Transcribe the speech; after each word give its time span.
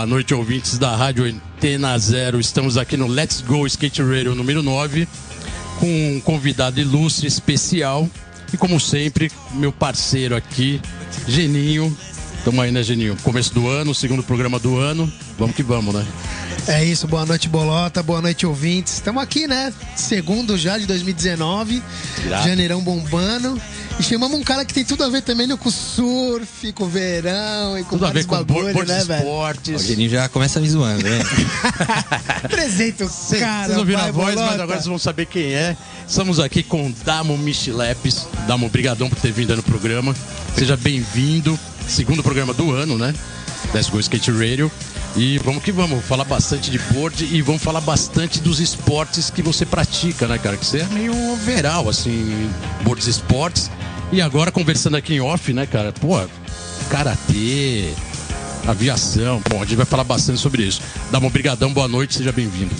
Boa 0.00 0.06
noite, 0.06 0.32
ouvintes 0.32 0.78
da 0.78 0.96
Rádio 0.96 1.26
Antena 1.26 1.98
Zero. 1.98 2.40
Estamos 2.40 2.78
aqui 2.78 2.96
no 2.96 3.06
Let's 3.06 3.42
Go 3.42 3.66
Skate 3.66 4.00
Radio 4.02 4.34
número 4.34 4.62
9, 4.62 5.06
com 5.78 6.16
um 6.16 6.18
convidado 6.22 6.80
ilustre, 6.80 7.26
especial. 7.26 8.08
E 8.50 8.56
como 8.56 8.80
sempre, 8.80 9.30
meu 9.52 9.70
parceiro 9.70 10.34
aqui, 10.34 10.80
Geninho. 11.28 11.94
Tamo 12.46 12.62
aí, 12.62 12.70
né, 12.70 12.82
Geninho? 12.82 13.14
Começo 13.22 13.52
do 13.52 13.68
ano, 13.68 13.94
segundo 13.94 14.22
programa 14.22 14.58
do 14.58 14.78
ano. 14.78 15.12
Vamos 15.38 15.54
que 15.54 15.62
vamos, 15.62 15.94
né? 15.94 16.06
É 16.66 16.82
isso, 16.82 17.06
boa 17.06 17.26
noite, 17.26 17.46
Bolota, 17.46 18.02
boa 18.02 18.22
noite, 18.22 18.46
ouvintes. 18.46 18.94
Estamos 18.94 19.22
aqui, 19.22 19.46
né? 19.46 19.70
Segundo 19.96 20.56
já 20.56 20.78
de 20.78 20.86
2019, 20.86 21.82
Irado. 22.24 22.48
janeirão 22.48 22.80
bombando. 22.80 23.60
E 24.00 24.02
chamamos 24.02 24.40
um 24.40 24.42
cara 24.42 24.64
que 24.64 24.72
tem 24.72 24.82
tudo 24.82 25.04
a 25.04 25.10
ver 25.10 25.20
também 25.20 25.46
né, 25.46 25.54
com 25.60 25.70
surf, 25.70 26.72
com 26.72 26.88
verão 26.88 27.78
e 27.78 27.84
com 27.84 27.90
Tudo 27.90 28.06
a 28.06 28.10
ver 28.10 28.24
com 28.24 28.34
bagulho, 28.34 28.72
board 28.72 28.90
né, 28.90 29.04
velho? 29.04 29.20
O 29.20 29.26
esportes. 29.26 29.82
Geninho 29.82 30.08
já 30.08 30.26
começa 30.26 30.58
me 30.58 30.70
zoando, 30.70 31.02
né? 31.02 31.18
Apresenta 32.42 33.04
o 33.04 33.10
cara, 33.38 33.66
Vocês 33.66 33.76
ouviram 33.76 34.00
a 34.00 34.10
voz, 34.10 34.28
mas 34.28 34.34
Bolota. 34.36 34.62
agora 34.62 34.78
vocês 34.78 34.86
vão 34.86 34.98
saber 34.98 35.26
quem 35.26 35.52
é. 35.52 35.76
Estamos 36.08 36.40
aqui 36.40 36.62
com 36.62 36.90
Damo 37.04 37.36
Michilepes. 37.36 38.26
Damo, 38.46 38.64
obrigadão 38.64 39.10
por 39.10 39.18
ter 39.18 39.32
vindo 39.32 39.50
aí 39.50 39.56
no 39.58 39.62
programa. 39.62 40.16
Seja 40.56 40.78
bem-vindo. 40.78 41.60
Segundo 41.86 42.22
programa 42.22 42.54
do 42.54 42.72
ano, 42.72 42.96
né? 42.96 43.14
Let's 43.74 43.90
Go 43.90 44.00
Skate 44.00 44.30
Radio. 44.30 44.72
E 45.14 45.38
vamos 45.38 45.62
que 45.62 45.72
vamos, 45.72 46.02
falar 46.04 46.24
bastante 46.24 46.70
de 46.70 46.78
board 46.78 47.22
e 47.24 47.42
vamos 47.42 47.62
falar 47.62 47.80
bastante 47.80 48.40
dos 48.40 48.60
esportes 48.60 49.28
que 49.28 49.42
você 49.42 49.66
pratica, 49.66 50.26
né, 50.26 50.38
cara? 50.38 50.56
Que 50.56 50.64
você 50.64 50.78
é 50.78 50.86
meio 50.86 51.32
overall, 51.32 51.88
assim, 51.88 52.48
boards 52.82 53.06
esportes. 53.06 53.70
E 54.12 54.20
agora 54.20 54.50
conversando 54.50 54.96
aqui 54.96 55.14
em 55.14 55.20
off, 55.20 55.52
né, 55.52 55.66
cara? 55.66 55.92
Pô, 55.92 56.20
karatê, 56.90 57.92
aviação. 58.66 59.40
Bom, 59.48 59.58
a 59.62 59.64
gente 59.64 59.76
vai 59.76 59.86
falar 59.86 60.02
bastante 60.02 60.40
sobre 60.40 60.64
isso. 60.64 60.82
Damo, 61.12 61.28
obrigadão, 61.28 61.72
boa 61.72 61.86
noite, 61.86 62.16
seja 62.16 62.32
bem-vindo. 62.32 62.74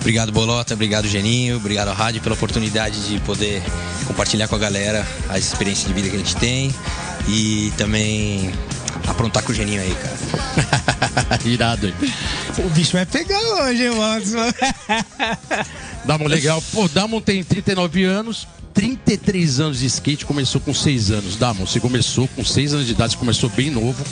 Obrigado, 0.00 0.32
Bolota. 0.32 0.74
Obrigado, 0.74 1.06
Geninho. 1.06 1.56
Obrigado 1.56 1.88
à 1.88 1.92
rádio 1.92 2.20
pela 2.20 2.34
oportunidade 2.34 3.08
de 3.08 3.20
poder 3.20 3.62
compartilhar 4.08 4.48
com 4.48 4.56
a 4.56 4.58
galera 4.58 5.06
as 5.28 5.44
experiências 5.44 5.86
de 5.86 5.94
vida 5.94 6.08
que 6.08 6.16
a 6.16 6.18
gente 6.18 6.36
tem. 6.36 6.74
E 7.28 7.72
também 7.76 8.52
aprontar 9.06 9.44
com 9.44 9.52
o 9.52 9.54
Geninho 9.54 9.80
aí, 9.80 9.94
cara. 9.94 11.40
Irado 11.46 11.86
aí. 11.86 12.12
O 12.58 12.70
bicho 12.70 12.92
vai 12.92 13.06
pegar 13.06 13.38
hoje, 13.38 13.84
hein, 13.84 13.90
Watson? 13.90 14.52
Damon, 16.04 16.26
legal. 16.26 16.62
Pô, 16.72 16.88
Damon 16.88 17.20
tem 17.20 17.44
39 17.44 18.04
anos, 18.04 18.48
33 18.76 19.58
anos 19.58 19.78
de 19.80 19.86
skate, 19.86 20.26
começou 20.26 20.60
com 20.60 20.74
6 20.74 21.10
anos. 21.10 21.36
Damon, 21.36 21.66
você 21.66 21.80
começou 21.80 22.28
com 22.28 22.44
6 22.44 22.74
anos 22.74 22.86
de 22.86 22.92
idade, 22.92 23.14
você 23.14 23.18
começou 23.18 23.48
bem 23.48 23.70
novo, 23.70 24.04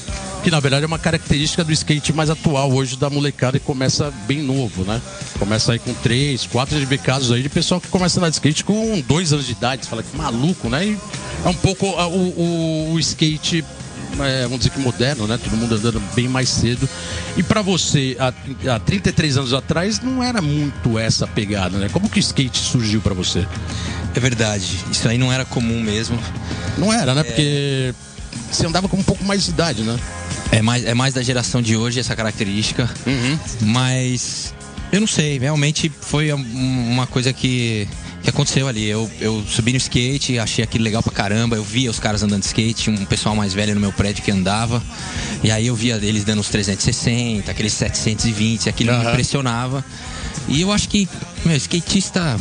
que 0.43 0.51
na 0.51 0.59
verdade 0.59 0.85
é 0.85 0.87
uma 0.87 0.99
característica 0.99 1.63
do 1.63 1.71
skate 1.71 2.15
mais 2.15 2.31
atual 2.31 2.73
hoje 2.73 2.97
da 2.97 3.11
molecada 3.11 3.59
que 3.59 3.65
começa 3.67 4.11
bem 4.27 4.43
novo, 4.43 4.83
né? 4.85 5.03
Começa 5.39 5.73
aí 5.73 5.79
com 5.79 5.93
3, 5.93 6.47
4, 6.47 6.77
a 6.77 6.81
gente 6.81 6.89
vê 6.89 6.97
casos 6.97 7.31
aí 7.31 7.43
de 7.43 7.51
pessoal 7.51 7.79
que 7.79 7.89
começa 7.89 8.19
a 8.19 8.21
andar 8.21 8.31
de 8.31 8.37
skate 8.37 8.65
com 8.65 9.01
2 9.07 9.33
anos 9.35 9.45
de 9.47 9.53
idade, 9.53 9.85
você 9.85 9.91
fala 9.91 10.03
que 10.03 10.17
maluco, 10.17 10.71
né? 10.71 10.87
E 10.87 10.99
é 11.45 11.49
um 11.49 11.55
pouco 11.55 11.87
ah, 11.99 12.07
o, 12.09 12.19
o- 12.31 12.93
o 12.95 12.99
skate 13.01 13.63
é, 14.19 14.45
vamos 14.45 14.59
dizer 14.61 14.71
que 14.71 14.79
moderno, 14.79 15.27
né? 15.27 15.37
Todo 15.43 15.57
mundo 15.57 15.75
andando 15.75 16.01
bem 16.15 16.29
mais 16.29 16.49
cedo. 16.49 16.89
E 17.37 17.43
pra 17.43 17.61
você, 17.63 18.17
há, 18.19 18.33
há 18.75 18.79
33 18.79 19.37
anos 19.39 19.53
atrás, 19.53 20.01
não 20.01 20.23
era 20.23 20.41
muito 20.41 20.97
essa 20.99 21.27
pegada, 21.27 21.77
né? 21.79 21.89
Como 21.93 22.09
que 22.09 22.19
o 22.19 22.21
skate 22.21 22.57
surgiu 22.59 23.01
pra 23.01 23.13
você? 23.13 23.45
É 24.15 24.21
verdade. 24.21 24.79
Isso 24.91 25.09
aí 25.09 25.19
não 25.19 25.33
era 25.33 25.45
comum 25.45 25.83
mesmo. 25.83 26.19
Não 26.79 26.93
era, 26.93 27.15
né? 27.15 27.23
Porque 27.23 27.95
você 28.51 28.67
andava 28.67 28.89
com 28.89 28.97
um 28.97 29.03
pouco 29.03 29.25
mais 29.25 29.45
de 29.45 29.51
idade, 29.51 29.83
né? 29.83 29.99
É 30.53 30.63
mais, 30.63 30.85
é 30.85 30.95
mais 30.95 31.15
da 31.15 31.23
geração 31.23 31.61
de 31.61 31.77
hoje 31.77 31.99
essa 32.01 32.15
característica. 32.15 32.89
Mas 33.61 34.55
eu 34.93 35.01
não 35.01 35.07
sei, 35.07 35.39
realmente 35.39 35.91
foi 36.01 36.33
um- 36.33 36.91
uma 36.93 37.07
coisa 37.07 37.33
que, 37.33 37.89
que 38.23 38.31
aconteceu 38.31 38.69
ali. 38.69 38.87
Eu, 38.87 39.11
eu 39.21 39.45
subi 39.49 39.73
no 39.73 39.79
skate, 39.79 40.39
achei 40.39 40.63
aquilo 40.63 40.85
legal 40.85 41.03
pra 41.03 41.13
caramba. 41.13 41.57
Eu 41.57 41.65
via 41.65 41.91
os 41.91 41.99
caras 41.99 42.23
andando 42.23 42.41
de 42.41 42.47
skate, 42.47 42.91
um 42.91 43.05
pessoal 43.05 43.35
mais 43.35 43.53
velho 43.53 43.75
no 43.75 43.81
meu 43.81 43.93
prédio 43.93 44.23
que 44.23 44.31
andava. 44.31 44.83
E 45.43 45.51
aí 45.51 45.67
eu 45.67 45.75
via 45.75 45.97
eles 45.97 46.23
dando 46.25 46.41
os 46.41 46.49
360, 46.49 47.51
aqueles 47.51 47.73
720, 47.73 48.69
aquilo 48.69 48.93
me 48.93 48.99
Aham. 48.99 49.11
impressionava. 49.11 49.85
E 50.49 50.61
eu 50.61 50.71
acho 50.71 50.89
que, 50.89 51.09
meu, 51.45 51.57
skatista. 51.57 52.39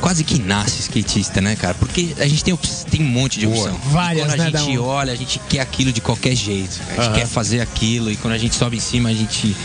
Quase 0.00 0.22
que 0.22 0.38
nasce 0.40 0.80
skatista, 0.80 1.40
né, 1.40 1.56
cara? 1.56 1.74
Porque 1.74 2.14
a 2.18 2.26
gente 2.28 2.44
tem, 2.44 2.56
tem 2.90 3.02
um 3.02 3.08
monte 3.08 3.40
de 3.40 3.46
opção. 3.46 3.74
E 3.74 3.88
Várias, 3.88 4.26
quando 4.26 4.40
a 4.40 4.50
né, 4.50 4.58
gente 4.58 4.76
Dão? 4.76 4.84
olha, 4.84 5.12
a 5.12 5.16
gente 5.16 5.40
quer 5.48 5.60
aquilo 5.60 5.92
de 5.92 6.00
qualquer 6.00 6.34
jeito. 6.34 6.80
A 6.88 6.94
gente 6.94 7.06
Aham. 7.06 7.12
quer 7.14 7.26
fazer 7.26 7.60
aquilo 7.60 8.10
e 8.10 8.16
quando 8.16 8.34
a 8.34 8.38
gente 8.38 8.54
sobe 8.54 8.76
em 8.76 8.80
cima, 8.80 9.08
a 9.08 9.14
gente, 9.14 9.56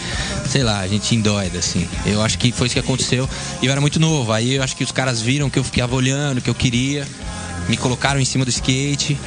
sei 0.47 0.63
lá, 0.63 0.79
a 0.79 0.87
gente 0.87 1.15
endoida, 1.15 1.59
assim. 1.59 1.87
Eu 2.05 2.21
acho 2.21 2.37
que 2.37 2.51
foi 2.51 2.67
isso 2.67 2.73
que 2.73 2.79
aconteceu. 2.79 3.29
E 3.61 3.65
eu 3.65 3.71
era 3.71 3.81
muito 3.81 3.99
novo. 3.99 4.31
Aí 4.31 4.53
eu 4.55 4.63
acho 4.63 4.75
que 4.75 4.83
os 4.83 4.91
caras 4.91 5.21
viram 5.21 5.49
que 5.49 5.59
eu 5.59 5.63
ficava 5.63 5.95
olhando, 5.95 6.41
que 6.41 6.49
eu 6.49 6.55
queria, 6.55 7.07
me 7.67 7.77
colocaram 7.77 8.19
em 8.19 8.25
cima 8.25 8.45
do 8.45 8.49
skate. 8.49 9.17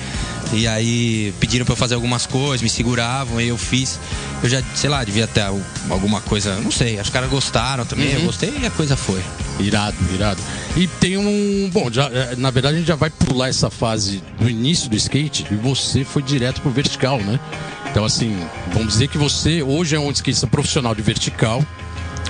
E 0.55 0.69
aí 0.69 1.35
pediram 1.41 1.65
pra 1.65 1.73
eu 1.73 1.77
fazer 1.77 1.95
algumas 1.97 2.27
coisas, 2.27 2.63
me 2.63 2.69
seguravam, 2.71 3.39
aí 3.39 3.49
eu 3.49 3.59
fiz. 3.59 3.99
Eu 4.43 4.49
já, 4.49 4.63
sei 4.75 4.89
lá, 4.89 5.03
devia 5.03 5.27
ter 5.27 5.41
al- 5.41 5.61
alguma 5.91 6.21
coisa, 6.21 6.55
não 6.61 6.71
sei. 6.71 7.01
Os 7.01 7.11
caras 7.11 7.29
gostaram 7.29 7.85
também, 7.85 8.13
eu 8.13 8.21
gostei 8.23 8.53
e 8.63 8.67
a 8.67 8.71
coisa 8.71 8.97
foi. 8.97 9.21
Irado, 9.59 9.97
irado. 10.15 10.41
E 10.77 10.87
tem 10.87 11.17
um. 11.17 11.71
Bom, 11.73 11.91
já, 11.91 12.07
eh, 12.07 12.35
na 12.37 12.51
verdade 12.51 12.77
a 12.77 12.79
gente 12.79 12.87
já 12.89 12.95
vai 12.97 13.11
pular 13.11 13.49
essa 13.49 13.69
fase 13.71 14.23
do 14.39 14.49
início 14.49 14.89
do 14.89 14.97
skate 14.97 15.47
e 15.51 15.55
você 15.57 16.05
foi 16.05 16.23
direto 16.23 16.61
pro 16.61 16.71
vertical, 16.71 17.19
né? 17.19 17.39
Então, 17.91 18.05
assim, 18.05 18.37
vamos 18.73 18.93
dizer 18.95 19.09
que 19.09 19.19
você 19.19 19.63
hoje 19.63 19.95
é 19.97 19.99
um 20.01 20.11
skatista 20.11 20.47
profissional 20.47 20.95
de 20.95 21.03
vertical, 21.03 21.65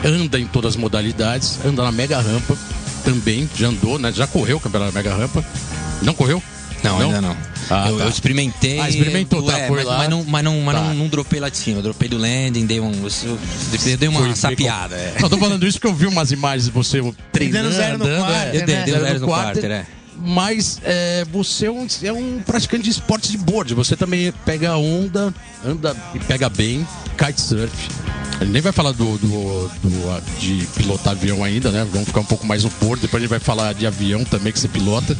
anda 0.04 0.38
em 0.38 0.46
todas 0.46 0.72
as 0.74 0.76
modalidades, 0.76 1.58
anda 1.64 1.82
na 1.82 1.90
mega 1.92 2.20
rampa 2.20 2.56
também, 3.04 3.48
já 3.56 3.68
andou, 3.68 3.98
né? 3.98 4.12
Já 4.12 4.26
correu 4.26 4.56
o 4.58 4.60
campeonato 4.60 4.92
da 4.92 4.98
mega 5.02 5.14
rampa. 5.14 5.44
Não 6.02 6.12
correu? 6.14 6.42
Não, 6.88 7.00
ainda 7.00 7.20
não. 7.20 7.36
Ah, 7.70 7.88
eu, 7.88 7.98
tá. 7.98 8.04
eu 8.04 8.08
experimentei. 8.10 8.78
Ah, 8.78 8.88
experimentou, 8.88 9.42
tá, 9.42 9.58
é, 9.58 9.70
mas, 9.70 9.84
mas 9.84 10.08
não, 10.10 10.24
mas, 10.24 10.44
não, 10.44 10.60
mas 10.60 10.74
Tá. 10.76 10.82
não, 10.82 10.94
não 10.94 11.08
dropei 11.08 11.40
lá 11.40 11.48
de 11.48 11.56
cima. 11.56 11.78
Eu 11.78 11.82
dropei 11.82 12.08
do 12.08 12.18
landing, 12.18 12.66
dei 12.66 12.78
um. 12.80 12.92
Eu, 13.24 13.38
eu 13.86 13.96
dei 13.96 14.08
uma 14.08 14.20
Foi 14.20 14.34
sapiada. 14.36 14.94
com- 14.96 15.00
É. 15.18 15.20
Não, 15.22 15.28
tô 15.28 15.38
falando 15.38 15.66
isso 15.66 15.78
porque 15.78 15.86
eu 15.92 15.94
vi 15.96 16.06
umas 16.06 16.30
imagens 16.30 16.64
de 16.66 16.70
você 16.70 17.00
treinando, 17.32 17.70
Dando 17.70 17.76
zero 17.76 17.98
no 17.98 18.04
quarto, 18.04 18.34
é. 18.34 18.48
Eu 18.48 18.66
dei, 18.66 18.74
né? 18.76 18.82
dei 18.84 18.92
Zero 18.94 19.04
zero 19.06 19.20
no 19.20 19.26
quarto, 19.26 19.44
quarter, 19.60 19.70
é. 19.70 19.86
Mas 20.16 20.80
é, 20.84 21.24
você 21.32 21.66
é 21.66 21.70
um, 21.70 21.86
é 22.02 22.12
um 22.12 22.40
praticante 22.46 22.84
de 22.84 22.90
esportes 22.90 23.30
de 23.30 23.38
board. 23.38 23.74
Você 23.74 23.96
também 23.96 24.32
pega 24.44 24.70
a 24.70 24.76
onda, 24.78 25.34
anda 25.66 25.96
e 26.14 26.18
pega 26.20 26.48
bem, 26.48 26.86
kitesurf. 27.18 27.72
A 28.40 28.44
gente 28.44 28.52
nem 28.52 28.60
vai 28.62 28.72
falar 28.72 28.92
do, 28.92 29.16
do- 29.18 29.68
do, 29.82 30.38
de 30.40 30.66
pilotar 30.76 31.12
avião 31.12 31.44
ainda, 31.44 31.70
né? 31.70 31.86
Vamos 31.90 32.08
ficar 32.08 32.20
um 32.20 32.24
pouco 32.24 32.46
mais 32.46 32.64
no 32.64 32.70
board. 32.80 33.00
Depois 33.00 33.22
a 33.22 33.24
gente 33.24 33.30
vai 33.30 33.38
falar 33.38 33.72
de 33.74 33.86
avião 33.86 34.24
também 34.24 34.52
que 34.52 34.58
você 34.58 34.68
pilota. 34.68 35.16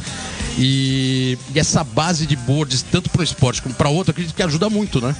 E, 0.57 1.37
e 1.53 1.59
essa 1.59 1.83
base 1.83 2.25
de 2.25 2.35
boards, 2.35 2.81
tanto 2.83 3.09
para 3.09 3.21
o 3.21 3.23
esporte 3.23 3.61
como 3.61 3.73
para 3.73 3.89
outro, 3.89 4.11
acredito 4.11 4.35
que 4.35 4.43
ajuda 4.43 4.69
muito, 4.69 5.01
né? 5.01 5.15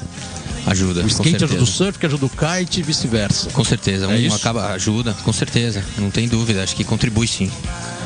Ajuda. 0.65 1.03
O 1.03 1.07
skate 1.07 1.43
ajuda 1.43 1.63
o 1.63 1.65
surf, 1.65 1.97
que 1.99 2.05
ajuda 2.05 2.25
o 2.25 2.29
kite 2.29 2.79
e 2.79 2.83
vice-versa. 2.83 3.49
Com 3.51 3.63
certeza. 3.63 4.05
É 4.05 4.07
Um 4.09 4.15
isso? 4.15 4.35
acaba, 4.35 4.67
ajuda, 4.73 5.13
com 5.23 5.31
certeza. 5.31 5.83
Não 5.97 6.09
tem 6.09 6.27
dúvida. 6.27 6.63
Acho 6.63 6.75
que 6.75 6.83
contribui 6.83 7.27
sim. 7.27 7.51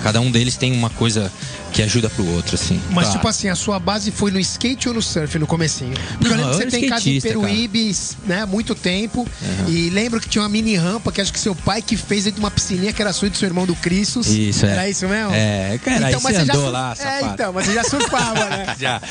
Cada 0.04 0.22
um 0.22 0.32
deles 0.32 0.56
tem 0.58 0.72
uma 0.74 0.90
coisa 0.90 1.32
que 1.74 1.82
ajuda 1.84 2.10
pro 2.10 2.26
outro, 2.32 2.56
assim. 2.56 2.82
Mas, 2.92 3.08
Tá. 3.08 3.14
tipo 3.14 3.28
assim, 3.28 3.48
a 3.50 3.56
sua 3.56 3.80
base 3.80 4.12
foi 4.12 4.32
no 4.32 4.40
skate 4.40 4.88
ou 4.88 4.96
no 4.96 5.02
surf 5.02 5.38
no 5.38 5.46
comecinho? 5.46 5.94
Porque 6.18 6.34
eu 6.34 6.38
Não, 6.38 6.38
lembro 6.38 6.50
que 6.50 6.52
eu 6.52 6.54
você 6.58 6.62
era 6.64 6.72
tem 6.72 6.90
casa 6.90 7.10
em. 7.10 7.22
Peruíbe, 7.22 7.96
né, 8.26 8.42
há 8.42 8.46
muito 8.48 8.74
tempo. 8.74 9.28
E 9.68 9.90
lembro 9.92 10.20
que 10.20 10.28
tinha 10.28 10.42
uma 10.42 10.50
mini 10.50 10.76
rampa 10.76 11.12
que 11.12 11.22
acho 11.22 11.32
que 11.34 11.40
seu 11.40 11.54
pai 11.56 11.82
que 11.82 11.96
fez 11.96 12.24
de 12.24 12.32
uma 12.40 12.50
piscininha 12.50 12.92
que 12.92 13.02
era 13.02 13.14
sua 13.14 13.28
e 13.28 13.32
do 13.32 13.38
seu 13.38 13.48
irmão 13.48 13.66
do 13.66 13.76
Cristos. 13.76 14.28
Isso, 14.28 14.66
é. 14.66 14.72
Era 14.72 14.90
isso 14.90 15.08
mesmo? 15.08 15.32
É, 15.34 15.80
cara, 15.84 16.08
aí 16.08 16.16
você 16.16 16.34
já 16.34 16.42
andou 16.44 16.64
sur- 16.64 16.72
lá, 16.72 16.96
É, 17.00 17.22
então, 17.26 17.54
mas 17.54 17.66
você 17.66 17.74
já 17.74 17.84
surfava, 17.84 18.46
né? 18.50 18.66
Já. 18.80 19.02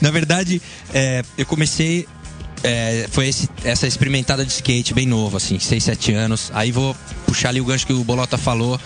Na 0.00 0.10
verdade, 0.10 0.62
é, 0.94 1.22
eu 1.36 1.44
comecei. 1.46 2.06
É, 2.62 3.06
foi 3.10 3.28
esse- 3.28 3.48
essa 3.64 3.86
experimentada 3.86 4.44
de 4.44 4.50
skate 4.52 4.92
bem 4.94 5.06
novo, 5.06 5.36
assim, 5.36 5.58
6, 5.58 5.84
7 5.84 6.12
anos. 6.12 6.50
Aí 6.54 6.72
vou 6.72 6.96
puxar 7.26 7.50
ali 7.50 7.60
o 7.60 7.64
gancho 7.64 7.86
que 7.86 7.92
o 7.92 8.02
Bolota 8.04 8.36
falou. 8.38 8.80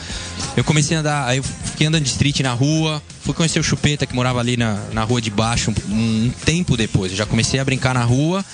Eu 0.57 0.65
comecei 0.65 0.97
a 0.97 1.01
andar, 1.01 1.27
aí 1.29 1.39
eu 1.39 1.43
fiquei 1.43 1.87
andando 1.87 2.03
de 2.05 2.11
street 2.11 2.41
na 2.41 2.53
rua. 2.53 3.03
Fui 3.23 3.35
conhecer 3.35 3.59
o 3.61 3.63
Chupeta, 3.63 4.07
que 4.07 4.15
morava 4.15 4.41
ali 4.41 4.57
na, 4.57 4.75
na 4.93 5.05
rua 5.05 5.21
de 5.21 5.31
baixo, 5.31 5.73
um, 5.89 5.95
um 5.95 6.33
tempo 6.45 6.77
depois. 6.77 7.13
Eu 7.13 7.19
já 7.19 7.27
comecei 7.27 7.61
a 7.61 7.65
brincar 7.65 7.95
na 7.95 8.03
rua. 8.05 8.45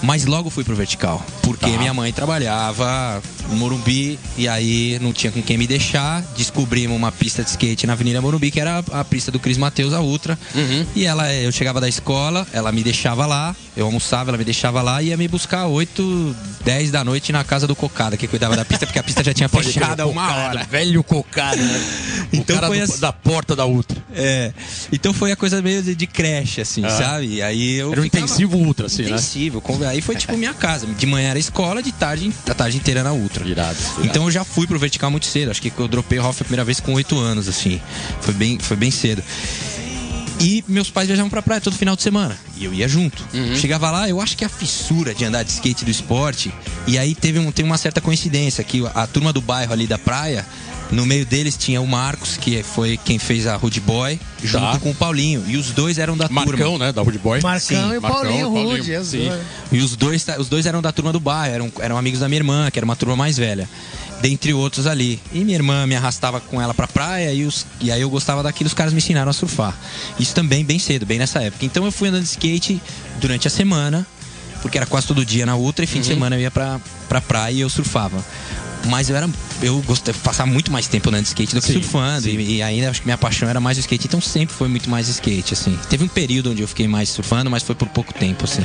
Mas 0.00 0.24
logo 0.26 0.48
fui 0.48 0.62
pro 0.62 0.76
vertical, 0.76 1.24
porque 1.42 1.68
Tá. 1.72 1.76
minha 1.76 1.92
mãe 1.92 2.12
trabalhava 2.12 3.20
Morumbi 3.56 4.18
e 4.36 4.46
aí 4.48 4.98
não 5.00 5.12
tinha 5.12 5.30
com 5.32 5.42
quem 5.42 5.56
me 5.58 5.66
deixar. 5.66 6.22
Descobrimos 6.36 6.96
uma 6.96 7.10
pista 7.12 7.42
de 7.42 7.50
skate 7.50 7.86
na 7.86 7.92
Avenida 7.94 8.20
Morumbi, 8.20 8.50
que 8.50 8.60
era 8.60 8.82
a 8.92 9.04
pista 9.04 9.30
do 9.30 9.38
Cris 9.38 9.56
Mateus, 9.58 9.92
a 9.92 10.00
Ultra. 10.00 10.38
E 10.94 11.04
ela, 11.04 11.32
eu 11.34 11.50
chegava 11.52 11.80
da 11.80 11.88
escola, 11.88 12.46
ela 12.52 12.70
me 12.72 12.82
deixava 12.82 13.26
lá, 13.26 13.54
eu 13.76 13.86
almoçava, 13.86 14.30
ela 14.30 14.38
me 14.38 14.44
deixava 14.44 14.82
lá 14.82 15.02
e 15.02 15.08
ia 15.08 15.16
me 15.16 15.28
buscar 15.28 15.66
8, 15.66 16.36
10 16.64 16.90
da 16.90 17.04
noite 17.04 17.32
na 17.32 17.44
casa 17.44 17.66
do 17.66 17.74
Cocada, 17.76 18.16
que 18.16 18.26
cuidava 18.26 18.56
da 18.56 18.64
pista, 18.64 18.86
porque 18.86 18.98
a 18.98 19.02
pista 19.02 19.22
já 19.24 19.32
tinha 19.34 19.48
fechado 19.50 20.00
há 20.00 20.06
uma 20.06 20.34
hora. 20.34 20.64
Velho 20.70 21.02
cocado, 21.04 21.60
né? 21.62 21.80
Então 22.30 22.56
o 22.56 22.60
cara 22.60 22.66
foi 22.68 22.76
do- 22.78 22.84
assim- 22.84 23.00
da 23.00 23.10
porta 23.12 23.56
da 23.56 23.64
Ultra. 23.64 23.96
É. 24.14 24.52
Então 24.92 25.14
foi 25.14 25.32
a 25.32 25.36
coisa 25.36 25.62
meio 25.62 25.82
de, 25.82 25.94
de 25.94 26.06
creche, 26.06 26.60
assim, 26.60 26.84
Ah. 26.84 26.90
sabe? 26.90 27.26
E 27.36 27.42
aí 27.42 27.76
eu 27.76 27.90
Era 27.92 28.00
um 28.00 28.04
ficava- 28.04 28.24
intensivo 28.24 28.56
Ultra, 28.58 28.86
assim, 28.86 29.02
né? 29.04 29.08
Intensivo. 29.10 29.62
Aí 29.88 30.02
foi 30.02 30.14
tipo 30.16 30.36
minha 30.36 30.52
casa. 30.52 30.86
De 30.86 31.06
manhã 31.06 31.30
era 31.30 31.38
escola, 31.38 31.82
de 31.82 31.90
tarde, 31.92 32.30
a 32.46 32.52
tarde 32.54 32.76
inteira 32.76 33.02
na 33.02 33.12
Ultra. 33.12 33.37
Irado, 33.46 33.78
irado. 33.78 34.06
Então 34.06 34.24
eu 34.24 34.30
já 34.30 34.44
fui 34.44 34.66
pro 34.66 34.78
vertical 34.78 35.10
muito 35.10 35.26
cedo. 35.26 35.50
Acho 35.50 35.60
que 35.60 35.72
eu 35.76 35.88
dropei 35.88 36.18
o 36.18 36.24
Hoff 36.24 36.42
a 36.42 36.44
primeira 36.44 36.64
vez 36.64 36.80
com 36.80 36.94
8 36.94 37.18
anos, 37.18 37.48
assim. 37.48 37.80
Foi 38.20 38.34
bem, 38.34 38.58
foi 38.58 38.76
bem 38.76 38.90
cedo. 38.90 39.22
E 40.40 40.64
meus 40.68 40.88
pais 40.88 41.08
viajavam 41.08 41.28
pra 41.28 41.42
praia 41.42 41.60
todo 41.60 41.76
final 41.76 41.96
de 41.96 42.02
semana. 42.02 42.38
E 42.56 42.64
eu 42.64 42.72
ia 42.72 42.86
junto. 42.86 43.24
Uhum. 43.34 43.56
Chegava 43.56 43.90
lá, 43.90 44.08
eu 44.08 44.20
acho 44.20 44.36
que 44.36 44.44
a 44.44 44.48
fissura 44.48 45.12
de 45.14 45.24
andar 45.24 45.42
de 45.42 45.50
skate 45.50 45.84
do 45.84 45.90
esporte. 45.90 46.52
E 46.86 46.96
aí 46.96 47.14
teve, 47.14 47.38
um, 47.38 47.50
teve 47.50 47.68
uma 47.68 47.78
certa 47.78 48.00
coincidência 48.00 48.62
que 48.62 48.84
a 48.94 49.06
turma 49.06 49.32
do 49.32 49.40
bairro 49.40 49.72
ali 49.72 49.86
da 49.86 49.98
praia. 49.98 50.46
No 50.90 51.04
meio 51.04 51.26
deles 51.26 51.54
tinha 51.56 51.82
o 51.82 51.86
Marcos, 51.86 52.38
que 52.38 52.62
foi 52.62 52.96
quem 53.04 53.18
fez 53.18 53.46
a 53.46 53.56
Rude 53.56 53.78
Boy, 53.80 54.18
junto 54.42 54.72
Tá. 54.72 54.78
com 54.78 54.90
o 54.90 54.94
Paulinho. 54.94 55.44
E 55.46 55.56
os 55.58 55.70
dois 55.70 55.98
eram 55.98 56.16
da 56.16 56.26
turma. 56.28 56.46
Marcão, 56.46 56.78
né? 56.78 56.92
Da 56.92 57.02
Rude 57.02 57.18
Boy. 57.18 57.40
Marcão 57.42 57.60
Sim, 57.60 57.74
e 57.94 57.98
o 57.98 58.02
Marcão, 58.02 58.20
Paulinho 58.22 58.46
Paulinho, 58.50 58.68
Rude. 58.70 58.92
E 59.70 59.78
os 59.80 59.96
dois, 59.96 60.24
os 60.38 60.48
dois 60.48 60.64
eram 60.64 60.80
da 60.80 60.90
turma 60.90 61.12
do 61.12 61.20
bairro, 61.20 61.54
eram, 61.54 61.72
eram 61.80 61.98
amigos 61.98 62.20
da 62.20 62.28
minha 62.28 62.38
irmã, 62.38 62.70
que 62.70 62.78
era 62.78 62.86
uma 62.86 62.96
turma 62.96 63.14
mais 63.16 63.36
velha. 63.36 63.68
Dentre 64.22 64.52
outros 64.54 64.86
ali. 64.86 65.20
E 65.30 65.40
minha 65.44 65.56
irmã 65.56 65.86
me 65.86 65.94
arrastava 65.94 66.40
com 66.40 66.60
ela 66.60 66.72
pra 66.72 66.88
praia 66.88 67.32
e, 67.34 67.44
os, 67.44 67.66
e 67.80 67.92
aí 67.92 68.00
eu 68.00 68.08
gostava 68.10 68.42
daquilo, 68.42 68.66
os 68.68 68.74
caras 68.74 68.92
me 68.92 68.98
ensinaram 68.98 69.30
a 69.30 69.32
surfar. 69.34 69.76
Isso 70.18 70.34
também 70.34 70.64
bem 70.64 70.78
cedo, 70.78 71.04
bem 71.04 71.18
nessa 71.18 71.40
época. 71.42 71.64
Então 71.66 71.84
eu 71.84 71.92
fui 71.92 72.08
andando 72.08 72.22
de 72.22 72.28
skate 72.30 72.80
durante 73.20 73.46
a 73.46 73.50
semana, 73.50 74.06
porque 74.62 74.76
era 74.78 74.86
quase 74.86 75.06
todo 75.06 75.24
dia 75.24 75.44
na 75.46 75.54
Ultra, 75.54 75.84
e 75.84 75.86
fim 75.86 76.00
de 76.00 76.06
semana 76.06 76.34
eu 76.34 76.40
ia 76.40 76.50
pra, 76.50 76.80
pra 77.08 77.20
praia 77.20 77.52
e 77.54 77.60
eu 77.60 77.68
surfava. 77.70 78.24
Mas 78.86 79.10
eu 79.10 79.16
era. 79.16 79.28
Eu 79.60 79.80
gostava 79.82 80.16
de 80.16 80.22
passar 80.22 80.46
muito 80.46 80.70
mais 80.70 80.86
tempo 80.86 81.08
andando 81.08 81.22
de 81.22 81.28
skate 81.28 81.54
do 81.54 81.60
que 81.60 81.66
Sim, 81.66 81.72
surfando. 81.82 82.22
sim. 82.22 82.30
E, 82.38 82.56
e 82.56 82.62
ainda 82.62 82.90
acho 82.90 83.00
que 83.00 83.06
minha 83.06 83.18
paixão 83.18 83.48
era 83.48 83.58
mais 83.60 83.76
o 83.76 83.80
skate, 83.80 84.06
então 84.06 84.20
sempre 84.20 84.54
foi 84.54 84.68
muito 84.68 84.88
mais 84.88 85.08
skate, 85.08 85.54
assim. 85.54 85.76
Teve 85.90 86.04
um 86.04 86.08
período 86.08 86.50
onde 86.52 86.62
eu 86.62 86.68
fiquei 86.68 86.86
mais 86.86 87.08
surfando, 87.08 87.50
mas 87.50 87.62
foi 87.64 87.74
por 87.74 87.88
pouco 87.88 88.14
tempo, 88.14 88.44
assim. 88.44 88.64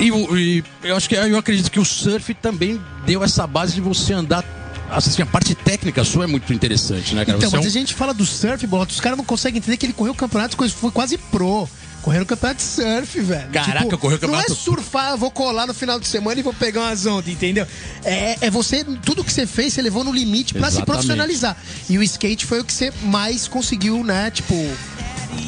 E, 0.00 0.08
e 0.08 0.64
eu 0.82 0.96
acho 0.96 1.08
que 1.08 1.14
eu 1.14 1.36
acredito 1.38 1.70
que 1.70 1.78
o 1.78 1.84
surf 1.84 2.32
também 2.34 2.80
deu 3.04 3.22
essa 3.22 3.46
base 3.46 3.74
de 3.74 3.80
você 3.82 4.14
andar. 4.14 4.42
Assim, 4.90 5.22
a 5.22 5.26
parte 5.26 5.54
técnica 5.54 6.02
sua 6.04 6.24
é 6.24 6.26
muito 6.26 6.52
interessante, 6.52 7.14
né, 7.14 7.24
cara? 7.24 7.38
Então, 7.38 7.48
Você 7.50 7.56
é 7.56 7.58
mas 7.58 7.66
um- 7.66 7.68
a 7.68 7.72
gente 7.72 7.94
fala 7.94 8.12
do 8.12 8.24
surf, 8.26 8.66
Boto, 8.66 8.92
os 8.92 9.00
caras 9.00 9.16
não 9.18 9.24
conseguem 9.24 9.58
entender 9.58 9.76
que 9.76 9.86
ele 9.86 9.92
correu 9.92 10.14
campeonatos, 10.14 10.54
coisa- 10.54 10.74
foi 10.74 10.90
quase 10.90 11.16
pro. 11.18 11.68
Correndo 12.02 12.26
campeonato 12.26 12.58
de 12.58 12.64
surf, 12.68 13.20
velho. 13.20 13.48
Caraca, 13.50 13.96
correu 13.96 14.18
campeonato- 14.18 14.50
Não 14.50 14.56
é 14.56 14.58
surfar, 14.58 15.12
eu 15.12 15.18
vou 15.18 15.30
colar 15.30 15.66
no 15.68 15.72
final 15.74 16.00
de 16.00 16.08
semana 16.08 16.40
e 16.40 16.42
vou 16.42 16.52
pegar 16.52 16.80
umas 16.82 17.06
ondas, 17.06 17.28
entendeu? 17.32 17.66
É, 18.04 18.36
é 18.40 18.50
você, 18.50 18.84
tudo 19.04 19.22
que 19.22 19.32
você 19.32 19.46
fez, 19.46 19.72
você 19.72 19.80
levou 19.82 20.02
no 20.02 20.12
limite 20.12 20.52
pra 20.54 20.68
se 20.70 20.82
profissionalizar. 20.84 21.56
E 21.88 21.96
o 21.98 22.02
skate 22.02 22.44
foi 22.44 22.60
o 22.60 22.64
que 22.64 22.72
você 22.72 22.92
mais 23.04 23.46
conseguiu, 23.46 24.02
né? 24.02 24.30
Tipo. 24.32 24.54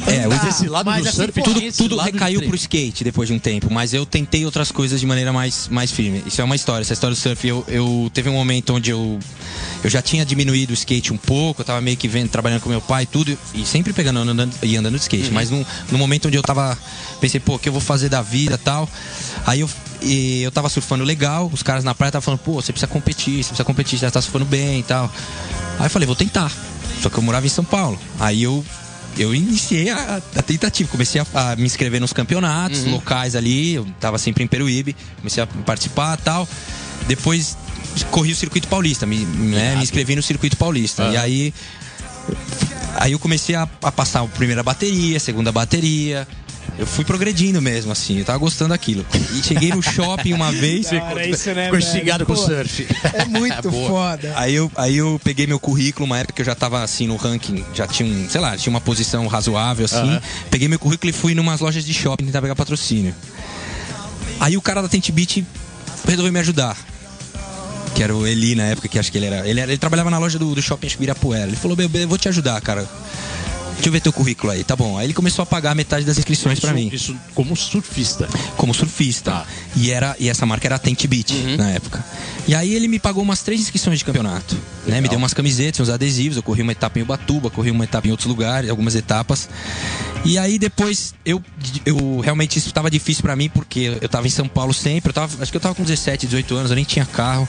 É, 0.07 0.27
mas 0.27 0.43
esse 0.45 0.67
lado 0.67 0.85
Mas, 0.85 1.03
do 1.03 1.09
assim, 1.09 1.17
surf, 1.17 1.41
tudo, 1.41 1.61
tudo 1.73 1.97
recaiu 1.97 2.41
pro 2.41 2.55
skate 2.55 3.03
depois 3.03 3.27
de 3.27 3.33
um 3.33 3.39
tempo, 3.39 3.71
mas 3.71 3.93
eu 3.93 4.05
tentei 4.05 4.45
outras 4.45 4.71
coisas 4.71 4.99
de 4.99 5.05
maneira 5.05 5.33
mais, 5.33 5.67
mais 5.67 5.91
firme. 5.91 6.23
Isso 6.25 6.41
é 6.41 6.43
uma 6.43 6.55
história, 6.55 6.81
essa 6.81 6.93
história 6.93 7.15
do 7.15 7.19
surf. 7.19 7.47
Eu, 7.47 7.65
eu 7.67 8.09
teve 8.13 8.29
um 8.29 8.33
momento 8.33 8.73
onde 8.73 8.91
eu, 8.91 9.19
eu 9.83 9.89
já 9.89 10.01
tinha 10.01 10.25
diminuído 10.25 10.71
o 10.71 10.73
skate 10.73 11.11
um 11.11 11.17
pouco, 11.17 11.61
eu 11.61 11.65
tava 11.65 11.81
meio 11.81 11.97
que 11.97 12.07
vendo, 12.07 12.29
trabalhando 12.29 12.61
com 12.61 12.69
meu 12.69 12.81
pai 12.81 13.03
e 13.03 13.05
tudo, 13.05 13.37
e 13.53 13.65
sempre 13.65 13.93
pegando 13.93 14.19
andando, 14.19 14.53
e 14.61 14.77
andando 14.77 14.95
de 14.95 15.01
skate. 15.01 15.31
Mas 15.31 15.49
no, 15.49 15.65
no 15.91 15.97
momento 15.97 16.27
onde 16.27 16.37
eu 16.37 16.43
tava, 16.43 16.77
pensei, 17.19 17.39
pô, 17.39 17.55
o 17.55 17.59
que 17.59 17.69
eu 17.69 17.73
vou 17.73 17.81
fazer 17.81 18.09
da 18.09 18.21
vida 18.21 18.57
tal. 18.57 18.87
Aí 19.45 19.61
eu, 19.61 19.69
e 20.01 20.43
eu 20.43 20.51
tava 20.51 20.69
surfando 20.69 21.03
legal, 21.03 21.49
os 21.51 21.63
caras 21.63 21.83
na 21.83 21.95
praia 21.95 22.09
estavam 22.09 22.25
falando, 22.25 22.39
pô, 22.39 22.53
você 22.53 22.71
precisa 22.71 22.87
competir, 22.87 23.43
você 23.43 23.49
precisa 23.49 23.65
competir, 23.65 23.99
você 23.99 24.09
tá 24.09 24.21
surfando 24.21 24.45
bem 24.45 24.79
e 24.79 24.83
tal. 24.83 25.11
Aí 25.79 25.85
eu 25.87 25.89
falei, 25.89 26.05
vou 26.05 26.15
tentar. 26.15 26.51
Só 27.01 27.09
que 27.09 27.17
eu 27.17 27.23
morava 27.23 27.45
em 27.45 27.49
São 27.49 27.63
Paulo. 27.63 27.99
Aí 28.19 28.43
eu 28.43 28.63
eu 29.17 29.33
iniciei 29.33 29.89
a, 29.89 30.21
a 30.35 30.41
tentativa, 30.41 30.89
comecei 30.89 31.21
a, 31.21 31.51
a 31.51 31.55
me 31.55 31.63
inscrever 31.63 32.01
nos 32.01 32.13
campeonatos 32.13 32.85
locais 32.85 33.35
ali, 33.35 33.75
eu 33.75 33.85
tava 33.99 34.17
sempre 34.17 34.43
em 34.43 34.47
Peruíbe, 34.47 34.95
comecei 35.17 35.41
a 35.41 35.47
participar 35.47 36.17
e 36.19 36.21
tal. 36.21 36.47
Depois 37.07 37.57
corri 38.11 38.31
o 38.31 38.35
circuito 38.35 38.67
paulista, 38.67 39.05
me, 39.05 39.19
né, 39.19 39.75
me 39.75 39.83
inscrevi 39.83 40.15
no 40.15 40.23
circuito 40.23 40.57
paulista. 40.57 41.03
E 41.11 41.17
aí 41.17 41.53
aí 42.95 43.11
eu 43.11 43.19
comecei 43.19 43.55
a, 43.55 43.67
a 43.83 43.91
passar 43.91 44.21
a 44.21 44.27
primeira 44.27 44.63
bateria, 44.63 45.17
a 45.17 45.19
segunda 45.19 45.51
bateria. 45.51 46.27
Eu 46.77 46.85
fui 46.85 47.05
progredindo 47.05 47.61
mesmo, 47.61 47.89
assim, 47.91 48.19
eu 48.19 48.25
tava 48.25 48.37
gostando 48.37 48.69
daquilo. 48.69 49.05
E 49.33 49.41
cheguei 49.41 49.69
no 49.69 49.81
shopping 49.81 50.33
uma 50.33 50.51
vez. 50.53 50.87
Cara, 50.89 51.25
isso, 51.25 51.49
né, 51.53 51.65
Ficou 51.65 51.79
instigado 51.79 52.25
com 52.25 52.33
o 52.33 52.35
surf. 52.35 52.85
É 53.13 53.23
muito 53.25 53.69
Boa. 53.71 53.87
foda. 53.89 54.33
Aí 54.35 54.53
eu, 54.55 54.69
aí 54.75 54.97
eu 54.97 55.19
peguei 55.23 55.47
meu 55.47 55.57
currículo, 55.59 56.05
uma 56.05 56.19
época 56.19 56.33
que 56.33 56.41
eu 56.41 56.45
já 56.45 56.53
tava 56.53 56.83
assim 56.83 57.07
no 57.07 57.15
ranking, 57.15 57.63
já 57.73 57.87
tinha 57.87 58.09
um, 58.09 58.29
sei 58.29 58.41
lá, 58.41 58.57
tinha 58.57 58.69
uma 58.71 58.81
posição 58.81 59.25
razoável 59.27 59.85
assim. 59.85 59.95
Aham. 59.97 60.21
Peguei 60.51 60.67
meu 60.67 60.77
currículo 60.77 61.09
e 61.09 61.13
fui 61.13 61.33
numas 61.33 61.61
lojas 61.61 61.85
de 61.85 61.93
shopping 61.93 62.25
tentar 62.25 62.41
pegar 62.41 62.55
patrocínio. 62.55 63.15
Aí 64.39 64.57
o 64.57 64.61
cara 64.61 64.81
da 64.81 64.89
Tent 64.89 65.09
Beat 65.11 65.43
resolveu 66.05 66.33
me 66.33 66.39
ajudar. 66.39 66.77
Que 67.95 68.03
era 68.03 68.13
o 68.13 68.27
Eli 68.27 68.53
na 68.55 68.63
época, 68.63 68.89
que 68.89 68.99
acho 68.99 69.09
que 69.09 69.17
ele 69.17 69.27
era. 69.27 69.47
Ele, 69.47 69.61
era- 69.61 69.71
ele 69.71 69.77
trabalhava 69.79 70.09
na 70.09 70.17
loja 70.17 70.37
do, 70.37 70.53
do 70.53 70.61
shopping 70.61 70.87
acho 70.87 70.97
que 70.97 71.03
Ibirapuera. 71.03 71.47
Ele 71.47 71.55
falou, 71.55 71.77
bebê, 71.77 72.03
eu 72.03 72.07
vou 72.09 72.17
te 72.17 72.27
ajudar, 72.27 72.59
cara. 72.59 72.85
Deixa 73.75 73.89
eu 73.89 73.91
ver 73.91 73.99
teu 73.99 74.11
currículo 74.13 74.51
aí, 74.51 74.63
tá 74.63 74.75
bom. 74.75 74.97
Aí 74.97 75.05
ele 75.05 75.13
começou 75.13 75.43
a 75.43 75.45
pagar 75.45 75.75
metade 75.75 76.05
das 76.05 76.17
inscrições 76.17 76.59
pra 76.59 76.71
Isso- 76.71 76.79
mim 76.79 76.89
Isso 76.93 77.15
como 77.33 77.55
surfista. 77.55 78.27
como 78.57 78.73
surfista. 78.73 79.31
Tá. 79.31 79.45
E, 79.75 79.91
era, 79.91 80.15
e 80.19 80.29
essa 80.29 80.45
marca 80.45 80.67
era 80.67 80.75
a 80.75 80.79
Tent 80.79 81.05
Beat 81.07 81.31
na 81.57 81.69
época. 81.71 82.03
E 82.47 82.53
aí 82.55 82.73
ele 82.73 82.87
me 82.87 82.99
pagou 82.99 83.23
umas 83.23 83.41
três 83.41 83.59
inscrições 83.61 83.99
de 83.99 84.05
campeonato. 84.05 84.55
Né? 84.87 85.01
Me 85.01 85.07
deu 85.09 85.17
umas 85.17 85.33
camisetas, 85.33 85.79
uns 85.87 85.89
adesivos. 85.91 86.37
Eu 86.37 86.43
corri 86.43 86.61
uma 86.61 86.71
etapa 86.71 86.99
em 86.99 87.01
Ubatuba, 87.01 87.49
corri 87.49 87.71
uma 87.71 87.83
etapa 87.83 88.07
em 88.07 88.11
outros 88.11 88.27
lugares, 88.27 88.69
algumas 88.69 88.93
etapas. 88.95 89.49
E 90.23 90.37
aí 90.39 90.57
depois 90.57 91.13
eu, 91.25 91.41
eu 91.85 92.19
realmente 92.19 92.57
isso 92.57 92.67
estava 92.67 92.89
difícil 92.89 93.21
pra 93.21 93.35
mim 93.35 93.47
porque 93.49 93.97
eu 94.01 94.09
tava 94.09 94.25
em 94.25 94.29
São 94.29 94.47
Paulo 94.47 94.73
sempre. 94.73 95.09
Eu 95.09 95.13
tava, 95.13 95.41
acho 95.41 95.51
que 95.51 95.57
eu 95.57 95.61
tava 95.61 95.75
com 95.75 95.83
17, 95.83 96.25
18 96.27 96.55
anos, 96.55 96.71
eu 96.71 96.75
nem 96.75 96.85
tinha 96.85 97.05
carro. 97.05 97.47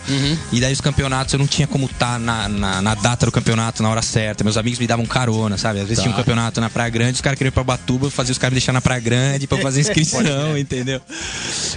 E 0.53 0.61
daí 0.61 0.73
os 0.73 0.81
campeonatos 0.81 1.33
eu 1.33 1.39
não 1.39 1.47
tinha 1.47 1.67
como 1.67 1.87
estar 1.87 2.19
na, 2.19 2.49
na, 2.49 2.83
na 2.83 2.95
data 2.95 3.27
do 3.27 3.33
campeonato 3.33 3.83
na 3.83 3.89
hora 3.91 4.03
certa. 4.03 4.45
Meus 4.45 4.57
amigos 4.57 4.79
me 4.79 4.87
davam 4.87 5.05
carona, 5.07 5.57
sabe? 5.59 5.81
Às 5.81 5.89
vezes 5.89 6.03
tinha 6.03 6.13
um 6.13 6.16
campeonato 6.17 6.61
na 6.61 6.69
Praia 6.71 6.91
Grande, 6.91 7.15
os 7.15 7.21
caras 7.21 7.37
queriam 7.39 7.51
ir 7.51 7.53
pra 7.53 7.63
Batuba, 7.65 8.11
fazer 8.11 8.33
os 8.33 8.39
caras 8.39 8.53
me 8.53 8.59
deixar 8.59 8.73
na 8.73 8.81
Praia 8.81 9.01
Grande 9.01 9.47
pra 9.47 9.59
fazer 9.59 9.81
inscrição, 9.89 10.57
entendeu? 10.59 11.01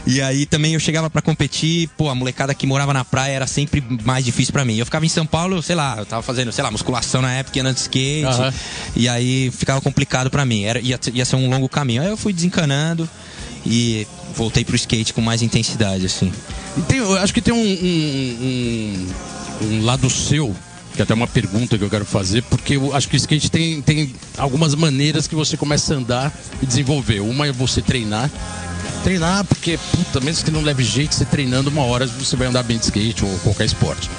E 0.08 0.22
aí 0.22 0.46
também 0.46 0.74
eu 0.74 0.80
chegava 0.80 1.10
pra 1.10 1.22
competir, 1.22 1.90
pô, 1.98 2.10
a 2.10 2.16
molecada 2.16 2.54
que 2.54 2.66
morava 2.66 2.94
na 2.94 3.04
praia 3.06 3.34
era 3.34 3.48
sempre 3.48 3.84
mais 4.04 4.24
difícil 4.26 4.52
pra 4.54 4.64
mim. 4.66 4.78
Eu 4.78 4.86
ficava 4.86 5.06
em 5.06 5.10
São 5.10 5.26
Paulo, 5.26 5.62
sei 5.62 5.76
lá, 5.76 5.96
eu 5.98 6.06
tava 6.06 6.22
fazendo, 6.22 6.52
sei 6.52 6.64
lá, 6.64 6.72
musculação 6.72 7.22
na 7.22 7.32
época, 7.34 7.60
andando 7.60 7.76
de 7.76 7.82
skate. 7.82 8.24
E 8.96 9.08
aí 9.10 9.52
ficava 9.52 9.82
complicado 9.82 10.30
pra 10.30 10.46
mim. 10.46 10.64
Era, 10.64 10.80
ia, 10.80 11.00
ia 11.14 11.26
ser 11.26 11.36
um 11.36 11.50
longo 11.50 11.68
caminho. 11.70 12.02
Aí 12.02 12.08
eu 12.10 12.18
fui 12.18 12.34
desencanando 12.34 13.08
e 13.66 14.08
voltei 14.36 14.64
pro 14.64 14.76
skate 14.76 15.14
com 15.14 15.22
mais 15.22 15.42
intensidade, 15.42 16.06
assim. 16.06 16.32
Tem- 16.88 17.00
eu 17.00 17.18
acho 17.18 17.34
que 17.34 17.42
tem 17.42 17.54
um, 17.54 17.58
um- 17.58 19.08
um- 19.62 19.66
um 19.76 19.84
lado 19.86 20.10
seu, 20.10 20.56
que 21.00 21.02
é 21.02 21.06
até 21.06 21.14
uma 21.14 21.28
pergunta 21.28 21.78
que 21.78 21.84
eu 21.84 21.90
quero 21.90 22.04
fazer, 22.04 22.44
porque 22.44 22.76
eu 22.76 22.94
acho 22.94 23.08
que 23.08 23.16
o 23.16 23.18
skate 23.18 23.50
tem, 23.50 23.82
tem 23.82 24.14
algumas 24.38 24.76
maneiras 24.76 25.28
que 25.28 25.36
você 25.36 25.56
começa 25.56 25.94
a 25.94 25.98
andar 25.98 26.34
e 26.62 26.66
desenvolver. 26.66 27.22
Uma 27.22 27.48
é 27.48 27.54
você 27.54 27.82
treinar. 27.82 28.30
Treinar, 29.02 29.46
porque, 29.46 29.80
puta, 29.96 30.20
mesmo 30.20 30.44
que 30.44 30.52
não 30.52 30.62
leve 30.62 30.84
jeito, 30.84 31.16
você 31.16 31.24
treinando 31.24 31.70
uma 31.70 31.84
hora 31.84 32.06
você 32.06 32.36
vai 32.36 32.50
andar 32.50 32.64
bem 32.64 32.78
de 32.78 32.84
skate 32.84 33.24
ou 33.24 33.40
qualquer 33.40 33.64
esporte. 33.64 34.10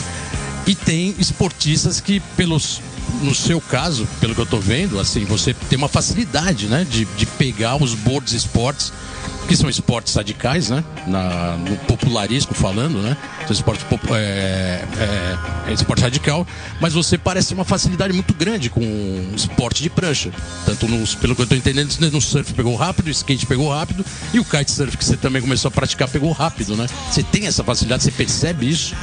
E 0.67 0.75
tem 0.75 1.15
esportistas 1.19 2.01
que, 2.01 2.19
pelos, 2.35 2.81
no 3.23 3.35
seu 3.35 3.61
caso, 3.61 4.07
pelo 4.21 4.35
que 4.35 4.41
eu 4.41 4.47
tô 4.47 4.59
vendo, 4.59 4.99
assim, 4.99 5.25
você 5.25 5.53
tem 5.53 5.77
uma 5.77 5.89
facilidade, 5.89 6.67
né? 6.67 6.87
De, 6.89 7.05
de 7.05 7.27
pegar 7.27 7.77
os 7.83 7.95
boards 7.95 8.33
esportes, 8.33 8.93
que 9.47 9.57
são 9.57 9.69
esportes 9.69 10.15
radicais, 10.15 10.71
né? 10.71 10.83
Na, 11.07 11.57
no 11.57 11.77
popularismo 11.79 12.55
falando, 12.55 13.03
né? 13.03 13.17
São 13.47 13.53
esportes 13.53 13.85
popu- 13.85 14.15
é, 14.15 14.85
é, 15.67 15.71
é 15.71 15.73
esporte 15.73 16.03
radical, 16.03 16.47
mas 16.81 16.95
você 16.95 17.19
parece 17.19 17.53
uma 17.53 17.65
facilidade 17.65 18.13
muito 18.13 18.33
grande 18.33 18.71
com 18.71 18.81
o 18.81 19.33
esporte 19.35 19.83
de 19.83 19.91
prancha. 19.91 20.31
Tanto 20.65 20.87
nos, 20.89 21.15
pelo 21.15 21.35
que 21.35 21.43
eu 21.43 21.47
tô 21.47 21.55
entendendo, 21.55 21.93
no 22.13 22.21
surf 22.21 22.55
pegou 22.55 22.77
rápido, 22.77 23.09
o 23.09 23.11
skate 23.11 23.45
pegou 23.45 23.69
rápido, 23.71 24.05
e 24.33 24.39
o 24.39 24.45
kitesurf 24.45 24.97
que 24.97 25.05
você 25.05 25.17
também 25.17 25.43
começou 25.43 25.69
a 25.69 25.73
praticar 25.73 26.09
pegou 26.09 26.31
rápido, 26.33 26.77
né? 26.77 26.87
Você 27.11 27.23
tem 27.23 27.47
essa 27.47 27.65
facilidade, 27.65 28.05
você 28.05 28.11
percebe 28.13 28.69
isso? 28.69 28.95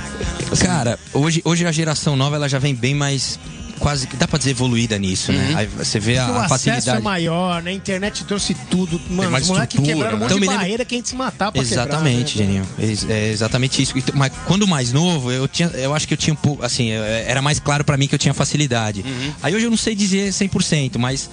Cara, 0.60 0.98
hoje, 1.14 1.42
hoje 1.44 1.66
a 1.66 1.72
geração 1.72 2.16
nova 2.16 2.36
ela 2.38 2.48
já 2.48 2.58
vem 2.58 2.74
bem 2.74 2.96
mais 2.96 3.38
quase, 3.80 4.08
dá 4.18 4.28
pra 4.28 4.38
dizer, 4.38 4.52
evoluída 4.52 4.98
nisso, 4.98 5.32
né? 5.32 5.54
Aí 5.56 5.66
você 5.68 6.00
vê 6.00 6.18
o 6.18 6.22
a, 6.22 6.24
a 6.24 6.46
acesso 6.46 6.70
é 6.70 6.74
facilidade. 6.74 7.04
maior, 7.04 7.62
né? 7.64 7.72
A 7.72 7.74
internet 7.74 8.24
trouxe 8.26 8.56
tudo. 8.70 9.00
Mano, 9.10 9.32
mais 9.32 9.44
os 9.44 9.50
moleques 9.50 9.80
quebraram 9.80 10.18
um 10.18 10.20
né? 10.20 10.26
monte 10.26 10.34
Então, 10.38 10.40
de 10.40 10.46
barreira 10.58 10.86
que 10.86 10.96
a 10.96 10.98
gente 10.98 11.10
se 11.10 11.16
matar 11.16 11.52
pra 11.52 11.62
Exatamente, 11.62 12.34
quebrar, 12.38 12.48
né? 12.54 12.64
Geninho. 12.80 13.10
É 13.10 13.30
exatamente 13.32 13.82
isso. 13.82 13.98
Então, 13.98 14.16
Mas 14.18 14.32
quando 14.46 14.68
mais 14.68 14.92
novo, 14.92 15.32
eu 15.32 15.48
tinha, 15.48 15.70
eu 15.70 15.94
acho 15.94 16.08
que 16.08 16.14
eu 16.14 16.18
tinha 16.18 16.34
um 16.34 16.38
pouco, 16.38 16.64
assim, 16.66 16.88
eu- 16.90 17.04
era 17.04 17.42
mais 17.42 17.60
claro 17.60 17.84
pra 17.84 17.98
mim 17.98 18.08
que 18.08 18.16
eu 18.16 18.20
tinha 18.20 18.34
facilidade. 18.34 19.02
Uhum. 19.06 19.32
Aí 19.42 19.56
hoje 19.56 19.66
eu 19.66 19.70
não 19.70 19.78
sei 19.78 19.96
dizer 19.96 20.32
100%, 20.32 20.98
mas 20.98 21.30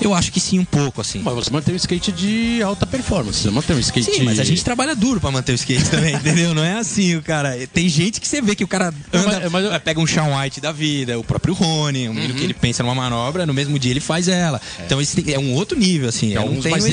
eu 0.00 0.14
acho 0.14 0.30
que 0.32 0.40
sim 0.40 0.58
um 0.58 0.64
pouco, 0.64 1.00
assim. 1.00 1.20
Mas 1.24 1.34
você 1.34 1.50
mantém 1.50 1.74
um 1.74 1.76
skate 1.76 2.12
de 2.12 2.62
alta 2.62 2.86
performance. 2.86 3.40
Você 3.42 3.50
mantém 3.50 3.76
um 3.76 3.80
skate. 3.80 4.10
Sim, 4.10 4.22
mas 4.24 4.38
a 4.38 4.44
gente 4.44 4.62
trabalha 4.64 4.94
duro 4.94 5.20
pra 5.20 5.30
manter 5.30 5.52
o 5.52 5.54
skate 5.54 5.88
também, 5.90 6.14
entendeu? 6.16 6.54
Não 6.54 6.64
é 6.64 6.74
assim, 6.78 7.16
o 7.16 7.22
cara. 7.22 7.56
Tem 7.72 7.88
gente 7.88 8.20
que 8.20 8.28
você 8.28 8.40
vê 8.40 8.54
que 8.54 8.64
o 8.64 8.68
cara 8.68 8.92
anda, 9.12 9.40
mas- 9.40 9.52
mas 9.52 9.64
eu- 9.64 9.80
pega 9.80 10.00
um 10.00 10.06
Sean 10.06 10.36
White 10.38 10.60
da 10.60 10.72
vida, 10.72 11.18
o 11.18 11.24
próprio 11.24 11.54
Rony, 11.54 11.87
um 12.10 12.14
menino 12.14 12.32
Uhum. 12.34 12.38
que 12.38 12.44
ele 12.44 12.54
pensa 12.54 12.82
numa 12.82 12.94
manobra, 12.94 13.46
no 13.46 13.54
mesmo 13.54 13.78
dia 13.78 13.90
ele 13.92 14.00
faz 14.00 14.28
ela. 14.28 14.60
Então 14.84 15.00
esse 15.00 15.20
tem- 15.22 15.34
é 15.34 15.38
um 15.38 15.52
outro 15.54 15.78
nível, 15.78 16.08
assim. 16.08 16.32
É 16.34 16.38
não 16.40 16.46
uns 16.58 16.62
tenho 16.62 16.72
mais 16.72 16.84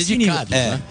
É. 0.52 0.70
né? 0.70 0.82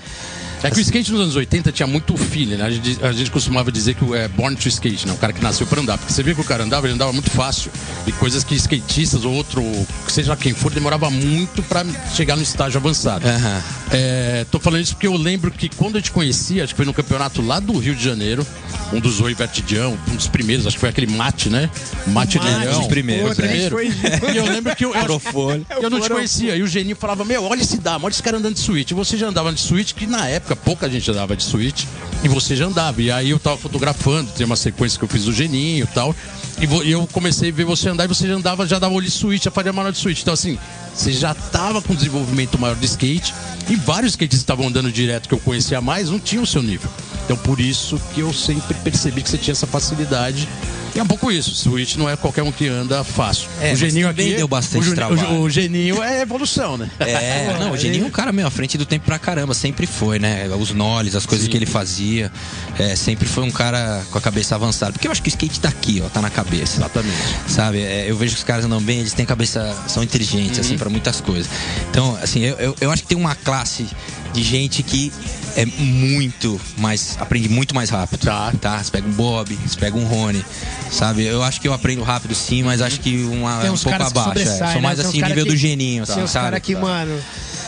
É 0.66 0.72
que 0.72 0.80
o 0.80 0.82
skate 0.82 1.12
nos 1.12 1.22
anos 1.22 1.36
80 1.36 1.72
tinha 1.72 1.86
muito 1.86 2.18
feeling, 2.18 2.56
né? 2.56 2.66
A 2.66 2.72
gente, 2.72 2.98
a 3.06 3.12
gente 3.12 3.30
costumava 3.30 3.72
dizer 3.72 3.94
que 3.94 4.04
o 4.04 4.16
é 4.16 4.28
born 4.28 4.56
to 4.56 4.68
skate, 4.68 5.06
né? 5.06 5.14
O 5.14 5.18
cara 5.18 5.32
que 5.32 5.42
nasceu 5.44 5.68
pra 5.68 5.80
andar. 5.80 5.96
Porque 5.98 6.12
você 6.12 6.24
via 6.24 6.34
que 6.34 6.42
o 6.42 6.44
cara 6.44 6.64
andava, 6.64 6.88
ele 6.88 6.96
andava 6.96 7.14
muito 7.14 7.30
fácil. 7.30 7.72
E 8.08 8.12
coisas 8.14 8.44
que 8.44 8.56
skatistas 8.56 9.26
ou 9.26 9.34
outro, 9.34 9.64
seja 10.08 10.36
quem 10.36 10.54
for, 10.56 10.72
demorava 10.72 11.10
muito 11.12 11.62
pra 11.64 11.86
chegar 12.16 12.36
no 12.36 12.42
estágio 12.42 12.80
avançado. 12.80 13.28
Aham. 13.28 13.62
É, 13.92 14.46
tô 14.50 14.60
falando 14.60 14.82
isso 14.82 14.94
porque 14.96 15.06
eu 15.06 15.16
lembro 15.16 15.52
que 15.52 15.70
quando 15.70 15.98
eu 15.98 16.02
te 16.02 16.12
conheci, 16.12 16.60
acho 16.60 16.74
que 16.74 16.78
foi 16.78 16.86
no 16.86 16.94
campeonato 16.94 17.42
lá 17.44 17.60
do 17.60 17.78
Rio 17.78 17.96
de 17.96 18.04
Janeiro, 18.04 18.46
um 18.92 19.00
dos 19.00 19.22
Oi 19.22 19.36
Vertidião, 19.36 19.96
um 20.12 20.16
dos 20.16 20.28
primeiros, 20.28 20.66
acho 20.66 20.76
que 20.78 20.80
foi 20.80 20.90
aquele 20.90 21.08
mate, 21.16 21.48
né? 21.50 21.70
Mate, 22.08 22.40
Mate, 22.40 22.66
Leão. 22.66 22.82
os 22.82 22.88
primeiros, 22.88 23.36
Foi 23.36 23.46
o 23.46 23.46
é. 23.46 23.50
primeiro. 23.50 23.76
Foi- 23.76 23.86
E 24.34 24.38
eu 24.38 24.46
lembro 24.46 24.76
que 24.76 24.84
eu, 24.84 24.96
eu, 24.96 25.04
Profone. 25.04 25.66
eu 25.82 25.90
não 25.90 26.00
te 26.02 26.10
conhecia. 26.10 26.56
E 26.56 26.64
o 26.64 26.68
Geninho 26.68 26.96
falava, 26.96 27.24
meu, 27.24 27.44
olha 27.44 27.62
esse 27.62 27.78
dama, 27.78 28.06
olha 28.06 28.12
esse 28.12 28.24
cara 28.24 28.38
andando 28.38 28.56
de 28.56 28.60
suíte. 28.60 28.94
E 28.94 28.96
você 28.96 29.16
já 29.18 29.28
andava 29.28 29.54
de 29.54 29.62
suíte, 29.62 29.94
que 29.94 30.08
na 30.08 30.28
época 30.28 30.55
pouca 30.56 30.90
gente 30.90 31.10
andava 31.12 31.36
de 31.36 31.44
suíte. 31.44 31.88
E 32.24 32.28
você 32.28 32.56
já 32.56 32.66
andava. 32.66 33.02
E 33.02 33.12
aí 33.12 33.30
eu 33.30 33.40
tava 33.40 33.58
fotografando, 33.58 34.32
tem 34.32 34.46
uma 34.46 34.56
sequência 34.56 34.98
que 34.98 35.06
eu 35.06 35.10
fiz 35.10 35.26
do 35.26 35.34
Geninho 35.34 35.84
e 35.84 35.94
tal. 35.94 36.16
E 36.60 36.92
eu 36.92 37.08
comecei 37.12 37.50
a 37.50 37.54
ver 37.54 37.66
você 37.66 37.90
andar 37.90 38.06
e 38.06 38.08
você 38.08 38.28
já 38.28 38.34
andava, 38.36 38.66
já 38.66 38.80
dava 38.80 38.94
olho 38.94 39.06
de 39.06 39.12
suíte, 39.12 39.46
já 39.46 39.52
fazia 39.52 39.74
manual 39.74 39.92
de 39.92 39.98
suíte. 39.98 40.22
Então 40.22 40.34
assim, 40.34 40.58
você 40.96 41.12
já 41.12 41.34
tava 41.34 41.82
com 41.82 41.94
desenvolvimento 41.94 42.58
maior 42.58 42.76
de 42.76 42.86
skate. 42.86 43.34
E 43.68 43.76
vários 43.76 44.14
skatistas 44.14 44.40
que 44.40 44.44
estavam 44.44 44.68
andando 44.68 44.92
direto 44.92 45.28
que 45.28 45.34
eu 45.34 45.40
conhecia 45.40 45.82
mais 45.82 46.10
não 46.10 46.20
tinham 46.20 46.44
o 46.44 46.48
seu 46.48 46.62
nível. 46.62 46.90
Então 47.26 47.36
por 47.38 47.60
isso 47.60 48.00
que 48.14 48.22
eu 48.22 48.32
sempre 48.32 48.76
percebi 48.76 49.22
que 49.22 49.30
você 49.30 49.38
tinha 49.38 49.54
essa 49.54 49.68
facilidade. 49.68 50.48
E 50.96 51.00
é 51.00 51.04
um 51.04 51.08
pouco 51.08 51.30
isso. 51.30 51.54
Switch 51.54 51.98
não 51.98 52.10
é 52.10 52.16
qualquer 52.16 52.42
um 52.42 52.52
que 52.54 52.70
anda 52.70 53.04
fácil. 53.04 53.50
É, 53.60 53.74
o 53.74 53.76
Geninho 53.76 54.08
aqui 54.08 54.34
deu 54.36 54.48
bastante 54.48 54.88
o, 54.88 54.96
trabalho. 54.96 55.30
o, 55.32 55.42
o 55.42 55.50
Geninho 55.50 56.02
é 56.02 56.22
evolução, 56.22 56.78
né? 56.78 56.90
É, 57.00 57.54
não, 57.60 57.72
o 57.74 57.78
Geninho 57.78 58.06
é 58.06 58.08
um 58.08 58.12
cara 58.12 58.32
meio 58.32 58.48
à 58.48 58.52
frente 58.52 58.78
do 58.78 58.86
tempo 58.86 59.06
pra 59.06 59.20
caramba, 59.20 59.54
sempre 59.54 59.86
foi, 59.86 60.20
né? 60.20 60.48
Os 60.58 60.72
noles, 60.72 61.14
as 61.14 61.26
coisas 61.26 61.50
que 61.50 61.58
ele 61.58 61.66
fazia, 61.66 62.32
é, 62.80 62.96
sempre 62.96 63.28
foi 63.28 63.44
um 63.44 63.52
cara 63.52 64.06
com 64.10 64.18
a 64.18 64.22
cabeça 64.22 64.56
avançada. 64.56 64.94
Porque 64.94 65.06
eu 65.06 65.12
acho 65.12 65.22
que 65.22 65.28
o 65.28 65.32
skate 65.32 65.60
tá 65.60 65.68
aqui, 65.68 66.02
ó, 66.06 66.08
tá 66.08 66.22
na 66.22 66.30
cabeça. 66.30 66.78
Exatamente. 66.78 67.18
Sabe, 67.50 67.82
é, 67.82 68.10
eu 68.10 68.16
vejo 68.16 68.36
que 68.36 68.40
os 68.40 68.46
caras 68.46 68.64
andam 68.64 68.82
bem, 68.82 69.00
eles 69.00 69.12
têm 69.12 69.26
cabeça, 69.26 69.76
são 69.90 70.02
inteligentes, 70.02 70.60
assim, 70.60 70.78
pra 70.86 70.92
muitas 70.92 71.20
coisas. 71.20 71.50
Então, 71.90 72.16
assim, 72.22 72.42
eu, 72.42 72.56
eu, 72.58 72.76
eu 72.80 72.92
acho 72.92 73.02
que 73.02 73.10
tem 73.10 73.18
uma 73.18 73.34
classe 73.34 73.88
de 74.34 74.44
gente 74.44 74.84
que 74.84 75.12
é 75.58 75.66
muito 75.66 76.60
mais, 76.78 77.18
aprende 77.20 77.50
muito 77.50 77.74
mais 77.74 77.90
rápido. 77.90 78.20
Tá. 78.20 78.54
Tá? 78.62 78.84
Você 78.84 78.92
pega 78.92 79.08
um 79.08 79.12
Bob, 79.12 79.58
você 79.66 79.78
pega 79.80 79.98
um 79.98 80.06
Rony, 80.06 80.46
sabe? 80.92 81.24
Eu 81.26 81.42
acho 81.42 81.60
que 81.60 81.68
eu 81.68 81.74
aprendo 81.74 82.04
rápido 82.04 82.36
sim, 82.36 82.62
mas 82.62 82.82
acho 82.82 83.00
que 83.00 83.24
uma, 83.24 83.62
Tem 83.62 83.70
um 83.72 83.78
pouco 83.78 84.04
abaixo. 84.04 84.40
é. 84.40 84.46
Sou 84.58 84.68
né? 84.68 84.80
mais 84.82 85.00
uns 85.00 85.06
assim, 85.06 85.20
cara 85.20 85.30
nível 85.30 85.46
que- 85.46 85.52
do 85.52 85.58
geninho, 85.58 86.06
Tem 86.06 86.14
assim, 86.14 86.24
uns 86.24 86.30
sabe? 86.32 86.46
caras 86.46 86.62
que, 86.62 86.76
mano. 86.76 87.20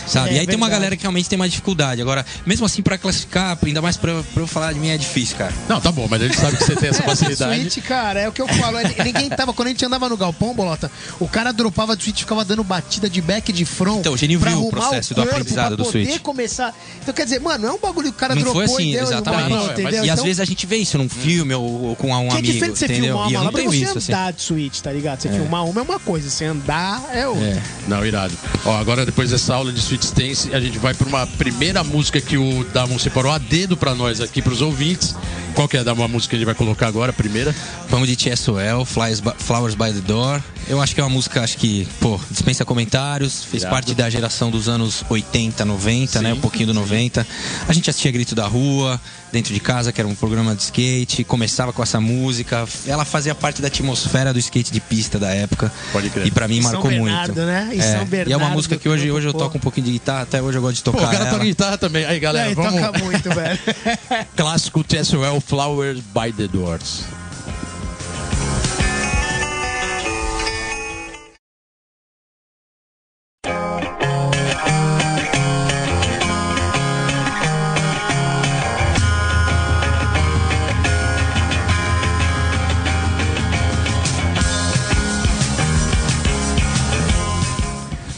Sabe? 0.07 0.29
É, 0.29 0.33
e 0.33 0.39
aí 0.39 0.47
tem 0.47 0.55
uma 0.55 0.69
galera 0.69 0.95
que 0.95 1.01
realmente 1.03 1.27
tem 1.29 1.37
mais 1.37 1.51
dificuldade. 1.51 2.01
Agora, 2.01 2.25
mesmo 2.45 2.65
assim, 2.65 2.81
pra 2.81 2.97
classificar, 2.97 3.57
ainda 3.65 3.81
mais 3.81 3.97
pra, 3.97 4.23
pra 4.33 4.43
eu 4.43 4.47
falar 4.47 4.73
de 4.73 4.79
mim, 4.79 4.89
é 4.89 4.97
difícil, 4.97 5.35
cara. 5.37 5.53
Não, 5.67 5.81
tá 5.81 5.91
bom, 5.91 6.07
mas 6.09 6.21
a 6.21 6.25
gente 6.27 6.37
sabe 6.39 6.57
que 6.57 6.63
você 6.63 6.75
tem 6.75 6.89
essa 6.89 7.03
facilidade. 7.07 7.61
Switch, 7.69 7.85
cara, 7.85 8.19
é 8.21 8.27
o 8.29 8.31
que 8.31 8.41
eu 8.41 8.47
falo. 8.47 8.77
é- 8.77 8.95
Ninguém 9.03 9.29
tava, 9.29 9.53
quando 9.53 9.67
a 9.67 9.71
gente 9.71 9.85
andava 9.85 10.07
no 10.09 10.15
galpão, 10.17 10.53
bolota, 10.53 10.89
o 11.19 11.27
cara 11.27 11.51
dropava 11.51 11.95
do 11.95 12.01
switch, 12.03 12.19
ficava 12.19 12.43
dando 12.45 12.63
batida 12.63 13.09
de 13.09 13.21
back 13.21 13.51
de 13.51 13.65
front. 13.65 13.99
Então, 13.99 14.13
o 14.13 14.17
Geninho 14.17 14.39
viu 14.39 14.65
o 14.65 14.69
processo 14.69 15.13
do 15.13 15.21
corpo, 15.21 15.31
aprendizado 15.31 15.75
pra 15.75 15.83
do 15.85 15.91
switch. 15.91 16.19
começar. 16.21 16.73
Então, 17.01 17.13
quer 17.13 17.23
dizer, 17.25 17.39
mano, 17.41 17.65
não 17.67 17.73
é 17.73 17.77
um 17.77 17.79
bagulho 17.79 18.09
que 18.11 18.15
o 18.17 18.19
cara 18.19 18.33
Não 18.35 18.41
dropou 18.43 18.65
foi 18.65 18.73
assim, 18.75 18.89
e 18.89 18.93
deu 18.93 19.03
exatamente. 19.03 19.49
e 19.49 19.53
uma 19.53 19.63
Não, 19.63 19.71
é? 19.71 19.91
E 19.91 19.97
às 19.97 20.05
Então, 20.13 20.23
vezes 20.23 20.39
a 20.39 20.45
gente 20.45 20.65
vê 20.65 20.77
isso 20.77 20.97
num 20.97 21.09
filme 21.09 21.53
ou, 21.53 21.63
ou 21.89 21.95
com 21.95 22.07
um 22.07 22.27
que 22.29 22.35
é 22.35 22.37
amigo, 22.39 22.53
diferente 22.53 22.79
você 22.79 22.85
entendeu? 22.85 23.03
filmar 23.15 23.29
e 23.29 23.33
eu 23.33 23.39
uma 23.41 23.45
não 23.45 23.51
tenho 23.53 23.71
você 23.71 23.77
isso, 23.83 23.97
assim. 23.97 24.11
andar 24.13 24.31
de 24.33 24.41
switch, 24.41 24.79
tá 24.79 24.91
ligado? 24.91 25.21
Você 25.21 25.29
filmar 25.29 25.65
uma 25.65 25.81
é 25.81 25.83
uma 25.83 25.99
coisa, 25.99 26.29
você 26.29 26.45
andar 26.45 27.03
é 27.13 27.27
outra. 27.27 27.43
É. 27.45 27.61
Não, 27.87 28.05
irado. 28.05 28.33
Ó, 28.65 28.77
agora 28.77 29.05
depois 29.05 29.31
dessa 29.31 29.53
aula 29.55 29.71
de 29.71 29.81
Stance, 30.05 30.53
a 30.53 30.59
gente 30.59 30.77
vai 30.77 30.93
para 30.93 31.07
uma 31.07 31.25
primeira 31.25 31.83
música 31.83 32.19
que 32.21 32.37
o 32.37 32.63
Damon 32.73 32.99
separou 32.99 33.31
a 33.31 33.37
dedo 33.37 33.75
para 33.75 33.95
nós 33.95 34.21
aqui, 34.21 34.41
para 34.41 34.53
os 34.53 34.61
ouvintes. 34.61 35.15
Qual 35.53 35.67
que 35.67 35.77
é 35.77 35.79
a 35.79 36.07
música 36.07 36.31
que 36.31 36.35
a 36.35 36.39
gente 36.39 36.45
vai 36.45 36.55
colocar 36.55 36.87
agora, 36.87 37.11
a 37.11 37.13
primeira? 37.13 37.55
Vamos 37.89 38.07
de 38.07 38.15
TSOL, 38.15 38.85
Flowers 38.85 39.75
by 39.75 39.93
the 39.93 40.01
Door. 40.05 40.41
Eu 40.69 40.81
acho 40.81 40.93
que 40.93 40.99
é 40.99 41.03
uma 41.03 41.09
música, 41.09 41.41
acho 41.41 41.57
que, 41.57 41.87
pô, 42.01 42.19
dispensa 42.29 42.65
comentários. 42.65 43.45
Fez 43.45 43.63
Irado. 43.63 43.73
parte 43.73 43.95
da 43.95 44.09
geração 44.09 44.51
dos 44.51 44.67
anos 44.67 45.01
80, 45.09 45.63
90, 45.63 46.21
né? 46.21 46.31
Sim. 46.31 46.37
Um 46.37 46.41
pouquinho 46.41 46.67
do 46.67 46.73
90. 46.73 47.25
A 47.67 47.71
gente 47.73 47.89
assistia 47.89 48.11
Grito 48.11 48.35
da 48.35 48.45
Rua, 48.47 48.99
dentro 49.31 49.53
de 49.53 49.61
casa, 49.61 49.93
que 49.93 50.01
era 50.01 50.07
um 50.07 50.13
programa 50.13 50.53
de 50.53 50.63
skate. 50.63 51.23
Começava 51.23 51.71
com 51.71 51.81
essa 51.81 52.01
música. 52.01 52.67
Ela 52.85 53.05
fazia 53.05 53.33
parte 53.33 53.61
da 53.61 53.69
atmosfera 53.69 54.33
do 54.33 54.39
skate 54.39 54.71
de 54.73 54.81
pista 54.81 55.17
da 55.17 55.29
época. 55.29 55.71
Pode 55.93 56.09
crer. 56.09 56.27
E 56.27 56.31
pra 56.31 56.49
mim 56.49 56.59
marcou 56.59 56.89
Bernardo, 56.89 57.33
muito. 57.33 57.45
né? 57.47 57.69
E 57.73 57.79
É. 57.79 57.81
São 57.83 57.91
E 57.91 57.93
é 57.93 57.99
uma 58.01 58.05
Bernardo 58.05 58.53
música 58.53 58.75
que 58.75 58.89
hoje, 58.89 59.09
hoje 59.09 59.27
eu 59.27 59.31
pô. 59.33 59.39
toco 59.39 59.57
um 59.57 59.61
pouquinho 59.61 59.85
de 59.85 59.93
guitarra. 59.93 60.23
Até 60.23 60.41
hoje 60.41 60.57
eu 60.57 60.61
gosto 60.61 60.75
de 60.75 60.83
Pô, 60.83 60.91
tocar 60.91 61.05
o 61.07 61.11
cara 61.11 61.23
ela. 61.23 61.31
toca 61.31 61.45
guitarra 61.45 61.77
também. 61.77 62.03
Aí, 62.05 62.19
galera, 62.19 62.51
É, 62.51 62.53
vamos... 62.53 62.73
toca 62.81 62.99
muito, 62.99 63.29
velho. 63.33 63.59
Clássico 64.35 64.83
TSOL 64.83 65.39
Flowers 65.39 65.99
by 66.13 66.33
the 66.33 66.47
Doors. 66.47 67.03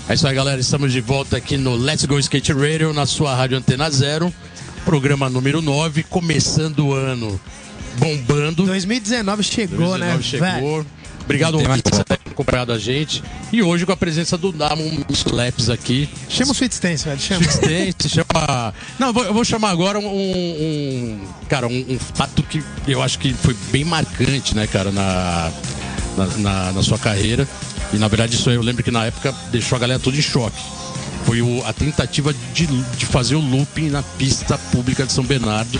É 0.10 0.14
isso 0.16 0.28
aí, 0.28 0.34
galera. 0.36 0.60
Estamos 0.60 0.92
de 0.92 1.02
volta 1.02 1.38
aqui 1.38 1.56
no 1.56 1.76
Let's 1.76 2.06
Go 2.06 2.18
Skate 2.20 2.52
Radio, 2.54 2.92
na 2.94 3.06
sua 3.06 3.36
rádio 3.36 3.58
Antena 3.58 3.90
Zero. 3.92 4.34
Programa 4.84 5.30
número 5.30 5.62
9, 5.62 6.04
começando 6.04 6.80
o 6.88 6.94
ano 6.94 7.40
bombando. 7.98 8.66
2019 8.66 9.44
chegou, 9.44 9.78
2019 9.98 10.18
né? 10.42 10.56
chegou. 10.56 10.86
Obrigado, 11.24 11.58
Tem 11.60 11.68
mais 11.68 11.82
ouvinte, 11.86 11.92
por 11.92 12.04
ter 12.06 12.32
acompanhado 12.32 12.72
a 12.74 12.80
gente. 12.80 13.24
E 13.54 13.62
hoje 13.62 13.86
com 13.86 13.92
a 13.92 13.98
presença 13.98 14.36
do 14.36 14.52
Damon 14.52 14.90
Slaps 15.10 15.70
aqui. 15.70 16.10
Chama 16.28 16.54
o 16.54 16.56
Sweet 16.56 16.74
Stance, 16.74 17.06
velho. 17.06 17.20
Chama. 17.20 17.46
Sweet 17.46 18.10
chama. 18.10 18.74
Não, 18.98 19.08
eu 19.08 19.14
vou, 19.14 19.24
eu 19.26 19.34
vou 19.34 19.46
chamar 19.46 19.70
agora 19.70 20.00
um. 20.00 20.08
um- 20.08 21.20
cara, 21.48 21.68
um, 21.68 21.86
um 21.88 22.00
fato 22.00 22.42
que 22.42 22.64
eu 22.88 23.04
acho 23.04 23.20
que 23.20 23.32
foi 23.32 23.56
bem 23.72 23.86
marcante, 23.86 24.56
né, 24.56 24.66
cara, 24.66 24.92
na, 24.92 25.52
na, 26.18 26.26
na- 26.38 26.72
na 26.72 26.82
sua 26.84 26.98
carreira. 26.98 27.48
E 27.94 27.98
na 27.98 28.08
verdade, 28.08 28.36
isso 28.36 28.50
aí 28.50 28.56
eu 28.56 28.62
lembro 28.62 28.84
que 28.84 28.92
na 28.92 29.06
época 29.06 29.34
deixou 29.52 29.76
a 29.76 29.80
galera 29.80 30.00
toda 30.00 30.16
em 30.18 30.22
choque. 30.22 30.62
Foi 31.26 31.42
o- 31.42 31.64
a 31.66 31.74
tentativa 31.74 32.34
de, 32.54 32.66
de 32.68 33.06
fazer 33.06 33.36
o 33.36 33.40
looping 33.40 33.90
na 33.90 34.02
pista 34.04 34.58
pública 34.58 35.06
de 35.06 35.12
São 35.14 35.24
Bernardo, 35.24 35.80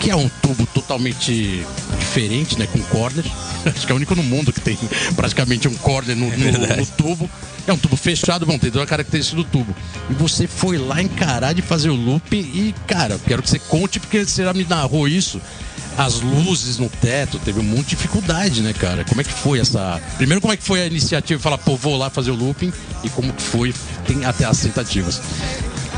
que 0.00 0.10
é 0.10 0.16
um 0.16 0.28
tubo 0.40 0.66
totalmente 0.66 1.64
diferente, 1.98 2.58
né? 2.58 2.66
Com 2.66 2.80
corner. 2.84 3.24
Acho 3.66 3.86
que 3.86 3.92
é 3.92 3.94
o 3.94 3.96
único 3.96 4.14
no 4.16 4.22
mundo 4.22 4.52
que 4.52 4.60
tem 4.60 4.76
praticamente 5.14 5.68
um 5.68 5.74
corner 5.74 6.16
no, 6.16 6.26
no- 6.26 6.76
no 6.76 6.86
tubo. 6.86 7.30
É 7.66 7.72
um 7.72 7.78
tubo 7.78 7.96
fechado, 7.96 8.44
vão 8.44 8.58
ter 8.58 8.72
toda 8.72 8.82
a 8.82 8.86
característica 8.86 9.36
do 9.36 9.44
tubo. 9.44 9.74
E 10.10 10.14
você 10.14 10.48
foi 10.48 10.78
lá 10.78 11.00
encarar 11.00 11.52
de 11.52 11.62
fazer 11.62 11.90
o 11.90 11.94
looping 11.94 12.38
e, 12.40 12.74
cara, 12.88 13.20
quero 13.24 13.40
que 13.42 13.48
você 13.48 13.58
conte, 13.60 14.00
porque 14.00 14.24
você 14.24 14.42
já 14.42 14.52
me 14.52 14.64
narrou 14.64 15.06
isso. 15.06 15.40
As 15.96 16.20
luzes 16.20 16.78
no 16.78 16.88
teto, 16.88 17.38
teve 17.38 17.60
um 17.60 17.62
monte 17.62 17.90
de 17.90 17.96
dificuldade, 17.96 18.62
né, 18.62 18.72
cara? 18.72 19.04
Como 19.04 19.20
é 19.20 19.24
que 19.24 19.32
foi 19.32 19.60
essa. 19.60 20.00
Primeiro, 20.16 20.40
como 20.40 20.52
é 20.52 20.56
que 20.56 20.62
foi 20.62 20.82
a 20.82 20.86
iniciativa 20.86 21.36
de 21.38 21.42
falar, 21.42 21.58
pô, 21.58 21.76
vou 21.76 21.96
lá 21.96 22.08
fazer 22.08 22.30
o 22.30 22.34
looping 22.34 22.72
e 23.04 23.10
como 23.10 23.32
que 23.32 23.42
foi 23.42 23.74
tem 24.06 24.24
até 24.24 24.44
as 24.44 24.60
tentativas. 24.60 25.20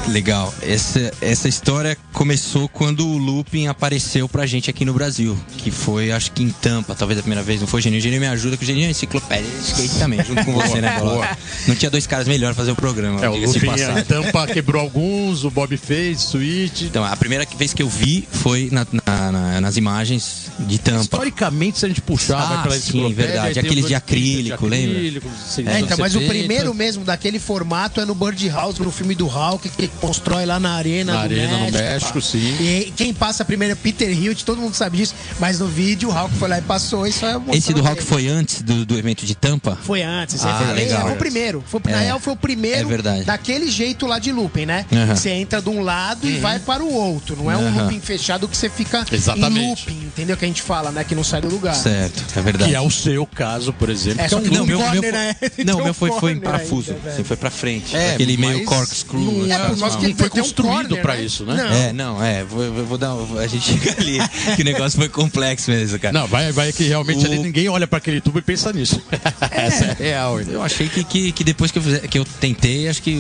Legal. 0.08 0.52
Essa, 0.62 1.11
essa 1.20 1.49
história 1.49 1.96
começou 2.12 2.68
quando 2.68 3.06
o 3.06 3.16
looping 3.16 3.66
apareceu 3.68 4.28
pra 4.28 4.44
gente 4.46 4.68
aqui 4.68 4.84
no 4.84 4.92
Brasil. 4.92 5.37
Que 5.58 5.70
foi, 5.70 6.12
acho 6.12 6.30
que 6.32 6.42
em 6.42 6.50
Tampa, 6.50 6.94
talvez 6.94 7.18
a 7.18 7.23
primeira 7.23 7.42
vez. 7.42 7.61
Não 7.61 7.66
foi, 7.66 7.80
Geninho? 7.80 8.00
O 8.00 8.02
Geninho 8.02 8.20
me 8.20 8.26
ajuda, 8.28 8.56
que 8.56 8.62
o 8.64 8.66
Geninho 8.66 8.87
é 8.87 8.90
enciclopédia 8.90 9.50
de 9.50 9.64
skate 9.66 9.99
também, 9.99 10.23
junto 10.23 10.44
com 10.44 10.52
você, 10.61 10.80
né, 10.80 10.99
Bola? 11.00 11.37
Não 11.66 11.75
tinha 11.75 11.90
dois 11.90 12.06
caras 12.06 12.28
melhores 12.28 12.54
pra 12.54 12.62
fazer 12.64 12.73
o 12.73 12.76
programa. 12.76 13.25
É, 13.25 13.28
o 13.30 13.50
de 13.52 13.61
passagem. 13.66 13.99
em 13.99 14.04
Tampa 14.04 14.46
quebrou 14.46 14.80
alguns, 14.82 15.42
o 15.42 15.50
Bob 15.50 15.75
fez, 15.76 16.20
Switch. 16.20 16.82
Então, 16.82 17.02
a 17.02 17.16
primeira 17.16 17.46
vez 17.56 17.73
que 17.73 17.82
eu 17.82 17.88
vi 17.88 18.28
foi 18.30 18.68
na- 18.70 18.87
na- 19.06 19.32
na- 19.32 19.61
nas 19.62 19.76
imagens 19.78 20.50
de 20.61 20.78
Tampa. 20.78 21.00
Historicamente, 21.00 21.78
se 21.78 21.87
a 21.87 21.88
gente 21.88 22.02
puxar, 22.02 22.38
Ah, 22.40 22.46
vai 22.56 22.62
pela 22.64 22.78
sim, 22.78 23.12
verdade. 23.14 23.58
Aqueles 23.58 23.87
de 23.87 23.94
anos 23.94 24.04
30 24.04 24.20
acrílico, 24.20 24.66
lembra? 24.66 24.96
acrílico, 24.96 25.28
É, 25.66 25.80
então, 25.80 25.96
mas 25.99 26.14
o 26.14 26.18
70. 26.20 26.28
primeiro 26.38 26.75
mesmo 26.75 27.04
daquele 27.04 27.38
formato 27.38 28.00
é 28.00 28.04
no 28.04 28.14
Birdhouse, 28.14 28.80
no 28.82 28.90
filme 28.92 29.14
do 29.14 29.26
Hulk, 29.26 29.68
que 29.70 29.90
constrói 30.01 30.45
lá 30.47 30.59
na 30.61 30.75
arena 30.75 31.13
Na 31.15 31.19
do 31.21 31.25
arena, 31.25 31.53
no 31.59 31.65
México, 31.65 31.79
México, 31.83 32.13
pá. 32.15 32.21
sim. 32.21 32.57
E 32.61 32.93
quem 32.97 33.13
passa 33.15 33.45
primeiro 33.45 33.73
é 33.73 33.75
Peter 33.77 34.11
Hilt, 34.11 34.43
todo 34.45 34.61
mundo 34.61 34.75
sabe 34.75 34.97
disso, 34.99 35.15
mas 35.39 35.59
no 35.59 35.67
vídeo 35.67 36.09
o 36.09 36.13
Hulk 36.13 36.35
foi 36.37 36.49
lá 36.49 36.59
e 36.59 36.63
passou, 36.63 37.07
isso 37.07 37.25
é 37.25 37.41
Esse 37.53 37.73
do 37.73 37.83
Rock 37.83 38.03
foi 38.03 38.29
antes 38.29 38.63
do, 38.63 38.85
do 38.85 38.99
evento 38.99 39.25
de 39.27 39.35
Tampa? 39.35 39.79
Foi 39.83 40.03
antes, 40.03 40.45
Ah, 40.45 40.59
foi, 40.65 40.73
legal. 40.75 41.03
foi 41.03 41.13
o 41.13 41.17
primeiro. 41.17 41.65
Foi, 41.67 41.81
Na 41.85 42.01
É. 42.01 42.05
real, 42.05 42.21
foi 42.21 42.33
o 42.33 42.37
primeiro 42.37 42.81
É 42.81 42.85
verdade. 42.85 43.25
daquele 43.25 43.71
jeito 43.71 44.07
lá 44.07 44.19
de 44.19 44.33
looping, 44.33 44.67
né? 44.67 44.87
Aham. 44.93 45.17
Você 45.17 45.31
entra 45.31 45.61
de 45.63 45.69
um 45.69 45.81
lado 45.83 46.29
e 46.29 46.39
vai 46.39 46.59
para 46.59 46.83
o 46.83 46.93
outro. 46.93 47.37
Não 47.37 47.51
é 47.51 47.57
um 47.57 47.71
looping 47.83 48.01
fechado 48.01 48.47
que 48.49 48.57
você 48.57 48.69
fica 48.69 49.05
Exatamente. 49.11 49.61
em 49.65 49.69
looping, 49.69 50.07
entendeu? 50.07 50.37
Que 50.37 50.45
a 50.45 50.49
gente 50.49 50.63
fala, 50.63 50.91
né? 50.91 51.05
Que 51.05 51.15
não 51.15 51.25
sai 51.25 51.41
do 51.41 51.49
lugar. 51.49 51.75
Certo, 51.75 52.23
é 52.39 52.43
verdade. 52.43 52.71
Que 52.71 52.77
é 52.77 52.81
o 52.81 52.91
seu 52.91 53.27
caso, 53.27 53.73
por 53.73 53.89
exemplo. 53.89 54.21
É, 54.21 54.29
que 54.29 54.35
é 54.35 54.37
só 54.37 54.39
um 54.39 54.43
que 54.43 54.51
Não, 54.51 54.67
meu, 54.67 54.79
um 54.79 54.91
meu 54.91 55.03
né? 55.13 55.37
Não, 55.65 55.83
meu 55.83 55.95
foi, 55.95 56.11
foi 56.11 56.33
em 56.33 56.41
corner 56.41 56.43
parafuso. 56.43 56.93
ainda. 56.93 57.11
Assim, 57.11 57.25
foi 57.25 57.37
pra 57.37 57.51
frente. 57.51 57.95
É, 57.97 58.15
aquele 58.15 58.37
meio 58.37 58.65
corkscrew. 58.65 59.47
não 59.77 59.84
é 59.84 59.84
causa 59.91 59.97
não. 59.97 60.03
que 60.03 60.09
Não 60.11 60.17
foi 60.17 60.26
um 60.26 60.43
construído 60.43 60.73
corner, 60.88 61.03
pra 61.03 61.14
né? 61.17 61.23
isso, 61.25 61.45
né? 61.45 61.55
Não. 61.55 61.73
É, 61.73 61.93
não, 61.93 62.23
é, 62.25 62.45
vou, 62.45 62.73
vou 62.85 62.99
dar. 62.99 63.12
A 63.38 63.47
gente 63.47 63.64
chega 63.79 63.93
ali, 64.00 64.19
que 64.57 64.62
o 64.62 64.64
negócio 64.64 64.99
foi 64.99 65.09
complexo 65.09 65.71
mesmo, 65.71 65.99
cara. 65.99 66.12
Não, 66.12 66.26
vai, 66.26 66.53
vai 66.53 66.73
que 66.73 66.85
realmente 66.85 67.23
O- 67.25 67.26
ali 67.26 67.38
ninguém 67.38 67.69
olha 67.69 67.87
pra 67.87 67.99
aquele 67.99 68.21
tubo 68.21 68.38
e 68.38 68.43
pensa 68.43 68.73
nisso. 68.73 69.00
Essa 69.50 69.85
é 69.85 69.93
real. 69.99 70.41
Eu 70.41 70.62
achei 70.62 70.88
que, 70.88 71.05
que, 71.05 71.33
que 71.33 71.45
depois 71.45 71.71
que 71.71 71.79
eu, 71.79 71.83
fizer- 71.83 72.07
que 72.09 72.19
eu 72.19 72.25
tentei, 72.25 72.88
acho 72.88 73.03
que 73.03 73.19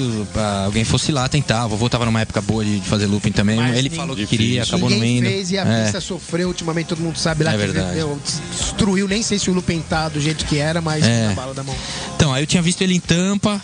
alguém 0.64 0.84
fosse 0.84 1.12
lá 1.12 1.28
tentar. 1.28 1.66
O 1.66 1.70
vovô 1.70 1.88
tava 1.88 2.04
numa 2.04 2.20
época 2.20 2.40
boa 2.40 2.64
de, 2.64 2.80
de 2.80 2.88
fazer 2.88 3.06
looping 3.06 3.32
também. 3.32 3.56
Mas 3.56 3.76
Ele 3.76 3.90
falou 3.90 4.14
que 4.16 4.22
Difícil. 4.22 4.38
queria, 4.46 4.62
acabou 4.62 4.88
não 4.90 4.96
Ninguém 4.96 5.18
indo. 5.18 5.26
fez 5.28 5.50
e 5.50 5.58
a 5.58 5.64
É. 5.64 5.82
pista 5.84 6.00
sofreu 6.00 6.48
ultimamente, 6.48 6.86
todo 6.88 7.00
mundo 7.00 7.16
sabe 7.18 7.44
lá 7.44 7.50
É 7.52 7.56
que 7.56 7.58
verdade. 7.66 7.98
destruiu, 8.50 9.06
nem 9.08 9.22
sei 9.22 9.38
se 9.38 9.50
o 9.50 9.52
looping 9.54 9.80
tá 9.88 10.08
do 10.08 10.20
jeito 10.20 10.44
que 10.46 10.58
era, 10.58 10.80
mas 10.80 11.04
É. 11.04 11.28
na 11.28 11.34
bala 11.34 11.54
da 11.54 11.62
mão. 11.62 11.74
Então, 12.16 12.32
aí 12.32 12.42
eu 12.42 12.46
tinha 12.46 12.62
visto 12.62 12.82
ele 12.82 12.94
em 12.94 13.00
Tampa. 13.00 13.60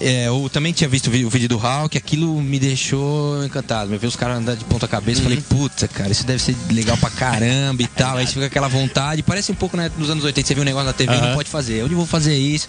É, 0.00 0.28
eu 0.28 0.48
também 0.50 0.72
tinha 0.72 0.88
visto 0.88 1.08
o 1.08 1.10
vídeo 1.10 1.48
do 1.48 1.58
Hulk, 1.58 1.98
aquilo 1.98 2.40
me 2.40 2.58
deixou 2.58 3.44
encantado. 3.44 3.92
Eu 3.92 3.98
vi 3.98 4.06
os 4.06 4.16
caras 4.16 4.38
andando 4.38 4.58
de 4.58 4.64
ponta 4.64 4.88
cabeça, 4.88 5.22
falei, 5.22 5.40
puta, 5.42 5.86
cara, 5.86 6.10
isso 6.10 6.24
deve 6.24 6.40
ser 6.42 6.56
legal 6.70 6.96
pra 6.96 7.10
caramba 7.10 7.82
e 7.82 7.86
tal. 7.86 8.16
Aí 8.16 8.26
você 8.26 8.32
fica 8.32 8.46
aquela 8.46 8.68
vontade. 8.68 9.22
Parece 9.22 9.52
um 9.52 9.54
pouco, 9.54 9.76
né, 9.76 9.90
nos 9.98 10.08
anos 10.08 10.24
80, 10.24 10.48
você 10.48 10.54
viu 10.54 10.62
um 10.62 10.64
negócio 10.64 10.86
na 10.86 10.94
TV, 10.94 11.12
Aham. 11.12 11.28
não 11.28 11.34
pode 11.34 11.50
fazer. 11.50 11.84
Onde 11.84 11.92
eu 11.92 11.98
vou 11.98 12.06
fazer 12.06 12.34
isso? 12.34 12.66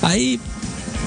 Aí. 0.00 0.40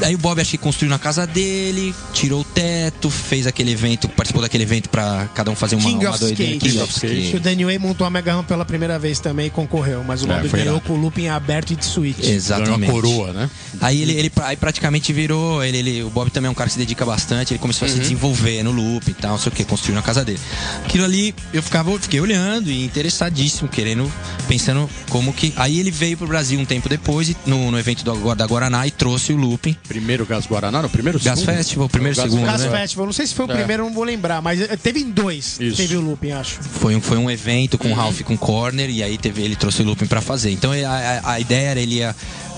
Aí 0.02 0.16
o 0.16 0.18
Bob 0.18 0.40
acho 0.40 0.52
que 0.52 0.58
construiu 0.58 0.90
na 0.90 1.00
casa 1.00 1.26
dele, 1.26 1.94
tirou 2.14 2.42
o 2.42 2.44
teto, 2.44 3.10
fez 3.10 3.48
aquele 3.48 3.72
evento, 3.72 4.08
participou 4.08 4.42
daquele 4.42 4.64
evento 4.64 4.90
pra 4.90 5.28
cada 5.34 5.50
um 5.52 5.56
fazer 5.56 5.76
uma, 5.76 5.90
King 5.90 6.06
uma 6.06 6.12
of 6.12 6.20
doideira. 6.20 6.54
Skate. 6.56 6.72
King 6.72 6.84
of 6.84 6.94
Skate. 6.94 7.36
O 7.36 7.40
Danny 7.40 7.66
Way 7.66 7.80
montou 7.80 8.06
a 8.06 8.10
Mega 8.10 8.34
Ramp 8.34 8.48
pela 8.48 8.64
primeira 8.64 8.98
vez 9.00 9.20
também 9.20 9.48
e 9.48 9.50
concorreu, 9.50 10.04
mas 10.04 10.24
o 10.24 10.32
É, 10.32 10.36
Bob 10.38 10.50
foi 10.50 10.60
ganhou 10.60 10.80
com 10.82 10.94
o 10.94 10.96
looping 10.98 11.28
aberto 11.28 11.72
e 11.72 11.76
de 11.76 11.86
switch. 11.86 12.20
Ganhou 12.20 12.34
Exatamente. 12.36 12.90
a 12.90 12.94
coroa, 12.94 13.34
né? 13.34 13.50
Aí 13.82 14.02
ele, 14.02 14.14
ele 14.14 14.32
aí 14.44 14.56
praticamente 14.56 15.12
virou. 15.12 15.64
Ele, 15.64 15.78
ele- 15.78 16.04
o 16.04 16.10
Bob 16.10 16.30
também 16.30 16.48
é 16.48 16.52
um 16.52 16.56
cara 16.56 16.68
que 16.68 16.74
se 16.74 16.80
dedica 16.80 17.06
bastante. 17.06 17.54
Ele 17.54 17.60
começou 17.60 17.88
a 17.88 17.92
se 17.92 18.00
desenvolver 18.00 18.64
no 18.64 18.72
loop 18.72 19.10
e 19.10 19.14
tal, 19.14 19.32
não 19.32 19.40
sei 19.40 19.52
o 19.52 19.56
que, 19.56 19.64
construiu 19.66 19.96
na 19.96 20.02
casa 20.02 20.24
dele. 20.24 20.40
Aquilo 20.86 21.06
ali 21.06 21.34
eu 21.54 21.62
ficava, 21.64 21.98
fiquei 22.00 22.20
olhando 22.22 22.70
e 22.70 22.84
interessadíssimo, 22.86 23.68
querendo, 23.68 24.12
pensando 24.48 24.90
como 25.10 25.34
que. 25.34 25.54
Aí 25.56 25.80
ele 25.80 25.92
veio 25.92 26.18
pro 26.18 26.28
Brasil 26.28 26.60
um 26.60 26.66
tempo 26.66 26.88
depois, 26.88 27.36
no, 27.46 27.72
no 27.72 27.80
evento 27.80 28.04
do, 28.04 28.36
da 28.36 28.46
Guaraná, 28.46 28.86
e 28.86 28.92
trouxe 28.92 29.34
o 29.34 29.36
looping. 29.38 29.76
Primeiro 29.88 30.26
Gás 30.26 30.46
Guaraná, 30.46 30.82
no 30.82 30.90
primeiro 30.90 31.18
Gas 31.20 31.40
segundo? 31.40 31.56
Festival, 31.56 31.90
primeiro 31.90 32.16
Gas 32.18 32.26
segundo, 32.30 32.46
Gas 32.46 32.62
né? 32.62 32.70
Festival, 32.82 33.06
não 33.06 33.14
sei 33.14 33.26
se 33.28 33.34
foi 33.34 33.46
o 33.46 33.52
É. 33.52 33.56
primeiro, 33.56 33.84
não 33.86 33.94
vou 33.94 34.04
lembrar, 34.04 34.42
mas 34.42 34.60
eh, 34.62 34.76
teve 34.76 35.00
em 35.00 35.10
dois. 35.10 35.58
Isso. 35.60 35.78
Teve 35.78 35.96
o 35.96 36.02
looping, 36.02 36.32
acho. 36.32 36.60
Foi 36.62 36.96
um, 36.96 37.02
foi 37.02 37.18
um 37.18 37.30
evento 37.32 37.78
com 37.78 37.90
o 37.90 37.94
Ralph 37.94 38.22
com 38.22 38.38
Corner 38.38 38.90
e 38.90 39.02
aí 39.02 39.18
teve, 39.18 39.42
ele 39.42 39.56
trouxe 39.56 39.82
o 39.82 39.86
looping 39.86 40.08
pra 40.08 40.20
fazer. 40.22 40.52
Então 40.52 40.72
a, 40.72 40.76
a- 40.76 41.32
a 41.34 41.40
ideia 41.40 41.70
era 41.70 41.80
ele 41.80 41.96
ia, 41.96 42.16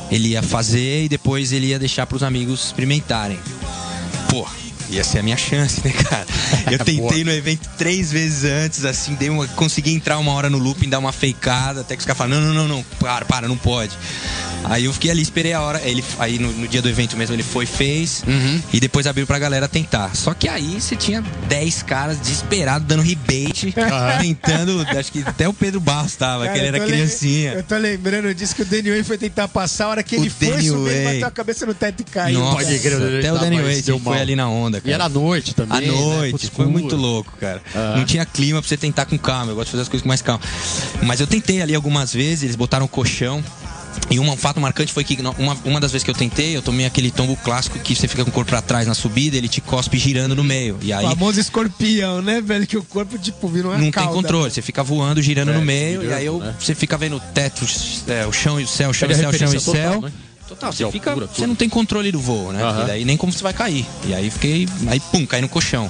ele 0.10 0.30
ia 0.30 0.42
fazer 0.42 1.06
e 1.06 1.10
depois 1.10 1.52
ele 1.52 1.68
ia 1.68 1.78
deixar 1.80 2.06
pros 2.08 2.24
amigos 2.24 2.66
experimentarem. 2.66 3.40
Pô, 4.30 4.46
ia 4.90 5.04
ser 5.04 5.20
a 5.20 5.24
minha 5.24 5.38
chance, 5.38 5.82
né, 5.86 5.92
cara? 5.92 6.26
Eu 6.72 6.80
tentei 6.80 7.24
no 7.24 7.32
evento 7.32 7.70
três 7.78 8.12
vezes 8.12 8.44
antes, 8.44 8.86
assim, 8.86 9.16
dei 9.16 9.30
uma, 9.30 9.48
consegui 9.50 9.94
entrar 9.94 10.18
uma 10.18 10.32
hora 10.32 10.50
no 10.50 10.58
looping, 10.58 10.90
dar 10.90 11.00
uma 11.00 11.12
feicada, 11.12 11.82
até 11.82 11.96
que 11.96 12.00
os 12.00 12.06
caras 12.06 12.18
falaram, 12.18 12.42
não, 12.42 12.54
não, 12.54 12.68
não, 12.68 12.78
não, 12.78 12.84
para, 13.00 13.26
para, 13.26 13.48
não 13.48 13.58
pode. 13.58 13.92
Aí 14.64 14.86
eu 14.86 14.94
fiquei 14.94 15.10
ali, 15.12 15.22
esperei 15.22 15.54
a 15.54 15.62
hora. 15.62 15.82
Ele, 15.84 16.04
aí 16.20 16.38
no, 16.38 16.52
no 16.52 16.68
dia 16.68 16.82
do 16.82 16.90
evento 16.90 17.16
mesmo 17.16 17.34
ele 17.36 17.44
foi, 17.44 17.66
fez. 17.66 18.24
E 18.74 18.80
depois 18.80 19.08
abriu 19.08 19.26
pra 19.26 19.40
galera 19.40 19.68
tentar. 19.68 20.16
Só 20.16 20.34
que 20.34 20.48
aí 20.48 20.80
você 20.80 20.96
tinha 20.96 21.24
10 21.48 21.84
caras 21.84 22.18
desesperados 22.20 22.88
dando 22.88 23.02
rebate, 23.02 23.74
tentando. 24.22 24.86
Acho 24.98 25.12
que 25.12 25.24
até 25.26 25.48
o 25.48 25.54
Pedro 25.54 25.80
Barros 25.80 26.16
tava, 26.16 26.48
que 26.48 26.58
ele 26.58 26.66
Cara, 26.72 26.78
era 26.78 26.86
criancinha. 26.86 27.54
Eu 27.54 27.64
tô 27.64 27.78
lembrando 27.78 28.34
disso 28.34 28.56
que 28.56 28.62
o 28.62 28.66
Danny 28.66 28.90
Way 28.90 29.04
foi 29.04 29.18
tentar 29.18 29.48
passar, 29.48 29.86
a 29.86 29.90
hora 29.90 30.04
que 30.04 30.16
O 30.16 30.20
ele 30.20 30.30
foi 30.30 30.50
Danny 30.50 30.68
subir, 30.68 30.90
ele 30.90 31.04
Way. 31.04 31.14
bateu 31.14 31.28
a 31.28 31.32
cabeça 31.32 31.66
no 31.66 31.74
teto 31.74 32.02
e 32.02 32.04
caiu. 32.04 32.40
Nossa, 32.40 32.58
pode 32.58 32.80
crer, 32.80 33.02
ele 33.02 33.20
até 33.20 33.34
o 33.34 33.38
Danny 33.38 33.82
deu 33.82 34.00
foi 34.00 34.20
ali 34.20 34.36
na 34.36 34.50
onda, 34.50 34.79
cara. 34.80 34.90
E 34.92 34.94
era 34.94 35.06
à 35.06 35.10
noite 35.10 35.54
também. 35.56 35.78
À 35.78 35.82
né? 35.82 35.88
noite, 35.88 36.32
Putz, 36.32 36.50
foi 36.50 36.66
muito 36.66 36.96
louco, 36.96 37.34
cara. 37.40 37.62
Ah. 37.76 37.96
Não 37.98 38.06
tinha 38.06 38.26
clima 38.26 38.62
pra 38.62 38.68
você 38.68 38.78
tentar 38.78 39.06
com 39.06 39.18
calma. 39.18 39.52
Eu 39.52 39.56
gosto 39.56 39.68
de 39.68 39.72
fazer 39.72 39.82
as 39.84 39.90
coisas 39.90 40.04
com 40.04 40.08
mais 40.08 40.22
calma. 40.22 40.42
Mas 41.04 41.20
eu 41.20 41.28
tentei 41.28 41.62
ali 41.62 41.76
algumas 41.76 42.14
vezes, 42.14 42.44
eles 42.44 42.56
botaram 42.56 42.86
o 42.86 42.90
colchão. 42.90 43.44
E 44.10 44.20
um 44.20 44.38
fato 44.38 44.60
marcante 44.62 44.94
foi 44.94 45.04
que 45.04 45.18
uma, 45.38 45.58
uma 45.66 45.80
das 45.80 45.92
vezes 45.92 46.04
que 46.06 46.10
eu 46.10 46.16
tentei, 46.16 46.56
eu 46.56 46.62
tomei 46.62 46.86
aquele 46.86 47.12
tombo 47.12 47.36
clássico 47.38 47.78
que 47.80 47.96
você 47.96 48.08
fica 48.08 48.24
com 48.24 48.30
o 48.30 48.34
corpo 48.34 48.50
pra 48.50 48.62
trás 48.62 48.88
na 48.88 48.94
subida, 48.94 49.36
ele 49.36 49.48
te 49.48 49.62
cospe 49.62 49.98
girando 49.98 50.36
no 50.36 50.44
meio. 50.44 50.78
E 50.82 50.94
aí 50.94 51.06
O 51.06 51.10
famoso 51.10 51.40
escorpião, 51.40 52.22
né, 52.22 52.40
velho? 52.40 52.66
Que 52.66 52.78
o 52.78 52.84
corpo, 52.84 53.18
tipo, 53.20 53.48
vira 53.48 53.68
uma 53.68 53.78
não 53.78 53.92
cauda. 53.92 54.12
tem 54.12 54.22
controle, 54.22 54.52
você 54.52 54.62
fica 54.62 54.84
voando, 54.84 55.22
girando 55.22 55.52
É, 55.52 55.54
no 55.54 55.62
meio, 55.62 56.02
girando, 56.02 56.10
e 56.12 56.14
aí 56.14 56.26
eu, 56.26 56.40
né? 56.40 56.56
você 56.60 56.74
fica 56.74 56.98
vendo 56.98 57.18
o 57.18 57.20
teto, 57.20 57.66
é, 58.08 58.26
o 58.26 58.32
chão 58.32 58.60
e 58.60 58.64
o 58.64 58.68
céu, 58.68 58.90
o 58.90 58.94
chão 58.94 59.10
e 59.10 59.14
o 59.14 59.16
céu, 59.16 59.30
o 59.30 59.34
chão 59.34 59.48
e 59.48 59.50
o 59.50 59.52
referência 59.52 59.60
total, 59.74 59.92
céu. 59.94 60.02
né? 60.02 60.12
Total, 60.50 60.74
você 60.74 60.92
fica. 60.92 61.12
altura, 61.12 61.30
Você 61.32 61.46
não 61.46 61.54
tem 61.54 61.70
controle 61.70 62.12
do 62.12 62.20
voo, 62.20 62.52
né? 62.52 62.62
Aham. 62.64 62.74
Porque 62.74 62.88
daí 62.88 63.06
nem 63.06 63.16
como 63.16 63.32
você 63.32 63.44
vai 63.44 63.54
cair. 63.54 63.86
E 64.06 64.16
aí 64.16 64.32
fiquei. 64.32 64.68
Aí 64.88 65.00
pum, 65.00 65.24
caí 65.26 65.42
no 65.42 65.48
colchão. 65.48 65.90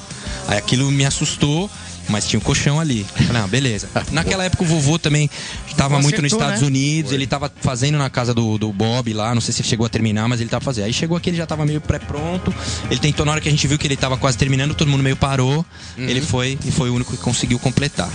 Aí 0.49 0.57
aquilo 0.57 0.91
me 0.91 1.05
assustou, 1.05 1.69
mas 2.09 2.27
tinha 2.27 2.37
um 2.39 2.43
colchão 2.43 2.77
ali. 2.77 3.05
Falei, 3.25 3.41
ah, 3.41 3.47
beleza. 3.47 3.87
Naquela 4.11 4.43
época 4.43 4.63
o 4.63 4.65
vovô 4.65 4.99
também 4.99 5.29
estava 5.65 6.01
muito 6.01 6.21
nos 6.21 6.33
acertou, 6.33 6.39
Estados 6.39 6.61
né? 6.61 6.67
Unidos, 6.67 7.13
ele 7.13 7.23
estava 7.23 7.49
fazendo 7.61 7.97
na 7.97 8.09
casa 8.09 8.33
do, 8.33 8.57
do 8.57 8.73
Bob 8.73 9.13
lá, 9.13 9.33
não 9.33 9.39
sei 9.41 9.53
se 9.53 9.63
chegou 9.63 9.85
a 9.85 9.89
terminar, 9.89 10.27
mas 10.27 10.41
ele 10.41 10.47
estava 10.47 10.63
fazendo. 10.65 10.85
Aí 10.85 10.93
chegou 10.93 11.15
aqui, 11.15 11.29
ele 11.29 11.37
já 11.37 11.43
estava 11.43 11.65
meio 11.65 11.79
pré-pronto. 11.79 12.53
Ele 12.91 12.99
tentou, 12.99 13.25
na 13.25 13.31
hora 13.31 13.39
que 13.39 13.47
a 13.47 13.51
gente 13.51 13.65
viu 13.65 13.77
que 13.77 13.87
ele 13.87 13.93
estava 13.93 14.17
quase 14.17 14.37
terminando, 14.37 14.73
todo 14.75 14.89
mundo 14.89 15.03
meio 15.03 15.15
parou. 15.15 15.65
Ele 15.97 16.19
foi 16.19 16.59
e 16.65 16.71
foi 16.71 16.89
o 16.89 16.95
único 16.95 17.11
que 17.15 17.17
conseguiu 17.23 17.57
completar. 17.59 18.09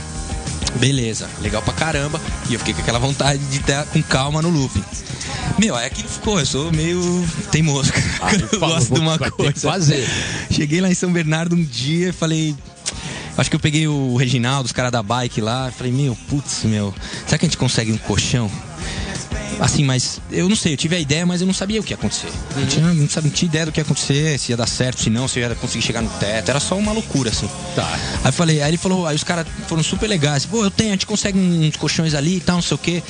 Beleza, 0.76 1.28
legal 1.40 1.62
pra 1.62 1.72
caramba. 1.72 2.20
E 2.48 2.54
eu 2.54 2.58
fiquei 2.58 2.74
com 2.74 2.80
aquela 2.80 2.98
vontade 2.98 3.42
de 3.46 3.58
estar 3.58 3.84
com 3.86 4.02
calma 4.02 4.42
no 4.42 4.48
looping. 4.50 4.84
Meu, 5.58 5.76
aí 5.76 5.86
aquilo 5.86 6.08
ficou, 6.08 6.38
eu 6.40 6.46
sou 6.46 6.72
meio 6.72 7.00
teimoso. 7.50 7.92
Ah, 8.20 8.32
eu 8.34 8.58
fala, 8.58 8.74
gosto 8.76 8.94
de 8.94 9.00
uma 9.00 9.18
coisa. 9.18 9.60
fazer. 9.60 10.08
Cheguei 10.50 10.80
lá 10.80 10.88
em 10.88 10.94
São 10.94 11.12
Bernardo 11.12 11.54
um 11.54 11.62
dia 11.62 12.08
e 12.08 12.12
falei. 12.12 12.56
Acho 13.36 13.50
que 13.50 13.56
eu 13.56 13.60
peguei 13.60 13.86
o 13.86 14.16
Reginaldo, 14.16 14.66
os 14.66 14.72
caras 14.72 14.90
da 14.92 15.02
bike 15.02 15.40
lá. 15.40 15.70
Falei, 15.76 15.92
meu, 15.92 16.16
putz, 16.28 16.64
meu, 16.64 16.94
será 17.26 17.36
que 17.36 17.44
a 17.44 17.48
gente 17.48 17.58
consegue 17.58 17.92
um 17.92 17.98
colchão? 17.98 18.50
Assim, 19.60 19.84
mas 19.84 20.20
eu 20.32 20.48
não 20.48 20.56
sei, 20.56 20.72
eu 20.72 20.76
tive 20.76 20.96
a 20.96 20.98
ideia, 20.98 21.24
mas 21.24 21.40
eu 21.40 21.46
não 21.46 21.54
sabia 21.54 21.80
o 21.80 21.84
que 21.84 21.92
ia 21.92 21.96
acontecer. 21.96 22.26
Não, 22.56 22.66
tinha, 22.66 22.92
não, 22.92 23.08
sabia, 23.08 23.30
não 23.30 23.36
tinha 23.36 23.48
ideia 23.48 23.66
do 23.66 23.70
que 23.70 23.78
ia 23.78 23.84
acontecer, 23.84 24.36
se 24.36 24.50
ia 24.50 24.56
dar 24.56 24.66
certo, 24.66 25.00
se 25.00 25.08
não, 25.10 25.28
se 25.28 25.38
eu 25.38 25.48
ia 25.48 25.54
conseguir 25.54 25.84
chegar 25.84 26.02
no 26.02 26.10
teto. 26.10 26.48
Era 26.50 26.58
só 26.58 26.76
uma 26.76 26.90
loucura, 26.90 27.30
assim. 27.30 27.48
Tá. 27.76 27.88
Aí 28.24 28.28
eu 28.28 28.32
falei, 28.32 28.60
aí 28.62 28.70
ele 28.70 28.76
falou, 28.76 29.06
aí 29.06 29.14
os 29.14 29.22
caras 29.22 29.46
foram 29.68 29.82
super 29.82 30.08
legais. 30.08 30.44
Pô, 30.44 30.64
eu 30.64 30.72
tenho, 30.72 30.88
a 30.90 30.92
gente 30.92 31.06
consegue 31.06 31.38
uns 31.38 31.76
colchões 31.76 32.14
ali 32.14 32.38
e 32.38 32.40
tal, 32.40 32.56
não 32.56 32.62
sei 32.62 32.74
o 32.74 32.78
quê. 32.78 33.00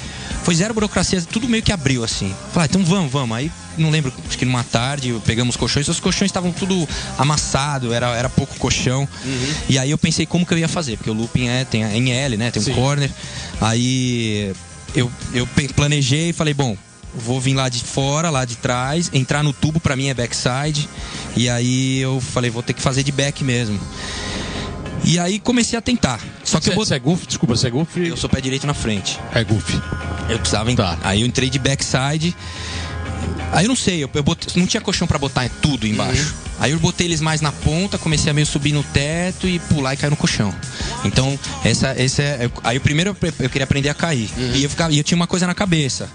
Foi 0.43 0.55
zero 0.55 0.75
burocracia, 0.75 1.23
tudo 1.23 1.49
meio 1.49 1.63
que 1.63 1.73
abriu 1.73 2.05
assim. 2.05 2.35
Falei, 2.53 2.65
ah, 2.65 2.71
então 2.71 2.85
vamos, 2.85 3.11
vamos. 3.11 3.35
Aí 3.37 3.51
não 3.79 3.89
lembro, 3.89 4.13
acho 4.29 4.37
que 4.37 4.45
numa 4.45 4.63
tarde 4.63 5.17
pegamos 5.25 5.55
os 5.55 5.59
colchões, 5.59 5.89
os 5.89 5.99
colchões 5.99 6.29
estavam 6.29 6.53
tudo 6.53 6.87
amassado, 7.17 7.93
era, 7.93 8.15
era 8.15 8.29
pouco 8.29 8.55
colchão. 8.59 9.09
E 9.67 9.79
aí 9.79 9.91
eu 9.91 9.97
pensei 9.99 10.27
como 10.27 10.45
que 10.45 10.53
eu 10.53 10.59
ia 10.59 10.69
fazer, 10.69 10.99
porque 10.99 11.11
o 11.11 11.15
looping 11.15 11.49
é, 11.49 11.65
tem 11.65 11.85
a- 11.85 11.97
em 11.97 12.13
L, 12.13 12.37
né? 12.37 12.51
Tem 12.51 12.61
um 12.61 12.65
Sim. 12.67 12.75
corner. 12.75 13.11
Aí 13.63 14.53
eu, 14.95 15.11
eu 15.33 15.47
planejei 15.75 16.31
e 16.31 16.33
falei, 16.33 16.55
bom, 16.55 16.77
vou 17.15 17.41
vir 17.41 17.55
lá 17.55 17.69
de 17.69 17.83
fora, 17.83 18.31
lá 18.31 18.45
de 18.45 18.57
trás, 18.57 19.11
entrar 19.13 19.43
no 19.43 19.53
tubo 19.53 19.81
pra 19.81 19.97
mim 19.97 20.09
é 20.09 20.15
backside. 20.15 20.89
E 21.37 21.49
aí 21.49 21.99
eu 22.01 22.21
falei, 22.21 22.51
vou 22.51 22.63
ter 22.63 22.73
que 22.73 22.81
fazer 22.83 23.03
de 23.03 23.13
back 23.13 23.43
mesmo. 23.45 23.79
E 25.05 25.19
aí 25.19 25.39
comecei 25.39 25.79
a 25.79 25.83
tentar. 25.83 26.19
Só 26.43 26.59
que 26.59 26.65
Você, 26.67 26.71
eu, 26.71 26.75
bot... 26.77 26.87
você 26.89 26.95
é 26.95 26.99
goof? 26.99 27.27
Desculpa, 27.27 27.57
você 27.57 27.67
é 27.67 27.71
goof? 27.71 27.97
eu 27.99 28.17
sou 28.17 28.29
pé 28.31 28.41
direito 28.41 28.67
na 28.67 28.73
frente. 28.75 29.21
É 29.35 29.45
goof. 29.45 29.79
Eu 30.31 30.39
precisava 30.39 30.73
entrar. 30.73 30.99
Aí 31.03 31.21
eu 31.21 31.27
entrei 31.27 31.51
de 31.51 31.59
backside. 31.59 32.35
Aí 33.53 33.67
eu 33.67 33.69
não 33.69 33.77
sei, 33.77 34.03
eu, 34.03 34.11
eu 34.15 34.23
botei- 34.23 34.49
não 34.61 34.67
tinha 34.67 34.81
colchão 34.81 35.07
pra 35.07 35.19
botar 35.19 35.49
tudo 35.61 35.87
embaixo. 35.87 36.35
Aí 36.59 36.73
eu 36.73 36.79
botei 36.79 37.07
eles 37.07 37.21
mais 37.21 37.41
na 37.41 37.53
ponta, 37.53 37.99
comecei 37.99 38.31
a 38.31 38.35
meio 38.35 38.47
subir 38.47 38.73
no 38.73 38.83
teto 38.83 39.47
e 39.49 39.59
pular 39.59 39.95
e 39.95 39.97
cair 39.97 40.11
no 40.11 40.17
colchão. 40.17 40.55
Então, 41.05 41.39
essa, 41.65 41.89
essa 41.89 42.23
é. 42.23 42.51
Aí 42.63 42.77
o 42.77 42.81
primeiro 42.81 43.11
eu, 43.21 43.33
eu 43.41 43.51
queria 43.51 43.65
aprender 43.65 43.89
a 43.89 43.95
cair. 43.95 44.31
E, 44.55 44.63
eu 44.63 44.71
ficava, 44.71 44.93
e 44.93 44.99
eu 44.99 45.05
tinha 45.05 45.17
uma 45.17 45.27
coisa 45.27 45.47
na 45.47 45.55
cabeça. 45.55 46.09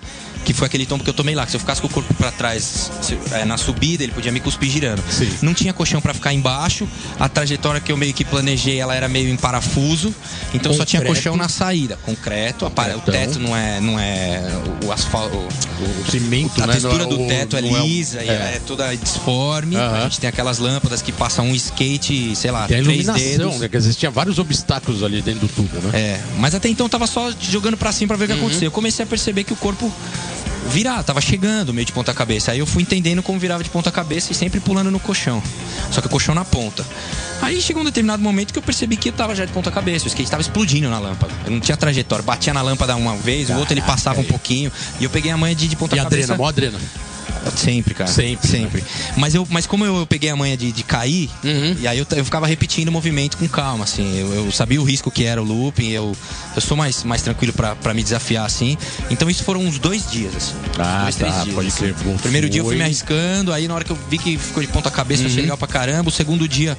Que 0.46 0.54
foi 0.54 0.66
aquele 0.68 0.86
tombo 0.86 1.04
que 1.04 1.10
eu 1.10 1.14
tomei 1.14 1.36
lá, 1.36 1.46
que 1.46 1.52
se 1.52 1.58
eu 1.58 1.60
ficasse 1.60 1.80
com 1.82 1.88
o 1.88 1.90
corpo 1.90 2.12
pra 2.16 2.32
trás 2.32 2.90
se- 3.02 3.18
é, 3.32 3.46
na 3.46 3.56
subida, 3.58 4.04
ele 4.04 4.12
podia 4.14 4.32
me 4.32 4.40
cuspir 4.40 4.70
girando. 4.72 5.04
Sim. 5.12 5.30
Não 5.44 5.54
tinha 5.54 5.72
colchão 5.74 6.02
pra 6.02 6.14
ficar 6.14 6.34
embaixo. 6.34 6.88
A 7.20 7.30
trajetória 7.30 7.80
que 7.80 7.92
eu 7.92 7.98
meio 7.98 8.14
que 8.14 8.26
planejei, 8.26 8.80
ela 8.80 8.96
era 8.96 9.08
meio 9.08 9.30
em 9.30 9.36
parafuso. 9.38 10.14
Então 10.54 10.74
só 10.74 10.86
tinha 10.86 11.02
Concreto. 11.02 11.16
colchão 11.24 11.38
na 11.38 11.48
saída. 11.50 11.98
Concreto, 12.04 12.66
o 12.66 12.70
Concretão. 12.72 13.02
teto 13.14 13.40
não 13.40 13.56
é, 13.56 13.80
não 13.80 14.00
é 14.00 14.42
o 14.86 14.92
asfalto. 14.92 15.38
O 15.38 16.12
cimento, 16.12 16.62
A 16.64 16.68
né? 16.68 16.74
textura 16.74 17.04
é 17.04 17.08
do 17.08 17.22
o- 17.22 17.28
teto 17.28 17.56
é 17.56 17.60
é 17.60 17.64
o- 17.64 17.86
lisa 17.86 18.24
e 18.24 18.30
é 18.30 18.62
toda 18.66 18.96
disforme. 18.96 19.76
Aham. 19.76 19.98
A 19.98 20.02
gente 20.04 20.20
tem 20.20 20.28
aquelas 20.30 20.58
lâmpadas 20.58 21.02
que 21.02 21.12
passam 21.12 21.46
um 21.48 21.56
skate, 21.56 22.36
sei 22.36 22.50
lá, 22.52 22.68
Tem 22.68 22.84
três 22.84 23.06
dedos. 23.06 23.60
né? 23.60 23.68
Quer 23.70 23.78
dizer, 23.78 23.94
tinha 23.94 24.12
vários 24.12 24.40
obstáculos 24.40 25.04
ali 25.04 25.22
dentro 25.22 25.42
do 25.42 25.54
tubo, 25.54 25.78
né? 25.88 26.00
É, 26.00 26.20
mas 26.38 26.56
até 26.56 26.68
então 26.70 26.86
eu 26.86 26.90
tava 26.90 27.06
só 27.08 27.32
jogando 27.40 27.78
pra 27.78 27.92
cima 27.92 28.08
pra 28.10 28.18
ver 28.18 28.24
o 28.26 28.28
que 28.28 28.34
Uhum. 28.34 28.40
acontecia. 28.48 28.68
Eu 28.68 28.72
comecei 28.72 29.04
a 29.04 29.08
perceber 29.08 29.44
que 29.44 29.54
o 29.54 29.56
corpo 29.56 29.92
virava, 30.70 31.04
tava 31.04 31.22
chegando 31.22 31.74
meio 31.74 31.86
de 31.86 31.92
ponta 31.92 32.14
cabeça. 32.14 32.52
Aí 32.52 32.60
eu 32.60 32.66
fui 32.66 32.84
entendendo 32.84 33.22
como 33.24 33.40
virava 33.40 33.64
de 33.64 33.70
ponta 33.70 33.92
cabeça 33.92 34.32
e 34.32 34.36
sempre 34.36 34.60
pulando 34.60 34.90
no 34.92 35.00
colchão. 35.00 35.42
Só 35.92 36.02
que 36.02 36.08
o 36.08 36.10
colchão 36.10 36.34
na 36.36 36.46
ponta. 36.46 36.86
Aí 37.42 37.62
chegou 37.62 37.82
um 37.82 37.86
determinado 37.86 38.22
momento 38.22 38.52
que 38.52 38.60
eu 38.60 38.64
percebi 38.64 38.98
que 38.98 39.10
eu 39.10 39.14
tava 39.14 39.36
já 39.36 39.46
de 39.46 39.52
ponta 39.52 39.72
cabeça. 39.72 40.06
O 40.06 40.08
skate 40.08 40.30
tava 40.30 40.42
explodindo 40.42 40.90
na 40.90 41.00
lâmpada. 41.00 41.34
Eu 41.46 41.52
não 41.52 41.60
tinha 41.60 41.76
trajetória. 41.78 42.24
Batia 42.24 42.54
na 42.54 42.62
lâmpada 42.62 42.96
uma 42.96 43.16
vez, 43.18 43.50
o 43.50 43.54
outro 43.56 43.74
ele 43.74 43.82
passava 43.82 44.20
um 44.22 44.26
pouquinho. 44.26 44.72
E 45.00 45.04
eu 45.04 45.10
peguei 45.10 45.32
a 45.32 45.38
manha 45.38 45.56
de, 45.56 45.68
de 45.68 45.76
ponta 45.76 45.96
E 45.96 46.00
cabeça. 46.00 46.28
drena, 46.28 46.38
mó 46.38 46.48
adrena. 46.48 46.80
Sempre, 47.58 47.94
cara. 47.94 48.10
Sempre, 48.12 48.48
né? 48.48 48.58
Sempre. 48.60 48.84
Mas, 49.18 49.36
eu, 49.36 49.48
mas 49.50 49.66
como 49.66 49.86
eu, 49.86 49.98
eu 49.98 50.08
peguei 50.08 50.30
a 50.30 50.36
manha 50.36 50.56
de, 50.58 50.72
de 50.72 50.84
cair, 50.84 51.30
Uhum. 51.44 51.76
e 51.80 51.88
aí 51.88 51.98
eu, 51.98 52.06
eu 52.16 52.26
ficava 52.26 52.46
repetindo 52.48 52.90
o 52.90 52.92
movimento 52.92 53.38
com 53.38 53.48
calma, 53.48 53.84
assim. 53.84 54.18
Eu, 54.20 54.46
eu 54.46 54.52
sabia 54.52 54.82
o 54.82 54.84
risco 54.84 55.10
que 55.12 55.24
era 55.24 55.42
o 55.42 55.46
looping, 55.46 55.90
eu, 55.90 56.16
eu 56.56 56.62
sou 56.62 56.76
mais, 56.78 57.04
mais 57.04 57.22
tranquilo 57.22 57.54
pra, 57.54 57.76
pra 57.76 57.94
me 57.94 58.04
desafiar, 58.04 58.46
assim. 58.46 58.78
Então 59.10 59.30
isso 59.30 59.44
foram 59.44 59.62
uns 59.62 59.80
dois 59.80 60.10
dias, 60.10 60.36
assim. 60.36 60.54
Ah, 60.78 61.04
dois, 61.04 61.16
tá, 61.16 61.28
dias. 61.44 61.56
pode 61.56 61.68
assim. 61.68 61.78
crer. 61.94 61.96
Primeiro 62.22 62.50
dia 62.50 62.62
eu 62.62 62.66
fui 62.66 62.70
foi. 62.72 62.76
Uhum. 62.76 62.80
me 62.80 62.86
arriscando, 62.86 63.54
aí 63.54 63.68
na 63.68 63.76
hora 63.76 63.84
que 63.84 63.92
eu 63.92 63.98
vi 64.10 64.18
que 64.18 64.38
ficou 64.38 64.62
de 64.62 64.70
ponta 64.70 64.90
cabeça, 64.92 65.26
achei 65.26 65.42
legal 65.42 65.58
pra 65.58 65.68
caramba. 65.68 66.10
O 66.10 66.12
segundo 66.12 66.48
dia 66.48 66.78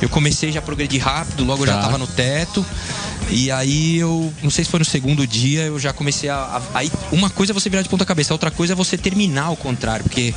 eu 0.00 0.08
comecei 0.08 0.52
já 0.52 0.58
a 0.60 0.62
progredir 0.62 1.02
rápido, 1.02 1.44
logo 1.44 1.62
eu 1.62 1.66
já 1.66 1.74
Tá. 1.74 1.82
tava 1.82 1.98
no 1.98 2.06
teto. 2.06 2.64
E 3.30 3.48
aí 3.50 3.96
eu, 3.98 4.32
não 4.42 4.50
sei 4.50 4.64
se 4.64 4.70
foi 4.70 4.80
no 4.80 4.84
segundo 4.84 5.24
dia, 5.24 5.62
eu 5.62 5.78
já 5.78 5.92
comecei 5.92 6.28
a. 6.28 6.34
a- 6.36 6.62
aí 6.74 6.90
uma 7.12 7.30
coisa 7.30 7.52
é 7.52 7.54
você 7.54 7.70
virar 7.70 7.82
de 7.82 7.88
ponta 7.88 8.04
cabeça, 8.04 8.34
outra 8.34 8.50
coisa 8.50 8.72
é 8.72 8.76
você 8.76 8.98
terminar 8.98 9.44
ao 9.44 9.56
contrário, 9.56 10.02
porque 10.10 10.34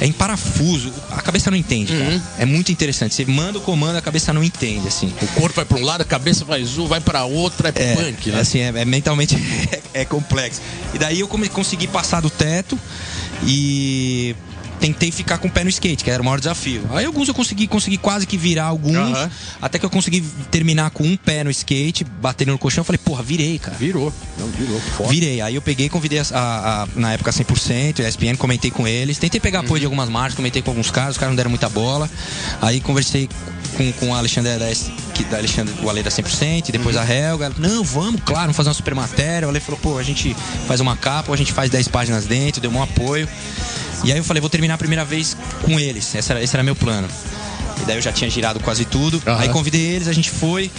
é 0.00 0.06
em 0.06 0.12
parafuso, 0.12 0.92
a 1.12 1.22
cabeça 1.22 1.48
não 1.50 1.56
entende. 1.56 1.92
Uhum. 1.92 2.20
É 2.38 2.44
muito 2.44 2.72
interessante. 2.72 3.14
Você 3.14 3.24
manda 3.24 3.58
o 3.58 3.62
comando, 3.62 3.96
a 3.96 4.02
cabeça 4.02 4.32
não 4.32 4.42
entende, 4.42 4.88
assim. 4.88 5.12
O 5.22 5.26
corpo 5.40 5.54
vai 5.56 5.64
pra 5.64 5.78
um 5.78 5.84
lado, 5.84 6.00
a 6.00 6.04
cabeça 6.04 6.44
faz 6.44 6.76
um, 6.76 6.86
vai 6.86 7.00
pra 7.00 7.24
outra, 7.24 7.72
é, 7.74 7.92
É, 7.92 7.94
punk, 7.96 8.30
né? 8.30 8.40
assim, 8.40 8.58
é, 8.58 8.72
é 8.74 8.84
mentalmente 8.84 9.36
é, 9.94 10.04
complexo. 10.04 10.60
E 10.92 10.98
daí 10.98 11.20
eu 11.20 11.28
consegui 11.28 11.86
passar 11.86 12.20
do 12.20 12.28
teto 12.28 12.78
e 13.46 14.34
tentei 14.82 15.12
ficar 15.12 15.38
com 15.38 15.46
o 15.46 15.50
pé 15.50 15.62
no 15.62 15.70
skate, 15.70 16.02
que 16.02 16.10
era 16.10 16.20
o 16.20 16.24
maior 16.24 16.38
desafio. 16.40 16.82
Aí 16.92 17.04
alguns 17.04 17.28
eu 17.28 17.34
consegui, 17.34 17.68
consegui 17.68 17.96
quase 17.96 18.26
que 18.26 18.36
virar 18.36 18.64
alguns, 18.64 18.96
Aham. 18.96 19.30
até 19.62 19.78
que 19.78 19.86
eu 19.86 19.90
consegui 19.90 20.20
terminar 20.50 20.90
com 20.90 21.04
um 21.04 21.16
pé 21.16 21.44
no 21.44 21.50
skate, 21.52 22.02
batendo 22.02 22.50
no 22.50 22.58
colchão, 22.58 22.80
eu 22.80 22.84
falei, 22.84 22.98
porra, 22.98 23.22
virei, 23.22 23.60
cara. 23.60 23.76
Virou. 23.78 24.12
Não, 24.36 24.48
virou. 24.48 24.80
Foda. 24.80 25.08
Virei. 25.10 25.40
Aí 25.40 25.54
eu 25.54 25.62
peguei, 25.62 25.88
convidei 25.88 26.18
a, 26.18 26.24
a- 26.32 26.82
a- 26.82 26.88
na 26.96 27.12
época 27.12 27.30
100%, 27.30 28.00
ESPN, 28.00 28.36
comentei 28.36 28.72
com 28.72 28.86
eles. 28.88 29.18
Tentei 29.18 29.38
pegar 29.40 29.60
apoio 29.60 29.78
de 29.78 29.86
algumas 29.86 30.08
marcas, 30.08 30.34
comentei 30.34 30.60
com 30.62 30.70
alguns 30.72 30.90
caras, 30.90 31.12
os 31.12 31.18
caras 31.18 31.30
não 31.30 31.36
deram 31.36 31.50
muita 31.50 31.68
bola. 31.68 32.10
Aí 32.60 32.80
conversei 32.80 33.28
com, 33.76 33.92
com 33.92 34.10
o 34.10 34.14
Alexandre 34.14 34.58
da, 34.58 34.66
que, 35.14 35.22
da 35.24 35.36
Alexandre, 35.38 35.72
o 35.80 35.88
Ale 35.88 36.02
da 36.02 36.10
100%, 36.10 36.68
e 36.68 36.72
depois 36.72 36.96
a 36.96 37.04
Helga. 37.08 37.52
Não, 37.56 37.84
vamos, 37.84 38.20
claro, 38.24 38.40
vamos 38.46 38.56
fazer 38.56 38.68
uma 38.70 38.74
super 38.74 38.94
matéria. 38.96 39.46
O 39.46 39.50
Ale 39.50 39.60
falou, 39.60 39.78
pô, 39.80 39.96
a 39.98 40.02
gente 40.02 40.34
faz 40.66 40.80
uma 40.80 40.96
capa, 40.96 41.32
a 41.32 41.36
gente 41.36 41.52
faz 41.52 41.70
10 41.70 41.86
páginas 41.88 42.26
dentro, 42.26 42.60
deu 42.60 42.70
um 42.72 42.82
apoio. 42.82 43.28
E 44.04 44.10
aí 44.12 44.18
eu 44.18 44.24
falei, 44.24 44.40
vou 44.40 44.50
terminar 44.50 44.74
a 44.74 44.78
primeira 44.78 45.04
vez 45.04 45.36
com 45.62 45.78
eles. 45.78 46.14
Esse 46.14 46.30
era, 46.32 46.42
esse 46.42 46.54
era 46.56 46.62
meu 46.62 46.74
plano. 46.76 47.08
E 47.80 47.84
daí 47.84 47.96
eu 47.96 48.02
já 48.02 48.12
tinha 48.12 48.28
girado 48.28 48.60
quase 48.60 48.84
tudo. 48.84 49.22
Aham. 49.26 49.38
Aí 49.40 49.48
convidei 49.48 49.80
eles, 49.80 50.08
a 50.08 50.12
gente 50.12 50.30
foi. 50.30 50.70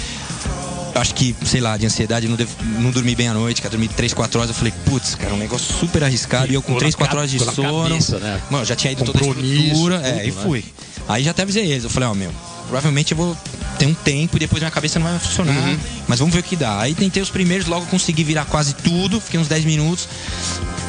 Eu 0.96 1.02
acho 1.02 1.16
que, 1.16 1.36
sei 1.44 1.60
lá, 1.60 1.76
de 1.76 1.86
ansiedade, 1.88 2.28
não, 2.28 2.38
não 2.80 2.92
dormi 2.92 3.16
bem 3.16 3.28
à 3.28 3.34
noite, 3.34 3.62
cara, 3.62 3.72
dormi 3.72 3.88
3, 3.88 4.14
4 4.14 4.40
horas. 4.40 4.50
Eu 4.52 4.56
falei, 4.56 4.72
putz, 4.86 5.16
cara, 5.16 5.34
um 5.34 5.38
negócio 5.38 5.74
super 5.80 6.04
arriscado. 6.04 6.52
E 6.52 6.54
eu 6.54 6.62
com 6.62 6.68
Ficou 6.68 6.80
3, 6.80 6.94
na 6.94 6.98
4 7.00 7.12
ca- 7.16 7.18
horas 7.20 7.32
de 7.32 7.40
sono. 7.40 7.90
cabeça, 7.90 8.20
né? 8.20 8.40
Mano, 8.50 8.64
já 8.66 8.76
tinha 8.76 8.92
ido 8.94 9.04
toda 9.04 9.18
a 9.18 9.22
estrutura. 9.22 9.96
é, 9.96 10.12
tudo, 10.12 10.24
e 10.24 10.32
né? 10.32 10.44
fui. 10.44 10.66
Aí 11.10 11.24
já 11.24 11.32
até 11.32 11.42
avisei 11.42 11.66
eles. 11.72 11.84
Eu 11.84 11.90
falei, 11.90 12.08
ó, 12.10 12.14
meu, 12.14 12.32
provavelmente 12.68 13.12
eu 13.14 13.18
vou 13.18 13.36
ter 13.80 13.88
um 13.88 13.94
tempo 13.94 14.38
e 14.38 14.40
depois 14.40 14.62
minha 14.62 14.70
cabeça 14.70 15.00
não 15.00 15.08
vai 15.10 15.18
funcionar. 15.18 15.52
Uhum. 15.52 15.78
Mas 16.08 16.20
vamos 16.20 16.34
ver 16.34 16.42
o 16.42 16.44
que 16.44 16.56
dá. 16.56 16.80
Aí 16.80 16.94
tentei 16.94 17.24
os 17.24 17.30
primeiros, 17.32 17.66
logo 17.66 17.88
consegui 17.88 18.24
virar 18.24 18.46
quase 18.46 18.74
tudo. 18.76 19.20
Fiquei 19.20 19.40
uns 19.40 19.48
10 19.48 19.66
minutos. 19.66 20.08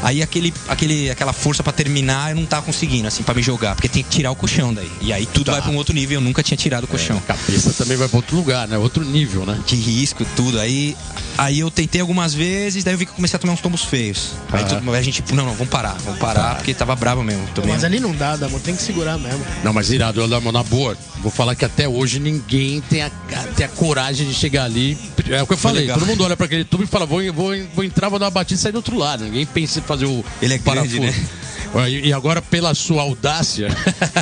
Aí 0.04 0.22
aquele, 0.22 0.52
aquele, 0.68 1.10
aquela 1.10 1.32
força 1.32 1.62
pra 1.62 1.72
terminar 1.72 2.30
eu 2.30 2.36
não 2.36 2.44
tava 2.44 2.66
conseguindo, 2.66 3.08
assim, 3.08 3.22
pra 3.22 3.34
me 3.34 3.42
jogar, 3.42 3.74
porque 3.74 3.88
tem 3.88 4.02
que 4.02 4.10
tirar 4.10 4.30
o 4.30 4.36
colchão 4.36 4.72
daí. 4.74 4.90
E 5.00 5.12
aí 5.14 5.24
tudo 5.24 5.46
Tá. 5.46 5.52
vai 5.52 5.62
pra 5.62 5.70
um 5.70 5.76
outro 5.76 5.94
nível, 5.94 6.18
eu 6.18 6.20
nunca 6.20 6.42
tinha 6.42 6.56
tirado 6.58 6.84
o 6.84 6.86
colchão. 6.86 7.16
A 7.16 7.20
cabeça 7.22 7.72
também 7.72 7.96
vai 7.96 8.06
pra 8.06 8.18
outro 8.18 8.36
lugar, 8.36 8.68
né? 8.68 8.76
Outro 8.76 9.02
nível, 9.02 9.46
né? 9.46 9.58
De 9.66 9.74
risco, 9.76 10.24
tudo. 10.36 10.60
Aí, 10.60 10.94
aí 11.38 11.58
eu 11.60 11.70
tentei 11.70 12.02
algumas 12.02 12.34
vezes, 12.34 12.84
daí 12.84 12.92
eu 12.92 12.98
vi 12.98 13.06
que 13.06 13.12
eu 13.12 13.16
comecei 13.16 13.36
a 13.36 13.40
tomar 13.40 13.54
uns 13.54 13.60
tombos 13.62 13.82
feios. 13.82 14.32
Aí, 14.52 14.60
Aham. 14.62 14.68
tudo- 14.80 14.92
aí 14.92 14.98
a 14.98 15.02
gente, 15.02 15.22
tipo, 15.22 15.34
não, 15.34 15.46
não, 15.46 15.52
vamos 15.54 15.68
parar, 15.70 15.96
vamos 16.04 16.20
parar, 16.20 16.56
porque 16.56 16.74
tava 16.74 16.94
bravo 16.94 17.22
mesmo. 17.24 17.42
Mas 17.66 17.82
ali 17.82 17.98
não 17.98 18.12
dá, 18.14 18.36
Damo, 18.36 18.60
tem 18.60 18.76
que 18.76 18.82
segurar 18.82 19.16
mesmo. 19.18 19.44
Não, 19.64 19.72
mas 19.72 19.90
irado, 19.90 20.20
eu 20.20 20.28
na 20.28 20.62
boa. 20.62 20.96
Vou 21.22 21.30
falar 21.32 21.54
que 21.54 21.64
até 21.64 21.88
hoje 21.88 22.20
ninguém 22.20 22.82
tem 22.82 23.00
a, 23.02 23.10
tem 23.56 23.64
a 23.64 23.68
coragem 23.70 24.28
de 24.28 24.34
chegar 24.34 24.64
ali. 24.64 24.98
É 25.30 25.42
o 25.42 25.46
que 25.46 25.54
eu 25.54 25.56
falei. 25.56 25.88
Todo 25.88 26.04
mundo 26.04 26.22
olha 26.22 26.36
pra 26.36 26.44
aquele 26.44 26.64
tubo 26.64 26.84
e 26.84 26.86
fala: 26.86 27.06
vou, 27.06 27.20
vou, 27.32 27.54
vou 27.74 27.82
entrar, 27.84 28.10
vou 28.10 28.18
dar 28.18 28.26
uma 28.26 28.30
batida 28.30 28.58
e 28.58 28.62
sair 28.62 28.72
do 28.72 28.76
outro 28.76 28.98
lado. 28.98 29.24
Ninguém 29.24 29.46
pensa 29.46 29.78
em 29.78 29.82
fazer 29.94 30.06
o 30.06 30.24
Ele 30.42 30.54
é 30.54 30.58
grande, 30.58 30.98
parafuso. 30.98 31.44
Olha, 31.74 31.88
E 31.88 32.06
e 32.08 32.12
agora, 32.12 32.40
pela 32.40 32.72
sua 32.72 33.02
audácia, 33.02 33.66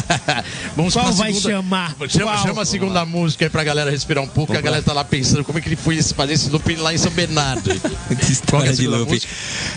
vamos 0.74 0.94
Qual 0.94 1.12
vai 1.12 1.34
segunda- 1.34 1.50
chamar? 1.56 1.94
Chama, 2.08 2.24
Qual? 2.32 2.42
chama 2.46 2.62
a 2.62 2.64
segunda 2.64 3.04
música 3.04 3.44
aí 3.44 3.50
pra 3.50 3.62
galera 3.62 3.90
respirar 3.90 4.24
um 4.24 4.26
pouco. 4.26 4.52
que 4.52 4.58
a 4.58 4.62
galera 4.62 4.82
tá 4.82 4.94
lá 4.94 5.04
pensando 5.04 5.44
como 5.44 5.58
é 5.58 5.60
que 5.60 5.68
ele 5.68 5.76
foi 5.76 6.02
fazer 6.02 6.32
esse 6.32 6.48
looping 6.48 6.76
lá 6.76 6.94
em 6.94 6.98
São 6.98 7.12
Bernardo. 7.12 7.68
Que 8.08 8.24
é 8.26 8.30
história 8.30 8.70
de 8.70 8.76
segunda 8.76 8.98
loop. 8.98 9.12
música? 9.12 9.30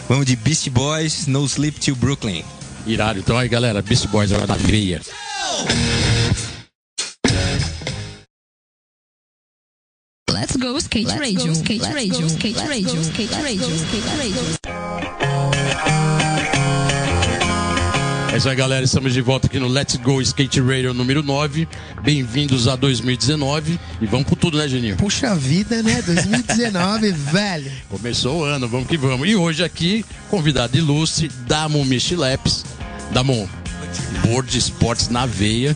Vamos 0.08 0.26
de 0.26 0.36
Beast 0.38 0.70
Boys, 0.70 1.28
No 1.28 1.44
Sleep 1.46 1.78
Till 1.80 1.96
Brooklyn. 1.96 2.46
Irado. 2.88 3.20
Então 3.20 3.38
aí, 3.38 3.50
galera, 3.50 3.82
Beast 3.82 4.08
Boys 4.08 4.32
agora 4.32 4.48
na 4.48 4.56
veia. 4.56 5.02
Let's 10.30 10.56
go 10.58 10.78
skate 10.78 11.08
radio, 11.18 11.52
skate 11.54 11.82
radio, 11.94 12.28
skate 12.28 12.60
radio, 12.68 13.02
skate 13.02 13.34
radio, 13.42 13.76
skate 13.76 14.10
radio. 14.18 15.25
É 18.36 18.38
isso 18.38 18.50
aí, 18.50 18.56
galera. 18.58 18.84
Estamos 18.84 19.14
de 19.14 19.22
volta 19.22 19.48
aqui 19.48 19.58
no 19.58 19.70
Let's 19.70 19.96
Go 19.96 20.22
Skate 20.22 20.60
Radio 20.60 20.94
número 20.94 21.24
9. 21.24 21.66
Bem-vindos 22.04 22.68
a 22.68 22.76
2019. 22.76 23.80
E 24.02 24.06
vamos 24.06 24.28
por 24.28 24.36
tudo, 24.36 24.58
né, 24.58 24.68
Geninho? 24.68 24.98
Puxa 24.98 25.34
vida, 25.34 25.82
né? 25.82 26.02
2019, 26.02 27.12
velho. 27.32 27.72
Começou 27.88 28.42
o 28.42 28.44
ano, 28.44 28.68
vamos 28.68 28.90
que 28.90 28.98
vamos. 28.98 29.30
E 29.30 29.38
hoje 29.38 29.64
aqui, 29.64 30.04
convidado 30.30 30.78
ilustre, 30.78 31.32
Damon 31.48 31.86
Michileps. 31.86 32.66
Damon, 33.12 33.48
board 34.26 34.58
esportes 34.58 35.08
na 35.08 35.26
veia. 35.26 35.74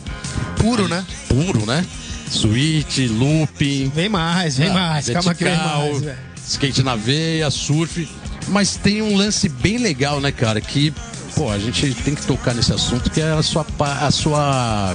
Puro, 0.58 0.90
né? 0.90 1.06
Puro, 1.30 1.66
né? 1.66 1.86
Switch, 2.30 2.98
looping. 3.10 3.90
Vem 3.96 4.10
mais, 4.10 4.58
vem 4.58 4.68
ah, 4.68 4.74
mais. 4.74 5.10
Calma 5.10 5.34
que 5.34 5.46
vem 5.46 5.56
mais, 5.56 6.02
velho. 6.02 6.18
Skate 6.46 6.84
na 6.84 6.98
veia, 6.98 7.50
surf. 7.50 8.06
Mas 8.50 8.76
tem 8.76 9.02
um 9.02 9.16
lance 9.16 9.48
bem 9.48 9.78
legal, 9.78 10.20
né, 10.20 10.30
cara? 10.30 10.60
Que, 10.60 10.94
pô, 11.40 11.50
a 11.50 11.58
gente 11.58 11.94
tem 11.94 12.14
que 12.14 12.26
tocar 12.26 12.54
nesse 12.54 12.74
assunto, 12.74 13.10
que 13.10 13.22
é 13.22 13.32
a 13.32 13.42
sua, 13.42 13.66
a 13.80 14.12
sua 14.12 14.94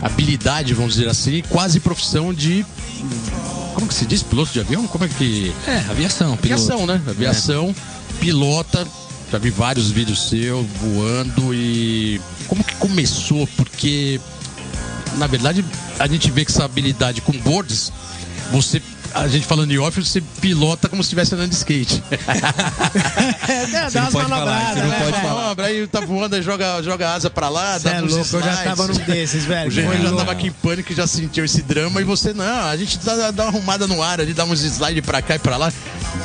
habilidade, 0.00 0.72
vamos 0.72 0.94
dizer 0.94 1.06
assim, 1.06 1.42
quase 1.50 1.80
profissão 1.80 2.32
de. 2.32 2.64
Como 3.74 3.86
que 3.86 3.92
se 3.92 4.06
diz? 4.06 4.22
Piloto 4.22 4.50
de 4.54 4.60
avião? 4.60 4.86
Como 4.86 5.04
é 5.04 5.08
que. 5.08 5.52
É, 5.68 5.76
aviação, 5.90 6.34
piloto. 6.38 6.62
Aviação, 6.62 6.86
né? 6.86 7.02
Aviação, 7.06 7.76
pilota. 8.18 8.88
Já 9.30 9.36
vi 9.36 9.50
vários 9.50 9.90
vídeos 9.90 10.30
seu 10.30 10.62
voando 10.80 11.52
e. 11.52 12.18
Como 12.48 12.64
que 12.64 12.74
começou? 12.76 13.46
Porque, 13.48 14.18
na 15.18 15.26
verdade, 15.26 15.62
a 15.98 16.06
gente 16.06 16.30
vê 16.30 16.46
que 16.46 16.50
essa 16.50 16.64
habilidade 16.64 17.20
com 17.20 17.32
boards, 17.32 17.92
você. 18.50 18.80
A 19.14 19.28
gente 19.28 19.46
falando 19.46 19.70
em 19.70 19.78
off, 19.78 20.02
você 20.02 20.20
pilota 20.40 20.88
como 20.88 21.02
se 21.02 21.06
estivesse 21.08 21.34
andando 21.34 21.50
de 21.50 21.56
skate. 21.56 22.02
É, 23.48 23.90
dá 23.90 24.00
umas 24.02 24.14
manobradas, 24.14 24.74
você 24.74 24.80
não 24.82 24.88
né, 24.88 24.98
pode 25.00 25.20
falar. 25.20 25.34
Manobra, 25.42 25.66
aí 25.66 25.86
tá 25.86 26.00
voando, 26.00 26.36
aí 26.36 26.42
joga, 26.42 26.82
joga 26.82 27.12
asa 27.14 27.28
pra 27.30 27.48
lá, 27.48 27.78
Cê 27.78 27.88
dá 27.88 27.96
é 27.96 28.02
uns 28.02 28.12
louco, 28.12 28.36
eu 28.36 28.40
já 28.40 28.50
slides. 28.52 28.64
tava 28.64 28.86
num 28.88 28.94
desses, 28.94 29.44
velho. 29.44 29.70
O 29.70 29.74
Foi 29.74 29.96
já 29.96 30.02
louco. 30.04 30.16
tava 30.18 30.32
aqui 30.32 30.46
em 30.48 30.52
pânico 30.52 30.92
e 30.92 30.94
já 30.96 31.06
sentiu 31.06 31.44
esse 31.44 31.62
drama 31.62 32.00
e 32.00 32.04
você, 32.04 32.32
não, 32.32 32.68
a 32.68 32.76
gente 32.76 32.98
dá, 32.98 33.30
dá 33.30 33.44
uma 33.44 33.48
arrumada 33.50 33.86
no 33.86 34.02
ar 34.02 34.20
ali, 34.20 34.32
dá 34.32 34.44
uns 34.44 34.62
slides 34.62 35.04
pra 35.04 35.20
cá 35.22 35.36
e 35.36 35.38
pra 35.38 35.56
lá. 35.56 35.72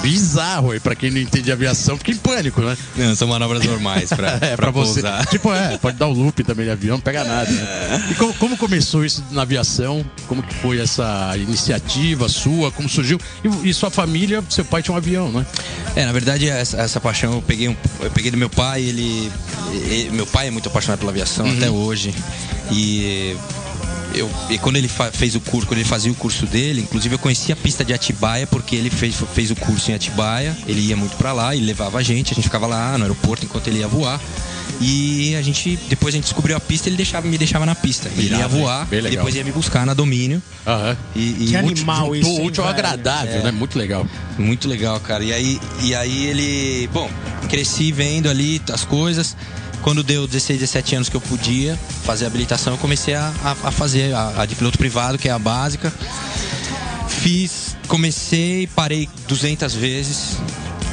bizarro. 0.02 0.74
E 0.76 0.80
pra 0.80 0.96
quem 0.96 1.10
não 1.12 1.20
entende 1.20 1.52
aviação, 1.52 1.98
fica 1.98 2.12
em 2.12 2.18
pânico, 2.18 2.62
né? 2.62 2.78
Não, 2.96 3.16
são 3.16 3.28
manobras 3.28 3.64
normais 3.64 4.10
pra, 4.10 4.38
É, 4.42 4.56
pra, 4.56 4.58
pra 4.58 4.72
você. 4.72 5.02
pousar. 5.02 5.26
Tipo, 5.28 5.54
é, 5.54 5.78
pode 5.78 5.98
dar 5.98 6.08
o 6.08 6.14
loop 6.14 6.44
também 6.44 6.66
de 6.66 6.72
avião, 6.72 6.98
não 6.98 7.02
pega 7.02 7.24
nada. 7.24 7.50
Né? 7.50 8.08
E 8.12 8.16
como, 8.16 8.34
como 8.36 8.58
começou 8.58 9.04
isso 9.06 9.24
na 9.32 9.42
aviação? 9.44 10.06
Como 10.28 10.44
que 10.44 10.54
foi 10.56 10.80
essa 10.80 11.34
iniciativa 11.38 12.28
sua? 12.30 12.72
Como 12.78 12.88
surgiu? 12.88 13.20
E, 13.44 13.70
e 13.70 13.74
sua 13.74 13.90
família, 13.92 14.42
seu 14.50 14.64
pai 14.64 14.82
tinha 14.82 14.94
um 14.96 14.98
avião, 14.98 15.30
né? 15.32 15.46
É, 15.96 16.06
na 16.06 16.12
verdade, 16.14 16.48
essa, 16.48 16.78
essa 16.78 17.02
paixão 17.02 17.34
eu 17.34 17.42
peguei, 17.42 17.68
um, 17.68 17.76
eu 18.00 18.12
peguei 18.12 18.32
do 18.32 18.38
meu 18.38 18.50
pai, 18.50 18.84
ele, 18.84 19.30
ele- 19.74 20.12
Meu 20.12 20.26
pai 20.28 20.48
é 20.48 20.52
muito 20.52 20.70
apaixonado 20.70 21.00
pela 21.00 21.12
aviação 21.12 21.46
Uhum. 21.46 21.58
até 21.58 21.70
hoje. 21.70 22.14
E. 22.72 23.36
Eu, 24.14 24.30
e 24.50 24.58
quando 24.58 24.78
ele 24.78 24.90
fez 25.14 25.36
o 25.36 25.40
curso, 25.42 25.68
quando 25.68 25.80
ele 25.80 25.88
fazia 25.88 26.12
o 26.12 26.16
curso 26.16 26.46
dele, 26.46 26.82
inclusive 26.82 27.14
eu 27.16 27.20
conhecia 27.20 27.54
a 27.54 27.58
pista 27.58 27.84
de 27.84 27.94
Atibaia, 27.94 28.48
porque 28.48 28.76
ele 28.76 28.90
fez, 28.90 29.16
fez 29.36 29.52
o 29.52 29.56
curso 29.56 29.92
em 29.92 29.94
Atibaia, 29.94 30.56
ele 30.66 30.80
ia 30.82 30.96
muito 30.96 31.16
pra 31.18 31.34
lá 31.34 31.54
e 31.54 31.60
levava 31.60 32.00
a 32.00 32.04
gente, 32.04 32.32
a 32.32 32.36
gente 32.36 32.46
ficava 32.46 32.66
lá 32.66 32.98
no 32.98 33.04
aeroporto 33.04 33.46
enquanto 33.46 33.68
ele 33.68 33.80
ia 33.80 33.88
voar. 33.88 34.20
E 34.80 35.36
a 35.36 35.42
gente, 35.42 35.76
depois 35.90 36.14
a 36.14 36.18
gente 36.18 36.26
descobriu 36.26 36.56
a 36.56 36.60
pista, 36.60 36.88
ele 36.88 36.96
deixava, 36.98 37.28
me 37.28 37.38
deixava 37.38 37.66
na 37.66 37.74
pista. 37.74 38.10
Ele 38.10 38.28
Irado, 38.28 38.42
ia 38.42 38.48
voar, 38.48 38.86
Bem 38.86 39.00
e 39.00 39.10
depois 39.10 39.34
ia 39.34 39.44
me 39.44 39.52
buscar 39.52 39.86
na 39.86 39.94
domínio. 39.96 40.42
Aham. 40.68 40.96
E, 41.16 41.20
e 41.20 41.34
Que 41.48 41.58
muito- 41.62 41.78
animal 41.80 42.16
isso, 42.16 42.30
hein, 42.30 42.46
útil 42.48 42.64
ao 42.64 42.70
agradável, 42.70 43.40
É. 43.40 43.44
né? 43.44 43.52
Muito 43.52 43.78
legal. 43.78 44.06
Muito 44.38 44.68
legal, 44.68 45.00
cara. 45.00 45.24
E 45.24 45.34
aí, 45.34 45.60
e 45.82 45.96
aí 45.96 46.26
ele. 46.28 46.88
Bom, 46.94 47.10
cresci 47.50 47.92
vendo 47.92 48.30
ali 48.30 48.62
as 48.72 48.84
coisas. 48.86 49.36
Quando 49.82 50.04
deu 50.04 50.28
16, 50.28 50.60
17 50.60 50.96
anos 50.96 51.10
que 51.10 51.16
eu 51.16 51.22
podia 51.22 51.78
fazer 52.04 52.26
a 52.26 52.28
habilitação, 52.28 52.74
eu 52.74 52.78
comecei 52.78 53.14
a, 53.16 53.32
a, 53.44 53.52
a 53.70 53.72
fazer 53.72 54.14
a, 54.14 54.42
a 54.42 54.46
de 54.46 54.54
piloto 54.56 54.78
privado, 54.78 55.18
que 55.18 55.28
é 55.30 55.32
a 55.32 55.40
básica. 55.40 55.94
Fiz, 57.08 57.76
comecei, 57.88 58.68
parei 58.76 59.10
200 59.28 59.74
vezes. 59.74 60.38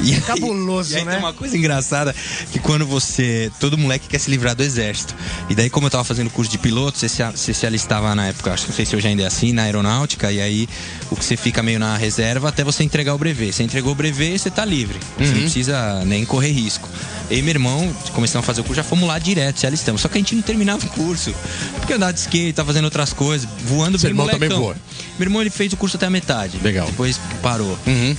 E 0.01 0.13
aí- 0.13 0.21
Cabuloso, 0.21 0.93
e 0.93 0.97
aí 0.97 1.05
né? 1.05 1.11
tem 1.11 1.19
uma 1.19 1.33
coisa 1.33 1.57
engraçada 1.57 2.13
que 2.51 2.59
quando 2.59 2.85
você. 2.85 3.51
Todo 3.59 3.77
moleque 3.77 4.07
quer 4.07 4.19
se 4.19 4.29
livrar 4.29 4.55
do 4.55 4.61
exército. 4.63 5.15
E 5.49 5.55
daí, 5.55 5.69
como 5.69 5.87
eu 5.87 5.91
tava 5.91 6.03
fazendo 6.03 6.29
curso 6.29 6.51
de 6.51 6.57
piloto, 6.57 6.97
você 6.97 7.07
se, 7.09 7.23
você 7.23 7.53
se 7.53 7.65
alistava 7.65 8.13
na 8.13 8.27
época, 8.27 8.51
acho 8.53 8.63
que 8.63 8.69
não 8.69 8.75
sei 8.75 8.85
se 8.85 8.95
hoje 8.95 9.07
ainda 9.07 9.23
é 9.23 9.25
assim, 9.25 9.51
na 9.53 9.63
aeronáutica, 9.63 10.31
e 10.31 10.41
aí 10.41 10.67
o 11.09 11.15
que 11.15 11.23
você 11.23 11.37
fica 11.37 11.63
meio 11.63 11.79
na 11.79 11.95
reserva 11.97 12.49
até 12.49 12.63
você 12.63 12.83
entregar 12.83 13.13
o 13.15 13.17
brevet. 13.17 13.53
Você 13.53 13.63
entregou 13.63 13.93
o 13.93 13.95
brevet, 13.95 14.37
você 14.37 14.49
tá 14.51 14.65
livre. 14.65 14.99
Você 15.17 15.31
não 15.33 15.41
precisa 15.41 16.03
nem 16.05 16.25
correr 16.25 16.51
risco. 16.51 16.89
Eu 17.29 17.39
e 17.39 17.41
meu 17.41 17.51
irmão 17.51 17.91
começamos 18.13 18.43
a 18.43 18.47
fazer 18.47 18.61
o 18.61 18.63
curso, 18.63 18.75
já 18.77 18.83
fomos 18.83 19.07
lá 19.07 19.17
direto, 19.17 19.59
se 19.59 19.65
alistamos. 19.65 20.01
Só 20.01 20.07
que 20.07 20.17
a 20.17 20.21
gente 20.21 20.35
não 20.35 20.41
terminava 20.43 20.85
o 20.85 20.89
curso. 20.89 21.33
Porque 21.77 21.93
andava 21.93 22.13
de 22.13 22.19
skate, 22.19 22.53
tava 22.53 22.67
fazendo 22.67 22.85
outras 22.85 23.13
coisas, 23.13 23.47
voando 23.63 23.97
Seu 23.97 24.09
bem 24.09 24.11
irmão 24.11 24.27
também 24.27 24.49
molecão. 24.49 24.61
voa? 24.65 24.75
Meu 25.17 25.25
irmão 25.27 25.41
ele 25.41 25.49
fez 25.49 25.73
o 25.73 25.77
curso 25.77 25.95
até 25.97 26.05
a 26.05 26.09
metade. 26.09 26.59
Legal. 26.61 26.85
Depois 26.85 27.19
parou. 27.41 27.77
Uhum. 27.87 28.15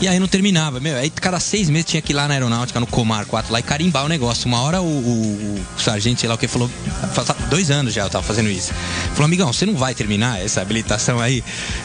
E 0.00 0.08
aí 0.08 0.18
não 0.18 0.26
terminava, 0.26 0.80
meu. 0.80 0.96
Aí 0.96 1.10
cada 1.10 1.38
seis 1.38 1.68
meses 1.68 1.84
tinha 1.90 2.00
que 2.00 2.12
ir 2.12 2.14
lá 2.16 2.26
na 2.26 2.32
aeronáutica, 2.34 2.80
no 2.80 2.86
Comar 2.86 3.26
4, 3.26 3.52
lá 3.52 3.60
e 3.60 3.62
carimbar 3.62 4.04
o 4.06 4.08
negócio. 4.08 4.46
Uma 4.48 4.62
hora 4.62 4.80
o, 4.80 4.86
o- 4.86 5.64
o 5.76 5.80
sargento, 5.80 6.20
sei 6.20 6.28
lá 6.28 6.36
o 6.36 6.38
que, 6.38 6.48
falou. 6.48 6.70
Faz 7.12 7.28
dois 7.50 7.70
anos 7.70 7.92
já 7.92 8.02
eu 8.04 8.08
tava 8.10 8.24
fazendo 8.24 8.48
isso. 8.48 8.72
Falou, 9.12 9.24
amigão, 9.26 9.52
você 9.52 9.66
não 9.66 9.74
vai 9.76 9.94
terminar 9.94 10.40
essa 10.42 10.62
habilitação 10.62 11.20
aí? 11.20 11.44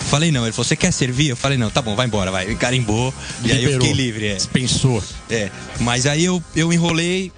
Falei, 0.10 0.32
não. 0.32 0.44
Ele 0.46 0.54
falou, 0.54 0.66
você 0.66 0.78
quer 0.78 0.92
servir? 0.94 1.28
Eu 1.28 1.36
falei, 1.36 1.58
não, 1.58 1.70
tá 1.70 1.82
bom, 1.82 1.94
vai 1.96 2.06
embora, 2.08 2.32
vai. 2.32 2.50
E 2.50 2.56
carimbou. 2.56 3.14
E 3.44 3.52
aí 3.52 3.58
eu 3.64 3.72
Liberou. 3.72 3.88
fiquei 3.88 3.94
livre, 4.06 4.28
é. 4.28 4.36
Dispensou. 4.36 5.04
É. 5.30 5.50
Mas 5.82 6.06
aí 6.06 6.24
eu, 6.24 6.42
eu 6.56 6.72
enrolei. 6.72 7.34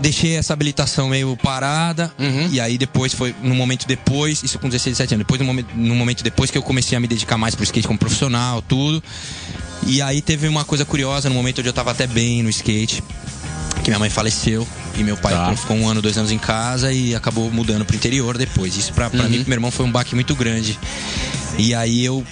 Deixei 0.00 0.36
essa 0.36 0.52
habilitação 0.54 1.08
meio 1.08 1.36
parada. 1.36 2.10
Uhum. 2.18 2.48
E 2.50 2.60
aí 2.60 2.78
depois 2.78 3.12
foi, 3.12 3.34
no 3.42 3.54
momento 3.54 3.86
depois, 3.86 4.42
isso 4.42 4.58
com 4.58 4.68
16, 4.68 4.96
17 4.96 5.14
anos, 5.14 5.26
depois 5.26 5.38
no 5.40 5.46
momento, 5.46 5.68
no 5.74 5.94
momento 5.94 6.24
depois 6.24 6.50
que 6.50 6.56
eu 6.58 6.62
comecei 6.62 6.96
a 6.96 7.00
me 7.00 7.06
dedicar 7.06 7.36
mais 7.36 7.54
pro 7.54 7.64
skate 7.64 7.86
como 7.86 7.98
profissional, 7.98 8.62
tudo. 8.62 9.02
E 9.86 10.00
aí 10.02 10.20
teve 10.22 10.48
uma 10.48 10.64
coisa 10.64 10.84
curiosa, 10.84 11.28
no 11.28 11.34
momento 11.34 11.58
onde 11.60 11.68
eu 11.68 11.72
tava 11.72 11.90
até 11.90 12.06
bem 12.06 12.42
no 12.42 12.48
skate, 12.50 13.02
que 13.84 13.90
minha 13.90 13.98
mãe 13.98 14.08
faleceu. 14.10 14.66
E 14.96 15.04
meu 15.04 15.16
pai 15.16 15.32
Tá. 15.32 15.54
ficou 15.56 15.76
um 15.76 15.86
ano, 15.88 16.02
dois 16.02 16.18
anos 16.18 16.32
em 16.32 16.38
casa 16.38 16.92
e 16.92 17.14
acabou 17.14 17.50
mudando 17.50 17.84
pro 17.84 17.94
interior 17.94 18.36
depois. 18.36 18.76
Isso 18.76 18.92
pra, 18.92 19.08
pra 19.08 19.22
Uhum. 19.22 19.28
mim, 19.28 19.38
pro 19.40 19.48
meu 19.50 19.56
irmão, 19.56 19.70
foi 19.70 19.86
um 19.86 19.90
baque 19.92 20.14
muito 20.14 20.34
grande. 20.34 20.78
E 21.58 21.74
aí 21.74 22.04
eu, 22.04 22.24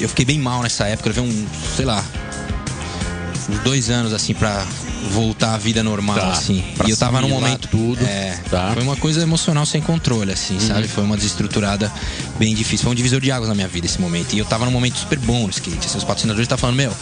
eu 0.00 0.08
fiquei 0.08 0.24
bem 0.24 0.38
mal 0.38 0.62
nessa 0.62 0.86
época. 0.86 1.08
Eu 1.10 1.14
levei 1.24 1.30
um, 1.30 1.46
sei 1.74 1.84
lá, 1.84 2.04
uns 3.50 3.58
dois 3.60 3.90
anos 3.90 4.12
assim 4.12 4.32
pra 4.32 4.64
voltar 5.10 5.54
à 5.54 5.58
vida 5.58 5.82
normal, 5.82 6.16
Tá, 6.16 6.30
assim. 6.32 6.64
pra 6.76 6.86
E 6.86 6.90
eu 6.90 6.96
tava 6.96 7.20
num 7.20 7.28
momento. 7.28 7.68
tudo. 7.68 8.04
É, 8.04 8.38
Tá. 8.50 8.70
Foi 8.74 8.82
uma 8.82 8.96
coisa 8.96 9.20
emocional 9.22 9.64
sem 9.66 9.80
controle, 9.80 10.32
assim, 10.32 10.58
sabe? 10.60 10.88
Foi 10.88 11.04
uma 11.04 11.16
desestruturada 11.16 11.92
bem 12.38 12.54
difícil. 12.54 12.84
Foi 12.84 12.92
um 12.92 12.94
divisor 12.96 13.20
de 13.20 13.30
águas 13.30 13.48
na 13.48 13.54
minha 13.54 13.68
vida 13.68 13.86
esse 13.86 14.00
momento. 14.00 14.34
E 14.34 14.38
eu 14.38 14.44
tava 14.44 14.64
num 14.64 14.70
momento 14.70 14.98
super 14.98 15.18
bom 15.18 15.44
no 15.44 15.50
skate. 15.50 15.86
Assim, 15.86 15.98
os 15.98 16.04
patrocinadores 16.04 16.44
estavam 16.44 16.60
falando, 16.60 16.76
meu. 16.76 16.92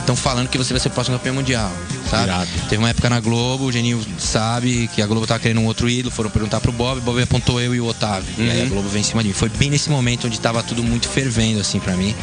Estão 0.00 0.16
falando 0.16 0.48
que 0.48 0.56
você 0.58 0.72
vai 0.72 0.80
ser 0.80 0.88
o 0.88 0.90
próximo 0.92 1.16
campeão 1.18 1.34
mundial, 1.34 1.70
sabe? 2.08 2.24
Irado. 2.24 2.48
Teve 2.68 2.78
uma 2.78 2.88
época 2.88 3.08
na 3.10 3.20
Globo, 3.20 3.64
o 3.66 3.72
Geninho 3.72 4.00
sabe 4.18 4.88
que 4.94 5.02
a 5.02 5.06
Globo 5.06 5.26
tava 5.26 5.38
querendo 5.40 5.60
um 5.60 5.66
outro 5.66 5.88
ídolo, 5.88 6.10
foram 6.14 6.30
perguntar 6.30 6.60
pro 6.60 6.72
Bob, 6.72 6.98
o 6.98 7.02
Bob 7.02 7.20
apontou 7.22 7.60
eu 7.60 7.74
e 7.74 7.80
o 7.80 7.86
Otávio. 7.86 8.24
E 8.38 8.50
aí 8.50 8.62
a 8.62 8.64
Globo 8.66 8.88
veio 8.88 9.00
em 9.00 9.04
cima 9.04 9.22
de 9.22 9.28
mim. 9.28 9.34
Foi 9.34 9.48
bem 9.50 9.70
nesse 9.70 9.90
momento 9.90 10.26
onde 10.26 10.40
tava 10.40 10.62
tudo 10.62 10.82
muito 10.82 11.08
fervendo, 11.08 11.60
assim, 11.60 11.78
pra 11.78 11.94
mim. 11.96 12.14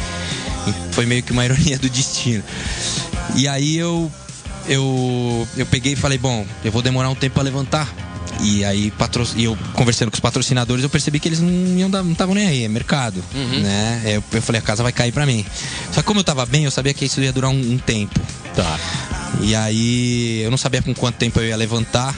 E 0.66 0.94
foi 0.94 1.06
meio 1.06 1.22
que 1.22 1.32
uma 1.32 1.44
ironia 1.46 1.78
do 1.78 1.88
destino. 1.88 2.42
E 3.36 3.46
aí 3.46 3.76
eu 3.76 4.10
eu, 4.68 5.48
eu 5.56 5.66
peguei 5.66 5.94
e 5.94 5.96
falei, 5.96 6.18
bom, 6.18 6.46
eu 6.64 6.70
vou 6.70 6.82
demorar 6.82 7.08
um 7.08 7.14
tempo 7.14 7.34
pra 7.34 7.42
levantar. 7.42 7.92
E 8.40 8.64
aí, 8.64 8.90
patro... 8.92 9.26
e 9.34 9.44
eu 9.44 9.58
conversando 9.72 10.10
com 10.10 10.14
os 10.14 10.20
patrocinadores, 10.20 10.84
eu 10.84 10.90
percebi 10.90 11.18
que 11.18 11.28
eles 11.28 11.40
não 11.40 12.12
estavam 12.12 12.34
nem 12.34 12.46
aí, 12.46 12.64
é 12.64 12.68
mercado. 12.68 13.22
Né? 13.62 14.02
Eu, 14.04 14.24
eu 14.32 14.42
falei, 14.42 14.60
a 14.60 14.62
casa 14.62 14.82
vai 14.82 14.92
cair 14.92 15.12
pra 15.12 15.26
mim. 15.26 15.44
Só 15.92 16.00
que 16.00 16.06
como 16.06 16.20
eu 16.20 16.24
tava 16.24 16.46
bem, 16.46 16.64
eu 16.64 16.70
sabia 16.70 16.94
que 16.94 17.04
isso 17.04 17.20
ia 17.20 17.32
durar 17.32 17.50
um, 17.50 17.72
um 17.72 17.78
tempo. 17.78 18.20
Tá. 18.54 18.78
E 19.40 19.54
aí 19.54 20.42
eu 20.42 20.50
não 20.50 20.58
sabia 20.58 20.82
com 20.82 20.94
quanto 20.94 21.16
tempo 21.16 21.40
eu 21.40 21.48
ia 21.48 21.56
levantar, 21.56 22.14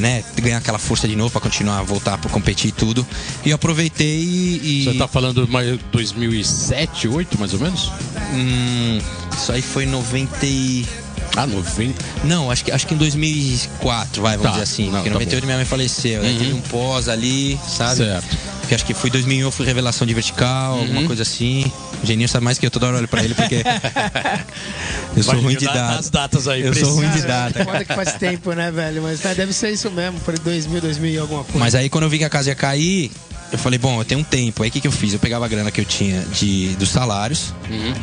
né, 0.00 0.24
ganhar 0.40 0.58
aquela 0.58 0.78
força 0.78 1.06
de 1.06 1.14
novo 1.14 1.30
pra 1.30 1.40
continuar 1.40 1.78
a 1.78 1.82
voltar 1.82 2.18
pra 2.18 2.30
competir 2.30 2.68
e 2.68 2.72
tudo. 2.72 3.06
E 3.44 3.50
eu 3.50 3.56
aproveitei 3.56 4.20
e. 4.20 4.84
Você 4.84 4.98
tá 4.98 5.08
falando 5.08 5.46
mais 5.48 5.78
2007, 5.92 7.08
2008, 7.08 7.38
mais 7.38 7.52
ou 7.52 7.60
menos? 7.60 7.92
Hum, 8.32 8.98
isso 9.32 9.52
aí 9.52 9.62
foi 9.62 9.84
em 9.84 9.88
90 9.88 10.46
e... 10.46 10.86
Ah, 11.36 11.46
90. 11.46 12.04
Não, 12.24 12.50
acho 12.50 12.64
que, 12.64 12.70
acho 12.72 12.86
que 12.86 12.94
em 12.94 12.96
2004, 12.96 14.22
vai, 14.22 14.36
vamos 14.36 14.44
Tá, 14.44 14.50
dizer 14.52 14.62
assim. 14.62 14.84
não, 14.86 14.92
porque 15.02 15.08
em 15.08 15.12
tá 15.12 15.14
98 15.18 15.44
minha 15.46 15.56
mãe 15.56 15.64
faleceu. 15.66 16.22
Aí 16.22 16.38
teve 16.38 16.52
um 16.52 16.60
pós 16.60 17.08
ali, 17.08 17.58
sabe? 17.68 17.96
Certo. 17.96 18.36
Porque 18.64 18.74
acho 18.74 18.84
que 18.86 18.94
foi 18.94 19.10
2001 19.10 19.40
eu 19.46 19.50
fui 19.50 19.66
revelação 19.66 20.06
de 20.06 20.14
vertical, 20.14 20.78
alguma 20.78 21.00
Uhum. 21.00 21.06
coisa 21.06 21.22
assim. 21.22 21.70
O 22.02 22.06
Geninho 22.06 22.28
sabe 22.28 22.44
mais 22.44 22.58
que 22.58 22.64
eu, 22.66 22.70
toda 22.70 22.86
hora 22.86 22.96
olho 22.96 23.08
pra 23.08 23.22
ele, 23.22 23.34
porque. 23.34 23.62
eu 25.16 25.22
sou 25.22 25.38
ruim 25.40 25.56
de 25.56 25.66
data. 25.66 25.98
as 25.98 26.10
datas 26.10 26.48
aí, 26.48 26.62
Eu 26.62 26.74
sou 26.74 26.90
ruim 26.94 27.06
de 27.06 27.12
precisa. 27.12 27.28
data. 27.28 27.64
Foda 27.64 27.84
que 27.84 27.94
faz 27.94 28.14
tempo, 28.14 28.52
né, 28.52 28.70
velho? 28.70 29.02
Mas 29.02 29.22
né, 29.22 29.34
deve 29.34 29.52
ser 29.52 29.70
isso 29.70 29.90
mesmo, 29.90 30.18
por 30.20 30.38
2000, 30.38 30.80
2000 30.80 31.10
e 31.12 31.18
alguma 31.18 31.44
coisa. 31.44 31.58
Mas 31.58 31.74
aí 31.74 31.88
quando 31.88 32.04
eu 32.04 32.10
vi 32.10 32.18
que 32.18 32.24
a 32.24 32.30
casa 32.30 32.48
ia 32.50 32.54
cair, 32.54 33.10
eu 33.52 33.58
falei, 33.58 33.78
bom, 33.78 34.00
eu 34.00 34.04
tenho 34.04 34.20
um 34.20 34.24
tempo. 34.24 34.62
Aí 34.62 34.68
o 34.70 34.72
que, 34.72 34.80
que 34.80 34.88
eu 34.88 34.92
fiz? 34.92 35.12
Eu 35.12 35.18
pegava 35.18 35.44
a 35.44 35.48
grana 35.48 35.70
que 35.70 35.80
eu 35.80 35.84
tinha 35.84 36.20
de, 36.32 36.68
dos 36.76 36.88
salários 36.88 37.52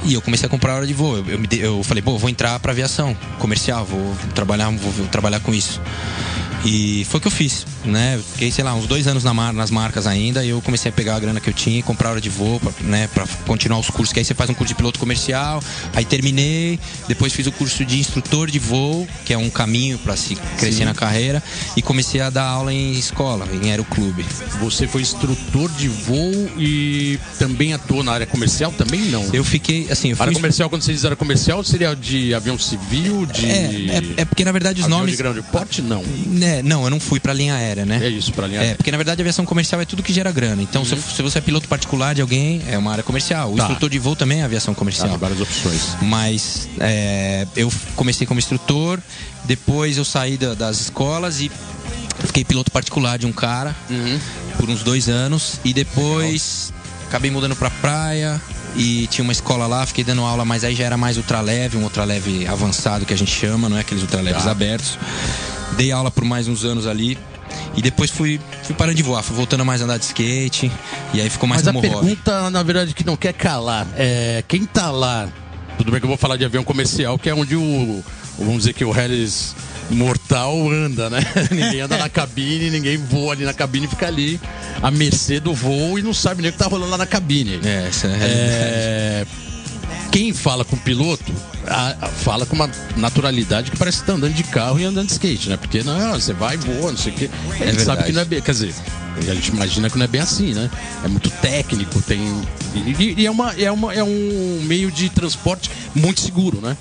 e 0.05 0.13
eu 0.13 0.21
comecei 0.21 0.45
a 0.45 0.49
comprar 0.49 0.75
hora 0.75 0.85
de 0.87 0.93
voo. 0.93 1.17
Eu, 1.17 1.25
eu, 1.27 1.47
eu 1.77 1.83
falei, 1.83 2.01
bom, 2.03 2.13
eu 2.13 2.19
vou 2.19 2.29
entrar 2.29 2.59
pra 2.59 2.71
aviação 2.71 3.17
comercial, 3.39 3.83
vou 3.83 4.15
trabalhar, 4.35 4.69
vou, 4.69 4.91
vou 4.91 5.07
trabalhar 5.07 5.39
com 5.39 5.53
isso. 5.53 5.81
E 6.63 7.05
foi 7.09 7.17
o 7.17 7.21
que 7.21 7.27
eu 7.27 7.31
fiz, 7.31 7.65
né? 7.83 8.19
Fiquei, 8.33 8.51
sei 8.51 8.63
lá, 8.63 8.73
uns 8.75 8.85
dois 8.85 9.07
anos 9.07 9.23
na 9.23 9.33
mar- 9.33 9.51
nas 9.53 9.71
marcas 9.71 10.05
ainda. 10.05 10.45
E 10.45 10.49
eu 10.49 10.61
comecei 10.61 10.89
a 10.89 10.93
pegar 10.93 11.15
a 11.15 11.19
grana 11.19 11.39
que 11.39 11.49
eu 11.49 11.53
tinha 11.53 11.79
e 11.79 11.81
comprar 11.81 12.11
hora 12.11 12.21
de 12.21 12.29
voo, 12.29 12.59
pra, 12.59 12.71
né? 12.81 13.09
Pra 13.13 13.25
continuar 13.47 13.79
os 13.79 13.89
cursos. 13.89 14.13
Que 14.13 14.19
aí 14.19 14.25
você 14.25 14.35
faz 14.35 14.49
um 14.49 14.53
curso 14.53 14.71
de 14.73 14.75
piloto 14.77 14.99
comercial. 14.99 15.61
Aí 15.93 16.05
terminei. 16.05 16.79
Depois 17.07 17.33
fiz 17.33 17.47
o 17.47 17.51
curso 17.51 17.83
de 17.83 17.97
instrutor 17.99 18.49
de 18.51 18.59
voo, 18.59 19.07
que 19.25 19.33
é 19.33 19.37
um 19.37 19.49
caminho 19.49 19.97
pra 19.99 20.15
se 20.15 20.35
crescer 20.59 20.85
na 20.85 20.93
carreira. 20.93 21.41
E 21.75 21.81
comecei 21.81 22.21
a 22.21 22.29
dar 22.29 22.43
aula 22.45 22.71
em 22.71 22.91
escola, 22.93 23.47
em 23.51 23.71
aeroclube. 23.71 24.23
Você 24.59 24.87
foi 24.87 25.01
instrutor 25.01 25.69
de 25.71 25.87
voo 25.87 26.31
e 26.59 27.19
também 27.39 27.73
atuou 27.73 28.03
na 28.03 28.11
área 28.11 28.27
comercial? 28.27 28.71
Também 28.71 29.01
não. 29.05 29.25
Eu 29.33 29.43
fiquei, 29.43 29.87
assim, 29.89 30.09
eu 30.11 30.15
fui. 30.15 30.23
Área 30.23 30.33
comercial, 30.35 30.69
quando 30.69 30.83
você 30.83 30.93
diz 30.93 31.03
área 31.05 31.17
comercial, 31.17 31.63
seria 31.63 31.95
de 31.95 32.35
avião 32.35 32.57
civil, 32.59 33.25
de. 33.25 33.49
É, 33.49 33.97
é, 34.17 34.21
é 34.21 34.25
porque 34.25 34.45
na 34.45 34.51
verdade 34.51 34.79
os 34.79 34.85
avião 34.85 34.99
nomes. 34.99 35.11
de 35.17 35.17
grande 35.17 35.41
porte? 35.41 35.81
Não. 35.81 36.03
Né, 36.27 36.50
não, 36.63 36.83
eu 36.83 36.89
não 36.89 36.99
fui 36.99 37.19
pra 37.19 37.33
linha 37.33 37.53
aérea, 37.55 37.85
né? 37.85 37.99
É 38.03 38.09
isso, 38.09 38.31
pra 38.33 38.47
linha 38.47 38.61
É, 38.61 38.73
porque 38.73 38.89
na 38.91 38.97
verdade 38.97 39.21
a 39.21 39.23
aviação 39.23 39.45
comercial 39.45 39.79
é 39.81 39.85
tudo 39.85 40.01
que 40.03 40.11
gera 40.11 40.31
grana. 40.31 40.61
Então, 40.61 40.83
se, 40.83 40.95
se 40.95 41.21
você 41.21 41.37
é 41.37 41.41
piloto 41.41 41.67
particular 41.67 42.15
de 42.15 42.21
alguém, 42.21 42.61
é 42.67 42.77
uma 42.77 42.91
área 42.91 43.03
comercial. 43.03 43.53
O 43.53 43.55
Tá. 43.55 43.63
instrutor 43.63 43.89
de 43.89 43.99
voo 43.99 44.15
também 44.15 44.41
é 44.41 44.43
aviação 44.43 44.73
comercial. 44.73 45.09
tem 45.09 45.17
várias 45.17 45.39
opções. 45.39 45.81
Mas 46.01 46.67
é, 46.79 47.45
eu 47.55 47.71
comecei 47.95 48.25
como 48.25 48.39
instrutor, 48.39 48.99
depois 49.45 49.97
eu 49.97 50.05
saí 50.05 50.37
da- 50.37 50.53
das 50.55 50.79
escolas 50.81 51.39
e 51.41 51.51
fiquei 52.25 52.43
piloto 52.43 52.71
particular 52.71 53.17
de 53.17 53.25
um 53.25 53.31
cara 53.31 53.75
por 54.57 54.69
uns 54.69 54.83
dois 54.83 55.07
anos. 55.09 55.59
E 55.63 55.73
depois 55.73 56.73
acabei 57.07 57.29
mudando 57.31 57.55
pra 57.55 57.69
praia 57.69 58.39
e 58.75 59.05
tinha 59.07 59.21
uma 59.23 59.33
escola 59.33 59.67
lá, 59.67 59.85
fiquei 59.85 60.03
dando 60.03 60.21
aula, 60.21 60.45
mas 60.45 60.63
aí 60.63 60.73
já 60.75 60.85
era 60.85 60.95
mais 60.97 61.17
ultraleve, 61.17 61.75
um 61.77 61.83
ultraleve 61.83 62.47
avançado 62.47 63.05
que 63.05 63.13
a 63.13 63.17
gente 63.17 63.31
chama, 63.31 63.67
não 63.67 63.75
é 63.77 63.81
aqueles 63.81 64.01
ultraleves 64.03 64.43
Tá. 64.43 64.51
abertos. 64.51 64.97
Dei 65.81 65.91
aula 65.91 66.11
por 66.11 66.23
mais 66.23 66.47
uns 66.47 66.63
anos 66.63 66.85
ali. 66.85 67.17
E 67.75 67.81
depois 67.81 68.11
fui, 68.11 68.39
fui 68.61 68.75
parando 68.75 68.95
de 68.95 69.01
voar, 69.01 69.23
fui 69.23 69.35
voltando 69.35 69.65
mais 69.65 69.81
a 69.81 69.85
andar 69.85 69.97
de 69.97 70.05
skate. 70.05 70.71
E 71.11 71.19
aí 71.19 71.27
ficou 71.27 71.49
mais 71.49 71.63
Mas 71.63 71.69
a 71.69 71.73
como 71.73 71.87
hobby. 71.87 72.05
pergunta, 72.05 72.51
na 72.51 72.61
verdade, 72.61 72.93
que 72.93 73.03
não 73.03 73.17
quer 73.17 73.33
calar 73.33 73.87
é 73.97 74.43
quem 74.47 74.63
tá 74.63 74.91
lá 74.91 75.27
Tudo 75.79 75.89
bem 75.89 75.99
que 75.99 76.05
eu 76.05 76.07
vou 76.09 76.19
falar 76.19 76.37
de 76.37 76.45
avião 76.45 76.63
comercial, 76.63 77.17
que 77.17 77.27
é 77.27 77.33
onde 77.33 77.55
o. 77.55 78.03
Vamos 78.37 78.59
dizer 78.59 78.73
que 78.73 78.85
o 78.85 78.91
Harris 78.91 79.55
mortal 79.89 80.69
anda, 80.69 81.09
né? 81.09 81.19
ninguém 81.49 81.81
anda 81.81 81.97
na 81.97 82.09
cabine, 82.09 82.69
ninguém 82.69 82.97
voa 82.97 83.33
ali 83.33 83.43
na 83.43 83.53
cabine 83.53 83.87
e 83.87 83.89
fica 83.89 84.05
ali 84.05 84.39
à 84.83 84.91
mercê 84.91 85.39
do 85.39 85.51
voo 85.51 85.97
e 85.97 86.03
não 86.03 86.13
sabe 86.13 86.43
nem 86.43 86.49
o 86.49 86.53
que 86.53 86.59
tá 86.59 86.67
rolando 86.67 86.91
lá 86.91 86.97
na 86.99 87.07
cabine. 87.07 87.59
É, 87.63 87.87
essa 87.87 88.05
é 88.05 88.13
a 88.13 88.17
realidade. 88.17 88.51
É, 88.53 89.25
Quem 90.11 90.33
fala 90.33 90.65
com 90.65 90.75
o 90.75 90.79
piloto 90.79 91.31
a- 91.65 91.95
a- 92.01 92.07
fala 92.09 92.45
com 92.45 92.55
uma 92.55 92.69
naturalidade 92.97 93.71
que 93.71 93.77
parece 93.77 93.99
que 94.01 94.05
tá 94.07 94.13
andando 94.13 94.33
de 94.33 94.43
carro 94.43 94.79
e 94.79 94.83
andando 94.83 95.07
de 95.07 95.13
skate, 95.13 95.49
né? 95.49 95.57
Porque 95.57 95.83
não, 95.83 96.13
você 96.19 96.33
vai, 96.33 96.57
voa, 96.57 96.91
não 96.91 96.97
sei 96.97 97.13
o 97.13 97.15
quê. 97.15 97.29
A 97.59 97.65
gente 97.65 97.81
sabe 97.83 98.03
que 98.03 98.11
não 98.11 98.21
é 98.21 98.25
bem. 98.25 98.41
Quer 98.41 98.51
dizer, 98.51 98.73
a 99.17 99.33
gente 99.33 99.47
imagina 99.49 99.89
que 99.89 99.97
não 99.97 100.03
é 100.03 100.07
bem 100.07 100.19
assim, 100.21 100.53
né? 100.53 100.69
É 101.03 101.07
muito 101.07 101.29
técnico, 101.29 102.01
tem. 102.01 102.19
E, 102.75 103.15
e 103.21 103.25
é, 103.25 103.31
uma, 103.31 103.53
é, 103.53 103.71
uma, 103.71 103.93
é 103.93 104.03
um 104.03 104.61
meio 104.63 104.91
de 104.91 105.09
transporte 105.09 105.69
muito 105.95 106.19
seguro, 106.19 106.59
né? 106.61 106.75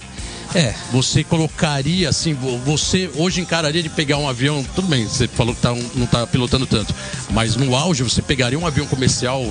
É, 0.53 0.75
Você 0.91 1.23
colocaria 1.23 2.09
assim, 2.09 2.35
vo- 2.35 2.59
você 2.59 3.09
hoje 3.15 3.41
encararia 3.41 3.81
de 3.85 3.89
pegar 3.89 4.17
um 4.17 4.29
avião, 4.29 4.67
tudo 4.75 4.89
bem, 4.89 5.07
você 5.07 5.29
falou 5.29 5.55
que 5.55 5.61
tá 5.61 5.73
não 5.95 6.07
tá 6.07 6.27
pilotando 6.27 6.67
tanto, 6.67 6.93
mas 7.31 7.55
no 7.55 7.77
auge 7.77 8.03
você 8.03 8.21
pegaria 8.21 8.59
um 8.59 8.67
avião 8.67 8.85
comercial, 8.89 9.45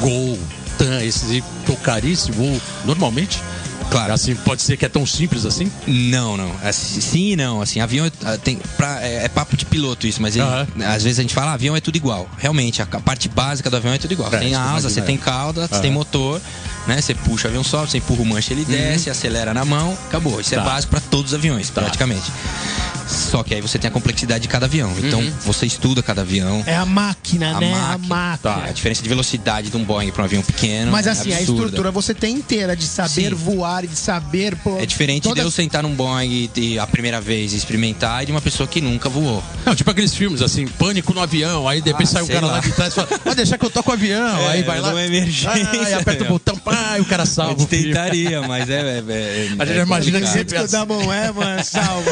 Gol, 0.00 0.38
Tocaria 1.66 2.12
esse 2.12 2.30
voo 2.32 2.60
normalmente? 2.84 3.40
Claro. 3.90 4.12
Assim, 4.12 4.34
pode 4.34 4.60
ser 4.60 4.76
que 4.76 4.84
é 4.84 4.88
tão 4.88 5.06
simples 5.06 5.46
assim? 5.46 5.72
Não, 5.86 6.36
não. 6.36 6.54
Assim, 6.62 7.00
sim 7.00 7.32
e 7.32 7.36
não. 7.36 7.62
Assim, 7.62 7.80
avião 7.80 8.04
é, 8.04 8.12
ah, 8.26 8.36
tem, 8.36 8.58
pra- 8.76 9.00
é, 9.02 9.24
é 9.24 9.28
papo 9.28 9.56
de 9.56 9.64
piloto 9.64 10.06
isso, 10.06 10.20
mas 10.20 10.36
ele- 10.36 10.44
Aham. 10.44 10.66
às 10.86 11.02
vezes 11.04 11.18
a 11.18 11.22
gente 11.22 11.32
fala, 11.34 11.52
ah, 11.52 11.54
avião 11.54 11.74
é 11.74 11.80
tudo 11.80 11.96
igual. 11.96 12.28
Realmente, 12.36 12.82
a, 12.82 12.86
ca- 12.86 13.00
parte 13.00 13.30
básica 13.30 13.70
do 13.70 13.76
avião 13.78 13.94
é 13.94 13.98
tudo 13.98 14.12
igual. 14.12 14.32
É, 14.34 14.38
tem 14.38 14.54
asa, 14.54 14.90
você 14.90 15.00
tem 15.00 15.16
cauda, 15.16 15.66
você 15.66 15.74
Aham. 15.74 15.80
tem 15.82 15.90
motor, 15.90 16.38
né? 16.86 17.00
Você 17.00 17.14
puxa 17.14 17.46
o 17.46 17.48
avião 17.48 17.64
sobe, 17.64 17.90
você 17.90 17.96
empurra 17.96 18.20
o 18.20 18.26
manche, 18.26 18.52
ele 18.52 18.66
desce, 18.66 19.08
acelera 19.08 19.54
na 19.54 19.64
mão, 19.64 19.96
acabou. 20.06 20.38
Isso 20.38 20.50
Tá. 20.54 20.60
é 20.60 20.64
básico 20.64 20.90
para 20.90 21.00
todos 21.00 21.32
os 21.32 21.38
aviões, 21.38 21.70
praticamente. 21.70 22.30
Só 23.08 23.42
que 23.42 23.54
aí 23.54 23.60
você 23.60 23.78
tem 23.78 23.88
a 23.88 23.90
complexidade 23.90 24.42
de 24.42 24.48
cada 24.48 24.66
avião. 24.66 24.92
Então 25.02 25.22
você 25.44 25.66
estuda 25.66 26.02
cada 26.02 26.22
avião. 26.22 26.62
É 26.66 26.76
a 26.76 26.84
máquina, 26.84 27.56
A 27.56 27.60
né? 27.60 27.70
máquina. 27.70 27.94
A 27.94 27.98
máquina. 27.98 28.64
A 28.68 28.72
diferença 28.72 29.02
de 29.02 29.08
velocidade 29.08 29.70
de 29.70 29.76
um 29.76 29.84
Boeing 29.84 30.10
para 30.12 30.22
um 30.22 30.24
avião 30.26 30.42
pequeno. 30.42 30.92
Mas 30.92 31.06
é 31.06 31.10
assim, 31.10 31.32
a 31.32 31.40
estrutura 31.40 31.90
você 31.90 32.12
tem 32.14 32.34
inteira 32.34 32.76
de 32.76 32.84
saber 32.84 33.30
Sim. 33.30 33.34
voar 33.34 33.84
e 33.84 33.86
de 33.88 33.96
saber. 33.96 34.56
Pô, 34.56 34.78
É 34.78 34.86
diferente 34.86 35.22
todas- 35.24 35.38
de 35.38 35.46
eu 35.46 35.50
sentar 35.50 35.82
num 35.82 35.94
Boeing 35.94 36.50
e, 36.56 36.60
e 36.74 36.78
a 36.78 36.86
primeira 36.86 37.20
vez 37.20 37.52
experimentar 37.52 38.22
e 38.22 38.26
de 38.26 38.32
uma 38.32 38.40
pessoa 38.40 38.66
que 38.68 38.80
nunca 38.80 39.08
voou. 39.08 39.42
Não, 39.64 39.74
tipo 39.74 39.90
aqueles 39.90 40.14
filmes 40.14 40.42
assim, 40.42 40.66
pânico 40.66 41.12
no 41.14 41.20
avião, 41.20 41.66
aí 41.68 41.80
depois 41.80 42.08
Ah, 42.10 42.12
sai 42.12 42.22
o 42.22 42.26
cara 42.28 42.46
lá. 42.46 42.52
lá. 42.54 42.60
de 42.60 42.72
trás 42.72 42.92
e 42.92 42.96
fala, 42.96 43.06
pode 43.06 43.36
deixar 43.36 43.56
que 43.58 43.64
eu 43.64 43.70
toco 43.70 43.90
o 43.90 43.94
avião. 43.94 44.38
É, 44.40 44.48
aí 44.48 44.62
vai 44.62 44.80
lá. 44.80 44.90
uma 44.90 45.02
emergência, 45.02 45.50
Ah, 45.50 45.90
e 45.90 45.94
aperta 45.94 46.24
o 46.24 46.28
botão, 46.28 46.56
pá, 46.58 46.96
e 46.98 47.00
o 47.00 47.04
cara 47.04 47.24
salva. 47.24 47.54
A 47.54 47.58
gente 47.58 47.68
tentaria, 47.68 48.42
mas 48.42 48.68
é. 48.68 48.74
é, 48.80 48.98
é 49.08 49.48
A 49.58 49.64
gente 49.64 49.78
é 49.78 49.82
imagina 49.82 50.20
que 50.20 50.26
sempre 50.26 50.56
que 50.58 50.62
o 50.64 50.68
Damon 50.68 51.12
é, 51.12 51.32
mano, 51.32 51.64
salva. 51.64 52.10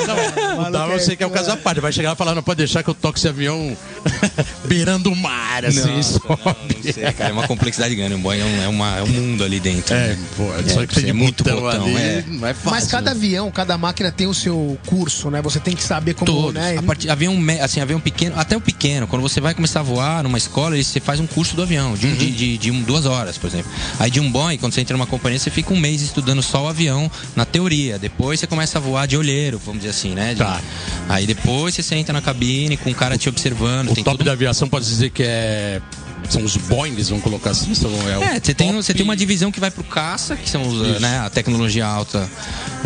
Não, 0.70 0.85
dá, 0.88 0.94
eu 0.94 1.00
sei 1.00 1.16
que 1.16 1.22
é 1.22 1.26
o 1.26 1.30
caso 1.30 1.50
à 1.50 1.56
parte. 1.56 1.80
Vai 1.80 1.92
chegar 1.92 2.12
e 2.12 2.16
falar, 2.16 2.34
não 2.34 2.42
pode 2.42 2.58
deixar 2.58 2.82
que 2.82 2.90
eu 2.90 2.94
toque 2.94 3.18
esse 3.18 3.28
avião 3.28 3.76
beirando 4.66 5.10
o 5.12 5.16
mar, 5.16 5.64
assim, 5.64 5.96
Nossa, 5.96 6.12
sobe. 6.18 6.40
não, 6.44 6.56
não 6.84 6.92
sei, 6.92 7.12
cara, 7.12 7.30
é 7.30 7.32
uma 7.32 7.46
complexidade 7.46 7.94
grande. 7.94 8.14
Um 8.14 8.20
Boeing 8.20 8.40
é 8.40 8.44
um, 8.44 8.62
é 8.62 8.68
uma- 8.68 8.96
é 8.98 9.02
um 9.02 9.06
mundo 9.08 9.44
ali 9.44 9.60
dentro. 9.60 9.94
É, 9.94 10.08
né? 10.08 10.18
pô, 10.36 10.44
só 10.72 10.86
que 10.86 10.94
tem 11.00 11.10
é 11.10 11.12
muito 11.12 11.44
botão, 11.44 11.60
botão, 11.60 11.84
ali, 11.84 11.96
é. 11.96 12.24
não 12.26 12.46
é 12.46 12.54
fácil. 12.54 12.70
Mas 12.70 12.86
cada 12.88 13.10
né? 13.12 13.16
avião, 13.16 13.50
cada 13.50 13.76
máquina 13.78 14.10
tem 14.12 14.26
o 14.26 14.34
seu 14.34 14.78
curso, 14.86 15.30
né? 15.30 15.40
Você 15.42 15.60
tem 15.60 15.74
que 15.74 15.82
saber 15.82 16.14
como, 16.14 16.30
Todos. 16.30 16.54
né? 16.54 16.76
A 16.78 16.82
partir, 16.82 17.10
avião, 17.10 17.36
assim, 17.62 17.80
avião 17.80 18.00
pequeno, 18.00 18.38
até 18.38 18.56
o 18.56 18.60
pequeno, 18.60 19.06
quando 19.06 19.22
você 19.22 19.40
vai 19.40 19.54
começar 19.54 19.80
a 19.80 19.82
voar 19.82 20.22
numa 20.22 20.38
escola, 20.38 20.74
ele- 20.74 20.84
você 20.84 21.00
faz 21.00 21.20
um 21.20 21.26
curso 21.26 21.54
do 21.56 21.62
avião, 21.62 21.94
de, 21.94 22.06
um- 22.06 22.10
Uhum. 22.10 22.16
de, 22.16 22.30
de- 22.30 22.58
de 22.58 22.70
um- 22.70 22.82
duas 22.82 23.06
horas, 23.06 23.36
por 23.38 23.46
exemplo. 23.48 23.70
Aí 23.98 24.10
de 24.10 24.20
um 24.20 24.30
Boeing, 24.30 24.58
quando 24.58 24.72
você 24.72 24.80
entra 24.80 24.96
numa 24.96 25.06
companhia, 25.06 25.38
você 25.38 25.50
fica 25.50 25.72
um 25.72 25.78
mês 25.80 26.02
estudando 26.02 26.42
só 26.42 26.64
o 26.64 26.68
avião 26.68 27.10
na 27.34 27.44
teoria. 27.44 27.98
Depois 27.98 28.40
você 28.40 28.46
começa 28.46 28.78
a 28.78 28.80
voar 28.80 29.06
de 29.06 29.16
olheiro, 29.16 29.60
vamos 29.64 29.80
dizer 29.80 29.90
assim, 29.90 30.14
né? 30.14 30.32
De- 30.34 30.38
Tá. 30.46 30.60
Aí 31.08 31.26
depois 31.26 31.74
você 31.74 31.82
senta 31.82 32.12
na 32.12 32.20
cabine 32.20 32.76
com 32.76 32.90
o 32.90 32.94
cara 32.94 33.16
te 33.16 33.28
observando. 33.28 33.90
O 33.90 33.94
top 33.94 34.04
todo 34.04 34.20
um 34.22 34.24
da 34.24 34.32
aviação 34.32 34.68
pode 34.68 34.84
dizer 34.86 35.10
que 35.10 35.22
é. 35.22 35.80
São 36.28 36.42
os 36.42 36.56
Boeings, 36.56 37.08
vamos 37.08 37.22
colocar 37.22 37.50
assim? 37.50 37.72
São, 37.74 37.90
é, 38.08 38.36
É, 38.36 38.40
você 38.40 38.52
tem, 38.54 38.72
você 38.72 38.92
tem 38.92 39.04
uma 39.04 39.16
divisão 39.16 39.52
que 39.52 39.60
vai 39.60 39.70
pro 39.70 39.84
caça, 39.84 40.34
que 40.36 40.48
são 40.50 40.66
os, 40.66 41.00
né, 41.00 41.20
a 41.20 41.30
tecnologia 41.30 41.86
alta, 41.86 42.28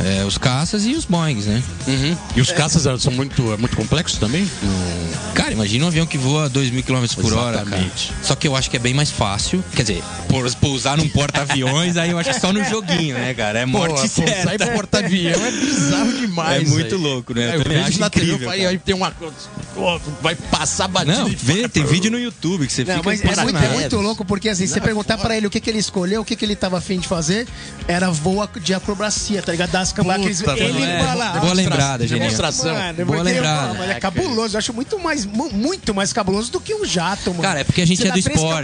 é, 0.04 0.24
os 0.24 0.36
caças 0.36 0.84
e 0.84 0.92
os 0.94 1.04
Boeings, 1.06 1.46
né? 1.46 1.62
Uhum. 1.86 2.16
E 2.36 2.40
os 2.40 2.52
caças 2.52 2.84
eh, 2.86 2.98
são 2.98 3.12
muito, 3.12 3.52
é 3.52 3.56
muito 3.56 3.76
complexos 3.76 4.18
também? 4.18 4.48
Cara, 5.34 5.52
imagina 5.52 5.84
um 5.86 5.88
avião 5.88 6.04
que 6.06 6.18
voa 6.18 6.48
2 6.48 6.70
mil 6.70 6.82
km 6.82 7.04
por 7.20 7.32
hora, 7.32 7.64
cara. 7.64 7.90
Só 8.22 8.34
que 8.34 8.46
eu 8.46 8.54
acho 8.54 8.68
que 8.70 8.76
é 8.76 8.80
bem 8.80 8.92
mais 8.92 9.10
fácil. 9.10 9.64
Quer 9.74 9.82
dizer, 9.82 10.02
por- 10.28 10.54
pousar 10.56 10.98
num 10.98 11.08
porta-aviões, 11.08 11.96
aí 11.96 12.10
eu 12.10 12.18
acho 12.18 12.30
que 12.30 12.40
só 12.40 12.52
no 12.52 12.62
joguinho, 12.64 13.14
né, 13.14 13.32
cara? 13.32 13.60
É 13.60 13.66
morte 13.66 14.02
Pô, 14.02 14.08
certa. 14.08 14.42
Sai 14.42 14.58
pro 14.58 14.70
porta-avião 14.72 15.40
é 15.46 15.50
bizarro 15.50 16.12
demais. 16.12 16.62
É 16.62 16.70
muito 16.70 16.90
velho. 16.90 16.98
louco, 16.98 17.32
né? 17.34 17.46
Eu 17.46 17.50
É, 17.52 17.56
eu 17.56 17.62
também 17.62 17.78
vejo 17.78 17.88
acho 17.88 18.00
na 18.00 18.10
TV, 18.10 18.26
incrível, 18.26 18.50
aí, 18.50 18.58
cara. 18.58 18.70
aí 18.70 18.78
tem 18.78 18.94
uma. 18.94 19.12
vai 20.20 20.34
passar 20.34 20.88
batida. 20.88 21.16
Não, 21.16 21.28
vê, 21.28 21.68
tem 21.68 21.84
vídeo 21.84 22.10
no 22.10 22.18
YouTube 22.18 22.66
que 22.66 22.72
você 22.72 22.84
Não, 22.84 22.96
fica 22.96 23.14
mas 23.24 23.38
é 23.38 23.42
muito, 23.42 23.56
é 23.58 23.68
muito 23.68 23.96
louco, 24.00 24.24
porque 24.24 24.48
assim, 24.48 24.66
você 24.66 24.74
Não, 24.78 24.82
é 24.82 24.86
perguntar 24.86 25.18
pra 25.18 25.36
ele 25.36 25.46
o 25.46 25.50
que, 25.50 25.60
que 25.60 25.68
ele 25.70 25.78
escolheu, 25.78 26.22
o 26.22 26.24
que, 26.24 26.34
que 26.36 26.44
ele 26.44 26.56
tava 26.56 26.78
afim 26.78 26.98
de 26.98 27.06
fazer, 27.08 27.46
era 27.86 28.10
voo 28.10 28.46
de 28.62 28.74
acrobacia, 28.74 29.42
tá 29.42 29.52
ligado? 29.52 29.70
Das. 29.70 29.92
Puta, 29.92 30.58
Ele 30.58 30.82
é. 30.82 31.04
fala. 31.04 31.30
Boa 31.40 31.52
lembrada, 31.52 32.06
genial. 32.06 32.24
Demonstração. 32.28 32.74
Mano, 32.74 33.04
Boa 33.06 33.22
lembrada. 33.22 33.74
Mas 33.74 33.90
é 33.90 33.94
cabuloso, 33.94 34.54
eu 34.54 34.58
acho 34.58 34.72
muito 34.72 34.98
mais, 34.98 35.26
mu- 35.26 35.50
muito 35.52 35.94
mais 35.94 36.12
cabuloso 36.12 36.50
do 36.50 36.60
que 36.60 36.74
um 36.74 36.84
jato, 36.84 37.30
mano. 37.30 37.42
Cara, 37.42 37.60
é 37.60 37.64
porque 37.64 37.82
a 37.82 37.86
gente 37.86 38.00
Você 38.02 38.08
é 38.08 38.12
do 38.12 38.18
esporte. 38.18 38.62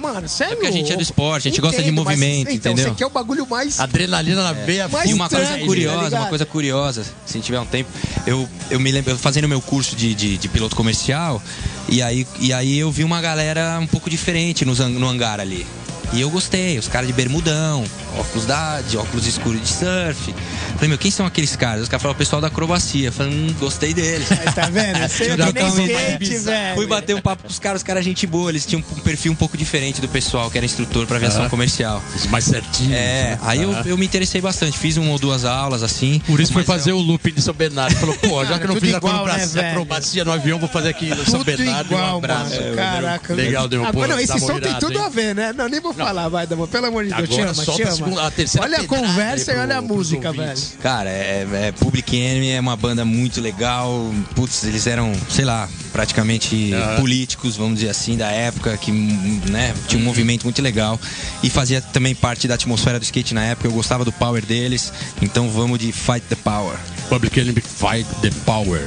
Mano, 0.00 0.28
sério? 0.28 0.52
É 0.52 0.56
porque 0.56 0.68
a 0.68 0.72
gente 0.72 0.92
é 0.92 0.96
do 0.96 1.02
esporte, 1.02 1.48
a 1.48 1.50
gente 1.50 1.60
gosta 1.60 1.82
de 1.82 1.88
Entendo, 1.88 2.04
mas, 2.04 2.18
movimento, 2.18 2.50
então, 2.50 2.72
entendeu? 2.72 2.90
Você 2.92 2.96
quer 2.98 3.06
o 3.06 3.10
bagulho 3.10 3.46
mais. 3.48 3.78
Adrenalina 3.80 4.42
na 4.42 4.52
veia. 4.52 4.88
Mas 4.88 5.10
E 5.10 5.14
uma 5.14 5.28
coisa 5.28 5.46
tá 5.46 5.58
curiosa, 5.58 6.16
uma 6.16 6.26
coisa 6.28 6.46
curiosa, 6.46 7.04
se 7.26 7.40
tiver 7.40 7.60
um 7.60 7.66
tempo, 7.66 7.90
eu, 8.26 8.48
eu 8.70 8.80
me 8.80 8.90
lembro, 8.90 9.10
eu 9.12 9.18
fazendo 9.18 9.48
meu 9.48 9.60
curso 9.60 9.94
de, 9.96 10.14
de, 10.14 10.38
de 10.38 10.48
piloto 10.48 10.74
comercial, 10.76 11.42
e 11.88 12.00
aí, 12.02 12.26
e 12.40 12.52
aí 12.52 12.78
eu 12.78 12.90
vi 12.90 13.04
uma 13.04 13.20
galera 13.20 13.78
um 13.80 13.86
pouco 13.86 14.08
diferente 14.08 14.64
han- 14.80 14.88
no 14.88 15.08
hangar 15.08 15.40
ali. 15.40 15.66
E 16.12 16.20
eu 16.20 16.28
gostei, 16.28 16.78
os 16.78 16.88
caras 16.88 17.06
de 17.06 17.12
bermudão, 17.14 17.84
óculos 18.18 18.44
da, 18.44 18.82
de 18.82 18.98
óculos 18.98 19.26
escuros 19.26 19.60
de 19.60 19.68
surf. 19.68 20.34
Falei, 20.74 20.88
meu, 20.88 20.98
quem 20.98 21.10
são 21.10 21.24
aqueles 21.24 21.56
caras? 21.56 21.82
Os 21.82 21.88
caras 21.88 22.02
falaram, 22.02 22.16
o 22.16 22.18
pessoal 22.18 22.42
da 22.42 22.48
acrobacia. 22.48 23.10
Falei, 23.10 23.32
hum, 23.32 23.54
gostei 23.58 23.94
deles. 23.94 24.30
Aí, 24.30 24.52
tá 24.52 24.68
vendo? 24.68 24.98
É 24.98 25.08
Trocar 25.08 25.52
que 25.54 25.82
nem 25.82 25.86
skate, 25.86 26.38
velho. 26.38 26.74
Fui 26.74 26.86
bater 26.86 27.16
um 27.16 27.20
papo 27.20 27.44
com 27.44 27.48
os 27.48 27.58
caras, 27.58 27.80
os 27.80 27.82
caras 27.82 28.04
gente 28.04 28.26
boa, 28.26 28.50
eles 28.50 28.66
tinham 28.66 28.84
um 28.96 29.00
perfil 29.00 29.32
um 29.32 29.34
pouco 29.34 29.56
diferente 29.56 30.00
do 30.00 30.08
pessoal 30.08 30.50
que 30.50 30.58
era 30.58 30.66
instrutor 30.66 31.06
para 31.06 31.16
aviação 31.16 31.42
Aham. 31.42 31.50
comercial. 31.50 32.02
Os 32.14 32.26
mais 32.26 32.44
certinhos. 32.44 32.92
É, 32.92 33.30
né? 33.30 33.38
aí 33.42 33.62
eu, 33.62 33.72
Aham. 33.72 33.82
eu 33.86 33.96
me 33.96 34.04
interessei 34.04 34.40
bastante, 34.40 34.78
fiz 34.78 34.98
uma 34.98 35.10
ou 35.12 35.18
duas 35.18 35.44
aulas 35.46 35.82
assim. 35.82 36.20
Por 36.26 36.40
isso 36.40 36.52
foi 36.52 36.62
mas 36.62 36.66
fazer 36.66 36.92
o 36.92 36.98
looping 36.98 37.32
de 37.32 37.40
São 37.40 37.54
Bernardo. 37.54 37.96
Falou, 37.96 38.14
pô, 38.16 38.44
já 38.44 38.58
que 38.58 38.64
eu 38.64 38.68
não 38.68 38.76
fiz 38.76 38.92
a 38.92 38.98
igual, 38.98 39.24
acrobacia, 39.24 39.62
né, 39.62 39.70
acrobacia 39.70 40.24
no 40.24 40.32
avião, 40.32 40.58
vou 40.58 40.68
fazer 40.68 40.90
aqui 40.90 41.06
no 41.08 41.24
São 41.24 41.42
Bernardo. 41.42 41.86
igual, 41.86 42.14
um 42.14 42.18
abraço. 42.18 42.54
mano. 42.56 42.72
É, 42.72 42.76
Caraca. 42.76 43.34
Legal, 43.34 43.68
deu 43.68 43.80
um 43.82 43.86
Agora, 43.86 44.08
não, 44.08 44.16
pô, 44.16 44.22
esse 44.22 44.32
tá 44.32 44.38
som 44.38 44.60
tem 44.60 44.74
tudo 44.78 45.00
a 45.00 45.08
ver, 45.08 45.34
né? 45.34 45.52
Não, 45.52 45.68
nem 45.68 45.80
vou 45.80 45.94
falar, 46.04 46.28
vai, 46.28 46.46
Damon. 46.46 46.66
Pelo 46.66 46.86
amor 46.86 47.04
de 47.04 47.10
Deus, 47.14 47.30
Agora 47.30 47.54
chama, 47.54 47.88
a 47.88 47.92
segunda- 47.92 48.26
a 48.26 48.30
terceira 48.30 48.66
Olha 48.66 48.78
a 48.78 48.84
conversa 48.86 49.52
e 49.52 49.56
olha 49.58 49.78
a 49.78 49.82
música, 49.82 50.32
velho. 50.32 50.60
Cara, 50.82 51.08
é, 51.10 51.46
é 51.68 51.72
Public 51.72 52.16
Enemy 52.16 52.50
é 52.50 52.60
uma 52.60 52.76
banda 52.76 53.04
muito 53.04 53.40
legal. 53.40 54.12
Putz, 54.34 54.64
eles 54.64 54.86
eram, 54.86 55.12
sei 55.28 55.44
lá, 55.44 55.68
praticamente 55.92 56.72
Aham. 56.72 56.96
políticos, 57.00 57.56
vamos 57.56 57.74
dizer 57.80 57.90
assim, 57.90 58.16
da 58.16 58.30
época, 58.30 58.76
que 58.76 58.90
né, 58.92 59.74
tinha 59.88 60.00
um 60.00 60.04
movimento 60.04 60.44
muito 60.44 60.60
legal. 60.62 60.98
E 61.42 61.50
fazia 61.50 61.80
também 61.80 62.14
parte 62.14 62.46
da 62.48 62.54
atmosfera 62.54 62.98
do 62.98 63.02
skate 63.02 63.34
na 63.34 63.44
época. 63.44 63.68
Eu 63.68 63.72
gostava 63.72 64.04
do 64.04 64.12
power 64.12 64.44
deles. 64.44 64.92
Então 65.20 65.48
vamos 65.50 65.78
de 65.78 65.92
Fight 65.92 66.22
the 66.28 66.36
Power. 66.36 66.76
Public 67.08 67.38
Enemy 67.40 67.60
Fight 67.60 68.06
the 68.22 68.30
Power. 68.44 68.80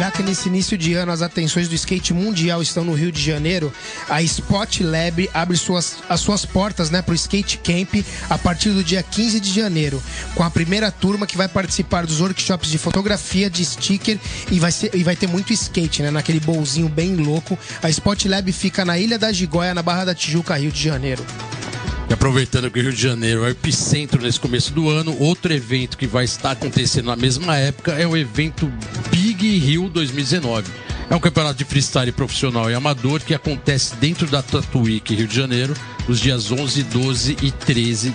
Já 0.00 0.10
que 0.10 0.22
nesse 0.22 0.48
início 0.48 0.78
de 0.78 0.94
ano 0.94 1.12
as 1.12 1.20
atenções 1.20 1.68
do 1.68 1.74
skate 1.74 2.14
mundial 2.14 2.62
estão 2.62 2.82
no 2.82 2.94
Rio 2.94 3.12
de 3.12 3.20
Janeiro, 3.20 3.70
a 4.08 4.22
Spot 4.22 4.80
Lab 4.80 5.28
abre 5.34 5.58
suas, 5.58 5.98
as 6.08 6.20
suas 6.20 6.46
portas 6.46 6.88
né, 6.88 7.02
para 7.02 7.12
o 7.12 7.14
Skate 7.14 7.58
Camp 7.58 8.02
a 8.30 8.38
partir 8.38 8.70
do 8.70 8.82
dia 8.82 9.02
15 9.02 9.38
de 9.38 9.52
janeiro, 9.52 10.02
com 10.34 10.42
a 10.42 10.50
primeira 10.50 10.90
turma 10.90 11.26
que 11.26 11.36
vai 11.36 11.48
participar 11.48 12.06
dos 12.06 12.18
workshops 12.18 12.70
de 12.70 12.78
fotografia, 12.78 13.50
de 13.50 13.62
sticker 13.62 14.18
e 14.50 14.58
vai, 14.58 14.72
ser, 14.72 14.90
e 14.94 15.04
vai 15.04 15.16
ter 15.16 15.26
muito 15.26 15.52
skate, 15.52 16.02
né? 16.02 16.10
Naquele 16.10 16.40
bolzinho 16.40 16.88
bem 16.88 17.16
louco. 17.16 17.58
A 17.82 17.90
Spot 17.90 18.24
Lab 18.24 18.50
fica 18.52 18.86
na 18.86 18.98
Ilha 18.98 19.18
da 19.18 19.30
Gigóia, 19.30 19.74
na 19.74 19.82
Barra 19.82 20.06
da 20.06 20.14
Tijuca, 20.14 20.56
Rio 20.56 20.72
de 20.72 20.82
Janeiro. 20.82 21.22
E 22.10 22.12
aproveitando 22.12 22.68
que 22.72 22.80
o 22.80 22.82
Rio 22.82 22.92
de 22.92 23.00
Janeiro 23.00 23.44
é 23.44 23.46
o 23.46 23.50
epicentro 23.50 24.20
nesse 24.20 24.40
começo 24.40 24.72
do 24.72 24.90
ano, 24.90 25.16
outro 25.20 25.52
evento 25.52 25.96
que 25.96 26.08
vai 26.08 26.24
estar 26.24 26.50
acontecendo 26.50 27.06
na 27.06 27.14
mesma 27.14 27.56
época 27.56 27.92
é 27.92 28.04
o 28.04 28.16
evento 28.16 28.66
Big 29.12 29.58
Rio 29.58 29.88
2019. 29.88 30.68
É 31.08 31.14
um 31.14 31.20
campeonato 31.20 31.58
de 31.58 31.64
freestyle 31.64 32.10
profissional 32.10 32.68
e 32.68 32.74
amador 32.74 33.20
que 33.20 33.32
acontece 33.32 33.94
dentro 33.94 34.26
da 34.26 34.42
Tatuíque, 34.42 35.14
Rio 35.14 35.28
de 35.28 35.36
Janeiro, 35.36 35.72
nos 36.08 36.18
dias 36.18 36.50
11, 36.50 36.82
12 36.82 37.36
e 37.42 37.52
13 37.52 38.12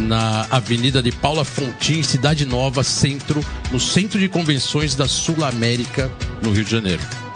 na 0.00 0.48
Avenida 0.50 1.00
de 1.00 1.12
Paula 1.12 1.44
Fontin, 1.44 2.02
Cidade 2.02 2.44
Nova, 2.44 2.82
centro, 2.82 3.44
no 3.70 3.78
Centro 3.78 4.18
de 4.18 4.28
Convenções 4.28 4.96
da 4.96 5.06
Sul 5.06 5.44
América, 5.44 6.10
no 6.42 6.50
Rio 6.50 6.64
de 6.64 6.70
Janeiro. 6.72 7.29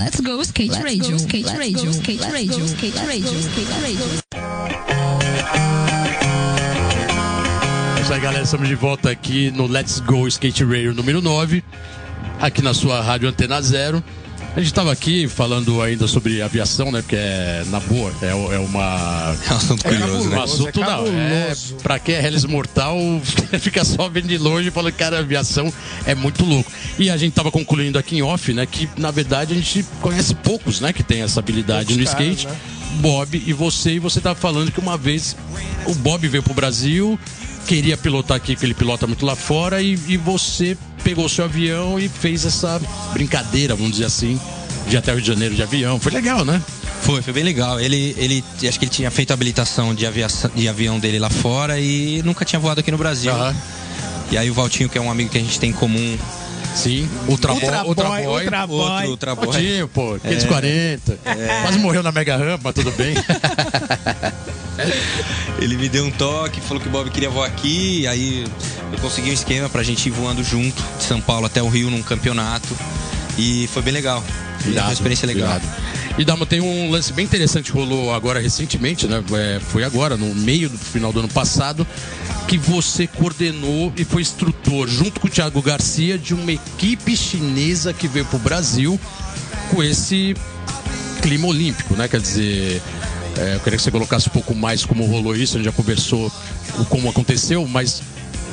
Let's 0.00 0.18
go 0.18 0.40
skate 0.40 0.72
radio, 0.82 1.18
skate 1.18 1.46
radio, 1.58 1.92
skate 1.92 2.22
radio, 2.32 2.64
skate 2.64 2.96
radio, 3.06 3.38
skate 3.38 3.70
radio. 3.82 4.06
É 7.98 8.00
isso 8.00 8.14
aí, 8.14 8.20
galera. 8.20 8.42
Estamos 8.42 8.66
de 8.66 8.74
volta 8.74 9.10
aqui 9.10 9.50
no 9.50 9.66
Let's 9.66 10.00
Go 10.00 10.26
Skate 10.26 10.64
Radio 10.64 10.94
número 10.94 11.20
9, 11.20 11.62
aqui 12.40 12.62
na 12.62 12.72
sua 12.72 13.02
rádio 13.02 13.28
Antena 13.28 13.60
Zero. 13.60 14.02
A 14.54 14.58
gente 14.58 14.66
estava 14.72 14.90
aqui 14.90 15.28
falando 15.28 15.80
ainda 15.80 16.08
sobre 16.08 16.42
aviação, 16.42 16.90
né? 16.90 17.02
Porque 17.02 17.14
é, 17.16 17.62
na 17.68 17.78
boa, 17.78 18.12
é, 18.20 18.30
é 18.30 18.58
uma. 18.58 19.36
É 19.48 19.52
um 19.52 19.56
assunto 19.56 19.84
curioso, 19.84 20.26
Um 20.28 20.30
né? 20.30 20.42
assunto 20.42 20.82
é 20.82 20.86
não. 20.86 21.06
É, 21.06 21.38
cabuloso. 21.46 21.74
pra 21.82 21.98
quem 22.00 22.14
é 22.16 22.26
Hellis 22.26 22.44
Mortal, 22.44 22.98
fica 23.60 23.84
só 23.84 24.08
vendo 24.08 24.26
de 24.26 24.38
longe 24.38 24.68
e 24.68 24.70
falando, 24.70 24.92
cara, 24.94 25.16
a 25.18 25.20
aviação 25.20 25.72
é 26.04 26.14
muito 26.14 26.44
louco. 26.44 26.70
E 26.98 27.08
a 27.10 27.16
gente 27.16 27.32
tava 27.32 27.50
concluindo 27.50 27.96
aqui 27.98 28.16
em 28.16 28.22
off, 28.22 28.52
né? 28.52 28.66
Que 28.66 28.88
na 28.96 29.10
verdade 29.12 29.52
a 29.52 29.56
gente 29.56 29.84
conhece 30.00 30.34
poucos, 30.34 30.80
né? 30.80 30.92
Que 30.92 31.02
tem 31.04 31.22
essa 31.22 31.38
habilidade 31.40 31.94
Poucos 31.94 31.96
no 32.04 32.10
caras, 32.18 32.36
skate. 32.38 32.46
né? 32.48 32.56
Bob 33.00 33.40
e 33.46 33.52
você, 33.52 33.92
e 33.92 33.98
você 34.00 34.20
tava 34.20 34.34
falando 34.34 34.72
que 34.72 34.80
uma 34.80 34.96
vez 34.98 35.36
o 35.86 35.94
Bob 35.94 36.26
veio 36.26 36.42
pro 36.42 36.52
Brasil, 36.52 37.18
queria 37.66 37.96
pilotar 37.96 38.36
aqui, 38.36 38.56
que 38.56 38.64
ele 38.64 38.74
pilota 38.74 39.06
muito 39.06 39.24
lá 39.24 39.36
fora, 39.36 39.82
e, 39.82 39.98
e 40.08 40.16
você 40.16 40.76
pegou 41.04 41.28
seu 41.28 41.44
avião 41.44 41.98
e 41.98 42.08
fez 42.08 42.44
essa 42.44 42.80
brincadeira, 43.12 43.74
vamos 43.74 43.92
dizer 43.92 44.06
assim, 44.06 44.40
de 44.86 44.96
ir 44.96 44.98
até 44.98 45.12
o 45.12 45.14
Rio 45.14 45.22
de 45.22 45.28
Janeiro 45.28 45.54
de 45.54 45.62
avião. 45.62 45.98
Foi 45.98 46.12
legal, 46.12 46.44
né? 46.44 46.60
Foi, 47.02 47.22
foi 47.22 47.32
bem 47.32 47.44
legal. 47.44 47.80
Ele, 47.80 48.14
ele, 48.18 48.44
acho 48.68 48.78
que 48.78 48.84
ele 48.84 48.92
tinha 48.92 49.10
feito 49.10 49.30
a 49.30 49.34
habilitação 49.34 49.94
de, 49.94 50.06
aviação, 50.06 50.50
de 50.54 50.68
avião 50.68 50.98
dele 50.98 51.18
lá 51.18 51.30
fora 51.30 51.80
e 51.80 52.22
nunca 52.24 52.44
tinha 52.44 52.60
voado 52.60 52.80
aqui 52.80 52.90
no 52.90 52.98
Brasil. 52.98 53.32
Aham. 53.32 53.56
E 54.30 54.38
aí 54.38 54.50
o 54.50 54.54
Valtinho, 54.54 54.88
que 54.88 54.96
é 54.96 55.00
um 55.00 55.10
amigo 55.10 55.30
que 55.30 55.38
a 55.38 55.40
gente 55.40 55.58
tem 55.58 55.70
em 55.70 55.72
comum, 55.72 56.16
Sim. 56.74 57.08
Ultra, 57.26 57.52
Ultra 57.52 57.84
Ultra 57.84 58.08
Boy, 58.08 58.22
Boy. 58.22 58.42
Ultra 58.44 58.66
Boy. 58.66 59.02
outro 59.02 59.16
trabalho. 59.16 59.52
Valtinho, 59.52 59.88
pô, 59.88 60.18
540. 60.20 61.18
Quase 61.62 61.78
morreu 61.78 62.02
na 62.02 62.12
Mega 62.12 62.36
Rampa, 62.36 62.72
tudo 62.72 62.92
bem. 62.92 63.14
Ele 65.60 65.76
me 65.76 65.88
deu 65.88 66.04
um 66.04 66.10
toque, 66.10 66.60
falou 66.60 66.80
que 66.82 66.88
o 66.88 66.90
Bob 66.90 67.10
queria 67.10 67.30
voar 67.30 67.46
aqui, 67.46 68.06
aí 68.06 68.44
eu 68.92 68.98
consegui 68.98 69.30
um 69.30 69.34
esquema 69.34 69.68
pra 69.68 69.82
gente 69.82 70.06
ir 70.06 70.12
voando 70.12 70.42
junto, 70.42 70.82
de 70.98 71.04
São 71.04 71.20
Paulo 71.20 71.46
até 71.46 71.62
o 71.62 71.68
Rio 71.68 71.90
num 71.90 72.02
campeonato. 72.02 72.76
E 73.38 73.68
foi 73.68 73.82
bem 73.82 73.92
legal. 73.92 74.22
Foi 74.60 74.72
uma 74.72 74.92
experiência 74.92 75.26
legal. 75.26 75.48
irado. 75.48 75.64
E 76.18 76.24
Dama, 76.24 76.44
tem 76.44 76.60
um 76.60 76.90
lance 76.90 77.12
bem 77.12 77.24
interessante 77.24 77.72
que 77.72 77.78
rolou 77.78 78.12
agora 78.12 78.40
recentemente, 78.40 79.06
né? 79.06 79.22
É, 79.32 79.60
foi 79.60 79.84
agora, 79.84 80.16
no 80.16 80.34
meio 80.34 80.68
do 80.68 80.76
final 80.76 81.12
do 81.12 81.20
ano 81.20 81.28
passado, 81.28 81.86
que 82.46 82.58
você 82.58 83.06
coordenou 83.06 83.92
e 83.96 84.04
foi 84.04 84.20
instrutor, 84.20 84.86
junto 84.88 85.20
com 85.20 85.28
o 85.28 85.30
Thiago 85.30 85.62
Garcia, 85.62 86.18
de 86.18 86.34
uma 86.34 86.52
equipe 86.52 87.16
chinesa 87.16 87.94
que 87.94 88.06
veio 88.06 88.26
pro 88.26 88.38
Brasil 88.38 89.00
com 89.70 89.82
esse 89.82 90.34
clima 91.22 91.46
olímpico, 91.46 91.94
né? 91.94 92.08
Quer 92.08 92.20
dizer, 92.20 92.82
é, 93.38 93.54
eu 93.54 93.60
queria 93.60 93.76
que 93.76 93.82
você 93.82 93.90
colocasse 93.90 94.28
um 94.28 94.32
pouco 94.32 94.54
mais 94.54 94.84
como 94.84 95.06
rolou 95.06 95.34
isso, 95.36 95.56
a 95.56 95.58
gente 95.58 95.66
já 95.66 95.72
conversou 95.72 96.30
o 96.78 96.84
como 96.86 97.08
aconteceu, 97.08 97.66
mas 97.66 98.02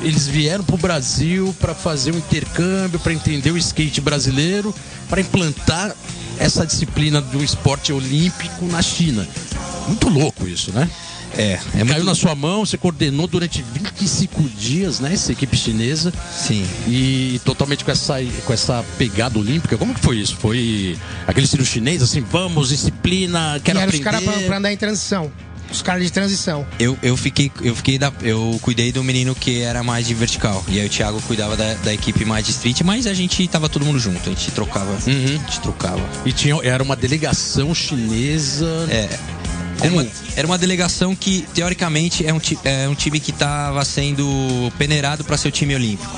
eles 0.02 0.28
vieram 0.28 0.64
pro 0.64 0.78
Brasil 0.78 1.56
para 1.60 1.74
fazer 1.74 2.14
um 2.14 2.18
intercâmbio, 2.18 3.00
para 3.00 3.14
entender 3.14 3.52
o 3.52 3.58
skate 3.58 4.00
brasileiro, 4.00 4.74
para 5.10 5.22
implantar 5.22 5.96
essa 6.38 6.66
disciplina 6.66 7.20
do 7.20 7.44
esporte 7.44 7.92
olímpico 7.92 8.66
na 8.66 8.82
China. 8.82 9.28
Muito 9.88 10.10
louco 10.10 10.48
isso, 10.48 10.72
né? 10.72 10.90
É, 11.36 11.54
é 11.54 11.60
Caiu 11.72 11.86
muito... 11.86 12.06
na 12.06 12.16
sua 12.16 12.36
mão, 12.36 12.66
você 12.66 12.78
coordenou 12.78 13.28
durante 13.28 13.62
25 13.62 14.44
dias, 14.58 15.00
né? 15.00 15.14
Essa 15.14 15.32
equipe 15.32 15.56
chinesa. 15.56 16.14
Sim. 16.32 16.66
E 16.88 17.40
totalmente 17.44 17.84
com 17.84 17.92
essa, 17.92 18.16
com 18.46 18.54
essa 18.54 18.84
pegada 18.98 19.38
olímpica. 19.38 19.78
Como 19.78 19.94
que 19.94 20.00
foi 20.00 20.18
isso? 20.18 20.36
Foi 20.38 20.98
aquele 21.26 21.46
estilo 21.46 21.66
chinês, 21.66 22.02
assim, 22.02 22.22
vamos, 22.22 22.70
disciplina, 22.70 23.60
quero 23.64 23.80
e 23.80 23.82
eram 23.82 23.90
os 23.90 24.00
aprender. 24.00 24.04
caras 24.04 24.24
pra, 24.24 24.48
pra 24.48 24.58
andar 24.58 24.72
em 24.72 24.78
transição. 24.78 25.32
Os 25.72 25.82
caras 25.82 26.04
de 26.04 26.12
transição. 26.12 26.66
Eu, 26.80 26.98
eu 27.04 27.18
fiquei, 27.18 27.52
eu 27.62 27.76
fiquei 27.76 27.98
da, 27.98 28.12
eu 28.22 28.58
cuidei 28.62 28.92
do 28.92 29.04
menino 29.04 29.36
que 29.36 29.62
era 29.62 29.84
mais 29.84 30.08
de 30.08 30.14
vertical. 30.14 30.64
E 30.68 30.80
aí 30.80 30.86
o 30.86 30.90
Thiago 30.90 31.22
cuidava 31.24 31.58
da, 31.58 31.74
da 31.76 31.94
equipe 31.94 32.24
mais 32.24 32.46
de 32.46 32.52
street, 32.52 32.82
mas 32.82 33.06
a 33.06 33.14
gente 33.14 33.46
tava 33.48 33.68
todo 33.68 33.86
mundo 33.86 34.00
junto, 34.00 34.30
a 34.30 34.34
gente 34.34 34.50
trocava. 34.52 34.96
A 34.96 35.00
gente 35.00 35.60
trocava. 35.60 36.02
E 36.26 36.32
tinha, 36.32 36.56
era 36.64 36.82
uma 36.82 36.96
delegação 36.96 37.76
chinesa. 37.76 38.88
É. 38.90 39.10
Era 39.82 39.94
uma, 39.94 40.08
era 40.36 40.48
uma 40.48 40.58
delegação 40.58 41.16
que, 41.16 41.46
teoricamente, 41.54 42.26
é 42.26 42.34
um, 42.34 42.42
é 42.64 42.90
um 42.90 42.96
time 42.96 43.20
que 43.20 43.32
estava 43.32 43.84
sendo 43.86 44.72
peneirado 44.78 45.24
para 45.24 45.38
ser 45.38 45.50
o 45.50 45.52
time 45.52 45.76
olímpico. 45.76 46.12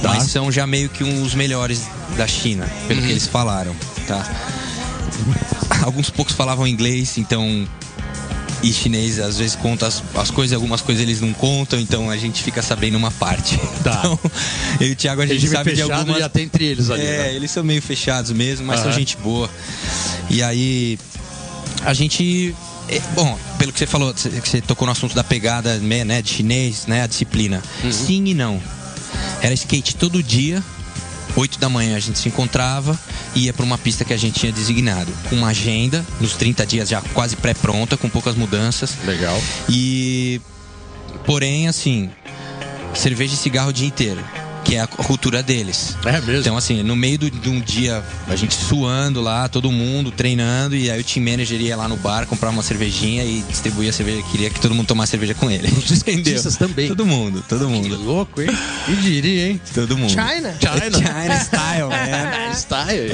Tá. 0.00 0.08
Mas 0.14 0.24
são 0.24 0.50
já 0.50 0.66
meio 0.66 0.88
que 0.88 1.04
uns 1.04 1.34
melhores 1.34 1.82
da 2.16 2.26
China, 2.26 2.68
pelo 2.88 3.00
que 3.02 3.10
eles 3.10 3.26
falaram, 3.26 3.74
tá? 4.06 4.24
Alguns 5.82 6.10
poucos 6.10 6.34
falavam 6.34 6.66
inglês, 6.66 7.18
então. 7.18 7.66
E 8.62 8.72
chinês 8.72 9.18
às 9.18 9.38
vezes 9.38 9.56
conta 9.56 9.88
as, 9.88 10.00
as 10.14 10.30
coisas, 10.30 10.54
algumas 10.54 10.80
coisas 10.80 11.02
eles 11.02 11.20
não 11.20 11.32
contam, 11.32 11.80
então 11.80 12.08
a 12.08 12.16
gente 12.16 12.44
fica 12.44 12.62
sabendo 12.62 12.96
uma 12.96 13.10
parte. 13.10 13.58
Tá. 13.82 13.98
Então, 13.98 14.20
eu 14.80 14.88
e 14.88 14.92
o 14.92 14.96
Thiago 14.96 15.22
a 15.22 15.26
gente 15.26 15.34
Regime 15.34 15.56
sabe 15.56 15.72
de 15.72 15.82
algumas. 15.82 16.20
e 16.20 16.22
até 16.22 16.40
entre 16.40 16.64
eles 16.64 16.88
ali. 16.88 17.02
É, 17.02 17.18
né? 17.18 17.34
eles 17.34 17.50
são 17.50 17.64
meio 17.64 17.82
fechados 17.82 18.30
mesmo, 18.30 18.64
mas 18.64 18.78
são 18.78 18.90
Aham. 18.90 18.98
gente 18.98 19.16
boa. 19.16 19.50
E 20.30 20.40
aí, 20.40 20.96
a 21.84 21.92
gente. 21.92 22.54
É, 22.88 23.00
Bom, 23.14 23.38
pelo 23.58 23.72
que 23.72 23.78
você 23.78 23.86
falou, 23.86 24.12
você- 24.12 24.30
que 24.30 24.48
você 24.48 24.60
tocou 24.60 24.86
no 24.86 24.92
assunto 24.92 25.14
da 25.14 25.24
pegada 25.24 25.78
né, 25.78 26.04
né, 26.04 26.22
de 26.22 26.30
chinês, 26.30 26.86
né? 26.86 27.02
A 27.02 27.06
disciplina. 27.06 27.62
Sim 27.90 28.24
e 28.26 28.34
não. 28.34 28.60
Era 29.40 29.54
skate 29.54 29.96
todo 29.96 30.22
dia. 30.22 30.62
8 31.34 31.58
da 31.58 31.68
manhã 31.68 31.96
a 31.96 32.00
gente 32.00 32.18
se 32.18 32.28
encontrava 32.28 32.98
e 33.34 33.44
ia 33.44 33.54
para 33.54 33.64
uma 33.64 33.78
pista 33.78 34.04
que 34.04 34.12
a 34.12 34.16
gente 34.18 34.38
tinha 34.38 34.52
designado. 34.52 35.10
Com 35.30 35.36
uma 35.36 35.48
agenda, 35.48 36.04
nos 36.20 36.34
30 36.34 36.66
dias 36.66 36.88
já 36.90 37.00
quase 37.14 37.36
pré-pronta, 37.36 37.96
com 37.96 38.08
poucas 38.08 38.34
mudanças. 38.34 38.96
Legal. 39.06 39.40
E. 39.68 40.40
Porém, 41.24 41.68
assim. 41.68 42.10
Cerveja 42.94 43.32
e 43.32 43.36
cigarro 43.38 43.70
o 43.70 43.72
dia 43.72 43.86
inteiro. 43.86 44.22
Que 44.72 44.76
é 44.76 44.80
a 44.80 44.86
cultura 44.86 45.42
deles. 45.42 45.98
É 46.02 46.12
mesmo. 46.12 46.40
Então, 46.40 46.56
assim, 46.56 46.82
no 46.82 46.96
meio 46.96 47.18
de 47.18 47.50
um 47.50 47.60
dia, 47.60 48.02
a 48.26 48.34
gente 48.34 48.54
suando 48.54 49.20
lá, 49.20 49.46
todo 49.46 49.70
mundo 49.70 50.10
treinando, 50.10 50.74
e 50.74 50.90
aí 50.90 50.98
o 50.98 51.04
team 51.04 51.22
manager 51.26 51.60
ia 51.60 51.76
lá 51.76 51.86
no 51.86 51.96
bar, 51.98 52.26
comprava 52.26 52.56
uma 52.56 52.62
cervejinha 52.62 53.22
e 53.22 53.42
distribuía 53.42 53.90
a 53.90 53.92
cerveja. 53.92 54.22
Queria 54.30 54.48
que 54.48 54.58
todo 54.58 54.74
mundo 54.74 54.86
tomasse 54.86 55.10
cerveja 55.10 55.34
com 55.34 55.50
ele. 55.50 55.68
Os 55.76 56.56
também. 56.56 56.88
Todo 56.88 57.04
mundo, 57.04 57.44
todo 57.46 57.66
Que 57.66 57.70
mundo. 57.70 58.02
louco, 58.02 58.40
hein? 58.40 58.48
E 58.88 58.94
diria, 58.96 59.48
hein? 59.48 59.60
Todo 59.74 59.94
mundo. 59.98 60.08
China? 60.08 60.56
China. 60.58 60.96
China 60.98 61.40
style, 61.40 61.82
man. 61.92 62.54
Style. 62.54 63.12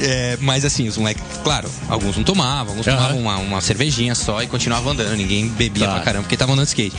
É, 0.00 0.38
mas 0.40 0.64
assim, 0.64 0.88
os 0.88 0.96
moleques, 0.96 1.22
claro, 1.44 1.70
alguns 1.88 2.16
não 2.16 2.24
tomavam, 2.24 2.70
alguns 2.72 2.84
tomavam 2.84 3.18
uma, 3.20 3.36
uma 3.36 3.60
cervejinha 3.60 4.16
só 4.16 4.42
e 4.42 4.48
continuavam 4.48 4.90
andando. 4.92 5.14
Ninguém 5.16 5.46
bebia 5.46 5.86
Tá. 5.86 5.94
pra 5.94 6.02
caramba 6.02 6.22
porque 6.24 6.36
tava 6.36 6.52
andando 6.52 6.64
de 6.66 6.70
skate. 6.70 6.96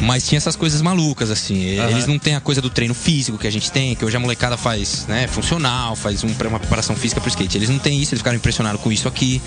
Mas 0.00 0.26
tinha 0.26 0.36
essas 0.38 0.56
coisas 0.56 0.80
malucas, 0.80 1.30
assim. 1.30 1.60
Eles 1.62 2.06
não 2.06 2.18
têm 2.18 2.34
a 2.34 2.40
coisa 2.40 2.62
do 2.62 2.70
treino 2.70 2.85
físico 2.94 3.36
que 3.38 3.46
a 3.46 3.50
gente 3.50 3.70
tem, 3.70 3.94
que 3.94 4.04
hoje 4.04 4.16
a 4.16 4.20
molecada 4.20 4.56
faz, 4.56 5.06
né, 5.06 5.26
funcional, 5.26 5.94
faz 5.96 6.22
um- 6.24 6.28
uma 6.48 6.58
preparação 6.58 6.94
física 6.96 7.20
pro 7.20 7.28
skate. 7.28 7.56
Eles 7.56 7.68
não 7.68 7.78
têm 7.78 8.00
isso, 8.00 8.12
eles 8.14 8.20
ficaram 8.20 8.36
impressionados 8.36 8.80
com 8.80 8.90
isso 8.92 9.06
aqui. 9.08 9.40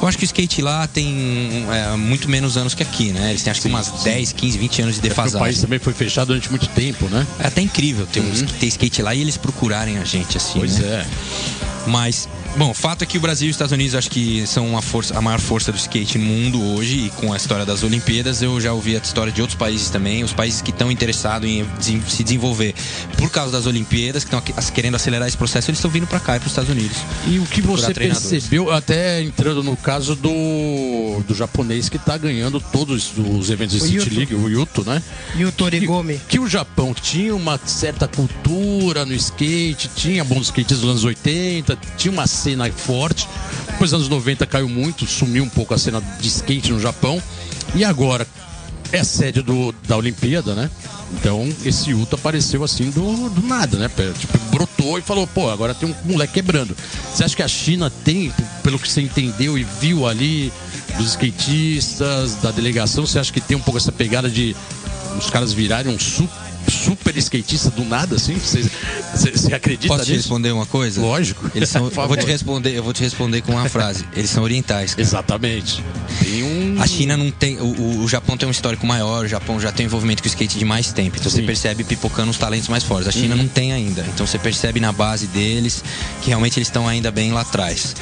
Eu 0.00 0.08
acho 0.08 0.16
que 0.18 0.24
o 0.24 0.26
skate 0.26 0.60
lá 0.62 0.86
tem 0.86 1.66
é, 1.70 1.96
muito 1.96 2.28
menos 2.28 2.56
anos 2.56 2.74
que 2.74 2.82
aqui, 2.82 3.12
né? 3.12 3.30
Eles 3.30 3.42
têm 3.42 3.50
acho 3.50 3.60
que 3.62 3.68
umas 3.68 4.02
10, 4.02 4.32
15, 4.32 4.58
20 4.58 4.82
anos 4.82 4.94
de 4.96 5.00
Porque 5.00 5.12
o 5.12 5.16
país 5.16 5.32
defasagem. 5.32 5.60
também 5.60 5.78
foi 5.78 5.92
fechado 5.92 6.28
durante 6.28 6.50
muito 6.50 6.66
tempo, 6.68 7.08
né? 7.08 7.26
É 7.38 7.46
até 7.46 7.60
incrível 7.62 8.06
ter, 8.06 8.20
uns- 8.20 8.42
ter 8.42 8.66
skate 8.66 9.02
lá 9.02 9.14
e 9.14 9.20
eles 9.20 9.36
procurarem 9.36 9.98
a 9.98 10.04
gente, 10.04 10.36
assim. 10.36 10.58
Pois 10.58 10.78
né? 10.78 10.86
é. 10.88 11.06
Mas, 11.86 12.28
bom, 12.56 12.70
o 12.70 12.74
fato 12.74 13.02
é 13.02 13.06
que 13.06 13.18
o 13.18 13.20
Brasil 13.20 13.48
e 13.48 13.50
os 13.50 13.54
Estados 13.54 13.72
Unidos 13.72 13.94
acho 13.94 14.10
que 14.10 14.46
são 14.46 14.66
uma 14.68 14.82
força, 14.82 15.16
a 15.16 15.20
maior 15.20 15.40
força 15.40 15.72
do 15.72 15.78
skate 15.78 16.18
no 16.18 16.24
mundo 16.24 16.62
hoje, 16.74 17.06
e 17.06 17.10
com 17.10 17.32
a 17.32 17.36
história 17.36 17.64
das 17.64 17.82
Olimpíadas, 17.82 18.42
eu 18.42 18.60
já 18.60 18.72
ouvi 18.72 18.96
a 18.96 18.98
história 18.98 19.32
de 19.32 19.40
outros 19.40 19.58
países 19.58 19.90
também, 19.90 20.22
os 20.22 20.32
países 20.32 20.60
que 20.60 20.70
estão 20.70 20.90
interessados 20.90 21.48
em 21.48 21.66
se 22.08 22.22
desenvolver 22.22 22.74
por 23.16 23.30
causa 23.30 23.52
das 23.52 23.66
Olimpíadas, 23.66 24.24
que 24.24 24.34
estão 24.34 24.42
querendo 24.72 24.94
acelerar 24.94 25.26
esse 25.26 25.36
processo, 25.36 25.70
eles 25.70 25.78
estão 25.78 25.90
vindo 25.90 26.06
para 26.06 26.20
cá 26.20 26.36
e 26.36 26.38
para 26.38 26.46
os 26.46 26.52
Estados 26.52 26.70
Unidos. 26.70 26.96
E 27.26 27.38
o 27.38 27.46
que 27.46 27.60
você 27.60 27.92
percebeu, 27.92 28.70
até 28.70 29.22
entrando 29.22 29.62
no 29.62 29.76
caso 29.76 30.14
do, 30.14 31.22
do 31.26 31.34
japonês 31.34 31.88
que 31.88 31.98
tá 31.98 32.16
ganhando 32.16 32.60
todos 32.60 33.12
os 33.16 33.50
eventos 33.50 33.76
de 33.76 33.82
O 33.82 33.86
City 33.86 33.96
Yuto. 33.96 34.14
League, 34.14 34.34
o 34.34 34.48
Yuto, 34.48 34.84
né? 34.84 35.02
E 35.36 35.44
o 35.44 35.52
Torigomi? 35.52 36.20
Que 36.28 36.38
o 36.38 36.48
Japão 36.48 36.94
tinha 36.94 37.34
uma 37.34 37.58
certa 37.64 38.06
cultura 38.06 39.04
no 39.04 39.14
skate, 39.14 39.90
tinha 39.94 40.24
bons 40.24 40.46
skates 40.46 40.80
dos 40.80 40.90
anos 40.90 41.04
80, 41.04 41.78
tinha 41.96 42.12
uma 42.12 42.26
cena 42.44 42.70
forte. 42.70 43.26
Depois 43.66 43.90
dos 43.90 44.00
anos 44.00 44.08
90 44.08 44.46
caiu 44.46 44.68
muito, 44.68 45.06
sumiu 45.06 45.44
um 45.44 45.48
pouco 45.48 45.72
a 45.72 45.78
cena 45.78 46.00
de 46.20 46.28
skate 46.28 46.72
no 46.72 46.80
Japão. 46.80 47.20
E 47.74 47.84
agora, 47.84 48.26
é 48.92 49.02
sede 49.02 49.42
do, 49.42 49.74
da 49.88 49.96
Olimpíada, 49.96 50.54
né? 50.54 50.70
Então 51.12 51.48
esse 51.64 51.90
Utah 51.90 52.16
apareceu 52.16 52.62
assim 52.62 52.90
do, 52.90 53.30
do 53.30 53.46
nada, 53.46 53.78
né? 53.78 53.90
Tipo, 54.18 54.38
brotou 54.50 54.98
e 54.98 55.02
falou, 55.02 55.26
pô, 55.26 55.50
agora 55.50 55.74
tem 55.74 55.88
um 55.88 56.12
moleque 56.12 56.34
quebrando. 56.34 56.76
Você 57.12 57.24
acha 57.24 57.34
que 57.34 57.42
a 57.42 57.48
China 57.48 57.90
tem, 58.04 58.32
pelo 58.62 58.78
que 58.78 58.88
você 58.88 59.00
entendeu 59.00 59.58
e 59.58 59.64
viu 59.64 60.06
ali, 60.06 60.52
dos 60.96 61.10
skatistas, 61.10 62.36
da 62.36 62.50
delegação, 62.50 63.06
você 63.06 63.18
acha 63.18 63.32
que 63.32 63.40
tem 63.40 63.56
um 63.56 63.60
pouco 63.60 63.78
essa 63.78 63.92
pegada 63.92 64.28
de 64.28 64.54
os 65.18 65.30
caras 65.30 65.52
virarem 65.52 65.92
um 65.92 65.98
super, 65.98 66.43
super 66.70 67.16
skatista 67.16 67.70
do 67.70 67.84
nada, 67.84 68.16
assim? 68.16 68.34
Você, 68.34 68.62
você, 69.14 69.30
você 69.32 69.54
acredita 69.54 69.88
Posso 69.88 70.04
te 70.04 70.12
nisso? 70.12 70.22
responder 70.22 70.52
uma 70.52 70.66
coisa? 70.66 71.00
Lógico. 71.00 71.50
Eles 71.54 71.68
são, 71.68 71.84
eu 71.90 71.90
vou 72.08 72.16
te 72.16 72.26
responder, 72.26 72.70
eu 72.76 72.82
vou 72.82 72.92
te 72.92 73.02
responder 73.02 73.42
com 73.42 73.52
uma 73.52 73.68
frase. 73.68 74.04
Eles 74.14 74.30
são 74.30 74.42
orientais. 74.42 74.90
cara. 74.94 75.02
Exatamente. 75.02 75.82
Tem 76.22 76.42
um. 76.42 76.80
A 76.80 76.86
China 76.86 77.16
não 77.16 77.30
tem. 77.30 77.58
O, 77.60 78.02
o- 78.02 78.08
Japão 78.08 78.36
tem 78.36 78.46
um 78.48 78.50
histórico 78.52 78.86
maior, 78.86 79.24
o 79.24 79.28
Japão 79.28 79.58
já 79.60 79.72
tem 79.72 79.86
envolvimento 79.86 80.22
com 80.22 80.28
o 80.28 80.30
skate 80.30 80.58
de 80.58 80.64
mais 80.64 80.92
tempo. 80.92 81.16
Então 81.18 81.30
você 81.30 81.36
Sim. 81.36 81.40
Uhum. 81.42 81.46
percebe 81.46 81.84
pipocando 81.84 82.30
os 82.30 82.38
talentos 82.38 82.68
mais 82.68 82.84
fortes. 82.84 83.08
A 83.08 83.12
China 83.12 83.34
não 83.34 83.48
tem 83.48 83.72
ainda. 83.72 84.04
Então 84.14 84.26
você 84.26 84.38
percebe 84.38 84.78
na 84.80 84.92
base 84.92 85.26
deles 85.26 85.82
que 86.22 86.28
realmente 86.28 86.58
eles 86.58 86.68
estão 86.68 86.86
ainda 86.86 87.10
bem 87.10 87.32
lá 87.32 87.40
atrás. 87.40 87.94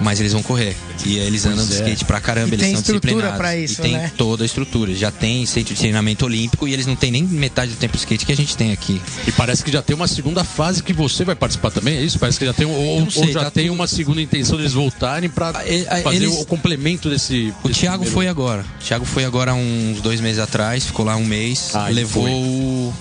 Mas 0.00 0.20
eles 0.20 0.32
vão 0.32 0.42
correr. 0.42 0.76
E 1.04 1.16
eles 1.18 1.46
andam 1.46 1.64
de 1.66 1.72
é. 1.72 1.76
skate 1.76 2.04
pra 2.04 2.20
caramba, 2.20 2.48
E 2.48 2.52
eles 2.54 2.60
tem 2.60 2.72
são 2.72 2.80
estrutura 2.80 3.00
disciplinados. 3.00 3.38
pra 3.38 3.56
isso, 3.56 3.80
e 3.80 3.82
tem 3.82 3.92
né? 3.92 4.12
toda 4.16 4.44
a 4.44 4.46
estrutura. 4.46 4.94
Já 4.94 5.10
tem 5.10 5.44
centro 5.46 5.74
de 5.74 5.80
treinamento 5.80 6.24
olímpico 6.24 6.68
e 6.68 6.72
eles 6.72 6.86
não 6.86 6.94
têm 6.96 7.10
nem 7.10 7.22
metade 7.24 7.72
do 7.72 7.76
tempo 7.78 7.92
de 7.94 7.98
skate 8.00 8.26
que 8.26 8.32
a 8.32 8.36
gente 8.36 8.56
tem 8.56 8.72
aqui. 8.72 9.00
E 9.26 9.32
parece 9.32 9.64
que 9.64 9.72
já 9.72 9.80
tem 9.82 9.96
uma 9.96 10.06
segunda 10.06 10.44
fase 10.44 10.82
que 10.82 10.92
você 10.92 11.24
vai 11.24 11.34
participar 11.34 11.70
também, 11.70 11.96
é 11.96 12.02
isso? 12.02 12.18
Parece 12.18 12.38
que 12.38 12.44
já 12.44 12.52
tem. 12.52 12.66
Ou, 12.66 13.10
sei, 13.10 13.22
ou 13.22 13.32
já 13.32 13.44
tá 13.44 13.50
tem 13.50 13.64
tudo- 13.66 13.74
uma 13.74 13.86
segunda 13.86 14.20
intenção 14.20 14.56
deles 14.58 14.72
voltarem 14.74 15.30
pra 15.30 15.52
Ah, 15.54 15.66
e- 15.66 15.86
ah, 15.88 15.96
fazer 16.02 16.16
eles- 16.16 16.34
o 16.40 16.44
complemento 16.44 17.08
desse. 17.08 17.54
O 17.62 17.68
desse 17.68 17.80
Thiago 17.80 17.98
primeiro- 18.04 18.14
foi 18.14 18.28
agora. 18.28 18.64
O 18.80 18.84
Thiago 18.84 19.04
foi 19.06 19.24
agora 19.24 19.54
uns 19.54 20.00
dois 20.02 20.20
meses 20.20 20.38
atrás, 20.38 20.84
ficou 20.84 21.04
lá 21.06 21.16
um 21.16 21.24
mês, 21.24 21.70
Ah, 21.74 21.88
levou 21.88 22.24
foi. 22.24 22.92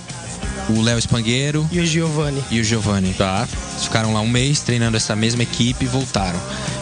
O 0.70 0.82
Léo 0.82 0.98
Espangueiro 0.98 1.68
E 1.72 1.80
o 1.80 1.86
Giovanni. 1.86 2.44
e 2.50 2.60
o 2.60 2.64
Giovanni. 2.64 3.14
Tá. 3.14 3.48
Eles 3.72 3.84
ficaram 3.84 4.14
lá 4.14 4.22
um 4.22 4.28
mês 4.30 4.62
treinando 4.62 4.98
essa 4.98 5.16
mesma 5.16 5.44
equipe 5.44 5.86
e 5.86 5.88
voltaram. 5.88 6.40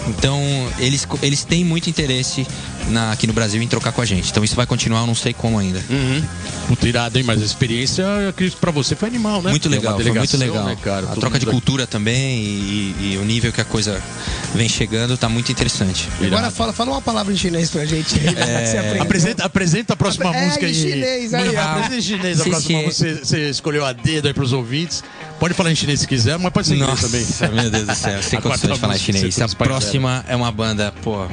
Então, 0.07 0.39
eles, 0.79 1.07
eles 1.21 1.43
têm 1.43 1.63
muito 1.63 1.89
interesse 1.89 2.45
na- 2.89 3.11
aqui 3.11 3.27
no 3.27 3.33
Brasil 3.33 3.61
em 3.61 3.67
trocar 3.67 3.91
com 3.91 4.01
a 4.01 4.05
gente. 4.05 4.29
Então, 4.31 4.43
isso 4.43 4.55
vai 4.55 4.65
continuar, 4.65 5.01
eu 5.01 5.07
não 5.07 5.15
sei 5.15 5.33
como 5.33 5.57
ainda. 5.59 5.81
Uhum. 5.89 6.23
Puta 6.67 6.87
irado, 6.87 7.17
hein? 7.17 7.23
Mas 7.23 7.41
a 7.41 7.45
experiência, 7.45 8.01
eu 8.03 8.29
acredito 8.29 8.55
que 8.55 8.61
pra 8.61 8.71
você 8.71 8.95
foi 8.95 9.09
animal, 9.09 9.41
né? 9.41 9.49
Muito 9.51 9.67
é 9.67 9.71
legal, 9.71 9.99
foi 9.99 10.11
muito 10.11 10.37
legal. 10.37 10.63
Né, 10.65 10.77
cara? 10.81 11.07
a 11.11 11.15
troca 11.15 11.37
de 11.39 11.45
cultura 11.45 11.85
também 11.87 12.39
e, 12.41 12.95
e 13.13 13.17
o 13.21 13.25
nível 13.25 13.51
que 13.51 13.61
a 13.61 13.65
coisa 13.65 14.01
vem 14.55 14.67
chegando 14.69 15.17
tá 15.17 15.27
muito 15.27 15.51
interessante. 15.51 16.07
Agora 16.21 16.49
fala, 16.51 16.73
fala 16.73 16.91
uma 16.91 17.01
palavra 17.01 17.33
em 17.33 17.37
chinês 17.37 17.69
pra 17.69 17.85
gente. 17.85 18.15
aí, 18.19 18.77
aprendeu. 18.77 19.01
Apresenta, 19.01 19.45
apresenta 19.45 19.93
a 19.93 19.95
próxima 19.97 20.35
É, 20.35 20.45
música 20.45 20.65
em 20.65 20.69
aí. 20.69 20.73
chinês, 20.73 21.33
aí, 21.33 21.55
ó. 21.55 21.61
Apresenta 21.61 21.95
em 21.95 22.01
chinês 22.01 22.41
a 22.41 22.43
próxima 22.45 22.81
música. 22.81 23.13
Você, 23.15 23.25
você 23.25 23.49
escolheu 23.49 23.85
a 23.85 23.93
dedo 23.93 24.27
aí 24.27 24.33
pros 24.33 24.53
ouvintes. 24.53 25.03
Pode 25.39 25.53
falar 25.53 25.71
em 25.71 25.75
chinês 25.75 25.99
se 26.01 26.07
quiser, 26.07 26.37
mas 26.39 26.53
pode 26.53 26.67
ser 26.67 26.75
em 26.75 26.77
inglês 26.77 27.01
Nossa, 27.01 27.47
também. 27.47 27.61
meu 27.63 27.69
Deus 27.71 27.87
do 27.87 27.95
céu, 27.95 28.23
sem 28.23 28.39
condições 28.41 28.73
de 28.73 28.79
falar 28.79 28.93
música 28.93 29.11
que 29.11 29.17
chinês. 29.19 29.41
A 29.41 29.47
próxima 29.55 30.23
é 30.27 30.35
uma 30.35 30.51
banda, 30.51 30.93
pô, 31.03 31.27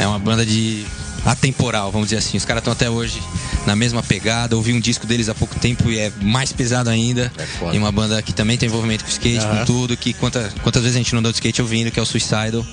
é 0.00 0.06
uma 0.06 0.18
banda 0.18 0.44
de 0.46 0.84
atemporal, 1.26 1.92
vamos 1.92 2.08
dizer 2.08 2.18
assim. 2.18 2.38
Os 2.38 2.44
caras 2.44 2.62
estão 2.62 2.72
até 2.72 2.88
hoje 2.88 3.22
na 3.66 3.76
mesma 3.76 4.02
pegada. 4.02 4.56
Ouvi 4.56 4.72
um 4.72 4.80
disco 4.80 5.06
deles 5.06 5.28
há 5.28 5.34
pouco 5.34 5.54
tempo 5.58 5.90
e 5.90 5.98
é 5.98 6.10
mais 6.22 6.52
pesado 6.52 6.88
ainda. 6.88 7.30
foda. 7.58 7.76
e 7.76 7.78
uma 7.78 7.92
banda 7.92 8.20
que 8.22 8.32
também 8.32 8.56
tem 8.56 8.66
envolvimento 8.68 9.04
com 9.04 9.10
skate, 9.10 9.44
Aham. 9.44 9.58
com 9.58 9.64
tudo, 9.66 9.96
que 9.96 10.14
quanta, 10.14 10.50
quantas 10.62 10.82
vezes 10.82 10.96
a 10.96 10.98
gente 10.98 11.14
não 11.14 11.22
deu 11.22 11.30
de 11.30 11.36
skate 11.36 11.60
ouvindo, 11.60 11.90
que 11.90 12.00
é 12.00 12.02
o 12.02 12.06
Suicidal. 12.06 12.64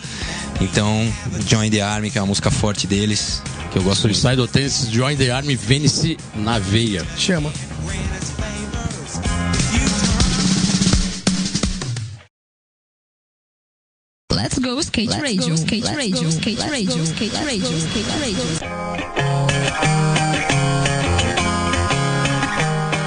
Então, 0.61 1.13
Join 1.47 1.69
the 1.69 1.81
Army, 1.81 2.09
que 2.09 2.17
é 2.17 2.21
uma 2.21 2.27
música 2.27 2.49
forte 2.49 2.87
deles, 2.87 3.41
que 3.71 3.77
eu 3.77 3.83
gosto 3.83 4.03
muito. 4.03 4.17
Suicidal 4.17 4.47
Tennis, 4.47 4.87
Join 4.89 5.17
the 5.17 5.29
Army, 5.29 5.55
Vênice 5.55 6.17
na 6.33 6.57
veia. 6.57 7.05
Chama. 7.17 7.51
Let's 14.37 14.59
go 14.59 14.79
skate 14.81 15.09
radio, 15.19 15.55
skate 15.55 15.87
radio, 15.95 16.29
skate 16.29 16.61
radio, 16.69 17.03
skate 17.05 17.35
radio, 17.43 17.77
skate 17.79 18.11
radio. 18.19 18.77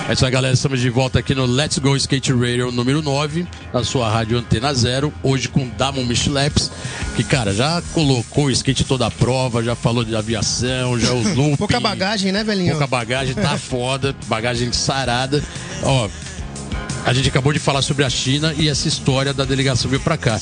É 0.09 0.12
isso 0.12 0.26
aí, 0.26 0.33
galera. 0.33 0.53
Estamos 0.53 0.81
de 0.81 0.91
volta 0.91 1.20
aqui 1.20 1.33
no 1.33 1.47
Let's 1.47 1.78
Go 1.78 1.95
Skate 1.95 2.33
Radio 2.33 2.72
número 2.72 3.01
9, 3.01 3.47
na 3.72 3.85
sua 3.85 4.11
rádio 4.11 4.39
Antena 4.39 4.74
Zero. 4.74 5.14
Hoje 5.22 5.49
com 5.49 5.68
Damon 5.78 6.05
Micheleps, 6.05 6.68
que, 7.14 7.22
cara, 7.22 7.55
já 7.55 7.81
colocou 7.95 8.47
o 8.47 8.51
skate 8.51 8.83
toda 8.83 9.07
a 9.07 9.11
prova, 9.12 9.62
já 9.62 9.76
falou 9.76 10.03
de 10.03 10.16
aviação, 10.16 10.99
já 10.99 11.12
o 11.12 11.22
looping. 11.37 11.55
Pouca 11.59 11.78
bagagem, 11.78 12.33
né, 12.33 12.43
velhinho? 12.43 12.72
Pouca 12.72 12.89
bagagem, 12.89 13.37
tá 13.37 13.55
foda, 13.57 14.16
bagagem 14.26 14.72
sarada. 14.72 15.41
Ó, 15.85 16.09
a 17.07 17.12
gente 17.12 17.28
acabou 17.28 17.53
de 17.53 17.61
falar 17.61 17.83
sobre 17.83 18.05
a 18.05 18.11
China 18.11 18.53
e 18.59 18.68
essa 18.68 18.89
história 18.89 19.33
da 19.33 19.45
delegação 19.45 19.89
veio 19.89 20.03
pra 20.03 20.18
cá. 20.18 20.41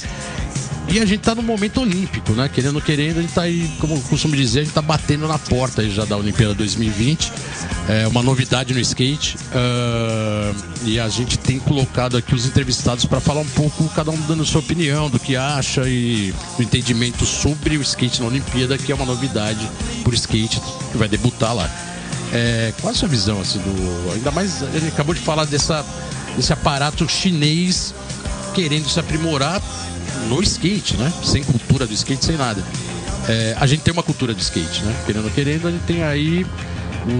E 0.90 0.98
a 0.98 1.04
gente 1.04 1.20
tá 1.20 1.34
no 1.34 1.42
momento 1.42 1.82
olímpico, 1.82 2.32
né? 2.32 2.48
Querendo 2.48 2.80
querendo, 2.80 3.18
a 3.18 3.20
gente 3.20 3.34
tá 3.34 3.42
aí, 3.42 3.70
como 3.78 4.00
costumo 4.02 4.34
dizer, 4.34 4.60
a 4.60 4.64
gente 4.64 4.72
tá 4.72 4.80
batendo 4.80 5.28
na 5.28 5.38
porta 5.38 5.82
aí 5.82 5.90
já 5.90 6.06
da 6.06 6.16
Olimpíada 6.16 6.54
2020. 6.54 7.30
É 7.88 8.06
uma 8.08 8.22
novidade 8.22 8.72
no 8.72 8.80
skate. 8.80 9.36
ah, 9.54 10.54
e 10.84 10.98
a 10.98 11.08
gente 11.08 11.38
tem 11.38 11.58
colocado 11.58 12.16
aqui 12.16 12.34
os 12.34 12.46
entrevistados 12.46 13.04
para 13.04 13.20
falar 13.20 13.40
um 13.40 13.48
pouco, 13.48 13.86
cada 13.90 14.10
um 14.10 14.20
dando 14.22 14.46
sua 14.46 14.60
opinião, 14.60 15.10
do 15.10 15.18
que 15.18 15.36
acha 15.36 15.82
e 15.86 16.32
o 16.58 16.62
entendimento 16.62 17.26
sobre 17.26 17.76
o 17.76 17.82
skate 17.82 18.20
na 18.20 18.28
Olimpíada, 18.28 18.78
que 18.78 18.90
é 18.90 18.94
uma 18.94 19.04
novidade 19.04 19.68
por 20.02 20.14
skate 20.14 20.58
que 20.90 20.96
vai 20.96 21.08
debutar 21.08 21.54
lá. 21.54 21.70
É, 22.32 22.72
qual 22.80 22.92
a 22.92 22.96
sua 22.96 23.08
visão 23.08 23.40
assim 23.40 23.58
do. 23.58 24.12
Ainda 24.14 24.30
mais 24.30 24.62
ele 24.62 24.88
acabou 24.88 25.14
de 25.14 25.20
falar 25.20 25.44
dessa, 25.44 25.84
desse 26.34 26.52
aparato 26.52 27.06
chinês 27.08 27.94
querendo 28.54 28.88
se 28.88 28.98
aprimorar 28.98 29.62
no 30.28 30.42
skate, 30.42 30.96
né? 30.96 31.12
Sem 31.22 31.42
cultura 31.42 31.86
do 31.86 31.92
skate, 31.92 32.24
sem 32.24 32.36
nada. 32.36 32.62
É, 33.28 33.56
a 33.58 33.66
gente 33.66 33.80
tem 33.80 33.92
uma 33.92 34.02
cultura 34.02 34.34
de 34.34 34.42
skate, 34.42 34.82
né? 34.82 34.94
Querendo 35.06 35.24
ou 35.24 35.30
querendo, 35.30 35.68
a 35.68 35.70
gente 35.70 35.84
tem 35.84 36.02
aí 36.02 36.46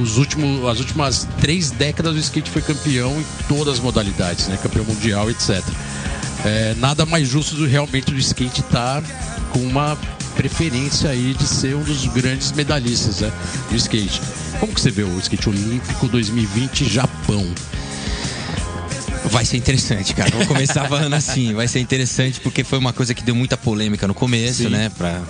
os 0.01 0.17
últimos, 0.17 0.67
as 0.69 0.79
últimas 0.81 1.27
três 1.41 1.71
décadas 1.71 2.15
o 2.15 2.19
skate 2.19 2.51
foi 2.51 2.63
campeão 2.63 3.13
em 3.19 3.25
todas 3.49 3.75
as 3.75 3.81
modalidades, 3.81 4.49
né? 4.49 4.59
Campeão 4.63 4.85
mundial, 4.85 5.31
etc. 5.31 5.63
É, 6.45 6.75
nada 6.79 7.05
mais 7.05 7.29
justo 7.29 7.57
do 7.57 7.67
realmente 7.67 8.11
do 8.11 8.19
skate 8.19 8.61
estar 8.61 9.03
com 9.51 9.61
uma 9.61 9.99
preferência 10.37 11.11
aí 11.11 11.35
de 11.35 11.45
ser 11.45 11.75
um 11.75 11.83
dos 11.83 12.07
grandes 12.07 12.53
medalhistas 12.53 13.21
né, 13.21 13.33
do 13.69 13.77
skate. 13.77 14.21
Como 14.61 14.73
que 14.73 14.81
você 14.81 14.91
vê 14.91 15.03
o 15.03 15.19
skate 15.19 15.49
olímpico 15.49 16.07
2020 16.07 16.89
Japão? 16.89 17.45
Vai 19.27 19.45
ser 19.45 19.57
interessante, 19.57 20.15
cara. 20.15 20.31
Vou 20.31 20.47
começar 20.47 20.89
falando 20.89 21.15
assim. 21.15 21.53
Vai 21.55 21.69
ser 21.69 21.81
interessante 21.81 22.41
porque 22.41 22.65
foi 22.65 22.79
uma 22.79 22.93
coisa 22.93 23.15
que 23.15 23.23
deu 23.23 23.35
muita 23.35 23.57
polêmica 23.57 24.07
no 24.07 24.15
começo, 24.15 24.63
Sim. 24.65 24.69
né? 24.71 24.91
Pra, 24.97 25.21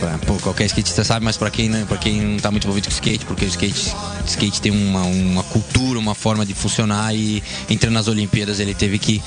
pra- 0.00 0.18
pô, 0.26 0.34
qualquer 0.34 0.66
skatista 0.66 1.04
sabe, 1.04 1.24
mas 1.24 1.36
pra 1.36 1.50
quem, 1.50 1.68
não- 1.68 1.86
pra 1.86 1.96
quem 1.98 2.20
não 2.20 2.38
tá 2.38 2.50
muito 2.50 2.64
envolvido 2.64 2.88
com 2.88 2.94
skate, 2.94 3.24
porque 3.24 3.44
o 3.44 3.48
skate, 3.48 3.94
skate 4.26 4.60
tem 4.60 4.72
uma, 4.72 5.02
uma 5.02 5.42
cultura, 5.44 5.98
uma 5.98 6.14
forma 6.14 6.44
de 6.44 6.54
funcionar 6.54 7.14
e 7.14 7.42
entrando 7.68 7.94
nas 7.94 8.08
Olimpíadas 8.08 8.60
ele 8.60 8.74
teve 8.74 8.98
que 8.98 9.22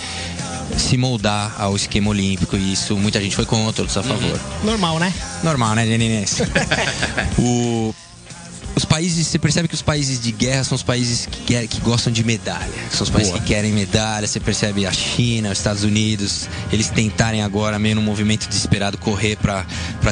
se 0.77 0.95
moldar 0.97 1.53
ao 1.59 1.75
esquema 1.75 2.09
olímpico 2.09 2.55
e 2.55 2.73
isso 2.73 2.95
muita 2.97 3.19
gente 3.21 3.35
foi 3.35 3.45
contra, 3.45 3.81
outros 3.83 3.97
a 3.97 4.03
favor. 4.03 4.39
Normal, 4.63 4.99
né? 4.99 5.13
Normal, 5.43 5.75
né, 5.75 5.85
Deninês? 5.85 6.37
o... 7.37 7.93
Os 8.73 8.85
países, 8.85 9.27
você 9.27 9.37
percebe 9.37 9.67
que 9.67 9.75
os 9.75 9.81
países 9.81 10.19
de 10.21 10.31
guerra 10.31 10.63
são 10.63 10.75
os 10.75 10.81
países 10.83 11.25
que, 11.25 11.41
quer- 11.43 11.67
que 11.67 11.81
gostam 11.81 12.11
de 12.11 12.23
medalha. 12.23 12.71
São 12.89 13.03
os 13.03 13.09
países 13.09 13.31
Boa. 13.31 13.41
que 13.41 13.47
querem 13.49 13.71
medalha. 13.73 14.25
Você 14.25 14.39
percebe 14.39 14.85
a 14.85 14.91
China, 14.93 15.51
os 15.51 15.57
Estados 15.57 15.83
Unidos, 15.83 16.47
eles 16.71 16.89
tentarem 16.89 17.41
agora, 17.43 17.77
meio 17.77 17.95
num 17.95 18.01
movimento 18.01 18.47
desesperado, 18.47 18.97
correr 18.97 19.35
para 19.35 19.65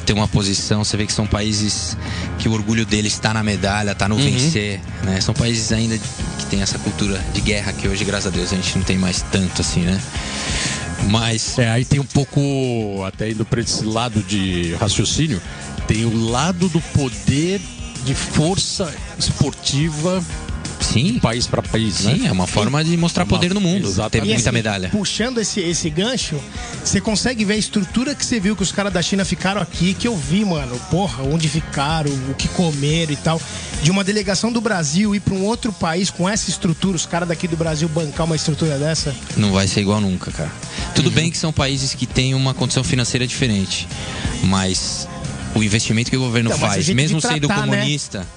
ter 0.05 0.11
uma 0.13 0.27
posição. 0.27 0.83
Você 0.83 0.97
vê 0.97 1.05
que 1.05 1.13
são 1.13 1.25
países 1.25 1.95
que 2.37 2.49
o 2.49 2.51
orgulho 2.51 2.85
deles 2.85 3.13
está 3.13 3.33
na 3.33 3.41
medalha, 3.43 3.91
está 3.91 4.09
no 4.09 4.15
Uhum. 4.15 4.21
vencer. 4.23 4.81
Né? 5.03 5.21
São 5.21 5.33
países 5.33 5.71
ainda 5.71 5.97
que 5.97 6.45
tem 6.47 6.61
essa 6.61 6.77
cultura 6.79 7.17
de 7.33 7.39
guerra 7.41 7.71
que 7.71 7.87
hoje, 7.87 8.03
graças 8.03 8.27
a 8.27 8.29
Deus, 8.29 8.51
a 8.51 8.55
gente 8.57 8.77
não 8.77 8.83
tem 8.83 8.97
mais 8.97 9.21
tanto 9.31 9.61
assim, 9.61 9.81
né? 9.81 10.01
Mas 11.09 11.57
É, 11.57 11.69
aí 11.69 11.85
tem 11.85 11.99
um 11.99 12.05
pouco, 12.05 13.03
até 13.07 13.31
indo 13.31 13.45
para 13.45 13.61
esse 13.61 13.85
lado 13.85 14.21
de 14.21 14.75
raciocínio, 14.79 15.41
tem 15.87 16.03
o 16.03 16.29
lado 16.29 16.67
do 16.67 16.81
poder 16.81 17.61
de 18.09 18.15
força 18.15 18.91
esportiva 19.19 20.23
sim, 20.81 21.19
país 21.19 21.45
para 21.45 21.61
país, 21.61 21.99
né? 22.05 22.15
sim, 22.15 22.27
é 22.27 22.31
uma 22.31 22.47
forma 22.47 22.83
de 22.83 22.97
mostrar 22.97 23.23
Uma- 23.23 23.29
poder 23.29 23.53
no 23.53 23.61
mundo. 23.61 23.87
Exatamente. 23.87 24.11
Teve 24.13 24.25
E 24.25 24.33
muita 24.33 24.49
assim, 24.49 24.57
medalha. 24.57 24.89
Puxando 24.89 25.37
esse, 25.37 25.59
esse 25.59 25.87
gancho, 25.91 26.41
você 26.83 26.99
consegue 26.99 27.45
ver 27.45 27.53
a 27.53 27.57
estrutura 27.57 28.15
que 28.15 28.25
você 28.25 28.39
viu 28.39 28.55
que 28.55 28.63
os 28.63 28.71
caras 28.71 28.91
da 28.91 28.99
China 28.99 29.23
ficaram 29.23 29.61
aqui, 29.61 29.93
que 29.93 30.07
eu 30.07 30.17
vi, 30.17 30.43
mano. 30.43 30.75
Porra, 30.89 31.21
onde 31.23 31.47
ficaram, 31.47 32.09
o 32.31 32.33
que 32.33 32.47
comeram 32.47 33.13
e 33.13 33.17
tal. 33.17 33.39
De 33.83 33.91
uma 33.91 34.03
delegação 34.03 34.51
do 34.51 34.59
Brasil 34.59 35.13
ir 35.13 35.19
pra 35.19 35.35
um 35.35 35.45
outro 35.45 35.71
país 35.71 36.09
com 36.09 36.27
essa 36.27 36.49
estrutura, 36.49 36.95
os 36.95 37.05
caras 37.05 37.29
daqui 37.29 37.47
do 37.47 37.55
Brasil 37.55 37.87
bancar 37.87 38.25
uma 38.25 38.35
estrutura 38.35 38.79
dessa. 38.79 39.15
Não 39.37 39.51
vai 39.51 39.67
ser 39.67 39.81
igual 39.81 40.01
nunca, 40.01 40.31
cara. 40.31 40.51
Tudo 40.95 41.11
bem 41.11 41.29
que 41.29 41.37
são 41.37 41.53
países 41.53 41.93
que 41.93 42.07
têm 42.07 42.33
uma 42.33 42.55
condição 42.55 42.83
financeira 42.83 43.27
diferente, 43.27 43.87
mas 44.45 45.07
o 45.55 45.63
investimento 45.63 46.09
que 46.09 46.17
o 46.17 46.19
governo 46.19 46.51
é 46.51 46.57
faz, 46.57 46.89
mesmo 46.89 47.19
sendo 47.19 47.47
tratar, 47.47 47.65
né? 47.65 47.77
comunista, 47.77 48.27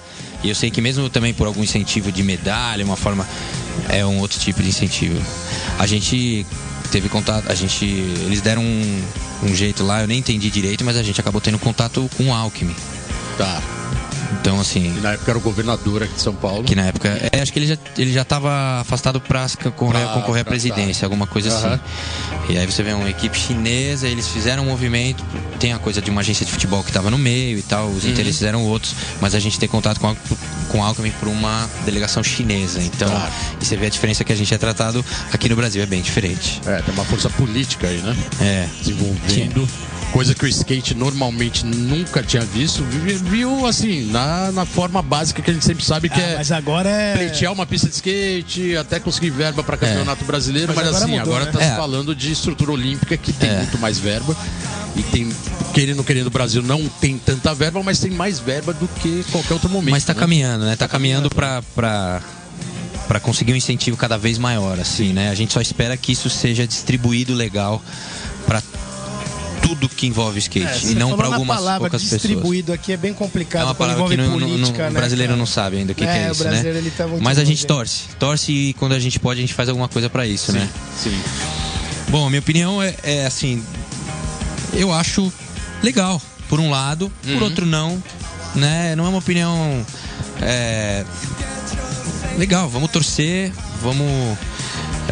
E 0.43 0.49
eu 0.49 0.55
sei 0.55 0.71
que 0.71 0.81
mesmo 0.81 1.09
também 1.09 1.33
por 1.33 1.47
algum 1.47 1.63
incentivo 1.63 2.11
de 2.11 2.23
medalha, 2.23 2.83
uma 2.83 2.95
forma 2.95 3.27
é 3.89 4.05
um 4.05 4.19
outro 4.19 4.39
tipo 4.39 4.61
de 4.61 4.69
incentivo. 4.69 5.21
A 5.79 5.85
gente 5.85 6.45
teve 6.91 7.09
contato, 7.09 7.49
a 7.49 7.55
gente 7.55 7.85
eles 7.85 8.41
deram 8.41 8.63
um, 8.63 9.01
um 9.43 9.55
jeito 9.55 9.83
lá, 9.83 10.01
eu 10.01 10.07
nem 10.07 10.19
entendi 10.19 10.49
direito, 10.49 10.83
mas 10.83 10.97
a 10.97 11.03
gente 11.03 11.19
acabou 11.19 11.41
tendo 11.41 11.59
contato 11.59 12.09
com 12.17 12.25
o 12.27 12.33
Alckmin. 12.33 12.75
Tá. 13.37 13.61
Então 14.39 14.59
assim, 14.59 14.93
E 14.97 15.01
na 15.01 15.13
época 15.13 15.31
era 15.31 15.37
o 15.37 15.41
governador 15.41 16.03
aqui 16.03 16.13
de 16.15 16.21
São 16.21 16.33
Paulo. 16.35 16.63
que 16.63 16.75
na 16.75 16.83
época, 16.85 17.09
é, 17.31 17.41
acho 17.41 17.51
que 17.53 17.59
ele 17.59 17.67
já 17.67 17.77
ele 17.97 18.11
já 18.13 18.21
estava 18.23 18.79
afastado 18.81 19.19
para 19.21 19.45
concorrer, 19.63 20.01
Pra- 20.03 20.13
concorrer 20.13 20.41
à 20.41 20.43
pra- 20.45 20.51
presidência, 20.51 21.05
alguma 21.05 21.25
coisa 21.27 21.49
Aham. 21.49 21.73
assim. 21.73 22.53
E 22.53 22.57
aí 22.57 22.65
você 22.65 22.83
vê 22.83 22.93
uma 22.93 23.09
equipe 23.09 23.37
chinesa, 23.37 24.07
eles 24.07 24.27
fizeram 24.27 24.63
um 24.63 24.67
movimento, 24.67 25.23
tem 25.59 25.71
a 25.73 25.79
coisa 25.79 26.01
de 26.01 26.09
uma 26.09 26.21
agência 26.21 26.45
de 26.45 26.51
futebol 26.51 26.83
que 26.83 26.89
estava 26.89 27.09
no 27.09 27.17
meio 27.17 27.57
e 27.57 27.61
tal, 27.61 27.87
Uhum. 27.87 27.97
os 27.97 28.05
interesses 28.05 28.41
eram 28.43 28.63
outros, 28.65 28.93
mas 29.21 29.33
a 29.35 29.39
gente 29.39 29.57
tem 29.59 29.69
contato 29.69 29.99
com 29.99 30.09
a, 30.09 30.15
com 30.69 30.83
Alckmin 30.83 31.11
por 31.19 31.27
uma 31.29 31.69
delegação 31.85 32.23
chinesa. 32.23 32.81
Então, 32.81 33.09
Claro. 33.09 33.31
e 33.61 33.65
você 33.65 33.77
vê 33.77 33.85
a 33.85 33.89
diferença 33.89 34.23
que 34.23 34.33
a 34.33 34.35
gente 34.35 34.53
é 34.53 34.57
tratado 34.57 35.03
aqui 35.31 35.47
no 35.47 35.55
Brasil, 35.55 35.81
é 35.81 35.85
bem 35.85 36.01
diferente. 36.01 36.59
É, 36.65 36.81
tem 36.81 36.93
uma 36.93 37.05
força 37.05 37.29
política 37.29 37.87
aí, 37.87 37.97
né? 38.01 38.15
É. 38.41 38.67
Desenvolvendo. 38.79 39.67
Coisa 40.13 40.35
que 40.35 40.45
o 40.45 40.47
skate 40.47 40.93
normalmente 40.93 41.65
nunca 41.65 42.21
tinha 42.21 42.43
visto. 42.43 42.83
Vi- 42.83 43.15
Viu, 43.15 43.65
assim, 43.65 44.11
na, 44.11 44.51
na 44.51 44.63
forma 44.63 45.01
básica 45.01 45.41
que 45.41 45.49
a 45.49 45.53
gente 45.53 45.65
sempre 45.65 45.83
sabe 45.83 46.07
que 46.07 46.19
Ah, 46.21 46.23
é 46.23 46.35
mas 46.37 46.51
agora 46.51 46.87
é. 46.87 47.17
pleitear 47.17 47.51
uma 47.51 47.65
pista 47.65 47.87
de 47.89 47.95
skate, 47.95 48.77
até 48.77 48.99
conseguir 48.99 49.31
verba 49.31 49.63
para 49.63 49.75
campeonato 49.75 50.23
brasileiro, 50.23 50.67
Mas 50.67 50.75
mas, 50.75 50.87
agora 50.89 51.03
assim, 51.05 51.17
mudou, 51.17 51.33
agora 51.35 51.45
né? 51.45 51.51
tá 51.51 51.57
se 51.59 51.65
É. 51.71 51.75
falando 51.75 52.15
de 52.15 52.31
estrutura 52.31 52.71
olímpica 52.71 53.17
que 53.17 53.33
tem 53.33 53.49
É. 53.49 53.57
muito 53.57 53.79
mais 53.79 53.97
verba. 53.97 54.37
E 54.95 55.01
tem, 55.01 55.27
querendo 55.73 55.97
ou 55.97 56.03
querendo, 56.03 56.27
o 56.27 56.29
Brasil 56.29 56.61
não 56.61 56.87
tem 56.87 57.17
tanta 57.17 57.51
verba, 57.55 57.81
mas 57.81 57.99
tem 57.99 58.11
mais 58.11 58.37
verba 58.39 58.71
do 58.71 58.87
que 58.87 59.25
qualquer 59.31 59.55
outro 59.55 59.67
momento. 59.69 59.91
Mas 59.93 60.03
tá 60.05 60.13
né? 60.13 60.19
caminhando, 60.19 60.65
né? 60.65 60.75
Tá 60.75 60.87
caminhando 60.87 61.27
pra, 61.31 61.63
pra, 61.73 62.21
pra 63.07 63.19
conseguir 63.19 63.53
um 63.53 63.55
incentivo 63.55 63.97
cada 63.97 64.15
vez 64.19 64.37
maior, 64.37 64.79
assim, 64.79 65.11
né? 65.11 65.31
A 65.31 65.35
gente 65.35 65.51
só 65.53 65.59
espera 65.59 65.97
que 65.97 66.11
isso 66.11 66.29
seja 66.29 66.67
distribuído 66.67 67.33
legal 67.33 67.81
pra 68.45 68.61
tudo 69.63 69.87
que 69.89 70.05
envolve 70.05 70.37
o 70.37 70.39
skate 70.39 70.87
É, 70.87 70.91
e 70.91 70.95
não 70.95 71.15
na 71.17 71.25
algumas 71.25 71.57
palavra 71.57 71.79
poucas 71.79 72.03
pessoas. 72.03 72.21
distribuído 72.21 72.71
aqui 72.73 72.91
é 72.91 72.97
bem 72.97 73.11
É 73.11 73.13
complicado 73.13 73.63
uma 73.65 73.73
quando 73.75 73.95
palavra 73.95 74.15
que 74.15 74.21
no- 74.21 74.31
política, 74.39 74.83
no 74.87 74.93
né, 74.93 74.99
brasileiro 74.99 75.31
cara? 75.31 75.39
não 75.39 75.45
sabe 75.45 75.77
ainda 75.77 75.91
o 75.93 75.95
que, 75.95 76.03
É, 76.03 76.07
que 76.07 76.19
é 76.19 76.29
o 76.29 76.31
isso, 76.33 76.43
né? 76.43 76.61
ele 76.65 76.91
tá 76.91 77.07
muito 77.07 77.23
Mas 77.23 77.39
a 77.39 77.43
gente 77.43 77.65
torce. 77.65 78.03
Torce 78.19 78.51
e 78.51 78.73
quando 78.73 78.91
a 78.93 78.99
gente 78.99 79.19
pode, 79.19 79.39
a 79.39 79.41
gente 79.41 79.53
faz 79.53 79.69
alguma 79.69 79.87
coisa 79.87 80.09
pra 80.09 80.27
isso, 80.27 80.51
né? 80.51 80.69
Sim. 81.01 81.17
Bom, 82.09 82.27
a 82.27 82.29
minha 82.29 82.39
opinião 82.41 82.81
é, 82.83 82.93
é 83.03 83.25
assim. 83.25 83.63
Eu 84.73 84.91
acho 84.93 85.31
legal, 85.81 86.21
por 86.49 86.59
um 86.59 86.69
lado, 86.69 87.11
por 87.23 87.41
outro 87.43 87.65
não. 87.65 88.01
Né? 88.55 88.95
Não 88.95 89.05
é 89.05 89.09
uma 89.09 89.17
opinião. 89.19 89.83
é, 90.41 91.05
legal, 92.37 92.69
vamos 92.69 92.91
torcer, 92.91 93.51
vamos. 93.81 94.37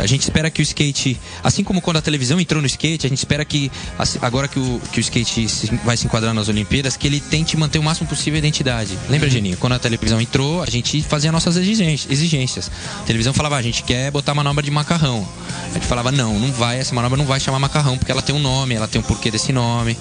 A 0.02 0.08
gente 0.08 0.22
espera 0.24 0.50
que 0.50 0.62
o 0.62 0.64
skate, 0.64 1.16
assim 1.44 1.64
como 1.64 1.80
quando 1.80 1.98
a 1.98 2.02
televisão 2.02 2.40
entrou 2.40 2.60
no 2.60 2.66
skate, 2.66 3.06
a 3.06 3.10
gente 3.10 3.20
espera 3.20 3.46
que, 3.46 3.72
agora 4.20 4.48
que 4.48 4.60
o, 4.60 4.82
que 4.92 5.00
o 5.00 5.02
skate 5.02 5.48
vai 5.86 5.96
se 5.96 6.08
enquadrar 6.08 6.34
nas 6.34 6.50
Olimpíadas, 6.50 6.98
que 6.98 7.06
ele 7.06 7.20
tente 7.20 7.56
manter 7.56 7.78
o 7.78 7.84
máximo 7.84 8.08
possível 8.10 8.36
a 8.36 8.40
identidade. 8.40 8.98
Lembra, 9.08 9.30
Geninho? 9.30 9.58
Quando 9.58 9.74
a 9.74 9.80
televisão 9.80 10.20
entrou, 10.20 10.64
a 10.64 10.66
gente 10.66 11.04
fazia 11.04 11.32
nossas 11.32 11.56
exigências. 11.56 12.72
A 13.00 13.04
televisão 13.04 13.32
falava, 13.32 13.56
"Ah, 13.56 13.60
a 13.60 13.62
gente 13.62 13.84
quer 13.84 14.10
botar 14.10 14.34
manobra 14.34 14.64
de 14.64 14.72
macarrão. 14.72 15.28
A 15.70 15.74
gente 15.76 15.86
falava, 15.86 16.12
não, 16.12 16.38
não 16.40 16.52
vai, 16.52 16.80
essa 16.80 16.94
manobra 16.96 17.18
não 17.18 17.26
vai 17.26 17.40
chamar 17.40 17.60
macarrão, 17.60 17.98
porque 17.98 18.12
ela 18.12 18.22
tem 18.22 18.36
um 18.36 18.40
nome, 18.40 18.74
ela 18.74 18.88
tem 18.88 19.00
um 19.00 19.04
porquê 19.04 19.30
desse 19.30 19.54
nome. 19.54 19.96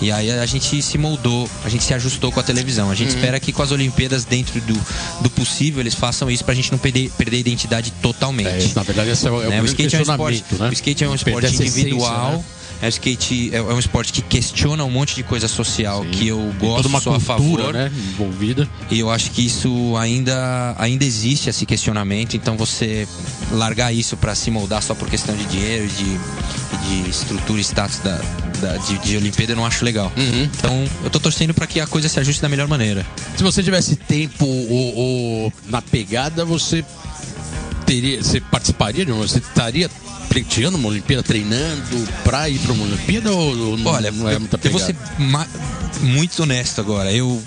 E 0.00 0.12
aí 0.12 0.30
a 0.30 0.46
gente 0.46 0.80
se 0.80 0.98
moldou, 0.98 1.48
a 1.64 1.68
gente 1.68 1.82
se 1.82 1.92
ajustou 1.94 2.30
com 2.30 2.38
a 2.38 2.42
televisão. 2.42 2.90
A 2.90 2.94
gente 2.94 3.08
espera 3.08 3.40
que 3.40 3.52
com 3.52 3.62
as 3.62 3.72
Olimpíadas, 3.72 4.24
dentro 4.24 4.60
do, 4.60 4.74
do 5.22 5.30
possível, 5.30 5.80
eles 5.80 5.94
façam 5.94 6.30
isso 6.30 6.44
pra 6.44 6.54
gente 6.54 6.70
não 6.70 6.78
perder, 6.78 7.10
perder 7.16 7.38
a 7.38 7.40
identidade 7.40 7.90
totalmente. 8.02 8.70
É, 8.70 8.74
na 8.74 8.82
verdade, 8.82 9.10
esse 9.28 9.44
é 9.44 9.48
o, 9.48 9.52
é 9.52 9.56
Né? 9.56 9.60
O 9.62 9.64
skate 9.64 9.94
é 9.96 9.98
um 9.98 10.02
esporte, 10.02 10.44
né? 10.58 10.68
o 10.68 10.72
skate 10.72 11.04
é 11.04 11.08
um 11.08 11.10
Perder 11.16 11.30
esporte 11.30 11.54
essência, 11.54 11.80
individual. 11.80 12.32
né? 12.32 12.44
É 12.80 12.88
skate 12.88 13.50
é, 13.52 13.56
é 13.56 13.62
um 13.62 13.78
esporte 13.78 14.12
que 14.12 14.22
questiona 14.22 14.84
um 14.84 14.90
monte 14.90 15.16
de 15.16 15.24
coisa 15.24 15.48
social 15.48 16.04
que 16.12 16.28
eu 16.28 16.38
gosto, 16.60 16.76
toda 16.76 16.88
uma 16.88 17.00
sou 17.00 17.12
a 17.12 17.18
cultura, 17.20 17.62
favor. 17.64 17.72
né? 17.74 17.90
Envolvida. 18.12 18.68
E 18.88 19.00
eu 19.00 19.10
acho 19.10 19.32
que 19.32 19.44
isso 19.44 19.96
ainda, 19.96 20.76
ainda 20.78 21.04
existe 21.04 21.50
esse 21.50 21.66
questionamento, 21.66 22.36
então 22.36 22.56
você 22.56 23.08
largar 23.50 23.92
isso 23.92 24.16
pra 24.16 24.32
se 24.36 24.48
moldar 24.50 24.80
só 24.80 24.94
por 24.94 25.10
questão 25.10 25.34
de 25.34 25.44
dinheiro 25.46 25.86
e 25.86 25.88
de, 25.88 27.02
de 27.04 27.10
estrutura 27.10 27.58
e 27.60 27.64
status 27.64 27.98
da, 27.98 28.20
da- 28.60 28.76
de, 28.76 28.96
de 28.98 29.16
Olimpíada 29.16 29.52
eu 29.52 29.56
não 29.56 29.66
acho 29.66 29.84
legal. 29.84 30.12
Uhum. 30.16 30.44
Então 30.44 30.84
eu 31.02 31.10
tô 31.10 31.18
torcendo 31.18 31.52
pra 31.52 31.66
que 31.66 31.80
a 31.80 31.86
coisa 31.88 32.08
se 32.08 32.20
ajuste 32.20 32.40
da 32.40 32.48
melhor 32.48 32.68
maneira. 32.68 33.04
Se 33.36 33.42
você 33.42 33.60
tivesse 33.60 33.96
tempo 33.96 34.46
ou, 34.46 34.94
ou 34.96 35.52
na 35.66 35.82
pegada, 35.82 36.44
você 36.44 36.84
teria, 37.88 38.22
você 38.22 38.40
participaria 38.40 39.04
de 39.04 39.12
uma, 39.12 39.26
você 39.26 39.38
estaria 39.38 39.90
pleiteando 40.28 40.76
uma 40.76 40.88
Olimpíada, 40.88 41.22
treinando 41.22 42.06
pra 42.22 42.48
ir 42.48 42.58
pra 42.58 42.72
uma 42.72 42.84
Olimpíada 42.84 43.32
ou, 43.32 43.56
ou 43.70 43.86
Olha, 43.86 44.10
não 44.10 44.28
é 44.28 44.34
eu, 44.34 44.40
muita 44.40 44.60
eu 44.62 44.70
vou 44.70 44.80
pegada? 44.80 44.98
ser 45.16 46.04
muito 46.04 46.42
honesto 46.42 46.80
agora. 46.80 47.10
Eu, 47.10 47.42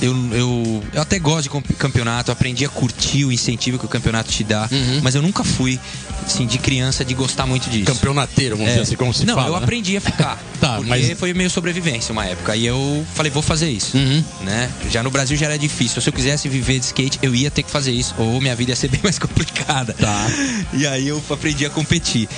eu, 0.00 0.14
eu, 0.34 0.82
eu 0.92 1.02
até 1.02 1.18
gosto 1.18 1.50
de 1.68 1.74
campeonato, 1.74 2.30
aprendi 2.32 2.64
a 2.64 2.68
curtir 2.68 3.24
o 3.24 3.32
incentivo 3.32 3.78
que 3.78 3.84
o 3.84 3.88
campeonato 3.88 4.30
te 4.30 4.42
dá, 4.44 4.68
Uhum. 4.70 5.00
mas 5.02 5.14
eu 5.14 5.22
nunca 5.22 5.42
fui, 5.44 5.78
assim, 6.26 6.46
de 6.46 6.58
criança 6.58 7.04
de 7.04 7.14
gostar 7.14 7.46
muito 7.46 7.68
disso. 7.70 7.84
Campeonateiro, 7.86 8.56
vamos 8.56 8.70
É. 8.70 8.74
dizer 8.74 8.82
assim, 8.84 8.96
como 8.96 9.12
se 9.12 9.24
não, 9.26 9.34
fala. 9.34 9.48
eu 9.48 9.52
né? 9.56 9.58
aprendi 9.62 9.96
a 9.96 10.00
ficar. 10.00 10.38
Tá, 10.60 10.74
porque 10.76 10.90
mas- 10.90 11.18
foi 11.18 11.32
meio 11.32 11.48
sobrevivência 11.48 12.12
uma 12.12 12.26
época. 12.26 12.54
E 12.54 12.66
eu 12.66 13.06
falei, 13.14 13.32
vou 13.32 13.42
fazer 13.42 13.70
isso. 13.70 13.96
Uhum. 13.96 14.22
Né? 14.42 14.70
Já 14.90 15.02
no 15.02 15.10
Brasil 15.10 15.34
já 15.34 15.46
era 15.46 15.58
difícil. 15.58 16.02
Se 16.02 16.08
eu 16.10 16.12
quisesse 16.12 16.50
viver 16.50 16.78
de 16.78 16.84
skate, 16.84 17.18
eu 17.22 17.34
ia 17.34 17.50
ter 17.50 17.62
que 17.62 17.70
fazer 17.70 17.92
isso. 17.92 18.14
Ou 18.18 18.38
minha 18.42 18.54
vida 18.54 18.72
ia 18.72 18.76
ser 18.76 18.88
bem 18.92 19.00
mais 19.02 19.18
complicada. 19.18 19.94
Tá. 19.94 20.26
E 20.74 20.86
aí 20.86 21.08
eu 21.08 21.22
aprendi 21.30 21.64
a 21.64 21.70
competir. 21.70 22.28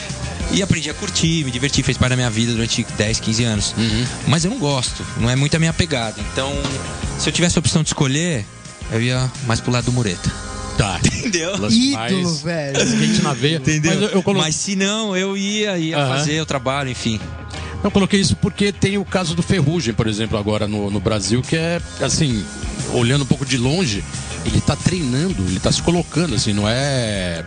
E 0.53 0.63
aprendi 0.63 0.91
a 0.91 0.95
curtir, 0.95 1.45
me 1.45 1.51
divertir, 1.51 1.83
fez 1.83 1.97
parte 1.97 2.11
da 2.11 2.17
minha 2.17 2.31
vida 2.31 2.53
durante 2.53 2.85
10, 2.97 3.21
15 3.21 3.45
anos. 3.45 3.75
Uhum. 3.77 4.07
Mas 4.29 4.45
eu 4.45 4.51
não 4.51 4.59
gosto, 4.59 5.05
não 5.19 5.31
é 5.31 5.35
muito 5.35 5.57
a 5.57 5.59
minha 5.59 5.73
pegada. 5.73 6.21
Então, 6.33 6.53
se 7.19 7.29
eu 7.29 7.33
tivesse 7.33 7.59
a 7.59 7.61
opção 7.61 7.83
de 7.83 7.89
escolher, 7.89 8.45
eu 8.91 9.01
ia 9.01 9.31
mais 9.47 9.61
pro 9.61 9.73
lado 9.73 9.87
do 9.87 9.93
mureta. 9.93 10.31
Tá. 10.77 11.01
Entendeu? 11.05 11.55
Ídolo, 11.71 12.35
velho. 12.37 12.83
Skate 12.83 13.23
na 13.23 13.33
veia. 13.33 13.57
Entendeu? 13.57 14.01
Mas 14.01 14.27
eu, 14.27 14.35
Mas 14.35 14.57
se 14.57 14.77
não, 14.77 15.17
eu 15.17 15.37
ia, 15.37 15.79
ia 15.79 15.97
Aham. 15.97 16.17
fazer 16.17 16.41
o 16.41 16.47
trabalho, 16.47 16.91
enfim. 16.91 17.19
Eu 17.83 17.91
coloquei 17.91 18.21
isso 18.21 18.37
porque 18.37 18.73
tem 18.73 18.97
o 18.97 19.05
caso 19.05 19.35
do 19.35 19.43
Ferrugem, 19.43 19.93
por 19.93 20.07
exemplo, 20.07 20.39
agora 20.39 20.69
no, 20.69 20.91
no 20.91 21.01
Brasil, 21.01 21.43
que 21.43 21.57
é, 21.57 21.81
assim, 22.01 22.45
olhando 22.93 23.23
um 23.23 23.27
pouco 23.27 23.45
de 23.45 23.57
longe, 23.57 24.05
ele 24.45 24.61
tá 24.61 24.75
treinando, 24.77 25.43
ele 25.49 25.61
tá 25.61 25.71
se 25.71 25.81
colocando, 25.83 26.35
assim, 26.35 26.53
não 26.53 26.69
é. 26.69 27.45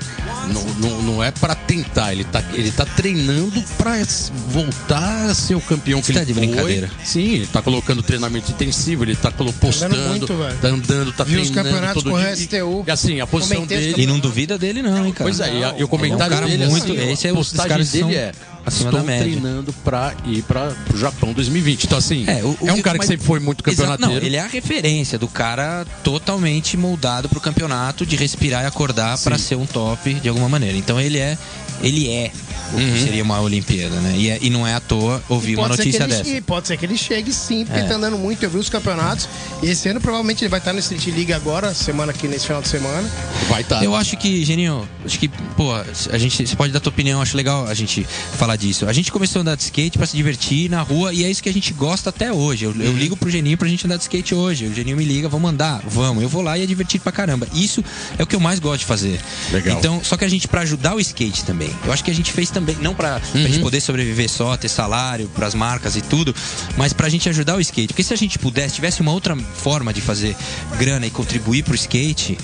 Não, 0.51 0.63
não, 0.89 1.01
não 1.01 1.23
é 1.23 1.31
para 1.31 1.55
tentar, 1.55 2.11
ele 2.13 2.23
tá, 2.23 2.43
ele 2.53 2.71
tá 2.71 2.85
treinando 2.85 3.61
pra 3.77 3.97
s- 3.99 4.31
voltar 4.49 5.29
a 5.29 5.33
ser 5.33 5.55
o 5.55 5.61
campeão 5.61 5.99
que 6.01 6.07
Você 6.07 6.13
tá 6.13 6.19
ele 6.21 6.27
de 6.27 6.33
foi. 6.35 6.47
brincadeira. 6.47 6.89
Sim, 7.03 7.33
ele 7.35 7.47
tá 7.47 7.61
colocando 7.61 8.03
treinamento 8.03 8.51
intensivo, 8.51 9.03
ele 9.03 9.15
tá 9.15 9.31
colo- 9.31 9.51
postando, 9.53 9.95
muito, 9.97 10.27
velho. 10.35 10.57
tá 10.57 10.67
andando, 10.67 11.11
tá 11.13 11.23
os 11.23 11.29
treinando. 11.29 11.53
campeonatos 11.53 12.03
todo 12.03 12.11
correr 12.11 12.35
dia. 12.35 12.45
STU. 12.45 12.83
E 12.87 12.91
assim, 12.91 13.19
a 13.19 13.27
posição 13.27 13.61
os 13.63 13.67
dele. 13.67 13.95
E 13.97 14.05
não 14.05 14.19
duvida 14.19 14.57
dele, 14.57 14.81
não, 14.81 15.05
hein, 15.05 15.11
cara. 15.11 15.29
Pois 15.29 15.39
é, 15.39 15.53
e, 15.59 15.63
a- 15.63 15.75
e 15.79 15.83
o 15.83 15.87
comentário 15.87 16.33
é 16.33 16.37
um 16.37 16.39
cara 16.39 16.45
dele 16.51 16.67
muito. 16.67 16.91
assim, 16.91 17.11
esse 17.11 17.27
é 17.27 17.29
a 17.31 17.33
os 17.33 17.37
postagem 17.51 17.77
dele 17.77 17.85
são 17.99 18.09
é 18.11 18.31
acima 18.66 18.89
estou 18.89 18.99
da 19.01 19.05
média. 19.05 19.24
treinando 19.24 19.74
pra 19.84 20.13
ir 20.26 20.41
para 20.43 20.74
o 20.93 20.97
Japão 20.97 21.34
2020. 21.34 21.84
Então 21.86 21.97
assim, 21.97 22.26
é, 22.28 22.43
o- 22.43 22.57
o- 22.59 22.72
um 22.72 22.82
cara 22.82 22.97
mas- 22.97 23.07
que 23.07 23.13
sempre 23.13 23.26
foi 23.26 23.39
muito 23.39 23.63
Exato, 23.70 23.89
campeonateiro. 23.91 24.22
Não, 24.22 24.28
ele 24.28 24.36
é 24.36 24.41
a 24.41 24.47
referência 24.47 25.18
do 25.20 25.28
cara 25.28 25.86
totalmente 26.03 26.76
moldado 26.78 27.30
pro 27.30 27.39
campeonato, 27.39 28.05
de 28.05 28.16
respirar 28.16 28.63
e 28.63 28.68
acordar 28.68 29.18
pra 29.20 29.38
ser 29.38 29.55
um 29.55 29.66
top 29.66 30.13
de 30.16 30.30
alguma 30.30 30.49
maneira. 30.49 30.78
Então 30.78 30.99
ele 30.99 31.18
é, 31.20 31.38
ele 31.82 32.09
é 32.09 32.32
o 32.73 32.78
que 32.78 33.03
seria 33.03 33.23
uma 33.23 33.39
Olimpíada, 33.41 33.95
né? 34.01 34.15
E, 34.17 34.30
é- 34.30 34.39
e 34.41 34.49
não 34.49 34.65
é 34.65 34.73
à 34.73 34.80
toa 34.80 35.23
ouvir 35.30 35.55
uma 35.57 35.67
notícia 35.67 36.07
dessa. 36.07 36.28
e 36.28 36.41
pode 36.41 36.67
ser 36.67 36.78
que 36.78 36.86
ele 36.86 36.97
chegue 36.97 37.32
sim, 37.32 37.63
porque 37.63 37.80
É. 37.80 37.84
tá 37.84 37.95
andando 37.95 38.17
muito. 38.17 38.41
Eu 38.43 38.49
vi 38.49 38.57
os 38.57 38.69
campeonatos. 38.69 39.30
E 39.61 39.67
esse 39.69 39.88
ano 39.88 40.01
provavelmente 40.01 40.43
ele 40.43 40.49
vai 40.49 40.59
estar 40.59 40.73
no 40.73 40.80
Street 40.80 41.05
League 41.07 41.32
agora, 41.34 41.73
semana 41.73 42.11
aqui, 42.11 42.28
nesse 42.28 42.45
final 42.47 42.61
de 42.61 42.67
semana. 42.67 43.07
Vai 43.49 43.61
estar. 43.61 43.84
Eu 43.84 43.95
acho 43.95 44.17
que, 44.17 44.43
Geninho, 44.43 44.88
acho 45.05 45.19
que, 45.19 45.28
pô, 45.55 45.71
a 45.73 46.17
gente, 46.17 46.47
você 46.47 46.55
pode 46.55 46.73
dar 46.73 46.80
tua 46.80 46.89
opinião, 46.91 47.21
acho 47.21 47.38
legal 47.38 47.67
a 47.67 47.73
gente 47.73 48.05
falar 48.38 48.55
disso. 48.55 48.88
A 48.88 48.93
gente 48.93 49.11
começou 49.11 49.39
a 49.39 49.41
andar 49.41 49.55
de 49.55 49.63
skate 49.63 49.97
pra 49.97 50.07
se 50.07 50.15
divertir 50.17 50.69
na 50.69 50.82
rua 50.82 51.13
e 51.13 51.23
é 51.23 51.30
isso 51.30 51.41
que 51.43 51.49
a 51.49 51.53
gente 51.53 51.71
gosta 51.73 52.09
até 52.09 52.32
hoje. 52.34 52.65
Eu, 52.65 52.73
eu 52.80 52.91
Uhum. 52.91 52.97
ligo 52.97 53.15
pro 53.15 53.30
Geninho 53.30 53.57
pra 53.57 53.67
gente 53.67 53.86
andar 53.86 53.97
de 53.97 54.03
skate 54.03 54.34
hoje. 54.34 54.65
O 54.65 54.73
Geninho 54.73 54.97
me 54.97 55.05
liga, 55.05 55.30
vamos 55.30 55.49
andar? 55.51 55.82
Vamos. 55.88 56.23
Eu 56.23 56.30
vou 56.30 56.41
lá 56.41 56.57
e 56.57 56.63
é 56.63 56.65
divertido 56.65 57.03
pra 57.03 57.11
caramba. 57.11 57.47
Isso 57.53 57.84
é 58.17 58.23
o 58.23 58.28
que 58.28 58.36
eu 58.36 58.39
mais 58.39 58.59
gosto 58.59 58.80
de 58.80 58.86
fazer. 58.86 59.19
Legal. 59.51 59.78
Então, 59.78 60.01
só 60.03 60.17
que 60.17 60.26
a 60.26 60.28
gente, 60.28 60.47
pra 60.47 60.61
ajudar 60.61 60.95
o 60.95 60.99
skate 60.99 61.43
também, 61.45 61.64
eu 61.86 61.91
acho 61.93 62.03
que 62.03 62.11
a 62.11 62.13
gente 62.13 62.32
fez 62.32 62.49
também, 62.49 62.76
não 62.82 62.93
pra 62.93 63.22
Uhum. 63.34 63.41
gente 63.43 63.59
poder 63.59 63.80
sobreviver 63.82 64.30
só, 64.30 64.55
ter 64.57 64.70
salário 64.70 65.28
pras 65.36 65.53
marcas 65.53 65.95
e 65.95 66.01
tudo, 66.01 66.34
mas 66.78 66.93
pra 66.93 67.07
gente 67.09 67.28
ajudar 67.30 67.55
o 67.55 67.61
skate. 67.61 67.88
Porque 67.88 68.03
se 68.03 68.13
a 68.13 68.18
gente 68.18 68.38
pudesse, 68.39 68.76
tivesse 68.76 69.01
uma 69.01 69.11
outra 69.11 69.36
forma 69.36 69.93
de 69.93 70.01
fazer 70.01 70.36
grana 70.78 71.05
e 71.05 71.09
contribuir 71.09 71.63
pro 71.63 71.76
skate, 71.76 72.38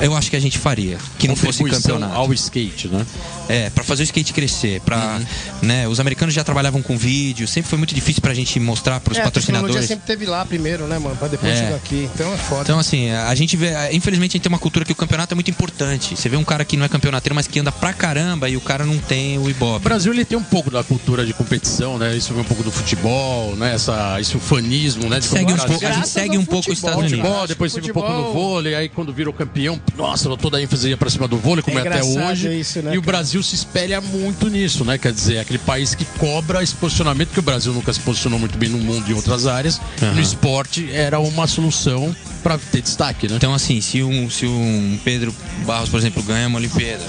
eu 0.00 0.14
acho 0.16 0.30
que 0.30 0.36
a 0.36 0.40
gente 0.40 0.58
faria. 0.58 0.98
Que 1.18 1.28
não 1.28 1.36
fosse 1.36 1.62
campeonato. 1.64 2.14
ao 2.14 2.32
skate, 2.34 2.88
né? 2.88 3.04
É, 3.48 3.70
pra 3.70 3.84
fazer 3.84 4.02
o 4.02 4.04
skate 4.04 4.32
crescer, 4.32 4.80
para, 4.80 5.20
né, 5.62 5.86
os 5.86 6.00
americanos 6.00 6.34
já 6.34 6.42
trabalhavam 6.42 6.82
com 6.82 6.96
vídeo, 6.98 7.46
sempre 7.46 7.68
foi 7.70 7.78
muito 7.78 7.94
difícil 7.94 8.20
pra 8.20 8.34
gente 8.34 8.58
mostrar 8.58 8.98
pros 8.98 9.16
É, 9.16 9.22
a 9.22 9.30
tecnologia 9.30 9.52
patrocinadores. 9.62 9.88
sempre 9.88 10.04
teve 10.06 10.26
lá 10.26 10.44
primeiro, 10.44 10.86
né, 10.88 10.98
mano? 10.98 11.14
Pra 11.16 11.28
depois 11.28 11.52
É. 11.52 11.56
chegar 11.56 11.76
aqui. 11.76 12.10
Então 12.12 12.32
é 12.32 12.36
foda. 12.36 12.62
Então, 12.62 12.78
assim, 12.78 13.10
a 13.10 13.34
gente 13.36 13.56
vê. 13.56 13.70
Infelizmente, 13.92 14.32
a 14.32 14.34
gente 14.34 14.42
tem 14.42 14.48
uma 14.52 14.58
cultura 14.58 14.84
que 14.84 14.90
o 14.92 14.96
campeonato 14.96 15.32
é 15.32 15.36
muito 15.36 15.50
importante. 15.50 16.16
Você 16.16 16.28
vê 16.28 16.36
um 16.36 16.42
cara 16.44 16.64
que 16.64 16.76
não 16.76 16.84
é 16.84 16.88
campeonateiro, 16.88 17.34
mas 17.36 17.46
que 17.46 17.60
anda 17.60 17.70
pra 17.70 17.92
caramba 17.92 18.48
e 18.48 18.56
o 18.56 18.60
cara 18.60 18.84
não 18.84 18.98
tem 18.98 19.38
o 19.38 19.42
O 19.42 19.50
Ibope. 19.50 19.84
Brasil 19.84 20.12
ele 20.12 20.24
tem 20.24 20.36
um 20.36 20.42
pouco 20.42 20.68
da 20.70 20.82
cultura 20.82 21.24
de 21.24 21.32
competição, 21.32 21.98
né? 21.98 22.16
Isso 22.16 22.32
vem 22.34 22.42
um 22.42 22.46
pouco 22.46 22.64
do 22.64 22.72
futebol, 22.72 23.54
né? 23.54 23.74
Essa, 23.74 24.20
esse 24.20 24.36
ufanismo, 24.36 25.08
né? 25.08 25.20
De 25.20 25.26
Segue 25.26 25.52
um 25.52 25.56
pouco, 25.56 25.86
a 25.86 25.92
gente 25.92 26.08
segue 26.08 26.36
um 26.36 26.44
pouco 26.44 26.72
os 26.72 26.78
futebol, 26.80 26.90
Estados 26.90 27.12
Unidos. 27.12 27.20
Futebol, 27.30 27.46
depois 27.46 27.72
teve 27.72 27.90
um 27.90 27.94
pouco 27.94 28.08
no 28.10 28.16
Futebol. 28.24 28.34
vôlei, 28.50 28.74
aí 28.74 28.88
quando 28.88 29.12
virou 29.12 29.32
campeão, 29.32 29.80
nossa, 29.96 30.34
toda 30.36 30.58
a 30.58 30.62
ênfase 30.62 30.88
ia 30.88 30.96
pra 30.96 31.08
cima 31.10 31.26
do 31.28 31.36
vôlei, 31.36 31.62
como 31.62 31.78
É 31.78 31.82
é, 31.84 31.88
até 31.88 32.02
hoje. 32.04 32.48
isso, 32.58 32.80
né, 32.82 32.94
e 32.94 32.98
o 32.98 33.02
cara? 33.02 33.16
Brasil 33.18 33.42
se 33.42 33.54
espelha 33.54 34.00
muito 34.00 34.48
nisso, 34.48 34.84
né? 34.84 34.98
Quer 34.98 35.12
dizer, 35.12 35.36
é 35.36 35.40
aquele 35.40 35.58
país 35.58 35.94
que 35.94 36.04
cobra 36.18 36.62
esse 36.62 36.74
posicionamento, 36.74 37.30
que 37.30 37.38
o 37.38 37.42
Brasil 37.42 37.72
nunca 37.72 37.92
se 37.92 38.00
posicionou 38.00 38.38
muito 38.38 38.58
bem 38.58 38.68
no 38.68 38.78
mundo 38.78 39.04
e 39.08 39.12
em 39.12 39.14
outras 39.14 39.46
áreas. 39.46 39.80
No 40.14 40.20
esporte 40.20 40.88
era 40.92 41.18
uma 41.18 41.46
solução 41.46 42.14
pra 42.42 42.58
ter 42.58 42.80
destaque, 42.82 43.26
né? 43.28 43.36
Então, 43.36 43.52
assim, 43.52 43.80
se 43.80 44.02
um, 44.02 44.30
se 44.30 44.46
um 44.46 44.98
Pedro 45.04 45.34
Barros, 45.66 45.88
por 45.88 45.98
exemplo, 45.98 46.22
ganha 46.22 46.46
uma 46.46 46.58
Olimpíada. 46.58 47.02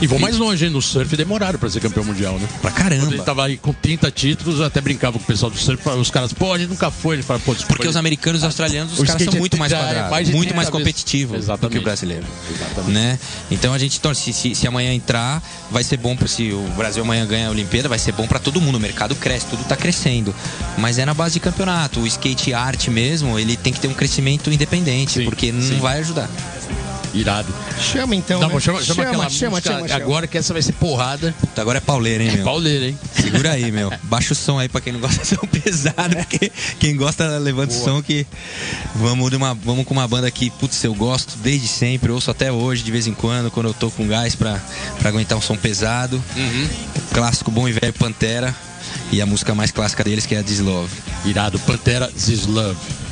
E 0.00 0.06
vou 0.06 0.18
mais 0.18 0.36
longe, 0.36 0.64
hein? 0.66 0.70
No 0.70 0.80
surf 0.82 1.16
demoraram 1.16 1.58
pra 1.58 1.68
ser 1.68 1.80
campeão 1.80 2.04
mundial, 2.04 2.38
né? 2.38 2.46
Pra 2.60 2.70
Quando 2.70 2.92
ele 2.92 3.00
caramba. 3.00 3.22
tava 3.24 3.44
aí 3.46 3.56
com 3.56 3.72
30 3.72 4.10
títulos, 4.10 4.60
eu 4.60 4.66
até 4.66 4.80
brincava 4.80 5.18
com 5.18 5.24
o 5.24 5.26
pessoal 5.26 5.50
do 5.50 5.56
surf, 5.58 5.88
os 5.88 6.10
caras, 6.10 6.32
pô, 6.32 6.52
a 6.52 6.58
gente 6.58 6.68
nunca 6.68 6.90
foi. 6.90 7.16
Ele 7.16 7.22
fala, 7.22 7.40
pô, 7.40 7.52
desculpa, 7.52 7.74
Porque 7.74 7.88
os 7.88 7.96
americanos 7.96 8.40
e 8.40 8.42
os 8.42 8.44
australianos, 8.44 8.92
os 8.94 8.98
O 9.00 9.04
caras 9.04 9.22
são 9.22 9.26
skate 9.26 9.38
muito 9.40 9.56
mais 9.56 9.70
já 9.70 9.78
é 9.78 9.82
quadrados, 9.82 10.10
mais 10.10 10.28
muito 10.28 10.40
30 10.48 10.54
mais 10.56 10.68
competitivos 10.68 11.46
do 11.46 11.70
que 11.70 11.78
o 11.78 11.82
brasileiro. 11.82 12.23
Exatamente. 12.50 12.92
Né? 12.92 13.18
Então 13.50 13.72
a 13.72 13.78
gente 13.78 14.00
torce, 14.00 14.32
se, 14.32 14.32
se, 14.32 14.54
se 14.54 14.66
amanhã 14.66 14.92
entrar, 14.92 15.42
vai 15.70 15.82
ser 15.82 15.96
bom 15.96 16.16
pra, 16.16 16.28
se 16.28 16.52
o 16.52 16.60
Brasil 16.76 17.02
amanhã 17.02 17.26
ganha 17.26 17.48
a 17.48 17.50
Olimpíada, 17.50 17.88
vai 17.88 17.98
ser 17.98 18.12
bom 18.12 18.26
pra 18.26 18.38
todo 18.38 18.60
mundo, 18.60 18.76
o 18.76 18.80
mercado 18.80 19.14
cresce, 19.14 19.46
tudo 19.46 19.64
tá 19.64 19.76
crescendo. 19.76 20.34
Mas 20.78 20.98
é 20.98 21.04
na 21.06 21.14
base 21.14 21.34
de 21.34 21.40
campeonato, 21.40 22.00
o 22.00 22.06
skate 22.06 22.52
art 22.52 22.88
mesmo, 22.88 23.38
ele 23.38 23.56
tem 23.56 23.72
que 23.72 23.80
ter 23.80 23.88
um 23.88 23.94
crescimento 23.94 24.50
independente, 24.50 25.20
Sim, 25.20 25.24
porque 25.24 25.52
não 25.52 25.62
sim. 25.62 25.78
vai 25.78 26.00
ajudar. 26.00 26.28
Irado. 27.14 27.54
Chama 27.80 28.16
então. 28.16 28.40
Dá 28.40 28.48
né? 28.48 28.52
bom, 28.52 28.60
chama, 28.60 28.82
chama, 28.82 29.02
aquela 29.04 29.30
chama, 29.30 29.50
música 29.52 29.72
chama, 29.72 29.88
chama. 29.88 30.02
agora 30.02 30.26
que 30.26 30.36
essa 30.36 30.52
vai 30.52 30.60
ser 30.60 30.72
porrada. 30.72 31.34
Puta, 31.40 31.62
agora 31.62 31.78
é 31.78 31.80
pauleira, 31.80 32.24
hein, 32.24 32.32
meu? 32.32 32.44
Pauleira, 32.44 32.86
hein? 32.86 32.98
Segura 33.14 33.52
aí, 33.52 33.70
meu. 33.70 33.92
Baixa 34.02 34.32
o 34.32 34.36
som 34.36 34.58
aí 34.58 34.68
pra 34.68 34.80
quem 34.80 34.92
não 34.92 35.00
gosta 35.00 35.22
de 35.22 35.28
som 35.28 35.46
pesado, 35.46 36.16
porque 36.16 36.50
quem 36.80 36.96
gosta 36.96 37.38
levanta 37.38 37.72
o 37.72 37.76
som 37.76 38.02
que 38.02 38.26
vamos, 38.96 39.30
de 39.30 39.36
uma, 39.36 39.54
vamos 39.54 39.84
com 39.84 39.94
uma 39.94 40.08
banda 40.08 40.30
que, 40.30 40.50
putz, 40.50 40.82
eu 40.82 40.94
gosto 40.94 41.36
desde 41.38 41.68
sempre, 41.68 42.10
ouço 42.10 42.30
até 42.30 42.50
hoje, 42.50 42.82
de 42.82 42.90
vez 42.90 43.06
em 43.06 43.14
quando, 43.14 43.50
quando 43.50 43.66
eu 43.66 43.74
tô 43.74 43.90
com 43.90 44.06
gás 44.06 44.34
pra, 44.34 44.60
pra 44.98 45.08
aguentar 45.08 45.38
um 45.38 45.42
som 45.42 45.56
pesado. 45.56 46.22
O 46.96 47.14
clássico 47.14 47.50
bom 47.50 47.68
e 47.68 47.72
velho 47.72 47.92
Pantera. 47.92 48.54
E 49.12 49.20
a 49.20 49.26
música 49.26 49.54
mais 49.54 49.70
clássica 49.70 50.02
deles 50.02 50.26
que 50.26 50.34
é 50.34 50.40
a 50.40 50.42
This 50.42 50.60
Love. 50.60 50.90
Irado. 51.24 51.58
Pantera 51.60 52.08
This 52.08 52.46
Love. 52.46 53.03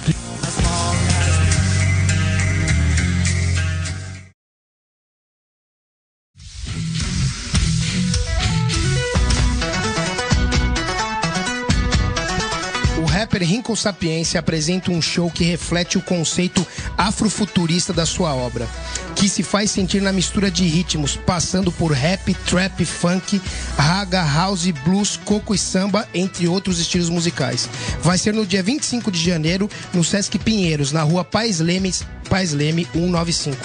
Rapper 13.32 13.48
Rincon 13.48 13.74
Sapiência 13.74 14.38
apresenta 14.38 14.90
um 14.90 15.00
show 15.00 15.30
que 15.30 15.42
reflete 15.42 15.96
o 15.96 16.02
conceito 16.02 16.66
afrofuturista 16.98 17.90
da 17.90 18.04
sua 18.04 18.34
obra, 18.34 18.68
que 19.16 19.26
se 19.26 19.42
faz 19.42 19.70
sentir 19.70 20.02
na 20.02 20.12
mistura 20.12 20.50
de 20.50 20.64
ritmos, 20.64 21.16
passando 21.16 21.72
por 21.72 21.92
rap, 21.92 22.34
trap, 22.34 22.84
funk, 22.84 23.40
raga, 23.76 24.22
house, 24.22 24.70
blues, 24.84 25.16
coco 25.16 25.54
e 25.54 25.58
samba, 25.58 26.06
entre 26.12 26.46
outros 26.46 26.78
estilos 26.78 27.08
musicais. 27.08 27.70
Vai 28.02 28.18
ser 28.18 28.34
no 28.34 28.44
dia 28.44 28.62
25 28.62 29.10
de 29.10 29.24
janeiro, 29.24 29.70
no 29.94 30.04
Sesc 30.04 30.38
Pinheiros, 30.38 30.92
na 30.92 31.02
rua 31.02 31.24
Pais 31.24 31.58
Leme, 31.58 31.90
Pais 32.28 32.52
Leme 32.52 32.86
195. 32.92 33.56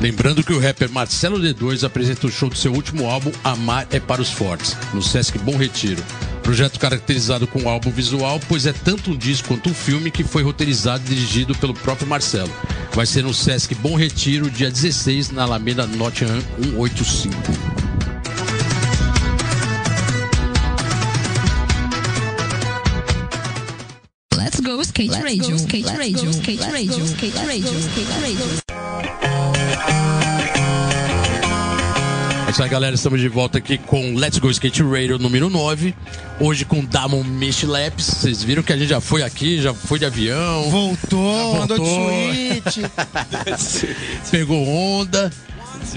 Lembrando 0.00 0.44
que 0.44 0.52
o 0.52 0.60
rapper 0.60 0.90
Marcelo 0.90 1.40
D2 1.40 1.84
apresenta 1.84 2.26
o 2.28 2.30
show 2.30 2.48
do 2.48 2.56
seu 2.56 2.72
último 2.72 3.10
álbum 3.10 3.32
Amar 3.42 3.88
é 3.90 3.98
para 3.98 4.22
os 4.22 4.30
Fortes, 4.30 4.76
no 4.92 5.02
Sesc 5.02 5.38
Bom 5.38 5.56
Retiro. 5.56 6.02
Projeto 6.44 6.78
caracterizado 6.78 7.46
com 7.46 7.62
um 7.62 7.68
álbum 7.70 7.90
visual, 7.90 8.38
pois 8.46 8.66
é 8.66 8.72
tanto 8.72 9.10
um 9.10 9.16
disco 9.16 9.48
quanto 9.48 9.70
um 9.70 9.74
filme 9.74 10.10
que 10.10 10.22
foi 10.22 10.42
roteirizado 10.42 11.02
e 11.06 11.08
dirigido 11.08 11.54
pelo 11.54 11.72
próprio 11.72 12.06
Marcelo. 12.06 12.52
Vai 12.92 13.06
ser 13.06 13.24
no 13.24 13.32
Sesc 13.32 13.74
Bom 13.76 13.96
Retiro, 13.96 14.50
dia 14.50 14.70
16, 14.70 15.30
na 15.30 15.44
Alameda 15.44 15.86
Nottingham 15.86 16.42
185. 16.58 17.34
Let's 24.36 24.60
go 24.60 24.82
skate 24.82 25.12
radio, 25.22 25.56
skate 25.56 25.96
radio, 25.96 26.30
skate 26.30 26.62
radio, 26.70 27.04
skate 27.06 27.38
radio, 27.46 27.80
skate 27.80 28.20
radio. 28.20 28.63
Isso 32.54 32.62
aí, 32.62 32.68
galera. 32.68 32.94
Estamos 32.94 33.20
de 33.20 33.28
volta 33.28 33.58
aqui 33.58 33.76
com 33.76 34.14
Let's 34.14 34.38
Go 34.38 34.48
Skate 34.48 34.80
Radio 34.84 35.18
número 35.18 35.50
9. 35.50 35.92
Hoje 36.38 36.64
com 36.64 36.84
Damon 36.84 37.24
Mish 37.24 37.64
Labs. 37.64 38.06
Vocês 38.06 38.44
viram 38.44 38.62
que 38.62 38.72
a 38.72 38.76
gente 38.76 38.90
já 38.90 39.00
foi 39.00 39.24
aqui, 39.24 39.60
já 39.60 39.74
foi 39.74 39.98
de 39.98 40.04
avião, 40.04 40.70
Voltou, 40.70 41.62
andou 41.62 41.76
de 41.76 41.84
voltou. 41.84 42.12
suíte. 42.12 42.82
pegou 44.30 44.68
onda. 44.68 45.32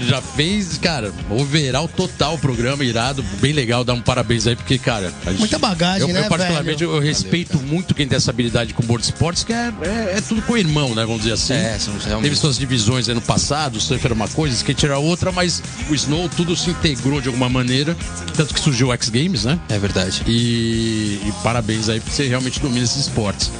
Já 0.00 0.20
fez, 0.22 0.78
cara, 0.78 1.12
overall 1.30 1.88
total 1.88 2.34
o 2.34 2.38
programa, 2.38 2.84
irado, 2.84 3.22
bem 3.40 3.52
legal, 3.52 3.84
dá 3.84 3.92
um 3.92 4.00
parabéns 4.00 4.46
aí, 4.46 4.54
porque, 4.56 4.78
cara. 4.78 5.12
a 5.26 5.30
gente- 5.30 5.40
Muita 5.40 5.58
bagagem, 5.58 6.08
eu, 6.08 6.14
né, 6.14 6.24
Eu, 6.24 6.28
particularmente, 6.28 6.84
velho? 6.84 6.96
eu 6.96 7.00
respeito 7.00 7.58
muito 7.58 7.94
quem 7.94 8.06
tem 8.06 8.16
essa 8.16 8.30
habilidade 8.30 8.72
com 8.74 8.82
board 8.84 9.04
sports, 9.04 9.42
que 9.44 9.52
é, 9.52 9.72
é, 9.82 10.14
é 10.18 10.20
tudo 10.20 10.42
com 10.42 10.52
o 10.52 10.56
irmão, 10.56 10.94
né? 10.94 11.04
Vamos 11.04 11.22
dizer 11.22 11.34
assim. 11.34 11.52
É, 11.54 11.78
realmente- 12.06 12.22
Teve 12.28 12.36
suas 12.36 12.58
divisões 12.58 13.08
aí 13.08 13.14
no 13.14 13.20
passado, 13.20 13.76
o 13.76 13.80
surf 13.80 14.04
era 14.04 14.14
uma 14.14 14.28
coisa, 14.28 14.54
o 14.54 14.56
skate 14.58 14.86
era 14.86 14.98
outra, 14.98 15.32
mas 15.32 15.62
o 15.88 15.94
snow 15.94 16.28
tudo 16.28 16.56
se 16.56 16.70
integrou 16.70 17.20
de 17.20 17.28
alguma 17.28 17.48
maneira. 17.48 17.96
Tanto 18.36 18.54
que 18.54 18.60
surgiu 18.60 18.88
o 18.88 18.92
X 18.92 19.08
Games, 19.08 19.44
né? 19.44 19.58
É 19.68 19.78
verdade. 19.78 20.22
E, 20.26 21.20
e 21.26 21.32
parabéns 21.42 21.88
aí 21.88 22.00
por 22.00 22.10
você 22.12 22.26
realmente 22.28 22.60
domina 22.60 22.84
esses 22.84 22.98
esportes. 22.98 23.50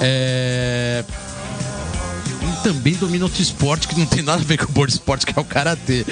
É... 0.00 1.04
Também 2.66 2.94
domina 2.94 3.24
outro 3.24 3.40
esporte 3.40 3.86
que 3.86 3.96
não 3.96 4.06
tem 4.06 4.24
nada 4.24 4.42
a 4.42 4.44
ver 4.44 4.58
com 4.58 4.64
o 4.64 4.72
board 4.72 4.92
esporte, 4.92 5.24
que 5.24 5.38
é 5.38 5.40
o 5.40 5.44
karatê. 5.44 6.04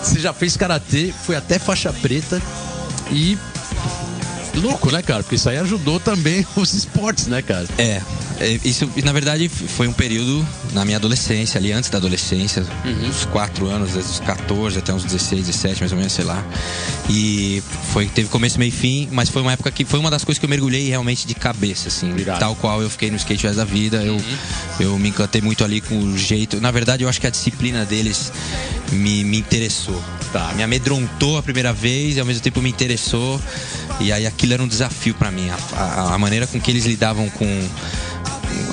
Você 0.00 0.20
já 0.20 0.32
fez 0.32 0.56
karatê, 0.56 1.12
foi 1.24 1.34
até 1.34 1.58
faixa 1.58 1.92
preta 1.92 2.40
e. 3.10 3.36
Louco, 4.54 4.92
né, 4.92 5.02
cara? 5.02 5.24
Porque 5.24 5.34
isso 5.34 5.48
aí 5.48 5.58
ajudou 5.58 5.98
também 5.98 6.46
os 6.54 6.72
esportes, 6.72 7.26
né, 7.26 7.42
cara? 7.42 7.66
É, 7.76 8.00
isso 8.64 8.88
na 9.04 9.12
verdade 9.12 9.48
foi 9.48 9.88
um 9.88 9.92
período 9.92 10.46
na 10.72 10.84
minha 10.84 10.96
adolescência, 10.96 11.58
ali 11.58 11.72
antes 11.72 11.90
da 11.90 11.98
adolescência, 11.98 12.64
uns 13.08 13.24
4 13.26 13.66
anos, 13.68 13.92
desde 13.92 14.12
os 14.12 14.20
14 14.20 14.78
até 14.78 14.92
uns 14.92 15.04
16, 15.04 15.46
17, 15.46 15.80
mais 15.80 15.92
ou 15.92 15.98
menos, 15.98 16.12
sei 16.12 16.24
lá. 16.24 16.44
E 17.10 17.62
foi, 17.92 18.06
teve 18.06 18.28
começo, 18.28 18.58
meio 18.58 18.68
e 18.68 18.72
fim, 18.72 19.08
mas 19.10 19.28
foi 19.28 19.42
uma 19.42 19.52
época 19.52 19.70
que 19.70 19.84
foi 19.84 19.98
uma 19.98 20.10
das 20.10 20.24
coisas 20.24 20.38
que 20.38 20.44
eu 20.44 20.50
mergulhei 20.50 20.88
realmente 20.88 21.26
de 21.26 21.34
cabeça, 21.34 21.88
assim. 21.88 22.14
Irado. 22.16 22.38
Tal 22.40 22.54
qual 22.54 22.82
eu 22.82 22.90
fiquei 22.90 23.10
no 23.10 23.16
skate 23.16 23.44
resto 23.46 23.56
da 23.56 23.64
vida, 23.64 24.02
eu, 24.04 24.20
eu 24.78 24.98
me 24.98 25.08
encantei 25.08 25.40
muito 25.40 25.64
ali 25.64 25.80
com 25.80 25.98
o 25.98 26.16
jeito. 26.18 26.60
Na 26.60 26.70
verdade, 26.70 27.02
eu 27.04 27.08
acho 27.08 27.20
que 27.20 27.26
a 27.26 27.30
disciplina 27.30 27.84
deles 27.84 28.30
me, 28.92 29.24
me 29.24 29.38
interessou. 29.38 30.00
Tá. 30.32 30.52
Me 30.54 30.62
amedrontou 30.62 31.38
a 31.38 31.42
primeira 31.42 31.72
vez 31.72 32.16
e 32.16 32.20
ao 32.20 32.26
mesmo 32.26 32.42
tempo 32.42 32.60
me 32.60 32.68
interessou. 32.68 33.40
E 34.00 34.12
aí 34.12 34.26
aquilo 34.26 34.52
era 34.52 34.62
um 34.62 34.68
desafio 34.68 35.14
pra 35.14 35.30
mim. 35.30 35.48
A, 35.48 35.56
a- 35.80 36.14
a 36.14 36.18
maneira 36.18 36.46
com 36.46 36.60
que 36.60 36.70
eles 36.70 36.84
lidavam 36.84 37.28
com. 37.30 37.68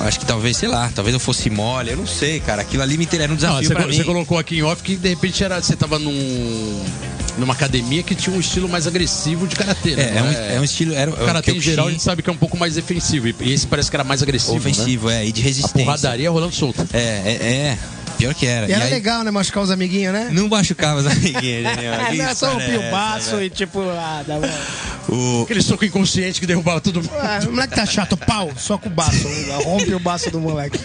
Acho 0.02 0.20
que 0.20 0.26
talvez, 0.26 0.56
sei 0.56 0.68
lá, 0.68 0.90
talvez 0.94 1.14
eu 1.14 1.20
fosse 1.20 1.48
mole, 1.50 1.90
eu 1.90 1.96
não 1.96 2.06
sei, 2.06 2.40
cara. 2.40 2.62
Aquilo 2.62 2.82
ali 2.82 2.96
me 2.98 3.08
era 3.12 3.24
um 3.24 3.28
Não, 3.28 3.36
desafio 3.36 3.68
você, 3.68 3.74
pra 3.74 3.86
mim. 3.86 3.96
você 3.96 4.04
colocou 4.04 4.38
aqui 4.38 4.58
em 4.58 4.62
off 4.62 4.82
que 4.82 4.96
de 4.96 5.08
repente 5.08 5.42
era, 5.42 5.60
você 5.60 5.74
tava 5.74 5.98
num, 5.98 6.84
numa 7.38 7.54
academia 7.54 8.02
que 8.02 8.14
tinha 8.14 8.34
um 8.34 8.40
estilo 8.40 8.68
mais 8.68 8.86
agressivo 8.86 9.46
de 9.46 9.56
karatê, 9.56 9.96
né? 9.96 10.02
É, 10.14 10.18
é 10.18 10.22
um, 10.22 10.24
Não 10.26 10.56
é 10.56 10.60
um 10.60 10.64
estilo. 10.64 10.94
Era, 10.94 11.10
O 11.10 11.16
karatê 11.16 11.52
que 11.52 11.58
em 11.58 11.60
geral 11.60 11.88
a 11.88 11.90
gente 11.90 12.02
sabe 12.02 12.22
que 12.22 12.28
é 12.28 12.32
um 12.32 12.36
pouco 12.36 12.56
mais 12.56 12.74
defensivo. 12.74 13.28
E 13.28 13.52
esse 13.52 13.66
parece 13.66 13.90
que 13.90 13.96
era 13.96 14.04
mais 14.04 14.22
agressivo. 14.22 14.52
Né? 14.54 14.58
ofensivo, 14.58 15.10
é, 15.10 15.24
e 15.26 15.32
de 15.32 15.40
A 15.40 15.44
resistência. 15.44 15.84
porradaria 15.84 16.30
rolando 16.30 16.54
solta. 16.54 16.86
É, 16.92 16.98
é, 16.98 17.32
é. 17.32 17.78
Pior 18.18 18.34
que 18.34 18.46
era. 18.46 18.68
E 18.68 18.72
era 18.72 18.84
aí- 18.84 18.90
legal, 18.90 19.22
né? 19.22 19.30
Machucar 19.30 19.62
os 19.62 19.70
amiguinhos, 19.70 20.12
né? 20.12 20.28
Não 20.32 20.48
machucava 20.48 21.00
os 21.00 21.06
amiguinhos. 21.06 21.66
É, 21.76 22.10
Que 22.10 22.16
não 22.18 22.24
é 22.24 22.34
só 22.34 22.46
história 22.48 22.66
rompir 22.66 22.74
é 22.84 22.88
o 22.88 22.90
baço 22.90 23.28
essa, 23.34 23.44
e 23.44 23.50
tipo, 23.50 23.80
ah, 23.82 24.24
dá 24.26 24.38
bom. 24.38 25.14
O, 25.14 25.42
Aquele 25.44 25.62
soco 25.62 25.84
inconsciente 25.84 26.40
que 26.40 26.46
derrubava 26.46 26.80
todo 26.80 26.96
mundo. 27.02 27.10
Ah, 27.20 27.40
o 27.46 27.50
moleque 27.52 27.74
tá 27.74 27.86
chato, 27.86 28.16
pau, 28.16 28.50
só 28.56 28.76
com 28.78 28.88
o 28.88 28.92
baço. 28.92 29.26
Rompe 29.64 29.94
o 29.94 30.00
baço 30.00 30.30
do 30.30 30.40
moleque. 30.40 30.78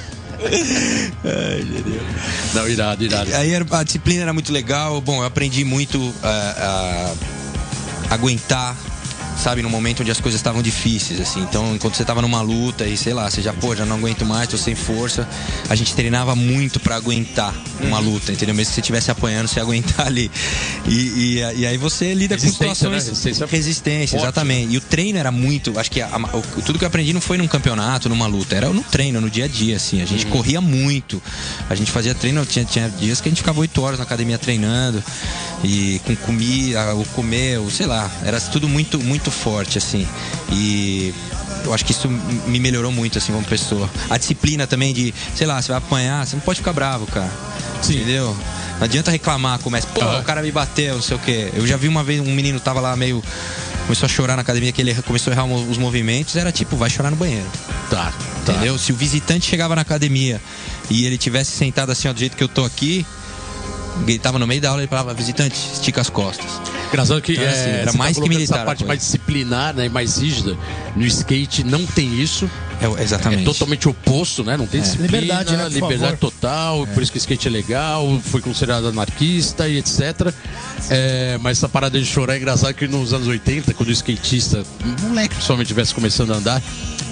Não, 2.54 2.68
irado, 2.68 3.04
irado. 3.04 3.34
Aí 3.36 3.54
a 3.56 3.84
disciplina 3.84 4.24
era 4.24 4.34
muito 4.34 4.52
legal. 4.52 5.00
Bom, 5.02 5.22
eu 5.22 5.26
aprendi 5.26 5.64
muito 5.64 6.14
a, 6.24 7.14
a 8.10 8.14
aguentar 8.16 8.76
sabe, 9.42 9.62
no 9.62 9.70
momento 9.70 10.02
onde 10.02 10.12
as 10.12 10.20
coisas 10.22 10.40
estavam 10.40 10.62
difíceis, 10.62 11.20
assim. 11.20 11.42
Então, 11.42 11.76
enquanto 11.76 11.96
você 11.96 12.06
tava 12.06 12.22
numa 12.22 12.42
luta 12.42 12.86
e 12.86 12.96
sei 12.96 13.14
lá, 13.14 13.30
você 13.30 13.42
já, 13.42 13.52
pô, 13.54 13.76
já 13.76 13.86
não 13.86 13.98
aguento 13.98 14.26
mais, 14.26 14.48
tô 14.48 14.58
sem 14.58 14.76
força, 14.76 15.28
a 15.70 15.76
gente 15.76 15.94
treinava 15.96 16.36
muito 16.36 16.80
pra 16.80 16.96
aguentar 16.96 17.54
uma 17.82 18.00
Uhum. 18.00 18.14
luta, 18.14 18.32
entendeu? 18.32 18.54
Mesmo 18.54 18.70
que 18.70 18.76
você 18.76 18.82
estivesse 18.82 19.10
apanhando, 19.12 19.48
você 19.48 19.60
ia 19.60 19.64
aguentar 19.64 20.06
ali. 20.08 20.30
E, 20.88 20.94
e, 20.94 21.60
e 21.62 21.66
aí 21.66 21.78
você 21.78 22.14
lida 22.14 22.36
com 22.38 22.44
Resistência, 22.44 22.90
né? 22.90 23.00
situações. 23.00 23.08
Resistência 23.26 23.46
Resistência, 23.48 24.20
forte, 24.20 24.24
exatamente. 24.30 24.74
E 24.74 24.78
o 24.78 24.82
treino 24.82 25.18
era 25.18 25.32
muito. 25.32 25.78
Acho 25.80 25.90
que 25.92 26.02
a- 26.02 26.08
a- 26.08 26.38
o- 26.38 26.62
tudo 26.64 26.78
que 26.78 26.86
eu 26.86 26.88
aprendi 26.88 27.12
não 27.14 27.22
foi 27.22 27.38
num 27.38 27.48
campeonato, 27.48 28.08
numa 28.10 28.28
luta, 28.28 28.56
era 28.56 28.70
no 28.70 28.84
treino, 28.84 29.20
no 29.20 29.30
dia 29.30 29.46
a 29.46 29.48
dia, 29.48 29.76
assim. 29.78 30.02
A 30.02 30.06
gente 30.06 30.26
Uhum. 30.26 30.32
corria 30.32 30.62
muito. 30.62 31.22
A 31.70 31.74
gente 31.76 31.90
fazia 31.92 32.14
treino, 32.14 32.46
tinha, 32.46 32.64
tinha 32.66 32.88
dias 32.90 33.20
que 33.20 33.28
a 33.28 33.32
gente 33.32 33.40
ficava 33.40 33.60
oito 33.60 33.82
horas 33.82 33.98
na 33.98 34.04
academia 34.06 34.38
treinando. 34.38 35.04
E 35.64 36.00
com 36.06 36.16
comida, 36.16 36.96
o 36.96 37.06
comer, 37.06 37.60
o, 37.60 37.70
sei 37.72 37.86
lá, 37.86 38.10
era 38.26 38.40
tudo 38.42 38.68
muito, 38.68 39.00
muito 39.00 39.31
forte, 39.32 39.78
assim. 39.78 40.08
E 40.52 41.14
eu 41.64 41.74
acho 41.74 41.86
que 41.86 41.92
isso 41.92 42.08
me 42.08 42.60
melhorou 42.60 42.92
muito, 42.92 43.18
assim, 43.18 43.32
como 43.32 43.46
pessoa. 43.46 43.90
A 44.10 44.18
disciplina 44.18 44.66
também 44.68 44.94
de, 44.94 45.14
sei 45.36 45.48
lá, 45.48 45.62
você 45.62 45.70
vai 45.70 45.78
apanhar, 45.78 46.26
você 46.26 46.36
não 46.36 46.42
pode 46.42 46.60
ficar 46.60 46.74
bravo, 46.74 47.06
cara. 47.08 47.30
Entendeu? 47.84 48.36
Não 48.78 48.86
adianta 48.86 49.12
reclamar, 49.12 49.60
começa, 49.60 49.88
pô, 49.88 50.02
Ah. 50.02 50.20
o 50.20 50.24
cara 50.24 50.42
me 50.42 50.52
bateu, 50.52 50.96
não 50.96 51.02
sei 51.02 51.16
o 51.16 51.20
quê. 51.20 51.52
Eu 51.54 51.66
já 51.68 51.78
vi 51.78 51.88
uma 51.88 52.04
vez 52.04 52.20
um 52.20 52.34
menino 52.34 52.60
tava 52.60 52.80
lá 52.80 52.96
meio. 52.96 53.24
Começou 53.86 54.06
a 54.06 54.10
chorar 54.10 54.36
na 54.36 54.42
academia, 54.44 54.72
que 54.72 54.82
ele 54.82 54.94
começou 55.04 55.32
a 55.32 55.36
errar 55.36 55.46
os 55.46 55.78
movimentos, 55.78 56.36
era 56.36 56.52
tipo, 56.52 56.76
vai 56.78 56.90
chorar 56.90 57.10
no 57.10 57.18
banheiro. 57.18 57.46
Tá, 57.90 58.14
tá. 58.46 58.54
Entendeu? 58.54 58.78
Se 58.78 58.92
o 58.92 58.96
visitante 58.96 59.46
chegava 59.50 59.76
na 59.76 59.82
academia 59.82 60.40
e 60.90 61.06
ele 61.06 61.18
tivesse 61.18 61.52
sentado 61.52 61.92
assim, 61.92 62.08
ó, 62.08 62.14
do 62.14 62.20
jeito 62.20 62.38
que 62.38 62.44
eu 62.44 62.48
tô 62.48 62.64
aqui, 62.64 63.06
ele 64.08 64.20
tava 64.20 64.40
no 64.40 64.48
meio 64.48 64.62
da 64.62 64.70
aula, 64.70 64.82
ele 64.82 64.88
falava, 64.88 65.14
visitante, 65.14 65.56
estica 65.74 66.02
as 66.02 66.10
costas. 66.10 66.46
Engraçado 66.88 67.22
que 67.22 67.34
Então, 67.34 67.46
assim, 67.46 67.70
é, 67.70 67.82
era 67.82 67.92
você 67.92 67.98
mais 67.98 68.10
que 68.12 68.22
colocando 68.22 68.38
militar 68.38 68.56
Essa 68.58 68.66
parte 68.66 68.80
coisa. 68.80 68.88
mais 68.88 69.00
disciplinar, 69.00 69.74
né, 69.74 69.86
e 69.86 69.90
mais 69.90 70.18
rígida. 70.18 70.58
No 70.96 71.06
skate 71.06 71.64
não 71.64 71.86
tem 71.86 72.20
isso. 72.20 72.50
É, 72.82 73.04
exatamente. 73.04 73.44
É 73.44 73.46
totalmente 73.46 73.88
oposto, 73.88 74.44
né? 74.44 74.58
Não 74.58 74.66
tem 74.66 74.82
disciplina, 74.82 75.12
Liberdade, 75.12 75.56
né, 75.56 75.70
liberdade 75.70 76.18
total, 76.18 76.88
por 76.88 77.04
isso 77.04 77.12
que 77.12 77.18
o 77.18 77.20
skate 77.20 77.48
é 77.48 77.52
legal, 77.52 78.20
foi 78.26 78.42
considerado 78.42 78.88
anarquista 78.88 79.68
e 79.68 79.78
etc. 79.78 80.34
É, 80.90 81.38
mas 81.42 81.58
essa 81.58 81.70
parada 81.70 82.00
de 82.00 82.06
chorar 82.06 82.36
é 82.36 82.38
engraçado 82.38 82.74
que 82.74 82.88
nos 82.88 83.14
anos 83.14 83.28
80, 83.28 83.74
quando 83.74 83.90
o 83.90 83.92
skatista, 83.92 84.64
um 84.84 85.10
moleque 85.10 85.36
principalmente, 85.36 85.68
estivesse 85.68 85.94
começando 85.94 86.34
a 86.34 86.38
andar, 86.38 86.62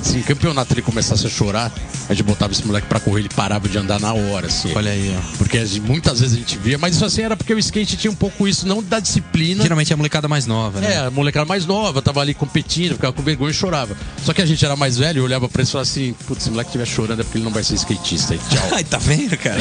se 0.02 0.18
em 0.18 0.22
campeonato 0.22 0.74
ele 0.74 0.82
começasse 0.82 1.26
a 1.26 1.30
chorar, 1.30 1.72
a 2.08 2.14
gente 2.14 2.24
botava 2.24 2.52
esse 2.54 2.66
moleque 2.66 2.88
pra 2.88 3.00
correr, 3.00 3.22
ele 3.22 3.30
parava 3.30 3.68
de 3.68 3.78
andar 3.78 4.00
na 4.00 4.14
hora, 4.14 4.48
assim. 4.48 4.74
Olha 4.74 4.92
aí, 4.92 5.16
ó. 5.16 5.38
Porque 5.38 5.64
muitas 5.86 6.20
vezes 6.20 6.36
a 6.36 6.40
gente 6.40 6.58
via, 6.58 6.78
mas 6.78 6.96
isso 6.96 7.06
assim 7.06 7.22
era 7.22 7.36
porque 7.36 7.54
o 7.54 7.60
skate 7.60 7.98
tinha 7.98 8.10
um 8.10 8.16
pouco 8.16 8.48
isso, 8.48 8.68
não 8.68 8.82
da 8.82 9.00
disciplina. 9.00 9.62
Geralmente 9.62 9.92
é 9.92 9.94
a 9.94 9.98
molecada 9.98 10.28
mais 10.28 10.46
nova, 10.46 10.80
né? 10.80 10.94
É, 10.94 10.98
a 11.00 11.12
molecada 11.12 11.46
mais 11.46 11.66
nova, 11.66 12.02
tava 12.02 12.22
ali 12.22 12.34
competindo, 12.34 12.94
ficava 12.94 13.14
com 13.14 13.22
vergonha 13.22 13.52
e 13.52 13.54
chorava. 13.54 13.96
Só 14.24 14.34
que 14.34 14.42
a 14.42 14.46
gente 14.46 14.64
era 14.64 14.76
mais 14.76 14.98
velho, 14.98 15.24
olhava 15.24 15.48
pra 15.48 15.59
e 15.68 15.72
falava 15.72 15.90
assim, 15.90 16.14
putz, 16.26 16.44
se 16.44 16.50
o 16.50 16.52
moleque 16.52 16.70
estiver 16.70 16.86
chorando 16.86 17.22
é 17.22 17.24
porque 17.24 17.38
ele 17.38 17.46
não 17.46 17.52
vai 17.52 17.64
ser 17.64 17.76
skatista. 17.76 18.36
E 18.36 18.38
tchau. 18.38 18.70
Ai, 18.74 18.84
tá 18.84 18.98
vendo, 18.98 19.38
cara? 19.38 19.60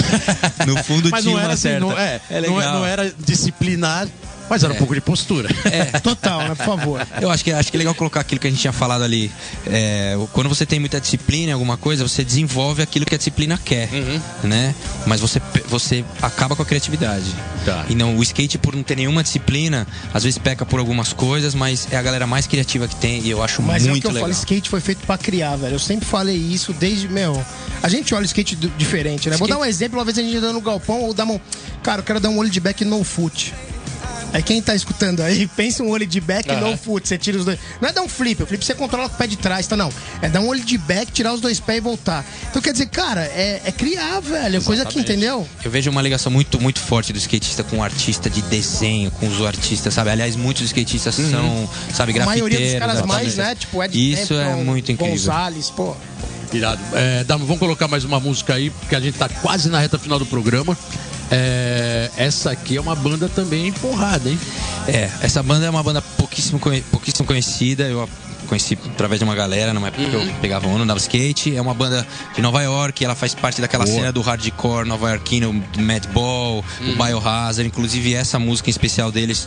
No 0.67 0.77
fundo 0.85 1.09
Mas 1.11 1.23
tinha 1.23 1.33
não 1.33 1.39
era 1.39 1.49
uma 1.49 1.55
assim, 1.55 1.63
certa. 1.63 1.81
não, 1.81 1.99
é, 1.99 2.21
é 2.31 2.41
não, 2.41 2.57
legal. 2.57 2.75
não 2.75 2.87
era 2.87 3.13
disciplinar, 3.19 4.09
mas 4.49 4.63
era 4.63 4.73
um 4.73 4.77
pouco 4.77 4.95
de 4.95 5.01
postura. 5.01 5.49
Total, 6.03 6.41
né? 6.41 6.55
Por 6.55 6.65
favor. 6.65 7.07
Eu 7.21 7.31
acho 7.31 7.45
que, 7.45 7.53
acho 7.53 7.71
que 7.71 7.77
é 7.77 7.79
legal 7.79 7.95
colocar 7.95 8.21
aquilo 8.21 8.41
que 8.41 8.47
a 8.47 8.51
gente 8.51 8.61
tinha 8.61 8.73
falado 8.73 9.03
ali. 9.05 9.31
É, 9.67 10.17
quando 10.33 10.49
você 10.49 10.65
tem 10.67 10.79
muita 10.81 11.01
disciplina 11.01 11.51
em 11.51 11.53
alguma 11.53 11.77
coisa, 11.77 12.07
você 12.07 12.25
desenvolve 12.25 12.83
aquilo 12.83 13.05
que 13.07 13.15
a 13.15 13.19
disciplina 13.19 13.59
quer, 13.63 13.89
né? 14.43 14.75
Mas 15.07 15.21
você, 15.21 15.41
você 15.69 16.05
acaba 16.23 16.55
com 16.57 16.63
a 16.63 16.67
criatividade. 16.67 17.27
Tá. 17.65 17.85
E 17.89 17.95
não, 17.95 18.17
o 18.17 18.23
skate, 18.23 18.59
por 18.59 18.75
não 18.75 18.83
ter 18.83 18.97
nenhuma 18.97 19.23
disciplina, 19.23 19.87
às 20.13 20.25
vezes 20.25 20.39
peca 20.39 20.65
por 20.65 20.79
algumas 20.81 21.13
coisas, 21.13 21.55
mas 21.55 21.89
é 21.91 21.97
a 21.97 22.03
galera 22.03 22.27
mais 22.27 22.47
criativa 22.47 22.87
que 22.89 22.97
tem 22.97 23.21
e 23.23 23.31
eu 23.31 23.43
acho 23.43 23.63
Mas 23.63 23.83
é 23.85 23.87
o 23.87 23.91
muito 23.91 24.03
que 24.03 24.07
eu 24.07 24.13
legal. 24.13 24.29
falo, 24.29 24.33
skate 24.39 24.69
foi 24.71 24.81
feito 24.81 25.05
pra 25.07 25.19
criar, 25.19 25.57
velho. 25.57 25.75
Eu 25.75 25.79
sempre 25.79 26.07
falei 26.07 26.37
isso 26.37 26.73
desde, 26.73 27.09
meu. 27.09 27.45
A 27.83 27.89
gente 27.89 28.15
olha 28.15 28.23
o 28.23 28.27
skate 28.27 28.57
diferente, 28.77 29.29
né? 29.29 29.37
Vou 29.37 29.47
Skate- 29.47 29.51
dar 29.61 29.67
um 29.67 29.69
exemplo, 29.69 29.99
uma 29.99 30.05
vez 30.05 30.19
a 30.19 30.23
gente 30.23 30.37
andando 30.37 30.55
no 30.55 30.61
galpão, 30.61 31.03
ou 31.03 31.13
dá 31.15 31.25
um. 31.25 31.39
Cara, 31.83 32.01
eu 32.01 32.05
quero 32.05 32.21
dar 32.21 32.29
um 32.31 32.39
olho 32.39 32.51
de 32.51 32.61
back 32.61 32.85
no 32.85 33.03
foot. 33.05 33.55
Aí 34.33 34.43
quem 34.43 34.61
tá 34.61 34.75
escutando 34.75 35.21
aí, 35.23 35.47
pensa 35.57 35.83
um 35.83 35.89
olho 35.89 36.07
de 36.07 36.21
back 36.21 36.51
Aham. 36.51 36.71
no 36.71 36.77
foot. 36.77 37.09
Você 37.09 37.17
tira 37.17 37.39
os 37.39 37.45
dois. 37.45 37.59
Não 37.81 37.89
é 37.89 37.93
dar 37.93 38.03
um 38.03 38.09
flip, 38.09 38.43
o 38.43 38.47
flip 38.47 38.65
você 38.65 38.75
controla 38.75 39.09
com 39.09 39.15
o 39.15 39.19
pé 39.19 39.27
de 39.27 39.37
trás, 39.37 39.67
tá? 39.67 39.77
Não. 39.77 39.91
É 40.21 40.29
dar 40.29 40.41
um 40.41 40.49
olho 40.49 40.63
de 40.65 40.77
back, 40.79 41.11
tirar 41.13 41.33
os 41.33 41.41
dois 41.41 41.59
pés 41.61 41.79
e 41.79 41.81
voltar. 41.81 42.25
Então 42.51 42.61
quer 42.61 42.73
dizer, 42.73 42.87
cara, 42.87 43.23
é, 43.25 43.63
é 43.65 43.73
criar, 43.73 44.21
velho. 44.21 44.59
É 44.59 44.61
coisa 44.61 44.85
que, 44.85 44.99
Exatamente. 44.99 45.13
entendeu? 45.13 45.49
Eu 45.65 45.71
vejo 45.71 45.91
uma 45.91 46.03
ligação 46.03 46.31
muito, 46.31 46.61
muito 46.61 46.81
forte 46.81 47.13
do 47.13 47.19
skatista 47.19 47.63
com 47.65 47.79
o 47.79 47.83
artista 47.83 48.29
de 48.29 48.43
desenho, 48.43 49.11
com 49.13 49.27
os 49.29 49.41
artistas, 49.45 49.95
sabe? 49.95 50.11
Aliás, 50.11 50.37
muitos 50.37 50.63
skatistas 50.65 51.15
são, 51.15 51.69
sabe, 51.95 52.13
A 52.13 52.15
grafiteiros. 52.17 52.27
maioria 52.27 52.59
dos 52.71 52.79
caras 52.79 53.07
mais, 53.07 53.21
artistas. 53.21 53.47
né? 53.47 53.55
Tipo, 53.55 53.83
Ed 53.83 54.13
Isso 54.13 54.35
é 54.35 54.45
Templeton, 54.45 54.65
muito 54.65 54.93
incrível. 54.93 55.15
Gonzalez, 55.15 55.71
pô. 55.71 55.97
Irado. 56.53 56.81
É, 56.95 57.25
vamos 57.25 57.59
colocar 57.59 57.89
mais 57.89 58.05
uma 58.05 58.19
música 58.19 58.55
aí, 58.55 58.71
porque 58.71 58.95
a 58.95 59.01
gente 59.01 59.19
tá 59.19 59.29
quase 59.29 59.69
na 59.69 59.79
reta 59.81 59.99
final 59.99 60.19
do 60.19 60.25
programa. 60.27 60.77
É, 61.31 62.11
essa 62.17 62.51
aqui 62.51 62.77
é 62.77 62.81
uma 62.81 62.95
banda 62.95 63.29
também 63.29 63.73
porrada, 63.73 64.29
hein? 64.29 64.39
É, 64.87 65.11
essa 65.21 65.43
banda 65.43 65.67
é 65.67 65.71
uma 65.71 65.83
banda 65.83 66.01
pouquíssimo, 66.01 66.61
pouquíssimo 66.91 67.27
conhecida. 67.27 67.85
Eu 67.85 68.03
a 68.03 68.09
conheci 68.49 68.77
através 68.87 69.21
de 69.21 69.25
uma 69.25 69.35
galera 69.35 69.73
numa 69.73 69.89
época 69.89 70.09
que 70.09 70.15
eu 70.15 70.27
pegava 70.41 70.67
onda, 70.67 70.83
andava 70.83 70.99
skate. 70.99 71.55
É 71.55 71.61
uma 71.61 71.75
banda 71.75 72.05
de 72.35 72.43
Nova 72.43 72.63
York, 72.63 73.05
ela 73.05 73.15
faz 73.15 73.35
parte 73.35 73.61
daquela 73.61 73.85
Boa. 73.85 73.97
cena 73.97 74.13
do 74.13 74.21
hardcore 74.21 74.89
nova-iorquino, 74.89 75.53
do 75.73 75.81
Madball, 75.81 76.65
o 76.81 77.05
Biohazard. 77.05 77.67
Inclusive, 77.67 78.15
essa 78.15 78.39
música 78.39 78.71
em 78.71 78.73
especial 78.73 79.13
deles 79.13 79.47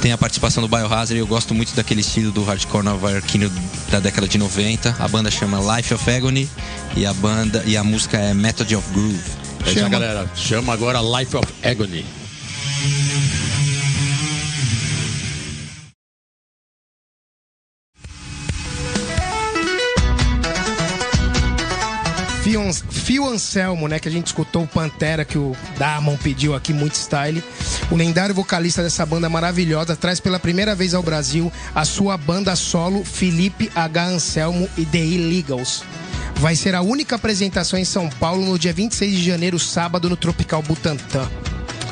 tem 0.00 0.12
a 0.12 0.18
participação 0.18 0.62
do 0.62 0.68
Biohazard. 0.68 1.16
Eu 1.16 1.26
gosto 1.26 1.54
muito 1.54 1.74
daquele 1.74 2.02
estilo 2.02 2.30
do 2.30 2.44
hardcore 2.44 2.84
nova-iorquino 2.84 3.50
da 3.90 3.98
década 3.98 4.28
de 4.28 4.38
90. 4.38 4.96
A 4.98 5.08
banda 5.08 5.30
chama 5.30 5.76
Life 5.76 5.92
of 5.94 6.10
Agony 6.10 6.48
e 6.94 7.06
a 7.06 7.14
banda 7.14 7.64
e 7.66 7.76
a 7.76 7.82
música 7.82 8.18
é 8.18 8.34
Method 8.34 8.76
of 8.76 8.88
Groove. 8.92 9.41
É 9.64 9.70
isso, 9.70 9.78
Chama. 9.78 9.88
galera. 9.88 10.30
Chama 10.34 10.72
agora 10.72 11.00
Life 11.00 11.36
of 11.36 11.46
Agony. 11.62 12.04
Phil 23.02 23.26
Anselmo, 23.28 23.88
né? 23.88 23.98
Que 23.98 24.08
a 24.08 24.12
gente 24.12 24.28
escutou 24.28 24.62
o 24.62 24.66
Pantera 24.66 25.24
que 25.24 25.36
o 25.36 25.56
Damon 25.78 26.16
pediu 26.16 26.54
aqui, 26.54 26.72
muito 26.72 26.94
style. 26.94 27.42
O 27.90 27.96
lendário 27.96 28.34
vocalista 28.34 28.82
dessa 28.82 29.04
banda 29.04 29.28
maravilhosa 29.28 29.96
traz 29.96 30.20
pela 30.20 30.38
primeira 30.38 30.74
vez 30.74 30.94
ao 30.94 31.02
Brasil 31.02 31.52
a 31.74 31.84
sua 31.84 32.16
banda 32.16 32.56
solo 32.56 33.04
Felipe 33.04 33.70
H. 33.74 34.04
Anselmo 34.04 34.68
e 34.78 34.86
The 34.86 34.98
Illegals. 34.98 35.82
Vai 36.36 36.56
ser 36.56 36.74
a 36.74 36.82
única 36.82 37.16
apresentação 37.16 37.78
em 37.78 37.84
São 37.84 38.08
Paulo 38.08 38.44
no 38.44 38.58
dia 38.58 38.72
26 38.72 39.16
de 39.16 39.24
janeiro, 39.24 39.58
sábado, 39.58 40.08
no 40.08 40.16
Tropical 40.16 40.62
Butantã. 40.62 41.28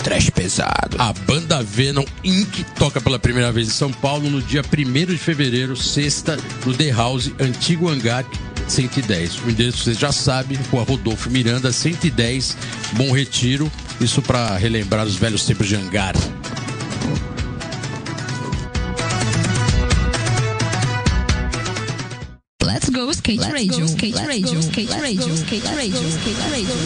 Trash 0.03 0.31
pesado. 0.31 0.97
A 0.99 1.13
banda 1.13 1.63
Venom 1.63 2.05
Inc. 2.25 2.65
toca 2.77 3.01
pela 3.01 3.19
primeira 3.19 3.53
vez 3.53 3.69
em 3.69 3.73
São 3.73 3.93
Paulo 3.93 4.31
no 4.31 4.41
dia 4.41 4.63
1 4.63 5.07
de 5.07 5.19
fevereiro, 5.19 5.77
sexta, 5.77 6.39
no 6.65 6.75
The 6.75 6.91
House, 6.91 7.31
antigo 7.39 7.89
hangar 7.89 8.25
110. 8.67 9.41
O 9.45 9.51
endereço 9.51 9.85
você 9.85 9.95
já 9.95 10.11
sabe, 10.11 10.59
Rua 10.71 10.85
Rodolfo 10.85 11.29
Miranda, 11.29 11.71
110, 11.71 12.57
Bom 12.93 13.13
Retiro. 13.13 13.71
Isso 14.01 14.23
para 14.23 14.57
relembrar 14.57 15.05
os 15.05 15.17
velhos 15.17 15.45
tempos 15.45 15.69
de 15.69 15.77
hangar. 15.77 16.15
Let's 22.73 22.89
go 22.89 23.11
skate 23.11 23.43
radio, 23.51 23.85
skate 23.85 24.15
radio, 24.15 24.61
skate 24.61 24.93
radio, 24.93 25.35
skate 25.35 25.67
radio, 25.75 26.09
skate 26.09 26.41
radio. 26.53 26.77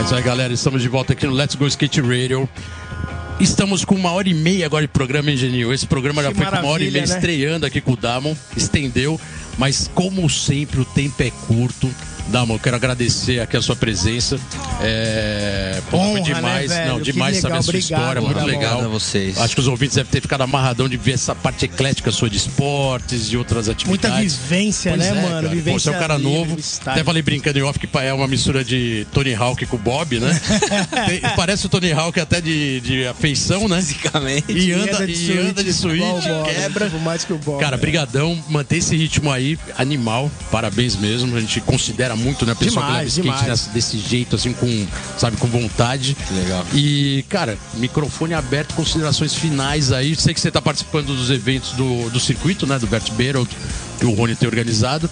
É 0.00 0.04
isso 0.04 0.14
aí, 0.16 0.22
galera. 0.24 0.52
Estamos 0.52 0.82
de 0.82 0.88
volta 0.88 1.12
aqui 1.12 1.24
no 1.24 1.32
Let's 1.32 1.54
Go 1.54 1.64
Skate 1.68 2.00
Radio. 2.00 2.48
Estamos 3.38 3.84
com 3.84 3.94
uma 3.94 4.10
hora 4.10 4.28
e 4.28 4.34
meia 4.34 4.66
agora 4.66 4.82
de 4.84 4.92
programa, 4.92 5.30
Genil? 5.36 5.72
Esse 5.72 5.86
programa 5.86 6.24
já 6.24 6.30
Que 6.30 6.38
foi 6.38 6.46
com 6.46 6.56
uma 6.56 6.66
hora 6.66 6.82
e 6.82 6.90
meia 6.90 7.06
né? 7.06 7.14
estreando 7.14 7.64
aqui 7.66 7.80
com 7.80 7.92
o 7.92 7.96
Damon. 7.96 8.34
Estendeu, 8.56 9.20
mas 9.56 9.88
como 9.94 10.28
sempre 10.28 10.80
o 10.80 10.84
tempo 10.84 11.22
é 11.22 11.30
curto. 11.46 11.88
Damon, 12.28 12.54
eu 12.54 12.58
quero 12.58 12.76
agradecer 12.76 13.40
aqui 13.40 13.56
a 13.56 13.62
sua 13.62 13.76
presença. 13.76 14.38
É... 14.80 15.80
pô, 15.90 15.96
Honra, 15.98 16.12
foi 16.12 16.20
demais, 16.22 16.70
né, 16.70 16.86
não, 16.86 17.00
demais 17.00 17.36
saber 17.38 17.54
a 17.54 17.58
legal, 17.58 17.62
sua 17.62 17.70
obrigado, 17.70 18.00
história, 18.00 18.20
muito 18.22 18.44
legal. 18.44 18.80
A 18.84 18.88
vocês. 18.88 19.38
Acho 19.38 19.54
que 19.54 19.60
os 19.60 19.68
ouvintes 19.68 19.96
devem 19.96 20.10
ter 20.10 20.20
ficado 20.20 20.42
amarradão 20.42 20.88
de 20.88 20.96
ver 20.96 21.12
essa 21.12 21.34
parte 21.34 21.64
eclética 21.64 22.10
sua 22.10 22.28
de 22.30 22.36
esportes 22.36 23.32
e 23.32 23.36
outras 23.36 23.66
Muita 23.68 24.08
atividades. 24.08 24.36
vivência, 24.36 24.92
Pois 24.92 25.02
né, 25.02 25.08
é, 25.10 25.14
mano? 25.14 25.28
cara. 25.28 25.48
Pô, 25.48 25.54
Vivência 25.54 25.78
você 25.80 25.88
é 25.90 25.92
um 25.96 26.00
cara 26.00 26.16
livre, 26.16 26.32
novo. 26.32 26.58
style. 26.60 26.90
Até 26.92 27.04
falei 27.04 27.22
brincando 27.22 27.58
em 27.58 27.62
off 27.62 27.78
que 27.78 27.88
é 27.98 28.12
uma 28.12 28.26
mistura 28.26 28.64
de 28.64 29.06
Tony 29.12 29.34
Hawk 29.34 29.66
com 29.66 29.76
o 29.76 29.78
Bob, 29.78 30.18
né? 30.18 30.40
Tem- 31.06 31.20
parece 31.36 31.66
o 31.66 31.68
Tony 31.68 31.92
Hawk 31.92 32.18
até 32.18 32.40
de, 32.40 32.80
de 32.80 33.06
afeição, 33.06 33.68
né? 33.68 33.76
Basicamente. 33.76 34.52
E 34.52 34.72
anda, 34.72 35.04
e 35.06 35.38
anda 35.38 35.62
de 35.64 35.72
suíte, 35.72 36.04
Bob, 36.28 36.44
quebra. 36.54 36.86
tipo, 36.86 36.98
mais 37.00 37.24
que 37.24 37.32
o 37.32 37.38
Bob. 37.38 37.60
Cara, 37.60 37.76
brigadão, 37.76 38.38
manter 38.48 38.76
esse 38.78 38.96
ritmo 38.96 39.30
aí, 39.30 39.58
animal, 39.76 40.30
parabéns 40.50 40.96
mesmo, 40.96 41.36
a 41.36 41.40
gente 41.40 41.60
considera 41.60 42.11
muito, 42.16 42.44
né, 42.46 42.54
pessoal 42.54 42.84
que 42.86 42.92
Demais, 42.92 43.16
leva 43.16 43.28
skate 43.30 43.48
nessa- 43.50 43.70
desse 43.70 43.98
jeito, 43.98 44.36
assim, 44.36 44.52
com, 44.52 44.86
sabe, 45.18 45.36
com 45.36 45.46
vontade, 45.48 46.16
legal. 46.30 46.64
E, 46.74 47.24
cara, 47.28 47.56
microfone 47.74 48.34
aberto, 48.34 48.74
considerações 48.74 49.34
finais 49.34 49.92
aí. 49.92 50.14
Sei 50.16 50.32
que 50.34 50.40
você 50.40 50.50
tá 50.50 50.60
participando 50.62 51.06
dos 51.06 51.30
eventos 51.30 51.72
do, 51.72 52.10
do 52.10 52.20
circuito, 52.20 52.66
né? 52.66 52.78
Do 52.78 52.86
Bert 52.86 53.10
Berold, 53.12 53.50
que 53.98 54.06
o 54.06 54.12
Rony 54.14 54.34
tem 54.36 54.48
organizado. 54.48 55.08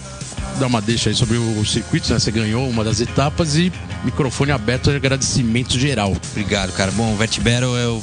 Dá 0.60 0.66
uma 0.66 0.82
deixa 0.82 1.08
aí 1.08 1.16
sobre 1.16 1.38
o 1.38 1.64
circuito, 1.64 2.12
né? 2.12 2.18
Você 2.18 2.30
ganhou 2.30 2.68
uma 2.68 2.84
das 2.84 3.00
etapas 3.00 3.56
e 3.56 3.72
microfone 4.04 4.52
aberto, 4.52 4.90
agradecimento 4.90 5.78
geral. 5.78 6.14
Obrigado, 6.32 6.70
cara. 6.72 6.90
Bom, 6.90 7.14
o 7.14 7.16
Vert 7.16 7.38
Battle 7.40 7.74
eu 7.78 8.02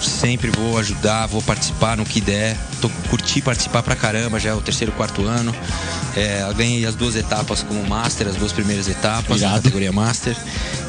sempre 0.00 0.50
vou 0.50 0.78
ajudar, 0.78 1.26
vou 1.26 1.42
participar 1.42 1.96
no 1.96 2.04
que 2.04 2.20
der. 2.20 2.56
Tô, 2.80 2.88
curti 3.10 3.40
participar 3.40 3.82
pra 3.82 3.94
caramba, 3.94 4.38
já 4.40 4.50
é 4.50 4.54
o 4.54 4.60
terceiro, 4.60 4.92
quarto 4.92 5.24
ano. 5.24 5.54
É, 6.16 6.46
ganhei 6.56 6.86
as 6.86 6.94
duas 6.94 7.14
etapas 7.14 7.62
como 7.62 7.86
Master, 7.86 8.28
as 8.28 8.36
duas 8.36 8.52
primeiras 8.52 8.88
etapas 8.88 9.42
na 9.42 9.52
categoria 9.52 9.92
Master. 9.92 10.36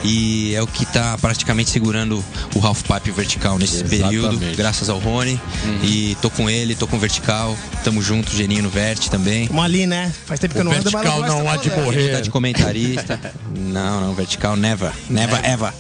E 0.04 0.54
é 0.56 0.62
o 0.62 0.68
que 0.68 0.86
tá 0.86 1.18
praticamente 1.18 1.70
segurando 1.70 2.24
o 2.56 2.66
half 2.66 2.82
pipe 2.84 3.12
vertical 3.12 3.58
nesse 3.58 3.84
Exatamente. 3.84 4.04
Uhum. 4.04 4.30
período, 4.30 4.56
graças 4.56 4.90
ao 4.90 5.00
Rony. 5.00 5.40
E 5.84 6.16
tô 6.22 6.30
com 6.30 6.50
ele, 6.50 6.76
tô 6.76 6.88
com 6.88 6.96
o 6.96 7.00
vertical. 7.00 7.58
Tamo 7.84 8.02
junto, 8.02 8.36
Geninho 8.36 8.64
no 8.64 8.70
Vert 8.70 9.08
também. 9.10 9.48
Vamos 9.48 9.64
ali, 9.64 9.86
né? 9.86 10.14
Faz 10.26 10.40
tempo 10.40 10.54
que 10.54 10.60
eu 10.60 10.64
não 10.64 10.74
vertical 10.82 11.22
não 11.22 11.50
há 11.50 11.58
de 11.58 11.70
morrer. 11.72 12.12
Tá 12.14 12.22
de 12.22 12.30
comentarista. 12.30 13.20
não, 13.56 14.02
não, 14.02 14.14
vertical 14.14 14.56
never. 14.56 14.92
Never 15.10 15.40
ever. 15.46 15.74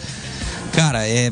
Cara, 0.74 1.08
é. 1.08 1.32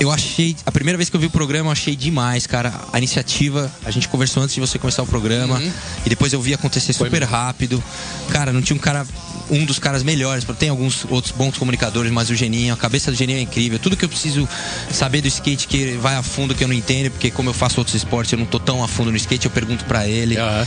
Eu 0.00 0.10
achei. 0.10 0.56
A 0.66 0.72
primeira 0.72 0.96
vez 0.96 1.08
que 1.08 1.16
eu 1.16 1.20
vi 1.20 1.26
o 1.26 1.30
programa, 1.30 1.68
eu 1.68 1.72
achei 1.72 1.94
demais, 1.94 2.46
cara. 2.46 2.72
A 2.92 2.98
iniciativa, 2.98 3.70
a 3.84 3.90
gente 3.90 4.08
conversou 4.08 4.42
antes 4.42 4.54
de 4.54 4.60
você 4.60 4.78
começar 4.78 5.02
o 5.02 5.06
programa. 5.06 5.62
E 6.04 6.08
depois 6.08 6.32
eu 6.32 6.40
vi 6.40 6.54
acontecer 6.54 6.92
super 6.92 7.22
rápido. 7.22 7.82
Cara, 8.30 8.52
não 8.52 8.60
tinha 8.60 8.76
um 8.76 8.80
cara. 8.80 9.06
Um 9.50 9.64
dos 9.64 9.78
caras 9.78 10.02
melhores, 10.02 10.44
tem 10.58 10.68
alguns 10.68 11.04
outros 11.10 11.32
bons 11.32 11.58
comunicadores, 11.58 12.10
mas 12.10 12.30
o 12.30 12.34
Geninho, 12.34 12.72
a 12.72 12.76
cabeça 12.76 13.10
do 13.10 13.16
Geninho 13.16 13.38
é 13.38 13.42
incrível. 13.42 13.78
Tudo 13.78 13.96
que 13.96 14.04
eu 14.04 14.08
preciso 14.08 14.48
saber 14.90 15.20
do 15.20 15.28
skate 15.28 15.66
que 15.68 15.92
vai 15.98 16.16
a 16.16 16.22
fundo 16.22 16.54
que 16.54 16.64
eu 16.64 16.68
não 16.68 16.74
entendo, 16.74 17.10
porque 17.10 17.30
como 17.30 17.50
eu 17.50 17.54
faço 17.54 17.80
outros 17.80 17.94
esportes, 17.94 18.32
eu 18.32 18.38
não 18.38 18.46
tô 18.46 18.58
tão 18.58 18.82
a 18.82 18.88
fundo 18.88 19.10
no 19.10 19.16
skate, 19.16 19.46
eu 19.46 19.50
pergunto 19.50 19.84
pra 19.84 20.06
ele. 20.06 20.36
Aham. 20.36 20.66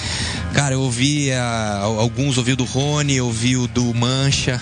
Cara, 0.53 0.75
eu 0.75 0.81
ouvi 0.81 1.31
ah, 1.31 1.79
alguns, 1.83 2.37
ouvi 2.37 2.53
o 2.53 2.55
do 2.55 2.65
Rony, 2.65 3.19
ouvi 3.19 3.57
o 3.57 3.67
do 3.67 3.93
Mancha. 3.93 4.61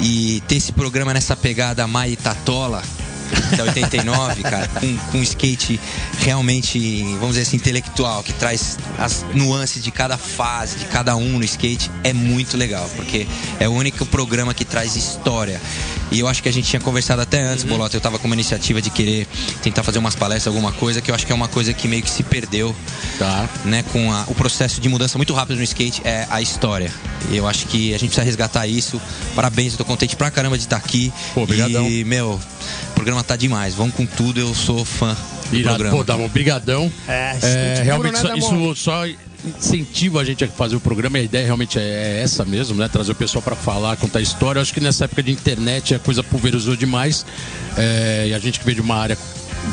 E 0.00 0.42
ter 0.46 0.56
esse 0.56 0.72
programa 0.72 1.12
nessa 1.12 1.34
pegada 1.34 1.86
Mai 1.86 2.14
Tatola, 2.14 2.82
da 3.56 3.64
89, 3.64 4.42
cara, 4.42 4.68
com, 4.68 4.96
com 5.10 5.18
um 5.18 5.22
skate 5.22 5.78
realmente, 6.20 7.02
vamos 7.18 7.30
dizer 7.30 7.42
assim, 7.42 7.56
intelectual, 7.56 8.22
que 8.22 8.32
traz 8.34 8.78
as 8.98 9.24
nuances 9.34 9.82
de 9.82 9.90
cada 9.90 10.16
fase, 10.16 10.76
de 10.78 10.84
cada 10.86 11.16
um 11.16 11.38
no 11.38 11.44
skate, 11.44 11.90
é 12.04 12.12
muito 12.12 12.56
legal, 12.56 12.88
porque 12.96 13.26
é 13.58 13.68
o 13.68 13.72
único 13.72 14.04
programa 14.06 14.52
que 14.54 14.64
traz 14.64 14.94
história. 14.96 15.60
E 16.10 16.20
eu 16.20 16.28
acho 16.28 16.42
que 16.42 16.48
a 16.48 16.52
gente 16.52 16.66
tinha 16.68 16.80
conversado 16.80 17.20
até 17.20 17.42
antes, 17.42 17.64
Bolota, 17.64 17.96
eu 17.96 18.00
tava 18.00 18.18
com 18.18 18.26
uma 18.26 18.34
iniciativa 18.34 18.80
de 18.80 18.88
querer 18.88 19.26
tentar 19.62 19.82
fazer 19.82 19.98
umas 19.98 20.14
palestras, 20.14 20.46
alguma 20.54 20.72
coisa, 20.72 21.00
que 21.02 21.10
eu 21.10 21.14
acho 21.14 21.26
que 21.26 21.32
é 21.32 21.34
uma 21.34 21.48
coisa 21.48 21.72
que 21.74 21.86
meio 21.88 22.02
que 22.02 22.10
se 22.10 22.22
perdeu 22.22 22.74
Tá. 23.18 23.48
né, 23.64 23.82
com 23.92 24.12
a- 24.12 24.24
o 24.28 24.34
processo 24.34 24.80
de 24.80 24.88
mudança 24.88 25.18
muito 25.18 25.34
rápido 25.34 25.56
no 25.58 25.62
skate 25.64 26.00
é 26.04 26.26
a 26.30 26.40
história. 26.40 26.90
E 27.30 27.36
eu 27.36 27.46
acho 27.48 27.66
que 27.66 27.90
a 27.94 27.98
gente 27.98 28.08
precisa 28.10 28.22
resgatar 28.24 28.66
isso. 28.66 29.00
Parabéns, 29.34 29.72
eu 29.72 29.78
tô 29.78 29.84
contente 29.84 30.14
pra 30.16 30.30
caramba 30.30 30.56
de 30.56 30.64
estar 30.64 30.76
aqui. 30.76 31.12
Pô, 31.34 31.42
obrigadão. 31.42 31.86
E, 31.88 32.04
meu, 32.04 32.40
programa 32.98 33.22
tá 33.22 33.36
demais. 33.36 33.74
Vamos 33.74 33.94
com 33.94 34.04
tudo, 34.04 34.40
eu 34.40 34.54
sou 34.54 34.84
fã 34.84 35.16
do 35.50 35.56
Irado. 35.56 35.76
programa. 35.78 35.96
Pô, 35.96 36.04
Damon, 36.04 36.28
brigadão. 36.28 36.92
É, 37.06 37.30
É, 37.30 37.34
skate 37.36 37.82
realmente 37.84 38.16
puro, 38.20 38.28
né, 38.28 38.40
só- 38.40 38.66
isso 38.66 38.82
só 38.82 39.06
incentiva 39.56 40.20
a 40.20 40.24
gente 40.24 40.42
a 40.44 40.48
fazer 40.48 40.74
o 40.74 40.80
programa 40.80 41.16
a 41.18 41.22
ideia 41.22 41.44
realmente 41.44 41.78
é 41.78 42.20
essa 42.22 42.44
mesmo, 42.44 42.74
né? 42.76 42.88
Trazer 42.88 43.12
o 43.12 43.14
pessoal 43.14 43.40
para 43.40 43.54
falar, 43.54 43.96
contar 43.96 44.20
história. 44.20 44.58
Eu 44.58 44.62
acho 44.62 44.74
que 44.74 44.80
nessa 44.80 45.04
época 45.04 45.22
de 45.22 45.30
internet 45.30 45.94
a 45.94 45.98
coisa 46.00 46.22
pulverizou 46.24 46.74
demais. 46.76 47.24
É, 47.76 48.26
e 48.28 48.34
a 48.34 48.38
gente 48.40 48.58
que 48.58 48.64
veio 48.64 48.74
de 48.76 48.80
uma 48.82 48.96
área 48.96 49.16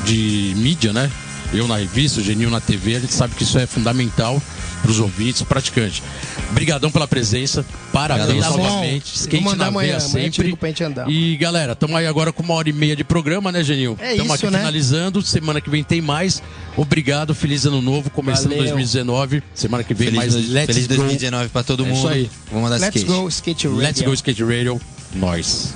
de 0.06 0.54
mídia, 0.56 0.94
né? 0.94 1.10
Eu 1.56 1.68
na 1.68 1.78
revista, 1.78 2.20
o 2.20 2.24
Geninho 2.24 2.50
na 2.50 2.60
TV, 2.60 2.96
a 2.96 3.00
gente 3.00 3.14
sabe 3.14 3.34
que 3.36 3.44
isso 3.44 3.58
é 3.58 3.66
fundamental 3.66 4.42
para 4.82 4.92
os 4.92 5.00
ouvintes, 5.00 5.42
praticantes. 5.42 6.04
Obrigadão 6.52 6.92
pela 6.92 7.08
presença, 7.08 7.66
parabéns 7.92 8.44
Tá 8.44 8.50
novamente. 8.52 9.16
Skate 9.16 9.44
vou 9.44 9.52
mandar 9.52 9.66
na 9.66 9.70
amanhã, 9.70 9.98
te 9.98 10.04
sempre. 10.04 10.44
ligo 10.44 10.58
pra 10.58 10.70
gente 10.70 10.84
andar. 10.84 11.10
E 11.10 11.36
galera, 11.38 11.74
estamos 11.74 11.96
aí 11.96 12.06
agora 12.06 12.32
com 12.32 12.44
uma 12.44 12.54
hora 12.54 12.70
e 12.70 12.74
meia 12.74 12.96
de 12.96 13.04
programa, 13.04 13.52
né, 13.52 13.64
Geninho? 13.64 13.98
É 14.00 14.12
Estamos 14.12 14.34
aqui 14.34 14.46
né? 14.50 14.60
finalizando. 14.60 15.22
Semana 15.22 15.60
que 15.62 15.70
vem 15.70 15.84
tem 15.84 16.02
mais. 16.02 16.42
Obrigado, 16.78 17.34
feliz 17.34 17.66
ano 17.66 17.82
novo, 17.82 18.10
começando 18.10 18.50
Valeu. 18.50 18.60
2019. 18.60 19.42
Semana 19.54 19.84
que 19.84 19.94
vem 19.94 20.12
mais 20.12 20.34
Feliz, 20.34 20.50
Let's 20.50 20.66
feliz 20.68 20.88
Go. 20.88 20.96
2019 20.96 21.50
pra 21.50 21.64
todo 21.64 21.84
É 21.84 21.88
mundo. 21.88 21.98
isso 21.98 22.08
aí. 22.08 22.30
Vamos 22.52 22.70
mandar 22.70 22.86
Let's 22.86 22.96
skate. 23.02 23.06
go, 23.22 23.28
skate 23.30 23.68
radio. 23.68 23.82
Let's 23.82 24.02
Go 24.02 24.14
Skate 24.14 24.44
Radio. 24.44 24.82
Nós. 25.16 25.74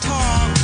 talk, 0.00 0.63